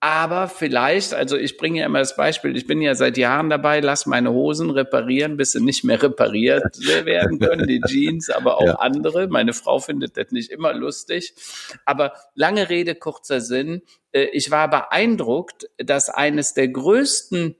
Aber 0.02 0.48
vielleicht, 0.48 1.14
also 1.14 1.36
ich 1.36 1.58
bringe 1.58 1.80
ja 1.80 1.86
immer 1.86 2.00
das 2.00 2.16
Beispiel, 2.16 2.56
ich 2.56 2.66
bin 2.66 2.82
ja 2.82 2.96
seit 2.96 3.18
Jahren 3.18 3.50
dabei, 3.50 3.82
lass 3.82 4.06
meine 4.06 4.32
Hosen 4.32 4.70
reparieren, 4.70 5.36
bis 5.36 5.52
sie 5.52 5.62
nicht 5.62 5.84
mehr 5.84 6.02
repariert 6.02 6.78
werden 7.06 7.40
können, 7.40 7.68
die 7.68 7.82
Jeans, 7.82 8.30
aber 8.30 8.60
auch 8.60 8.66
ja. 8.66 8.76
andere. 8.76 9.28
Meine 9.28 9.52
Frau 9.52 9.80
findet 9.80 10.16
das 10.16 10.32
nicht 10.32 10.52
immer 10.52 10.74
lustig. 10.74 11.34
Aber 11.84 12.14
lange 12.34 12.70
Rede, 12.70 12.96
kurzer 12.96 13.42
Sinn. 13.42 13.82
Äh, 14.14 14.28
ich 14.32 14.52
war 14.52 14.70
beeindruckt, 14.70 15.70
dass 15.78 16.10
eines 16.10 16.54
der 16.54 16.70
größten 16.70 17.56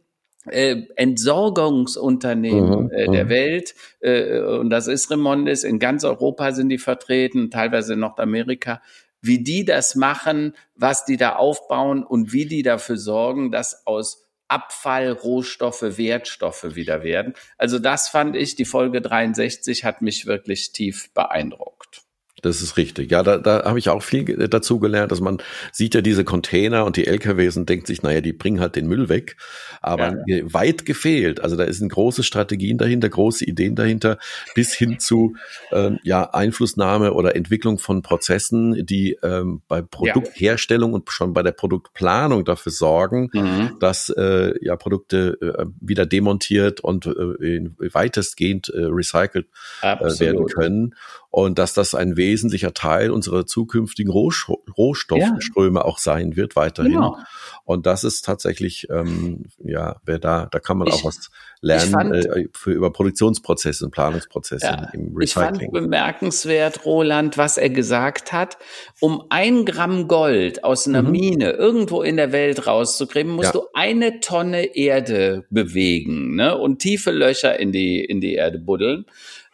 äh, 0.46 0.84
Entsorgungsunternehmen 0.96 2.86
mhm, 2.86 2.92
äh, 2.92 3.12
der 3.12 3.26
mhm. 3.26 3.30
Welt, 3.30 3.76
äh, 4.00 4.40
und 4.40 4.70
das 4.70 4.88
ist 4.88 5.12
Remondis, 5.12 5.66
in 5.66 5.80
ganz 5.80 6.06
Europa 6.06 6.54
sind 6.54 6.70
die 6.70 6.78
vertreten, 6.78 7.52
teilweise 7.52 7.94
in 7.94 8.00
Nordamerika, 8.00 8.82
wie 9.22 9.44
die 9.44 9.66
das 9.66 9.96
machen, 9.96 10.56
was 10.76 11.06
die 11.06 11.18
da 11.18 11.36
aufbauen 11.36 12.04
und 12.04 12.32
wie 12.34 12.46
die 12.46 12.64
dafür 12.64 12.98
sorgen, 12.98 13.52
dass 13.52 13.86
aus 13.86 14.26
Abfall, 14.48 15.12
Rohstoffe, 15.12 15.84
Wertstoffe 15.84 16.76
wieder 16.76 17.04
werden. 17.04 17.36
Also 17.58 17.78
das 17.78 18.10
fand 18.10 18.36
ich, 18.36 18.56
die 18.56 18.66
Folge 18.66 19.02
63 19.02 19.86
hat 19.86 20.02
mich 20.02 20.26
wirklich 20.26 20.72
tief 20.72 21.14
beeindruckt. 21.14 22.02
Das 22.42 22.62
ist 22.62 22.78
richtig. 22.78 23.12
Ja, 23.12 23.24
da, 23.24 23.38
da 23.38 23.66
habe 23.66 23.80
ich 23.80 23.90
auch 23.90 24.04
viel 24.04 24.48
dazu 24.48 24.80
gelernt, 24.80 25.12
dass 25.12 25.22
man 25.22 25.42
sieht 25.72 25.96
ja 25.96 26.02
diese 26.02 26.24
Container 26.24 26.86
und 26.86 26.98
die 26.98 27.08
LKWs 27.08 27.58
und 27.58 27.70
denkt 27.70 27.88
sich, 27.88 28.02
naja, 28.02 28.22
die 28.22 28.34
bringen 28.34 28.60
halt 28.60 28.76
den 28.76 28.88
Müll 28.88 29.10
weg. 29.10 29.36
Aber 29.82 30.18
ja. 30.28 30.44
weit 30.54 30.86
gefehlt. 30.86 31.42
Also 31.42 31.56
da 31.56 31.72
sind 31.72 31.92
große 31.92 32.24
Strategien 32.24 32.78
dahinter, 32.78 33.10
große 33.10 33.46
Ideen 33.46 33.76
dahinter, 33.76 34.18
bis 34.56 34.74
hin 34.74 35.00
zu 35.00 35.36
äh, 35.72 35.92
ja 36.04 36.30
Einflussnahme 36.34 37.14
oder 37.14 37.36
Entwicklung 37.36 37.80
von 37.80 38.02
Prozessen, 38.02 38.86
die 38.86 39.18
ähm, 39.24 39.62
bei 39.68 39.82
Produktherstellung 39.82 40.92
ja. 40.92 40.96
und 40.96 41.12
schon 41.12 41.34
bei 41.34 41.44
der 41.44 41.52
Produktplanung 41.52 42.46
dafür 42.46 42.72
sorgen, 42.72 43.30
mhm. 43.34 43.78
dass 43.80 44.10
äh, 44.10 44.54
ja 44.62 44.76
Produkte 44.76 45.38
äh, 45.42 45.66
wieder 45.80 46.06
demontiert 46.06 46.82
und 46.82 47.06
äh, 47.06 47.70
weitestgehend 47.94 48.70
äh, 48.70 48.86
recycelt 48.86 49.48
äh, 49.82 50.20
werden 50.20 50.46
können 50.48 50.96
und 51.32 51.60
dass 51.60 51.74
das 51.74 51.94
ein 51.94 52.18
wesentlicher 52.18 52.74
Teil 52.74 53.12
unserer 53.12 53.46
zukünftigen 53.46 54.12
Rohstoffströme 54.12 55.80
ja. 55.80 55.86
auch 55.86 56.00
sein 56.00 56.36
wird 56.36 56.56
weiterhin. 56.56 56.94
Genau. 56.94 57.18
Und 57.66 57.86
das 57.86 58.04
ist 58.04 58.26
tatsächlich, 58.26 58.88
ähm, 58.90 59.46
ja, 59.64 59.98
wer 60.04 60.18
da, 60.18 60.48
da 60.52 60.60
kann 60.60 60.80
man 60.80 60.88
ich, 60.88 60.96
auch 60.96 61.06
was 61.06 61.30
lernen 61.62 61.92
fand, 61.92 62.16
äh, 62.16 62.48
für 62.52 62.72
über 62.72 62.92
Produktionsprozesse 62.92 63.86
und 63.86 63.92
Planungsprozesse 63.92 64.66
ja, 64.66 64.90
im 64.94 65.16
Recycling. 65.16 65.54
Ich 65.54 65.60
fand 65.60 65.72
bemerkenswert, 65.74 66.86
Roland, 66.86 67.38
was 67.38 67.60
er 67.60 67.70
gesagt 67.70 68.34
hat. 68.34 68.58
Um 69.00 69.24
ein 69.30 69.66
Gramm 69.66 70.08
Gold 70.08 70.64
aus 70.64 70.88
einer 70.88 71.04
mhm. 71.04 71.12
Mine 71.12 71.52
irgendwo 71.52 72.02
in 72.02 72.18
der 72.18 72.32
Welt 72.32 72.66
rauszukriegen, 72.66 73.34
musst 73.34 73.54
ja. 73.54 73.60
du 73.60 73.68
eine 73.76 74.20
Tonne 74.20 74.76
Erde 74.76 75.46
bewegen 75.52 76.36
ne? 76.36 76.58
und 76.58 76.80
tiefe 76.80 77.12
Löcher 77.12 77.60
in 77.60 77.72
die 77.72 78.04
in 78.04 78.20
die 78.20 78.34
Erde 78.34 78.58
buddeln. 78.58 79.06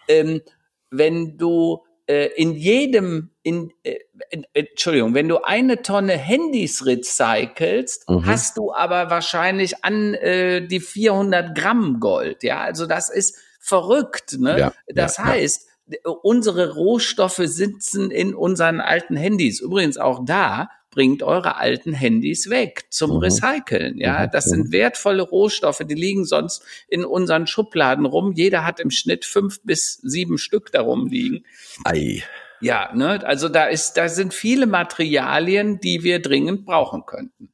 Ähm, 0.08 0.42
wenn 0.90 1.38
du 1.38 1.84
äh, 2.08 2.28
in 2.36 2.54
jedem, 2.54 3.32
in, 3.42 3.72
äh, 3.84 3.98
in, 4.30 4.46
Entschuldigung, 4.54 5.14
wenn 5.14 5.28
du 5.28 5.44
eine 5.44 5.82
Tonne 5.82 6.14
Handys 6.18 6.86
recycelst, 6.86 8.10
mhm. 8.10 8.26
hast 8.26 8.58
du 8.58 8.74
aber 8.74 9.10
wahrscheinlich 9.10 9.84
an 9.84 10.14
äh, 10.14 10.66
die 10.68 10.80
400 10.80 11.58
Gramm 11.58 12.00
Gold. 12.00 12.44
Ja, 12.44 12.62
also 12.62 12.86
das 12.86 13.10
ist 13.10 13.38
verrückt. 13.60 14.38
Ne? 14.38 14.60
Ja, 14.60 14.74
das 14.88 15.18
ja, 15.18 15.26
heißt, 15.26 15.68
ja. 15.88 16.12
unsere 16.22 16.76
Rohstoffe 16.76 17.42
sitzen 17.44 18.12
in 18.12 18.36
unseren 18.36 18.82
alten 18.82 19.16
Handys. 19.16 19.60
Übrigens 19.60 19.98
auch 19.98 20.24
da 20.24 20.70
bringt 20.96 21.22
eure 21.22 21.58
alten 21.58 21.94
Handys 21.94 22.50
weg 22.50 22.86
zum 22.90 23.12
mhm. 23.12 23.18
Recyceln. 23.18 24.00
Ja, 24.00 24.26
mhm. 24.26 24.30
das 24.32 24.46
sind 24.46 24.72
wertvolle 24.72 25.22
Rohstoffe, 25.22 25.82
die 25.86 25.94
liegen 25.94 26.26
sonst 26.26 26.64
in 26.88 27.06
unseren 27.06 27.46
Schubladen 27.46 28.06
rum. 28.06 28.32
Jeder 28.32 28.66
hat 28.66 28.80
im 28.80 28.90
Schnitt 28.90 29.26
fünf 29.26 29.62
bis 29.64 30.00
sieben 30.02 30.38
Stück 30.38 30.72
darum 30.72 31.08
liegen. 31.08 31.44
Ei. 31.84 32.24
Ja, 32.62 32.92
ne, 32.96 33.24
also 33.28 33.50
da 33.50 33.66
ist, 33.66 33.94
da 33.94 34.08
sind 34.08 34.34
viele 34.34 34.66
Materialien, 34.66 35.80
die 35.82 36.04
wir 36.04 36.22
dringend 36.22 36.66
brauchen 36.66 37.06
könnten. 37.06 37.54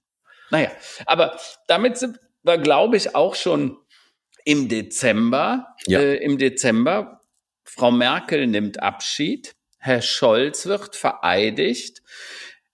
Naja, 0.52 0.70
aber 1.06 1.38
damit 1.68 1.98
sind 1.98 2.20
wir, 2.44 2.60
glaube 2.60 2.96
ich, 2.96 3.16
auch 3.16 3.36
schon 3.36 3.78
im 4.46 4.70
Dezember. 4.70 5.76
Ja. 5.88 6.00
Äh, 6.00 6.16
Im 6.18 6.38
Dezember. 6.38 7.22
Frau 7.64 7.92
Merkel 7.92 8.48
nimmt 8.48 8.82
Abschied. 8.82 9.56
Herr 9.80 10.02
Scholz 10.02 10.68
wird 10.68 10.96
vereidigt 10.96 12.02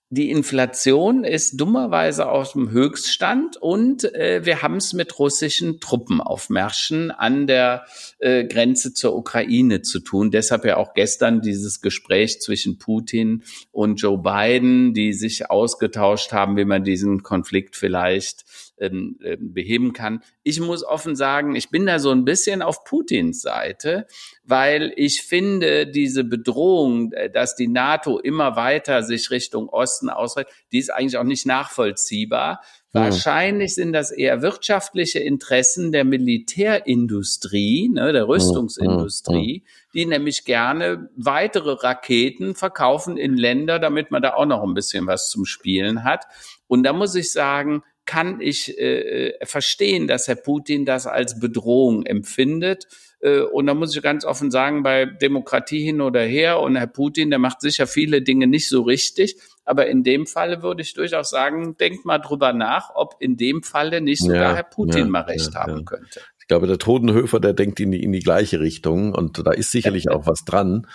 die 0.09 0.31
Inflation 0.31 1.25
ist 1.25 1.59
dummerweise 1.59 2.29
auf 2.29 2.53
dem 2.53 2.71
Höchststand 2.71 3.57
und 3.57 4.05
äh, 4.15 4.45
wir 4.45 4.61
haben 4.61 4.77
es 4.77 4.93
mit 4.93 5.19
russischen 5.19 5.81
Truppenaufmärschen 5.81 7.11
an 7.11 7.45
der 7.45 7.85
äh, 8.19 8.45
Grenze 8.45 8.93
zur 8.93 9.17
Ukraine 9.17 9.81
zu 9.81 9.99
tun. 9.99 10.31
Deshalb 10.31 10.63
ja 10.63 10.77
auch 10.77 10.93
gestern 10.93 11.41
dieses 11.41 11.81
Gespräch 11.81 12.39
zwischen 12.39 12.77
Putin 12.77 13.43
und 13.71 14.01
Joe 14.01 14.17
Biden, 14.17 14.93
die 14.93 15.11
sich 15.11 15.49
ausgetauscht 15.51 16.31
haben, 16.31 16.55
wie 16.55 16.65
man 16.65 16.85
diesen 16.85 17.21
Konflikt 17.21 17.75
vielleicht 17.75 18.45
ähm, 18.79 19.19
ähm, 19.23 19.53
beheben 19.53 19.93
kann. 19.93 20.21
Ich 20.43 20.59
muss 20.59 20.83
offen 20.83 21.15
sagen, 21.15 21.55
ich 21.55 21.69
bin 21.69 21.85
da 21.85 21.99
so 21.99 22.11
ein 22.11 22.25
bisschen 22.25 22.61
auf 22.61 22.83
Putins 22.83 23.41
Seite, 23.41 24.07
weil 24.43 24.93
ich 24.95 25.23
finde, 25.23 25.87
diese 25.87 26.23
Bedrohung, 26.23 27.11
äh, 27.13 27.29
dass 27.29 27.55
die 27.55 27.67
NATO 27.67 28.19
immer 28.19 28.55
weiter 28.55 29.03
sich 29.03 29.31
Richtung 29.31 29.69
Osten 29.69 30.09
ausreicht, 30.09 30.49
die 30.71 30.79
ist 30.79 30.93
eigentlich 30.93 31.17
auch 31.17 31.23
nicht 31.23 31.45
nachvollziehbar. 31.45 32.61
Wahrscheinlich 32.93 33.75
sind 33.75 33.93
das 33.93 34.11
eher 34.11 34.41
wirtschaftliche 34.41 35.19
Interessen 35.19 35.91
der 35.91 36.03
Militärindustrie, 36.03 37.89
ne, 37.89 38.11
der 38.13 38.27
Rüstungsindustrie, 38.27 39.63
die 39.93 40.05
nämlich 40.05 40.45
gerne 40.45 41.09
weitere 41.15 41.73
Raketen 41.73 42.55
verkaufen 42.55 43.17
in 43.17 43.35
Länder, 43.35 43.79
damit 43.79 44.09
man 44.09 44.21
da 44.21 44.33
auch 44.33 44.45
noch 44.45 44.63
ein 44.63 44.73
bisschen 44.73 45.05
was 45.05 45.29
zum 45.29 45.45
Spielen 45.45 46.03
hat. 46.03 46.25
Und 46.67 46.83
da 46.83 46.93
muss 46.93 47.13
ich 47.15 47.31
sagen, 47.31 47.83
kann 48.07 48.41
ich 48.41 48.79
äh, 48.79 49.27
äh, 49.27 49.45
verstehen, 49.45 50.07
dass 50.07 50.27
Herr 50.27 50.35
Putin 50.35 50.85
das 50.85 51.05
als 51.05 51.39
Bedrohung 51.39 52.05
empfindet. 52.05 52.87
Äh, 53.19 53.41
und 53.41 53.67
da 53.67 53.75
muss 53.75 53.95
ich 53.95 54.01
ganz 54.01 54.25
offen 54.25 54.49
sagen, 54.49 54.81
bei 54.81 55.05
Demokratie 55.05 55.83
hin 55.83 56.01
oder 56.01 56.21
her 56.21 56.59
und 56.59 56.75
Herr 56.77 56.87
Putin, 56.87 57.29
der 57.29 57.37
macht 57.37 57.61
sicher 57.61 57.85
viele 57.85 58.23
Dinge 58.23 58.47
nicht 58.47 58.69
so 58.69 58.81
richtig. 58.81 59.37
Aber 59.65 59.87
in 59.87 60.03
dem 60.03 60.25
Falle 60.25 60.63
würde 60.63 60.81
ich 60.81 60.93
durchaus 60.93 61.29
sagen, 61.29 61.75
denkt 61.77 62.05
mal 62.05 62.19
drüber 62.19 62.53
nach, 62.53 62.91
ob 62.95 63.17
in 63.19 63.35
dem 63.35 63.61
Falle 63.61 63.99
nicht 63.99 64.21
sogar 64.23 64.41
ja, 64.41 64.55
Herr 64.55 64.63
Putin 64.63 64.99
ja, 64.99 65.07
mal 65.07 65.21
recht 65.23 65.53
ja, 65.53 65.59
haben 65.59 65.83
könnte. 65.83 66.21
Ich 66.47 66.49
glaube, 66.49 66.65
der 66.65 66.77
Totenhöfer, 66.77 67.41
der 67.41 67.51
denkt 67.51 67.77
in 67.81 67.91
die, 67.91 68.01
in 68.01 68.13
die 68.13 68.21
gleiche 68.21 68.61
Richtung 68.61 69.13
und 69.13 69.45
da 69.45 69.51
ist 69.51 69.69
sicherlich 69.69 70.09
auch 70.09 70.27
was 70.27 70.45
dran. 70.45 70.87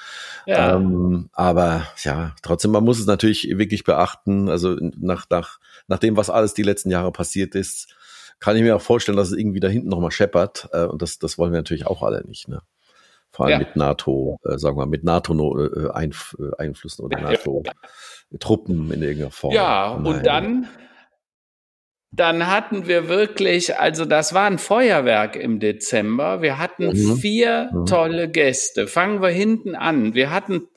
Ja. 0.46 0.76
Ähm, 0.76 1.28
aber 1.34 1.86
ja, 2.02 2.34
trotzdem, 2.40 2.70
man 2.70 2.84
muss 2.84 2.98
es 2.98 3.04
natürlich 3.04 3.46
wirklich 3.58 3.84
beachten. 3.84 4.48
Also 4.48 4.78
nach, 4.80 5.26
nach, 5.28 5.58
nach 5.88 5.98
dem, 5.98 6.16
was 6.16 6.30
alles 6.30 6.54
die 6.54 6.62
letzten 6.62 6.88
Jahre 6.88 7.12
passiert 7.12 7.54
ist, 7.54 7.94
kann 8.40 8.56
ich 8.56 8.62
mir 8.62 8.74
auch 8.76 8.80
vorstellen, 8.80 9.18
dass 9.18 9.30
es 9.30 9.36
irgendwie 9.36 9.60
da 9.60 9.68
hinten 9.68 9.90
nochmal 9.90 10.10
scheppert. 10.10 10.70
Äh, 10.72 10.86
und 10.86 11.02
das, 11.02 11.18
das 11.18 11.36
wollen 11.36 11.52
wir 11.52 11.58
natürlich 11.58 11.86
auch 11.86 12.02
alle 12.02 12.24
nicht. 12.26 12.48
Ne? 12.48 12.62
Vor 13.30 13.44
allem 13.44 13.52
ja. 13.52 13.58
mit 13.58 13.76
NATO, 13.76 14.40
äh, 14.46 14.56
sagen 14.56 14.78
wir, 14.78 14.86
mit 14.86 15.04
NATO-Einflüssen 15.04 17.02
äh, 17.02 17.04
oder 17.04 17.20
NATO-Truppen 17.20 18.90
in 18.90 19.02
irgendeiner 19.02 19.30
Form. 19.30 19.52
Ja, 19.52 19.90
und 19.90 20.24
dann 20.24 20.66
dann 22.12 22.46
hatten 22.46 22.86
wir 22.86 23.08
wirklich, 23.08 23.78
also 23.78 24.04
das 24.04 24.34
war 24.34 24.46
ein 24.46 24.58
Feuerwerk 24.58 25.34
im 25.34 25.60
Dezember. 25.60 26.42
Wir 26.42 26.58
hatten 26.58 26.88
mhm. 26.88 27.16
vier 27.16 27.70
mhm. 27.72 27.86
tolle 27.86 28.28
Gäste. 28.28 28.86
Fangen 28.86 29.22
wir 29.22 29.30
hinten 29.30 29.74
an. 29.74 30.14
Wir 30.14 30.30
hatten 30.30 30.68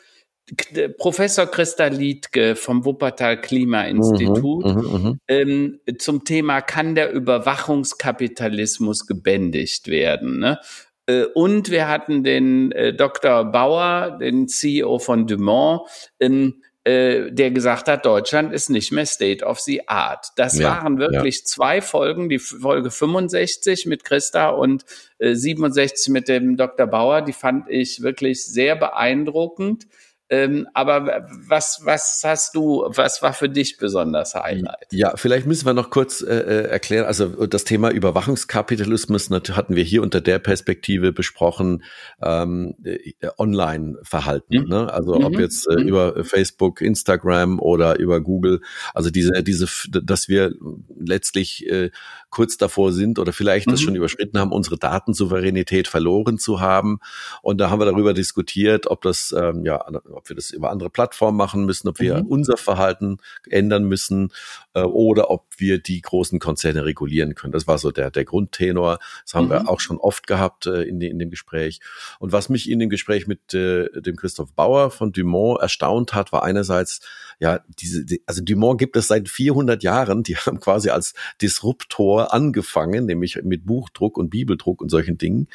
Professor 0.98 1.48
Christa 1.48 1.88
Liedke 1.88 2.56
vom 2.56 2.86
Wuppertal 2.86 3.42
Klimainstitut 3.42 4.66
mhm, 4.66 4.82
mhm, 4.82 5.04
mhm, 5.04 5.20
ähm, 5.28 5.80
zum 5.98 6.24
Thema, 6.24 6.62
kann 6.62 6.96
der 6.96 7.12
Überwachungskapitalismus 7.12 9.08
gebändigt 9.08 9.88
werden? 9.88 10.40
Ne? 10.40 10.60
Äh, 11.08 11.26
und 11.34 11.70
wir 11.70 11.88
hatten 11.88 12.24
den 12.24 12.72
äh, 12.72 12.94
Dr. 12.94 13.46
Bauer, 13.46 14.20
den 14.22 14.48
CEO 14.48 15.00
von 15.00 15.28
Dumont, 15.28 15.82
ähm, 16.20 16.62
äh, 16.86 17.32
der 17.32 17.50
gesagt 17.50 17.88
hat, 17.88 18.06
Deutschland 18.06 18.54
ist 18.54 18.70
nicht 18.70 18.92
mehr 18.92 19.08
State 19.08 19.44
of 19.44 19.60
the 19.60 19.88
Art. 19.88 20.28
Das 20.36 20.60
ja, 20.60 20.70
waren 20.70 21.00
wirklich 21.00 21.40
ja. 21.40 21.46
zwei 21.46 21.82
Folgen, 21.82 22.30
die 22.30 22.38
Folge 22.38 22.92
65 22.92 23.88
mit 23.88 24.04
Christa 24.04 24.50
und 24.50 24.86
äh, 25.18 25.34
67 25.34 26.14
mit 26.14 26.28
dem 26.28 26.58
Dr. 26.58 26.86
Bauer, 26.86 27.24
die 27.24 27.34
fand 27.34 27.68
ich 27.70 28.04
wirklich 28.04 28.46
sehr 28.46 28.76
beeindruckend. 28.76 29.88
Ähm, 30.30 30.68
aber 30.74 31.28
was, 31.48 31.82
was 31.84 32.22
hast 32.24 32.56
du, 32.56 32.84
was 32.88 33.22
war 33.22 33.34
für 33.34 33.48
dich 33.48 33.78
besonders 33.78 34.34
Highlight? 34.34 34.88
Ja, 34.92 35.16
vielleicht 35.18 35.46
müssen 35.46 35.68
wir 35.68 35.74
noch 35.74 35.92
kurz 35.92 36.22
äh, 36.22 36.34
äh 36.34 36.68
erklären, 36.68 37.06
also 37.06 37.46
das 37.46 37.64
Thema 37.64 37.92
Überwachungskapitalismus 37.92 39.30
hatten 39.30 39.76
wir 39.76 39.84
hier 39.84 40.02
unter 40.02 40.22
der 40.22 40.40
Perspektive 40.40 41.14
besprochen, 41.14 41.84
ähm, 42.24 42.76
äh, 42.84 43.14
Online-Verhalten, 43.38 44.64
mhm. 44.64 44.70
ne? 44.70 44.94
also 44.94 45.16
mhm. 45.16 45.26
ob 45.26 45.40
jetzt 45.40 45.68
äh, 45.68 45.82
mhm. 45.82 45.88
über 45.90 46.24
Facebook, 46.24 46.82
Instagram 46.82 47.60
oder 47.60 48.00
über 48.00 48.20
Google, 48.20 48.62
also 48.96 49.12
diese, 49.12 49.44
diese, 49.44 49.68
dass 49.90 50.28
wir 50.28 50.54
letztlich 50.98 51.70
äh, 51.70 51.92
kurz 52.36 52.58
davor 52.58 52.92
sind 52.92 53.18
oder 53.18 53.32
vielleicht 53.32 53.68
mhm. 53.68 53.72
das 53.72 53.82
schon 53.82 53.96
überschritten 53.96 54.38
haben, 54.38 54.52
unsere 54.52 54.78
Datensouveränität 54.78 55.88
verloren 55.88 56.38
zu 56.38 56.60
haben. 56.60 57.00
Und 57.42 57.60
da 57.60 57.70
haben 57.70 57.80
wir 57.80 57.86
darüber 57.86 58.14
diskutiert, 58.14 58.88
ob 58.88 59.02
das, 59.04 59.34
ähm, 59.38 59.64
ja, 59.64 59.86
ob 60.12 60.28
wir 60.28 60.36
das 60.36 60.52
über 60.52 60.70
andere 60.70 60.90
Plattformen 60.90 61.38
machen 61.38 61.66
müssen, 61.66 61.88
ob 61.88 62.02
wir 62.02 62.18
mhm. 62.18 62.28
unser 62.28 62.58
Verhalten 62.58 63.20
ändern 63.50 63.86
müssen 63.86 64.34
äh, 64.76 64.82
oder 64.82 65.32
ob 65.32 65.46
wir 65.58 65.80
die 65.80 66.02
großen 66.02 66.40
Konzerne 66.40 66.86
regulieren 66.86 67.34
können. 67.34 67.54
Das 67.54 67.66
war 67.66 67.78
so 67.78 67.92
der, 67.92 68.12
der 68.12 68.26
Grundtenor. 68.26 69.00
Das 69.24 69.34
haben 69.34 69.46
mhm. 69.46 69.52
wir 69.52 69.70
auch 69.70 69.80
schon 69.80 69.98
oft 69.98 70.28
gehabt 70.28 70.68
äh, 70.68 70.84
in, 70.84 71.02
in 71.02 71.18
dem 71.18 71.32
Gespräch. 71.32 71.80
Und 72.20 72.32
was 72.32 72.50
mich 72.50 72.70
in 72.70 72.80
dem 72.80 72.90
Gespräch 72.90 73.26
mit 73.26 73.54
äh, 73.54 73.90
dem 74.02 74.16
Christoph 74.16 74.54
Bauer 74.54 74.92
von 74.92 75.12
Dumont 75.12 75.62
erstaunt 75.62 76.14
hat, 76.14 76.32
war 76.32 76.44
einerseits, 76.44 77.00
ja, 77.40 77.62
diese, 77.80 78.06
die, 78.06 78.22
also 78.26 78.44
Dumont 78.44 78.80
gibt 78.80 78.96
es 78.98 79.08
seit 79.08 79.30
400 79.30 79.82
Jahren. 79.82 80.24
Die 80.24 80.36
haben 80.36 80.60
quasi 80.60 80.90
als 80.90 81.14
Disruptor 81.42 82.34
angefangen, 82.34 83.06
nämlich 83.06 83.40
mit 83.44 83.66
Buchdruck 83.66 84.18
und 84.18 84.30
Bibeldruck 84.30 84.82
und 84.82 84.90
solchen 84.90 85.18
Dingen. 85.18 85.48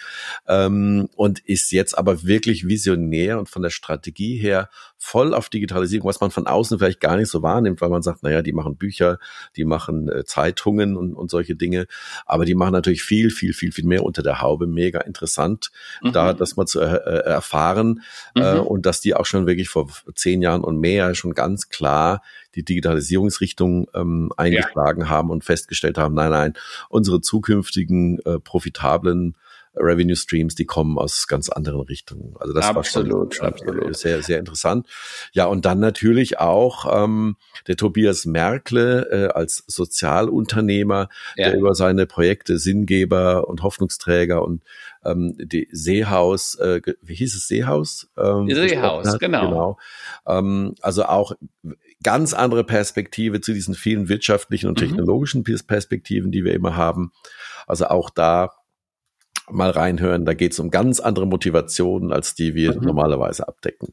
Ähm, 0.49 1.09
und 1.17 1.41
ist 1.41 1.73
jetzt 1.73 1.97
aber 1.97 2.25
wirklich 2.25 2.67
visionär 2.67 3.39
und 3.39 3.49
von 3.49 3.63
der 3.63 3.71
Strategie 3.71 4.39
her 4.39 4.71
voll 4.97 5.35
auf 5.35 5.49
Digitalisierung, 5.49 6.09
was 6.09 6.21
man 6.21 6.31
von 6.31 6.47
außen 6.47 6.79
vielleicht 6.79 7.01
gar 7.01 7.17
nicht 7.17 7.31
so 7.31 7.43
wahrnimmt, 7.43 7.81
weil 7.81 7.89
man 7.89 8.03
sagt, 8.03 8.23
naja, 8.23 8.43
die 8.43 8.53
machen 8.53 8.77
Bücher, 8.77 9.10
die 9.57 9.65
machen 9.65 10.09
äh, 10.09 10.25
Zeitungen 10.25 10.97
und, 10.97 11.15
und 11.15 11.31
solche 11.31 11.57
Dinge. 11.57 11.87
Aber 12.27 12.45
die 12.45 12.55
machen 12.55 12.73
natürlich 12.73 13.03
viel, 13.03 13.31
viel, 13.31 13.53
viel, 13.53 13.73
viel 13.73 13.87
mehr 13.87 14.05
unter 14.05 14.23
der 14.23 14.41
Haube. 14.41 14.67
Mega 14.67 15.01
interessant, 15.01 15.71
mhm. 16.03 16.13
da 16.13 16.33
das 16.33 16.57
mal 16.57 16.67
zu 16.67 16.81
er, 16.81 17.07
äh, 17.07 17.31
erfahren. 17.31 18.03
Äh, 18.35 18.41
mhm. 18.41 18.59
Äh, 18.59 18.61
und 18.61 18.87
dass 18.87 19.01
die 19.01 19.15
auch 19.15 19.27
schon 19.27 19.47
wirklich 19.47 19.69
vor 19.69 19.89
zehn 20.15 20.43
Jahren 20.43 20.63
und 20.63 20.79
mehr 20.79 21.15
schon 21.15 21.35
ganz 21.35 21.69
klar 21.69 22.23
die 22.55 22.65
Digitalisierungsrichtung 22.65 23.89
ähm, 23.95 24.33
eingeschlagen 24.37 25.03
ja. 25.03 25.09
haben 25.09 25.31
und 25.31 25.45
festgestellt 25.45 25.99
haben, 25.99 26.15
nein, 26.15 26.31
nein, 26.31 26.55
unsere 26.89 27.21
zukünftigen 27.21 28.19
äh, 28.21 28.39
profitablen 28.41 29.37
Revenue 29.75 30.17
Streams, 30.17 30.55
die 30.55 30.65
kommen 30.65 30.99
aus 30.99 31.29
ganz 31.29 31.49
anderen 31.49 31.81
Richtungen. 31.81 32.35
Also 32.39 32.53
das 32.53 32.67
absolut, 32.67 33.41
war 33.41 33.53
schon, 33.53 33.69
absolut. 33.69 33.97
sehr, 33.97 34.23
sehr 34.23 34.39
interessant. 34.39 34.87
Ja, 35.33 35.47
und 35.47 35.65
dann 35.65 35.79
natürlich 35.79 36.39
auch 36.39 37.05
ähm, 37.05 37.37
der 37.69 37.77
Tobias 37.77 38.27
Merkle 38.27 39.09
äh, 39.11 39.33
als 39.33 39.65
Sozialunternehmer, 39.67 41.09
ja. 41.37 41.51
der 41.51 41.59
über 41.59 41.75
seine 41.75 42.07
Projekte 42.07 42.59
Sinngeber 42.59 43.49
und 43.49 43.63
Hoffnungsträger 43.63 44.43
und 44.43 44.63
ähm, 45.05 45.37
die 45.39 45.69
Seehaus, 45.71 46.57
äh, 46.57 46.81
wie 47.01 47.15
hieß 47.15 47.37
es 47.37 47.47
Seehaus? 47.47 48.11
Ähm, 48.19 48.49
Seehaus, 48.51 49.19
genau. 49.19 49.49
genau. 49.49 49.79
Ähm, 50.27 50.75
also 50.83 51.05
auch 51.05 51.33
ganz 52.03 52.35
andere 52.35 52.65
Perspektive 52.65 53.41
zu 53.41 53.53
diesen 53.53 53.75
vielen 53.75 54.09
wirtschaftlichen 54.09 54.69
und 54.69 54.81
mhm. 54.81 54.87
technologischen 54.87 55.45
Perspektiven, 55.45 56.33
die 56.33 56.45
wir 56.45 56.55
immer 56.55 56.77
haben. 56.77 57.13
Also 57.67 57.87
auch 57.87 58.11
da 58.11 58.51
mal 59.53 59.71
reinhören. 59.71 60.25
Da 60.25 60.35
geht 60.35 60.53
es 60.53 60.59
um 60.59 60.71
ganz 60.71 61.01
andere 61.01 61.27
Motivationen, 61.27 62.13
als 62.13 62.35
die 62.35 62.55
wir 62.55 62.75
mhm. 62.75 62.87
normalerweise 62.87 63.47
abdecken. 63.47 63.89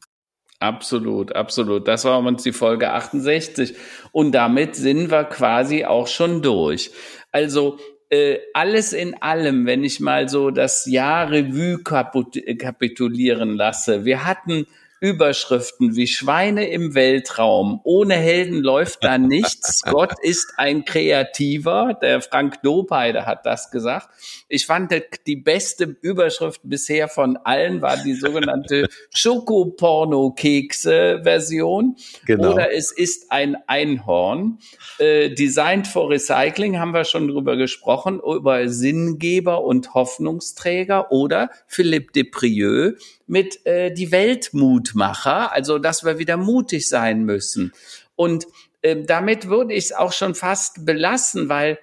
Absolut, 0.60 1.36
absolut. 1.36 1.86
Das 1.86 2.04
war 2.04 2.18
uns 2.18 2.42
die 2.42 2.52
Folge 2.52 2.92
68. 2.92 3.74
Und 4.10 4.32
damit 4.32 4.74
sind 4.74 5.10
wir 5.10 5.24
quasi 5.24 5.84
auch 5.84 6.08
schon 6.08 6.42
durch. 6.42 6.90
Also 7.30 7.78
äh, 8.10 8.38
alles 8.54 8.92
in 8.92 9.20
allem, 9.22 9.66
wenn 9.66 9.84
ich 9.84 10.00
mal 10.00 10.28
so 10.28 10.50
das 10.50 10.86
Jahr 10.86 11.30
Revue 11.30 11.82
kapitulieren 11.84 13.54
lasse. 13.54 14.04
Wir 14.04 14.26
hatten 14.26 14.66
Überschriften 15.00 15.96
wie 15.96 16.06
Schweine 16.06 16.68
im 16.68 16.94
Weltraum. 16.94 17.80
Ohne 17.84 18.14
Helden 18.14 18.62
läuft 18.62 19.02
da 19.04 19.18
nichts. 19.18 19.82
Gott 19.84 20.12
ist 20.22 20.54
ein 20.56 20.84
Kreativer. 20.84 21.98
Der 22.02 22.20
Frank 22.20 22.62
Dopeide 22.62 23.26
hat 23.26 23.46
das 23.46 23.70
gesagt. 23.70 24.08
Ich 24.48 24.66
fand 24.66 24.92
die 25.26 25.36
beste 25.36 25.96
Überschrift 26.00 26.60
bisher 26.64 27.06
von 27.08 27.36
allen 27.36 27.80
war 27.82 27.96
die 27.96 28.14
sogenannte 28.14 28.88
Schokoporno-Kekse-Version. 29.14 31.94
Genau. 32.26 32.52
Oder 32.52 32.74
es 32.74 32.90
ist 32.90 33.30
ein 33.30 33.56
Einhorn. 33.66 34.58
Äh, 34.98 35.30
Designed 35.30 35.86
for 35.86 36.10
Recycling 36.10 36.78
haben 36.78 36.92
wir 36.92 37.04
schon 37.04 37.28
drüber 37.28 37.56
gesprochen, 37.56 38.20
über 38.20 38.68
Sinngeber 38.68 39.62
und 39.62 39.94
Hoffnungsträger. 39.94 41.12
Oder 41.12 41.50
Philippe 41.66 42.12
Deprieux 42.12 42.98
mit 43.28 43.64
äh, 43.66 43.92
die 43.92 44.10
Weltmutmacher, 44.10 45.52
also 45.52 45.78
dass 45.78 46.04
wir 46.04 46.18
wieder 46.18 46.36
mutig 46.36 46.88
sein 46.88 47.24
müssen. 47.24 47.72
Und 48.16 48.46
äh, 48.82 49.04
damit 49.04 49.48
würde 49.48 49.74
ich 49.74 49.86
es 49.86 49.92
auch 49.92 50.12
schon 50.12 50.34
fast 50.34 50.84
belassen, 50.84 51.48
weil 51.48 51.78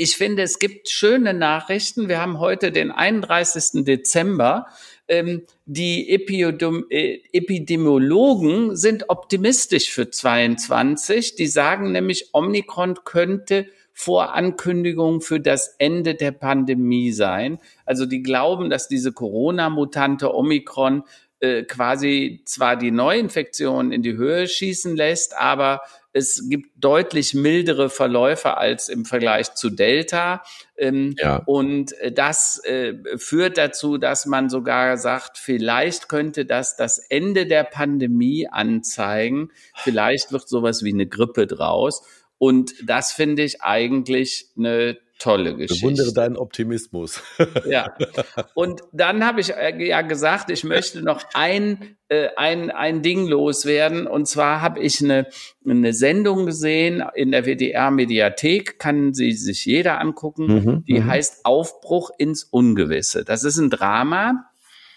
ich 0.00 0.16
finde, 0.16 0.44
es 0.44 0.60
gibt 0.60 0.88
schöne 0.88 1.34
Nachrichten. 1.34 2.08
Wir 2.08 2.20
haben 2.20 2.38
heute 2.38 2.70
den 2.70 2.92
31. 2.92 3.84
Dezember. 3.84 4.68
Ähm, 5.08 5.42
die 5.66 6.10
Epidem 6.10 6.86
äh, 6.88 7.18
Epidemiologen 7.32 8.76
sind 8.76 9.08
optimistisch 9.08 9.90
für 9.90 10.08
22. 10.08 11.34
Die 11.34 11.48
sagen 11.48 11.90
nämlich, 11.90 12.30
Omikron 12.32 12.98
könnte 13.04 13.66
Vorankündigung 14.00 15.20
für 15.22 15.40
das 15.40 15.74
Ende 15.78 16.14
der 16.14 16.30
Pandemie 16.30 17.10
sein. 17.10 17.58
Also 17.84 18.06
die 18.06 18.22
glauben, 18.22 18.70
dass 18.70 18.86
diese 18.86 19.10
Corona-Mutante 19.10 20.32
Omikron 20.32 21.02
äh, 21.40 21.64
quasi 21.64 22.42
zwar 22.44 22.76
die 22.76 22.92
Neuinfektion 22.92 23.90
in 23.90 24.02
die 24.02 24.16
Höhe 24.16 24.46
schießen 24.46 24.94
lässt, 24.94 25.36
aber 25.36 25.80
es 26.12 26.48
gibt 26.48 26.70
deutlich 26.76 27.34
mildere 27.34 27.90
Verläufe 27.90 28.56
als 28.56 28.88
im 28.88 29.04
Vergleich 29.04 29.54
zu 29.54 29.68
Delta. 29.68 30.42
Ähm, 30.76 31.14
ja. 31.18 31.42
Und 31.46 31.92
äh, 31.98 32.12
das 32.12 32.62
äh, 32.64 32.94
führt 33.16 33.58
dazu, 33.58 33.98
dass 33.98 34.26
man 34.26 34.48
sogar 34.48 34.96
sagt, 34.96 35.38
vielleicht 35.38 36.08
könnte 36.08 36.44
das 36.44 36.76
das 36.76 36.98
Ende 36.98 37.46
der 37.46 37.64
Pandemie 37.64 38.48
anzeigen. 38.48 39.50
Vielleicht 39.74 40.32
wird 40.32 40.48
sowas 40.48 40.82
wie 40.82 40.92
eine 40.92 41.06
Grippe 41.06 41.46
draus. 41.46 42.02
Und 42.38 42.74
das 42.86 43.12
finde 43.12 43.42
ich 43.42 43.62
eigentlich 43.62 44.50
eine 44.56 44.98
tolle 45.18 45.56
Geschichte. 45.56 45.84
Bewundere 45.84 46.12
deinen 46.12 46.36
Optimismus. 46.36 47.22
ja. 47.68 47.92
Und 48.54 48.82
dann 48.92 49.24
habe 49.24 49.40
ich 49.40 49.50
äh, 49.50 49.84
ja 49.84 50.02
gesagt, 50.02 50.50
ich 50.50 50.64
möchte 50.64 51.02
noch 51.02 51.24
ein, 51.34 51.96
äh, 52.08 52.28
ein, 52.36 52.70
ein 52.70 53.02
Ding 53.02 53.26
loswerden. 53.26 54.06
Und 54.06 54.26
zwar 54.26 54.60
habe 54.60 54.80
ich 54.80 55.02
eine, 55.02 55.26
eine 55.68 55.92
Sendung 55.92 56.46
gesehen 56.46 57.02
in 57.14 57.32
der 57.32 57.44
WDR-Mediathek, 57.44 58.78
kann 58.78 59.12
sie 59.12 59.32
sich 59.32 59.64
jeder 59.64 60.00
angucken. 60.00 60.46
Mhm, 60.46 60.84
die 60.84 61.00
mhm. 61.00 61.06
heißt 61.06 61.44
Aufbruch 61.44 62.10
ins 62.18 62.44
Ungewisse. 62.44 63.24
Das 63.24 63.44
ist 63.44 63.58
ein 63.58 63.70
Drama 63.70 64.47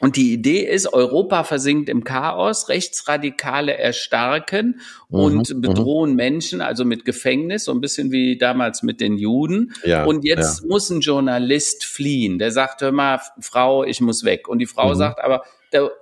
und 0.01 0.15
die 0.15 0.33
Idee 0.33 0.61
ist, 0.65 0.91
Europa 0.91 1.43
versinkt 1.43 1.87
im 1.87 2.03
Chaos, 2.03 2.69
Rechtsradikale 2.69 3.77
erstarken 3.77 4.81
mhm, 5.09 5.19
und 5.19 5.55
mhm. 5.55 5.61
bedrohen 5.61 6.15
Menschen, 6.15 6.59
also 6.59 6.85
mit 6.85 7.05
Gefängnis, 7.05 7.65
so 7.65 7.71
ein 7.71 7.81
bisschen 7.81 8.11
wie 8.11 8.35
damals 8.35 8.81
mit 8.81 8.99
den 8.99 9.17
Juden. 9.17 9.73
Ja, 9.85 10.05
und 10.05 10.25
jetzt 10.25 10.61
ja. 10.61 10.67
muss 10.67 10.89
ein 10.89 11.01
Journalist 11.01 11.85
fliehen. 11.85 12.39
Der 12.39 12.51
sagt, 12.51 12.81
hör 12.81 12.91
mal, 12.91 13.21
Frau, 13.39 13.83
ich 13.83 14.01
muss 14.01 14.23
weg. 14.23 14.47
Und 14.47 14.57
die 14.57 14.65
Frau 14.65 14.89
mhm. 14.89 14.95
sagt 14.95 15.23
aber, 15.23 15.43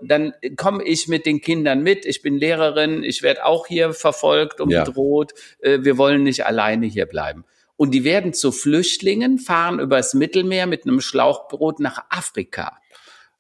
dann 0.01 0.33
komme 0.55 0.83
ich 0.83 1.09
mit 1.09 1.25
den 1.25 1.41
Kindern 1.41 1.83
mit. 1.83 2.05
Ich 2.05 2.21
bin 2.21 2.37
Lehrerin, 2.37 3.03
ich 3.03 3.21
werde 3.21 3.45
auch 3.45 3.67
hier 3.67 3.91
verfolgt 3.91 4.61
und 4.61 4.69
ja. 4.71 4.85
bedroht. 4.85 5.33
Äh, 5.59 5.79
wir 5.81 5.97
wollen 5.97 6.23
nicht 6.23 6.45
alleine 6.45 6.85
hier 6.85 7.05
bleiben. 7.05 7.43
Und 7.75 7.91
die 7.91 8.05
werden 8.05 8.33
zu 8.33 8.51
Flüchtlingen, 8.51 9.39
fahren 9.39 9.79
übers 9.79 10.13
Mittelmeer 10.13 10.67
mit 10.67 10.85
einem 10.85 11.01
Schlauchbrot 11.01 11.79
nach 11.79 12.05
Afrika. 12.09 12.77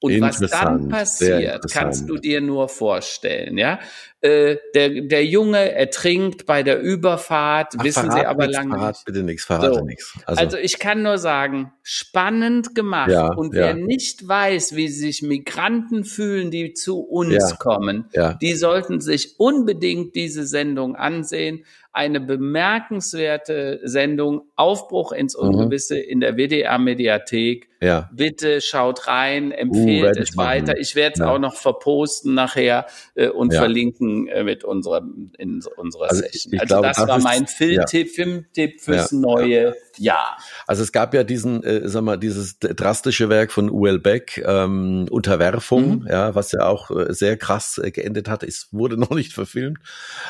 Und 0.01 0.21
was 0.21 0.39
dann 0.39 0.87
passiert, 0.87 1.65
kannst 1.71 2.07
du 2.07 2.17
dir 2.17 2.39
nur 2.39 2.69
vorstellen, 2.69 3.57
ja. 3.57 3.79
Äh, 4.21 4.57
der, 4.75 5.01
der 5.01 5.25
Junge 5.25 5.71
ertrinkt 5.71 6.45
bei 6.45 6.61
der 6.61 6.81
Überfahrt, 6.81 7.73
Ach, 7.77 7.83
wissen 7.83 8.11
Sie 8.11 8.25
aber 8.25 8.47
lange 8.47 8.71
verrat 8.71 8.95
nicht. 8.95 9.05
bitte 9.05 9.23
nichts, 9.23 9.45
verrate 9.45 9.75
so. 9.75 9.85
nichts. 9.85 10.13
Also, 10.25 10.41
also, 10.41 10.57
ich 10.57 10.77
kann 10.77 11.03
nur 11.03 11.17
sagen, 11.17 11.71
spannend 11.83 12.75
gemacht. 12.75 13.11
Ja, 13.11 13.27
und 13.27 13.53
wer 13.53 13.67
ja. 13.67 13.73
nicht 13.73 14.27
weiß, 14.27 14.75
wie 14.75 14.89
sich 14.89 15.21
Migranten 15.21 16.03
fühlen, 16.03 16.51
die 16.51 16.73
zu 16.73 16.99
uns 16.99 17.49
ja, 17.49 17.55
kommen, 17.55 18.09
die 18.41 18.55
sollten 18.55 18.99
sich 18.99 19.39
unbedingt 19.39 20.15
diese 20.15 20.45
Sendung 20.45 20.97
ansehen 20.97 21.65
eine 21.99 22.21
bemerkenswerte 22.21 23.81
Sendung 23.83 24.43
Aufbruch 24.55 25.11
ins 25.11 25.35
mhm. 25.35 25.49
Ungewisse 25.49 25.95
mhm. 25.95 26.03
in 26.07 26.19
der 26.21 26.37
WDR 26.37 26.77
Mediathek. 26.79 27.67
Ja. 27.81 28.09
Bitte 28.13 28.61
schaut 28.61 29.07
rein, 29.07 29.51
empfehlt 29.51 30.15
uh, 30.15 30.21
es 30.21 30.37
weiter. 30.37 30.77
Ich 30.77 30.95
werde 30.95 31.13
es 31.15 31.19
ja. 31.19 31.29
auch 31.29 31.39
noch 31.39 31.55
verposten 31.55 32.33
nachher 32.33 32.85
äh, 33.15 33.27
und 33.27 33.51
ja. 33.51 33.59
verlinken 33.59 34.29
äh, 34.29 34.45
mit 34.45 34.63
unserer 34.63 35.01
in 35.37 35.61
unserer 35.75 36.09
also 36.09 36.21
Session. 36.21 36.53
Ich, 36.53 36.53
ich 36.53 36.61
also 36.61 36.75
glaube, 36.75 36.87
das, 36.87 37.05
war 37.05 37.19
mein 37.19 37.47
Filmtipp, 37.47 38.09
Filmtipp 38.11 38.79
fürs 38.79 39.11
neue 39.11 39.75
Jahr. 39.99 40.37
Also 40.67 40.83
es 40.83 40.91
gab 40.91 41.13
ja 41.13 41.23
diesen, 41.23 41.63
äh, 41.63 41.87
sag 41.89 42.03
mal, 42.03 42.17
dieses 42.17 42.59
drastische 42.59 43.27
Werk 43.27 43.51
von 43.51 43.69
U.L. 43.69 43.99
Beck, 43.99 44.41
ähm, 44.45 45.07
Unterwerfung, 45.11 46.01
mhm. 46.01 46.07
ja, 46.09 46.33
was 46.33 46.53
ja 46.53 46.65
auch 46.65 46.91
äh, 46.91 47.13
sehr 47.13 47.35
krass 47.35 47.77
äh, 47.83 47.91
geendet 47.91 48.29
hat. 48.29 48.43
Es 48.43 48.69
wurde 48.71 48.97
noch 48.99 49.11
nicht 49.11 49.33
verfilmt, 49.33 49.79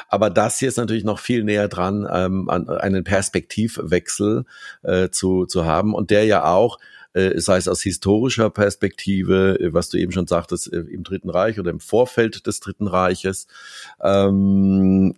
aber 0.08 0.32
das 0.32 0.58
hier 0.58 0.68
ist 0.68 0.78
natürlich 0.78 1.04
noch 1.04 1.20
viel 1.20 1.44
näher 1.44 1.60
näher 1.60 1.68
dran, 1.68 2.08
ähm, 2.12 2.50
an 2.50 2.70
einen 2.70 3.04
Perspektivwechsel 3.04 4.46
äh, 4.84 5.10
zu, 5.10 5.46
zu 5.46 5.66
haben 5.66 5.94
und 5.94 6.10
der 6.10 6.26
ja 6.26 6.46
auch 6.46 6.80
äh, 7.14 7.40
sei 7.40 7.58
es 7.58 7.68
aus 7.68 7.82
historischer 7.82 8.50
Perspektive, 8.50 9.60
äh, 9.60 9.74
was 9.74 9.90
du 9.90 9.98
eben 9.98 10.12
schon 10.12 10.28
sagtest, 10.28 10.72
äh, 10.72 10.80
im 10.80 11.04
Dritten 11.04 11.30
Reich 11.30 11.60
oder 11.60 11.72
im 11.72 11.80
Vorfeld 11.80 12.46
des 12.46 12.60
Dritten 12.60 12.88
Reiches, 12.88 13.48
ähm, 14.02 15.16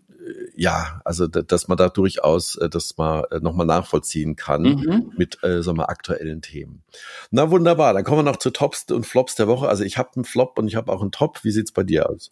ja, 0.55 1.01
also 1.05 1.27
dass 1.27 1.67
man 1.67 1.77
da 1.77 1.89
durchaus 1.89 2.59
das 2.69 2.97
mal 2.97 3.25
nochmal 3.41 3.65
nachvollziehen 3.65 4.35
kann 4.35 4.63
mhm. 4.63 5.13
mit 5.17 5.43
äh, 5.43 5.63
sagen 5.63 5.77
wir, 5.77 5.89
aktuellen 5.89 6.41
Themen. 6.41 6.83
Na 7.29 7.49
wunderbar, 7.49 7.93
dann 7.93 8.03
kommen 8.03 8.19
wir 8.19 8.31
noch 8.31 8.37
zu 8.37 8.51
Tops 8.51 8.85
und 8.91 9.05
Flops 9.05 9.35
der 9.35 9.47
Woche. 9.47 9.67
Also 9.67 9.83
ich 9.83 9.97
habe 9.97 10.09
einen 10.15 10.25
Flop 10.25 10.57
und 10.59 10.67
ich 10.67 10.75
habe 10.75 10.91
auch 10.91 11.01
einen 11.01 11.11
Top. 11.11 11.43
Wie 11.43 11.51
sieht's 11.51 11.71
bei 11.71 11.83
dir 11.83 12.09
aus? 12.09 12.29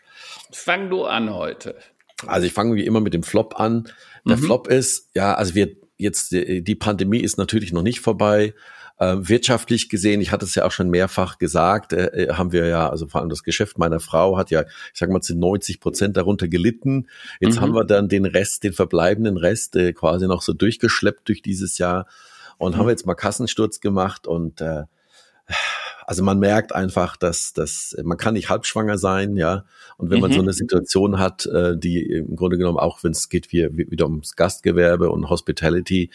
Fang 0.51 0.89
du 0.89 1.05
an 1.05 1.33
heute. 1.33 1.75
Also 2.27 2.45
ich 2.47 2.53
fange 2.53 2.75
wie 2.75 2.85
immer 2.85 3.01
mit 3.01 3.13
dem 3.13 3.23
Flop 3.23 3.59
an. 3.59 3.89
Der 4.25 4.37
mhm. 4.37 4.41
Flop 4.43 4.67
ist, 4.67 5.09
ja, 5.15 5.33
also 5.33 5.55
wir 5.55 5.75
jetzt 5.97 6.31
die 6.31 6.75
Pandemie 6.75 7.19
ist 7.19 7.37
natürlich 7.37 7.73
noch 7.73 7.83
nicht 7.83 7.99
vorbei. 7.99 8.53
Äh, 8.99 9.15
wirtschaftlich 9.29 9.87
gesehen, 9.87 10.19
ich 10.19 10.33
hatte 10.33 10.43
es 10.43 10.55
ja 10.55 10.65
auch 10.65 10.73
schon 10.73 10.89
mehrfach 10.89 11.37
gesagt, 11.37 11.93
äh, 11.93 12.07
äh, 12.07 12.33
haben 12.33 12.51
wir 12.51 12.67
ja, 12.67 12.89
also 12.89 13.07
vor 13.07 13.21
allem 13.21 13.29
das 13.29 13.43
Geschäft 13.43 13.77
meiner 13.77 14.01
Frau 14.01 14.37
hat 14.37 14.51
ja, 14.51 14.63
ich 14.63 14.99
sag 14.99 15.09
mal, 15.09 15.21
zu 15.21 15.37
90 15.37 15.79
Prozent 15.79 16.17
darunter 16.17 16.49
gelitten. 16.49 17.07
Jetzt 17.39 17.55
mhm. 17.55 17.61
haben 17.61 17.75
wir 17.75 17.85
dann 17.85 18.09
den 18.09 18.25
Rest, 18.25 18.65
den 18.65 18.73
verbleibenden 18.73 19.37
Rest 19.37 19.77
äh, 19.77 19.93
quasi 19.93 20.27
noch 20.27 20.41
so 20.41 20.51
durchgeschleppt 20.51 21.29
durch 21.29 21.41
dieses 21.41 21.77
Jahr 21.77 22.07
und 22.57 22.75
mhm. 22.75 22.79
haben 22.79 22.89
jetzt 22.89 23.05
mal 23.05 23.15
Kassensturz 23.15 23.79
gemacht 23.79 24.27
und 24.27 24.59
äh, 24.59 24.83
also 26.09 26.23
man 26.23 26.39
merkt 26.39 26.73
einfach, 26.73 27.17
dass, 27.17 27.53
dass 27.53 27.95
man 28.01 28.17
kann 28.17 28.33
nicht 28.33 28.49
halbschwanger 28.49 28.97
sein, 28.97 29.37
ja. 29.37 29.65
Und 29.97 30.09
wenn 30.09 30.17
mhm. 30.17 30.21
man 30.23 30.31
so 30.31 30.39
mhm. 30.39 30.45
eine 30.45 30.53
Situation 30.53 31.19
hat, 31.19 31.45
äh, 31.45 31.77
die 31.77 32.01
im 32.01 32.35
Grunde 32.35 32.57
genommen 32.57 32.79
auch, 32.79 33.03
wenn 33.03 33.11
es 33.11 33.29
geht 33.29 33.51
wie, 33.51 33.69
wieder 33.91 34.05
ums 34.05 34.35
Gastgewerbe 34.35 35.11
und 35.11 35.29
Hospitality, 35.29 36.09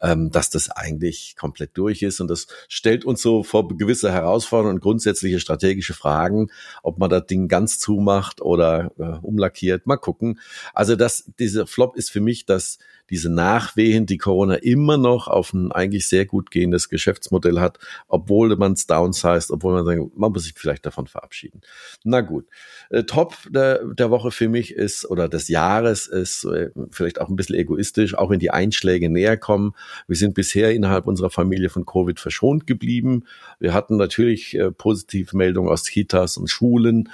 ähm, 0.00 0.30
dass 0.30 0.48
das 0.50 0.70
eigentlich 0.70 1.34
komplett 1.36 1.76
durch 1.76 2.02
ist. 2.02 2.20
Und 2.20 2.28
das 2.28 2.46
stellt 2.68 3.04
uns 3.04 3.20
so 3.20 3.42
vor 3.42 3.66
gewisse 3.66 4.12
Herausforderungen 4.12 4.76
und 4.76 4.80
grundsätzliche 4.80 5.40
strategische 5.40 5.94
Fragen, 5.94 6.52
ob 6.84 7.00
man 7.00 7.10
das 7.10 7.26
Ding 7.26 7.48
ganz 7.48 7.80
zumacht 7.80 8.40
oder 8.42 8.92
äh, 8.96 9.18
umlackiert. 9.26 9.88
Mal 9.88 9.96
gucken. 9.96 10.38
Also 10.72 10.94
das, 10.94 11.24
dieser 11.40 11.66
Flop 11.66 11.96
ist 11.96 12.12
für 12.12 12.20
mich, 12.20 12.46
dass 12.46 12.78
diese 13.12 13.28
Nachwehen, 13.28 14.06
die 14.06 14.16
Corona 14.16 14.54
immer 14.54 14.96
noch 14.96 15.28
auf 15.28 15.52
ein 15.52 15.70
eigentlich 15.70 16.06
sehr 16.06 16.24
gut 16.24 16.50
gehendes 16.50 16.88
Geschäftsmodell 16.88 17.60
hat, 17.60 17.78
obwohl 18.08 18.56
man 18.56 18.72
es 18.72 18.86
downsized, 19.32 19.50
obwohl 19.50 19.74
man 19.74 19.84
sagt, 19.84 20.16
man 20.16 20.32
muss 20.32 20.44
sich 20.44 20.54
vielleicht 20.56 20.86
davon 20.86 21.06
verabschieden. 21.06 21.60
Na 22.04 22.20
gut. 22.20 22.46
Äh, 22.90 23.04
Top 23.04 23.36
der, 23.50 23.84
der 23.84 24.10
Woche 24.10 24.30
für 24.30 24.48
mich 24.48 24.74
ist, 24.74 25.08
oder 25.10 25.28
des 25.28 25.48
Jahres 25.48 26.06
ist 26.06 26.44
äh, 26.44 26.70
vielleicht 26.90 27.20
auch 27.20 27.28
ein 27.28 27.36
bisschen 27.36 27.56
egoistisch, 27.56 28.14
auch 28.14 28.30
wenn 28.30 28.38
die 28.38 28.50
Einschläge 28.50 29.10
näher 29.10 29.36
kommen. 29.36 29.74
Wir 30.06 30.16
sind 30.16 30.34
bisher 30.34 30.72
innerhalb 30.72 31.06
unserer 31.06 31.30
Familie 31.30 31.68
von 31.68 31.84
Covid 31.84 32.18
verschont 32.18 32.66
geblieben. 32.66 33.24
Wir 33.58 33.74
hatten 33.74 33.96
natürlich 33.96 34.54
äh, 34.56 34.70
Positivmeldungen 34.70 35.70
aus 35.70 35.84
Kitas 35.84 36.36
und 36.36 36.48
Schulen. 36.48 37.10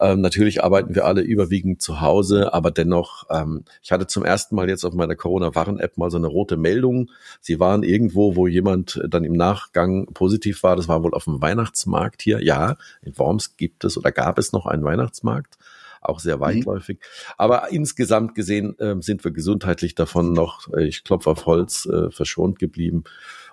Ähm, 0.00 0.20
natürlich 0.20 0.64
arbeiten 0.64 0.94
wir 0.94 1.04
alle 1.04 1.22
überwiegend 1.22 1.82
zu 1.82 2.00
Hause, 2.00 2.54
aber 2.54 2.70
dennoch, 2.70 3.26
ähm, 3.30 3.64
ich 3.82 3.92
hatte 3.92 4.06
zum 4.06 4.24
ersten 4.24 4.54
Mal 4.56 4.68
jetzt 4.68 4.84
auf 4.84 4.94
meiner 4.94 5.14
Corona 5.14 5.42
Corona-Warn-App 5.42 5.98
mal 5.98 6.10
so 6.10 6.18
eine 6.18 6.26
rote 6.26 6.56
Meldung. 6.56 7.10
Sie 7.40 7.58
waren 7.58 7.82
irgendwo, 7.82 8.36
wo 8.36 8.46
jemand 8.46 9.00
dann 9.08 9.24
im 9.24 9.32
Nachgang 9.32 10.06
positiv 10.06 10.62
war. 10.62 10.76
Das 10.76 10.88
war 10.88 11.02
wohl 11.02 11.14
auf 11.14 11.24
dem 11.24 11.40
Weihnachtsmarkt 11.62 12.22
hier. 12.22 12.42
Ja, 12.42 12.76
in 13.02 13.16
Worms 13.18 13.56
gibt 13.56 13.84
es 13.84 13.96
oder 13.96 14.12
gab 14.12 14.38
es 14.38 14.52
noch 14.52 14.66
einen 14.66 14.84
Weihnachtsmarkt 14.84 15.58
auch 16.04 16.18
sehr 16.18 16.38
mhm. 16.38 16.40
weitläufig. 16.40 16.98
Mhm. 16.98 17.32
Aber 17.38 17.70
insgesamt 17.70 18.34
gesehen 18.34 18.76
äh, 18.80 18.96
sind 19.00 19.22
wir 19.22 19.30
gesundheitlich 19.30 19.94
davon 19.94 20.32
noch, 20.32 20.72
äh, 20.72 20.84
ich 20.84 21.04
klopfe 21.04 21.30
auf 21.30 21.46
Holz, 21.46 21.86
äh, 21.86 22.10
verschont 22.10 22.58
geblieben 22.58 23.04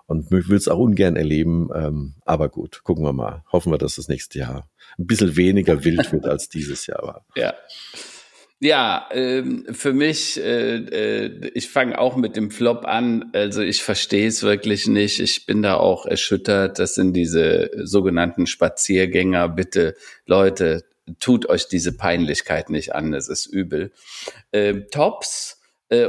und 0.08 0.32
will 0.32 0.56
es 0.56 0.68
auch 0.68 0.80
ungern 0.80 1.16
erleben. 1.16 1.70
Ähm, 1.76 2.16
aber 2.26 2.50
gut, 2.50 2.84
gucken 2.84 3.06
wir 3.06 3.14
mal. 3.14 3.44
Hoffen 3.52 3.72
wir, 3.72 3.78
dass 3.78 3.98
das 3.98 4.08
nächste 4.08 4.40
Jahr 4.40 4.68
ein 4.98 5.06
bisschen 5.06 5.36
weniger 5.36 5.84
wild 5.84 6.12
wird 6.12 6.26
als 6.26 6.50
dieses 6.50 6.88
Jahr 6.88 7.04
war. 7.04 7.26
Ja. 7.36 7.54
Ja, 8.62 9.08
ähm, 9.12 9.66
für 9.72 9.94
mich, 9.94 10.38
äh, 10.38 10.76
äh, 10.76 11.52
ich 11.54 11.70
fange 11.70 11.98
auch 11.98 12.18
mit 12.18 12.36
dem 12.36 12.52
Flop 12.52 12.84
an. 12.84 13.30
Also 13.32 13.62
ich 13.62 13.82
verstehe 13.84 14.28
es 14.28 14.44
wirklich 14.44 14.86
nicht. 14.86 15.22
Ich 15.22 15.46
bin 15.46 15.62
da 15.62 15.76
auch 15.76 16.06
erschüttert. 16.06 16.78
Das 16.78 16.94
sind 16.94 17.14
diese 17.14 17.72
sogenannten 17.76 18.48
Spaziergänger. 18.48 19.48
Bitte, 19.48 19.96
Leute, 20.26 20.84
tut 21.22 21.48
euch 21.48 21.70
diese 21.70 21.96
Peinlichkeit 21.96 22.70
nicht 22.70 22.94
an. 22.94 23.14
Es 23.14 23.30
ist 23.30 23.46
übel. 23.46 23.92
Ähm, 24.52 24.88
Tops 24.92 25.59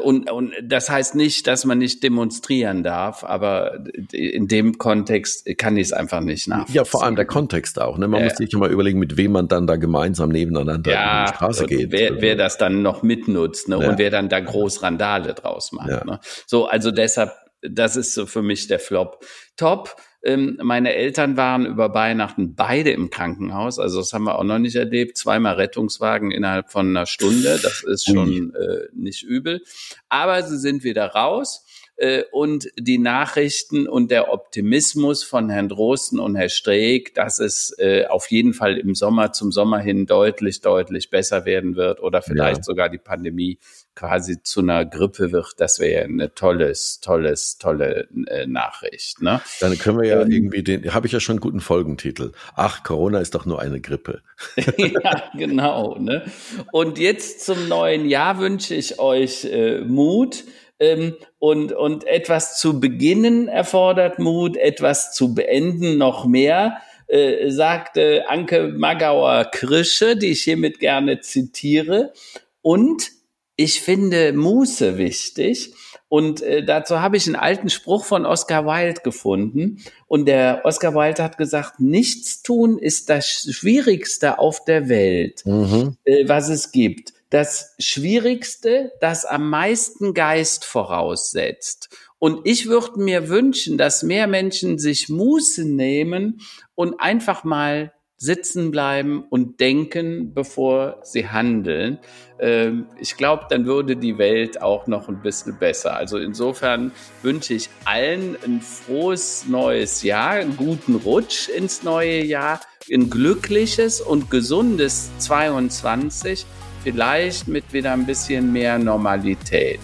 und, 0.02 0.30
und 0.30 0.52
das 0.62 0.90
heißt 0.90 1.14
nicht, 1.14 1.46
dass 1.46 1.64
man 1.64 1.78
nicht 1.78 2.02
demonstrieren 2.02 2.82
darf, 2.82 3.24
aber 3.24 3.82
in 4.12 4.46
dem 4.46 4.76
Kontext 4.76 5.48
kann 5.56 5.78
ich 5.78 5.88
es 5.88 5.92
einfach 5.94 6.20
nicht 6.20 6.48
nachvollziehen. 6.48 6.74
Ja, 6.74 6.84
vor 6.84 7.02
allem 7.02 7.16
der 7.16 7.24
Kontext 7.24 7.80
auch. 7.80 7.96
Ne? 7.96 8.06
Man 8.06 8.20
ja. 8.20 8.26
muss 8.26 8.36
sich 8.36 8.52
immer 8.52 8.68
überlegen, 8.68 8.98
mit 8.98 9.16
wem 9.16 9.32
man 9.32 9.48
dann 9.48 9.66
da 9.66 9.76
gemeinsam 9.76 10.28
nebeneinander 10.28 10.92
ja, 10.92 11.24
die 11.24 11.34
Straße 11.34 11.66
geht. 11.66 11.92
Wer, 11.92 12.20
wer 12.20 12.36
das 12.36 12.58
dann 12.58 12.82
noch 12.82 13.02
mitnutzt 13.02 13.68
ne? 13.68 13.80
Ja. 13.80 13.88
und 13.88 13.98
wer 13.98 14.10
dann 14.10 14.28
da 14.28 14.40
groß 14.40 14.82
Randale 14.82 15.32
draus 15.32 15.72
macht. 15.72 16.04
Ne? 16.04 16.20
So, 16.46 16.66
also 16.66 16.90
deshalb, 16.90 17.32
das 17.62 17.96
ist 17.96 18.12
so 18.12 18.26
für 18.26 18.42
mich 18.42 18.66
der 18.66 18.80
Flop. 18.80 19.24
Top 19.56 19.96
meine 20.22 20.94
Eltern 20.94 21.36
waren 21.38 21.64
über 21.64 21.94
Weihnachten 21.94 22.54
beide 22.54 22.90
im 22.90 23.08
Krankenhaus. 23.08 23.78
Also 23.78 24.00
das 24.00 24.12
haben 24.12 24.24
wir 24.24 24.38
auch 24.38 24.44
noch 24.44 24.58
nicht 24.58 24.76
erlebt. 24.76 25.16
Zweimal 25.16 25.54
Rettungswagen 25.54 26.30
innerhalb 26.30 26.70
von 26.70 26.88
einer 26.88 27.06
Stunde. 27.06 27.58
Das 27.62 27.82
ist 27.82 28.04
schon 28.06 28.54
äh, 28.54 28.88
nicht 28.92 29.22
übel. 29.22 29.62
Aber 30.10 30.42
sie 30.42 30.58
sind 30.58 30.84
wieder 30.84 31.06
raus 31.06 31.64
äh, 31.96 32.24
und 32.32 32.70
die 32.78 32.98
Nachrichten 32.98 33.86
und 33.86 34.10
der 34.10 34.32
Optimismus 34.32 35.22
von 35.22 35.48
Herrn 35.48 35.68
Drosten 35.68 36.18
und 36.18 36.34
Herr 36.34 36.48
Streeck, 36.48 37.14
dass 37.14 37.38
es 37.38 37.74
äh, 37.78 38.06
auf 38.06 38.30
jeden 38.30 38.54
Fall 38.54 38.78
im 38.78 38.94
Sommer 38.94 39.32
zum 39.32 39.52
Sommer 39.52 39.78
hin 39.78 40.06
deutlich, 40.06 40.60
deutlich 40.60 41.10
besser 41.10 41.44
werden 41.44 41.76
wird 41.76 42.00
oder 42.00 42.22
vielleicht 42.22 42.58
ja. 42.58 42.62
sogar 42.62 42.88
die 42.88 42.98
Pandemie 42.98 43.58
quasi 44.00 44.42
zu 44.42 44.60
einer 44.60 44.86
Grippe 44.86 45.30
wird, 45.30 45.56
das 45.58 45.78
wäre 45.78 46.04
eine 46.04 46.32
tolles, 46.34 47.00
tolles, 47.00 47.58
tolle 47.58 48.08
äh, 48.28 48.46
Nachricht. 48.46 49.20
Ne? 49.20 49.42
Dann 49.60 49.76
können 49.76 50.00
wir 50.00 50.08
ja 50.08 50.22
ähm, 50.22 50.30
irgendwie 50.30 50.62
den, 50.62 50.94
habe 50.94 51.06
ich 51.06 51.12
ja 51.12 51.20
schon 51.20 51.34
einen 51.34 51.40
guten 51.40 51.60
Folgentitel. 51.60 52.32
Ach, 52.56 52.82
Corona 52.82 53.18
ist 53.20 53.34
doch 53.34 53.44
nur 53.44 53.60
eine 53.60 53.78
Grippe. 53.78 54.22
ja, 54.78 55.30
genau. 55.36 55.98
Ne? 55.98 56.24
Und 56.72 56.98
jetzt 56.98 57.44
zum 57.44 57.68
neuen 57.68 58.08
Jahr 58.08 58.38
wünsche 58.38 58.74
ich 58.74 58.98
euch 58.98 59.44
äh, 59.44 59.80
Mut. 59.82 60.44
Ähm, 60.78 61.14
und, 61.38 61.74
und 61.74 62.06
etwas 62.06 62.58
zu 62.58 62.80
beginnen 62.80 63.48
erfordert 63.48 64.18
Mut, 64.18 64.56
etwas 64.56 65.12
zu 65.12 65.34
beenden 65.34 65.98
noch 65.98 66.24
mehr 66.24 66.80
äh, 67.06 67.50
sagte 67.50 68.24
Anke 68.28 68.68
Magauer-Krische, 68.68 70.16
die 70.16 70.28
ich 70.28 70.44
hiermit 70.44 70.78
gerne 70.80 71.20
zitiere. 71.20 72.14
Und 72.62 73.19
ich 73.60 73.82
finde 73.82 74.32
Muße 74.32 74.96
wichtig. 74.96 75.74
Und 76.08 76.40
äh, 76.40 76.64
dazu 76.64 77.00
habe 77.00 77.18
ich 77.18 77.26
einen 77.26 77.36
alten 77.36 77.68
Spruch 77.68 78.06
von 78.06 78.24
Oscar 78.24 78.64
Wilde 78.64 79.02
gefunden. 79.02 79.84
Und 80.08 80.26
der 80.26 80.62
Oscar 80.64 80.94
Wilde 80.94 81.22
hat 81.22 81.36
gesagt, 81.36 81.78
nichts 81.78 82.42
tun 82.42 82.78
ist 82.78 83.10
das 83.10 83.28
Schwierigste 83.28 84.38
auf 84.38 84.64
der 84.64 84.88
Welt, 84.88 85.42
mhm. 85.44 85.96
äh, 86.04 86.26
was 86.26 86.48
es 86.48 86.72
gibt. 86.72 87.12
Das 87.28 87.74
Schwierigste, 87.78 88.92
das 89.00 89.26
am 89.26 89.50
meisten 89.50 90.14
Geist 90.14 90.64
voraussetzt. 90.64 91.90
Und 92.18 92.40
ich 92.44 92.66
würde 92.66 92.98
mir 92.98 93.28
wünschen, 93.28 93.76
dass 93.76 94.02
mehr 94.02 94.26
Menschen 94.26 94.78
sich 94.78 95.10
Muße 95.10 95.64
nehmen 95.64 96.40
und 96.74 96.98
einfach 96.98 97.44
mal 97.44 97.92
sitzen 98.22 98.70
bleiben 98.70 99.24
und 99.30 99.60
denken, 99.60 100.34
bevor 100.34 100.98
sie 101.02 101.26
handeln. 101.26 101.98
Ähm, 102.38 102.86
ich 103.00 103.16
glaube, 103.16 103.46
dann 103.48 103.64
würde 103.64 103.96
die 103.96 104.18
Welt 104.18 104.60
auch 104.60 104.86
noch 104.86 105.08
ein 105.08 105.22
bisschen 105.22 105.58
besser. 105.58 105.96
Also 105.96 106.18
insofern 106.18 106.92
wünsche 107.22 107.54
ich 107.54 107.70
allen 107.86 108.36
ein 108.44 108.60
frohes 108.60 109.46
neues 109.48 110.02
Jahr, 110.02 110.32
einen 110.32 110.58
guten 110.58 110.96
Rutsch 110.96 111.48
ins 111.48 111.82
neue 111.82 112.22
Jahr, 112.22 112.60
ein 112.92 113.08
glückliches 113.08 114.02
und 114.02 114.30
gesundes 114.30 115.10
22, 115.16 116.44
vielleicht 116.84 117.48
mit 117.48 117.72
wieder 117.72 117.94
ein 117.94 118.04
bisschen 118.04 118.52
mehr 118.52 118.78
Normalität. 118.78 119.80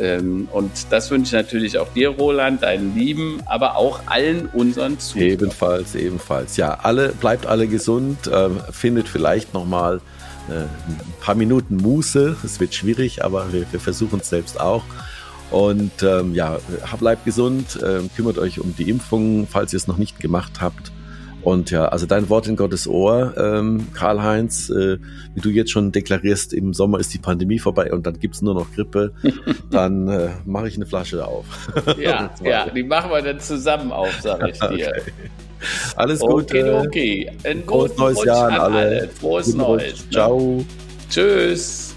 Ähm, 0.00 0.48
und 0.52 0.70
das 0.90 1.10
wünsche 1.10 1.36
ich 1.36 1.42
natürlich 1.42 1.78
auch 1.78 1.92
dir, 1.92 2.10
Roland, 2.10 2.62
deinen 2.62 2.94
Lieben, 2.96 3.42
aber 3.46 3.76
auch 3.76 4.00
allen 4.06 4.46
unseren 4.46 4.98
Zuhörern. 4.98 5.32
Ebenfalls, 5.32 5.94
ebenfalls. 5.94 6.56
Ja, 6.56 6.78
alle, 6.82 7.10
bleibt 7.10 7.46
alle 7.46 7.66
gesund, 7.66 8.26
äh, 8.26 8.48
findet 8.70 9.08
vielleicht 9.08 9.54
nochmal 9.54 10.00
äh, 10.48 10.62
ein 10.62 10.68
paar 11.20 11.34
Minuten 11.34 11.76
Muße. 11.76 12.36
Es 12.44 12.60
wird 12.60 12.74
schwierig, 12.74 13.24
aber 13.24 13.52
wir, 13.52 13.66
wir 13.70 13.80
versuchen 13.80 14.20
es 14.20 14.30
selbst 14.30 14.60
auch. 14.60 14.84
Und 15.50 16.02
ähm, 16.02 16.34
ja, 16.34 16.58
bleibt 16.98 17.24
gesund, 17.24 17.80
äh, 17.82 18.00
kümmert 18.14 18.38
euch 18.38 18.60
um 18.60 18.74
die 18.76 18.90
Impfungen, 18.90 19.46
falls 19.46 19.72
ihr 19.72 19.78
es 19.78 19.86
noch 19.86 19.96
nicht 19.96 20.20
gemacht 20.20 20.60
habt. 20.60 20.92
Und 21.48 21.70
ja, 21.70 21.86
also 21.86 22.04
dein 22.04 22.28
Wort 22.28 22.46
in 22.46 22.56
Gottes 22.56 22.86
Ohr, 22.86 23.32
ähm, 23.38 23.86
Karl-Heinz, 23.94 24.68
äh, 24.68 24.98
wie 25.34 25.40
du 25.40 25.48
jetzt 25.48 25.70
schon 25.70 25.92
deklarierst, 25.92 26.52
im 26.52 26.74
Sommer 26.74 27.00
ist 27.00 27.14
die 27.14 27.18
Pandemie 27.18 27.58
vorbei 27.58 27.90
und 27.90 28.06
dann 28.06 28.20
gibt's 28.20 28.42
nur 28.42 28.52
noch 28.52 28.70
Grippe, 28.74 29.14
dann 29.70 30.08
äh, 30.08 30.28
mache 30.44 30.68
ich 30.68 30.76
eine 30.76 30.84
Flasche 30.84 31.26
auf. 31.26 31.46
Ja, 31.98 32.30
ja, 32.44 32.68
die 32.68 32.82
machen 32.82 33.10
wir 33.10 33.22
dann 33.22 33.40
zusammen 33.40 33.92
auf, 33.92 34.12
sag 34.20 34.46
ich 34.46 34.58
dir. 34.58 34.92
Okay. 34.94 35.12
Alles 35.96 36.20
Gute. 36.20 36.82
Okay, 36.86 37.26
okay. 37.26 37.32
Ein 37.44 37.64
frohes 37.64 37.96
neues 37.96 38.24
Jahr 38.24 38.48
an 38.48 38.60
alle. 38.60 38.78
alle. 38.78 39.08
Frohes 39.08 39.46
Guten 39.46 39.58
Neues. 39.58 40.04
Ne? 40.04 40.10
Ciao. 40.10 40.64
Tschüss. 41.08 41.94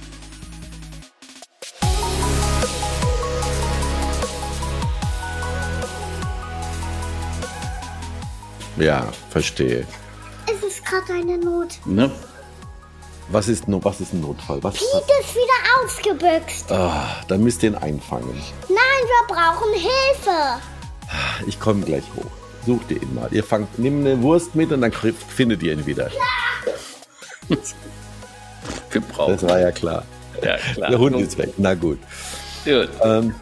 Ja, 8.82 9.08
verstehe. 9.30 9.86
Es 10.48 10.68
ist 10.68 10.84
gerade 10.84 11.14
eine 11.14 11.38
Not. 11.38 11.78
Ne? 11.86 12.10
Was 13.30 13.48
ist, 13.48 13.66
was 13.68 14.02
ist 14.02 14.14
ein 14.14 14.22
Notfall? 14.22 14.62
Was, 14.64 14.74
Piet 14.74 14.84
ist 15.22 15.36
wieder 15.36 15.84
ausgebüxt. 15.84 16.72
Ah, 16.72 17.24
dann 17.28 17.44
müsst 17.44 17.62
ihr 17.62 17.70
ihn 17.70 17.76
einfangen. 17.76 18.41
Nein, 18.68 18.78
wir 19.06 19.36
brauchen 19.36 19.72
Hilfe. 19.74 20.62
Ich 21.45 21.60
komme 21.60 21.86
gleich 21.86 22.03
hoch. 22.16 22.32
Sucht 22.66 22.90
ihr 22.90 23.02
ihn 23.02 23.14
mal. 23.14 23.30
Ihr 23.32 23.44
fangt, 23.44 23.78
nehmt 23.78 24.06
eine 24.06 24.22
Wurst 24.22 24.56
mit 24.56 24.72
und 24.72 24.82
dann 24.82 24.91
findet 24.91 25.62
ihr 25.62 25.74
ihn 25.74 25.86
wieder. 25.86 26.10
Ja. 26.12 27.56
wir 28.91 29.02
brauchen. 29.02 29.34
Das 29.34 29.44
war 29.44 29.60
ja 29.60 29.72
klar. 29.72 30.03
Ja, 30.41 30.58
klar. 30.58 30.90
Der 30.90 30.99
Hund 30.99 31.16
ist 31.22 31.38
weg. 31.38 31.53
Na 31.58 31.76
gut. 31.76 31.99
Gut. 32.66 32.90
Ähm, 33.03 33.36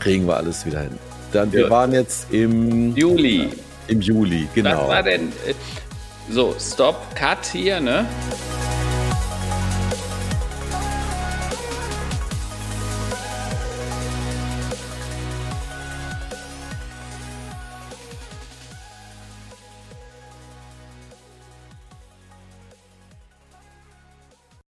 kriegen 0.00 0.26
wir 0.26 0.36
alles 0.36 0.66
wieder 0.66 0.80
hin. 0.80 0.98
Dann, 1.32 1.52
wir 1.52 1.70
waren 1.70 1.92
jetzt 1.92 2.32
im 2.32 2.96
Juli. 2.96 3.50
Im 3.90 4.00
Juli, 4.00 4.48
genau. 4.54 4.82
Was 4.82 4.88
war 4.88 5.02
denn? 5.02 5.32
Äh, 5.46 5.54
so, 6.30 6.54
Stop, 6.60 7.16
Cut 7.16 7.44
hier, 7.44 7.80
ne? 7.80 8.06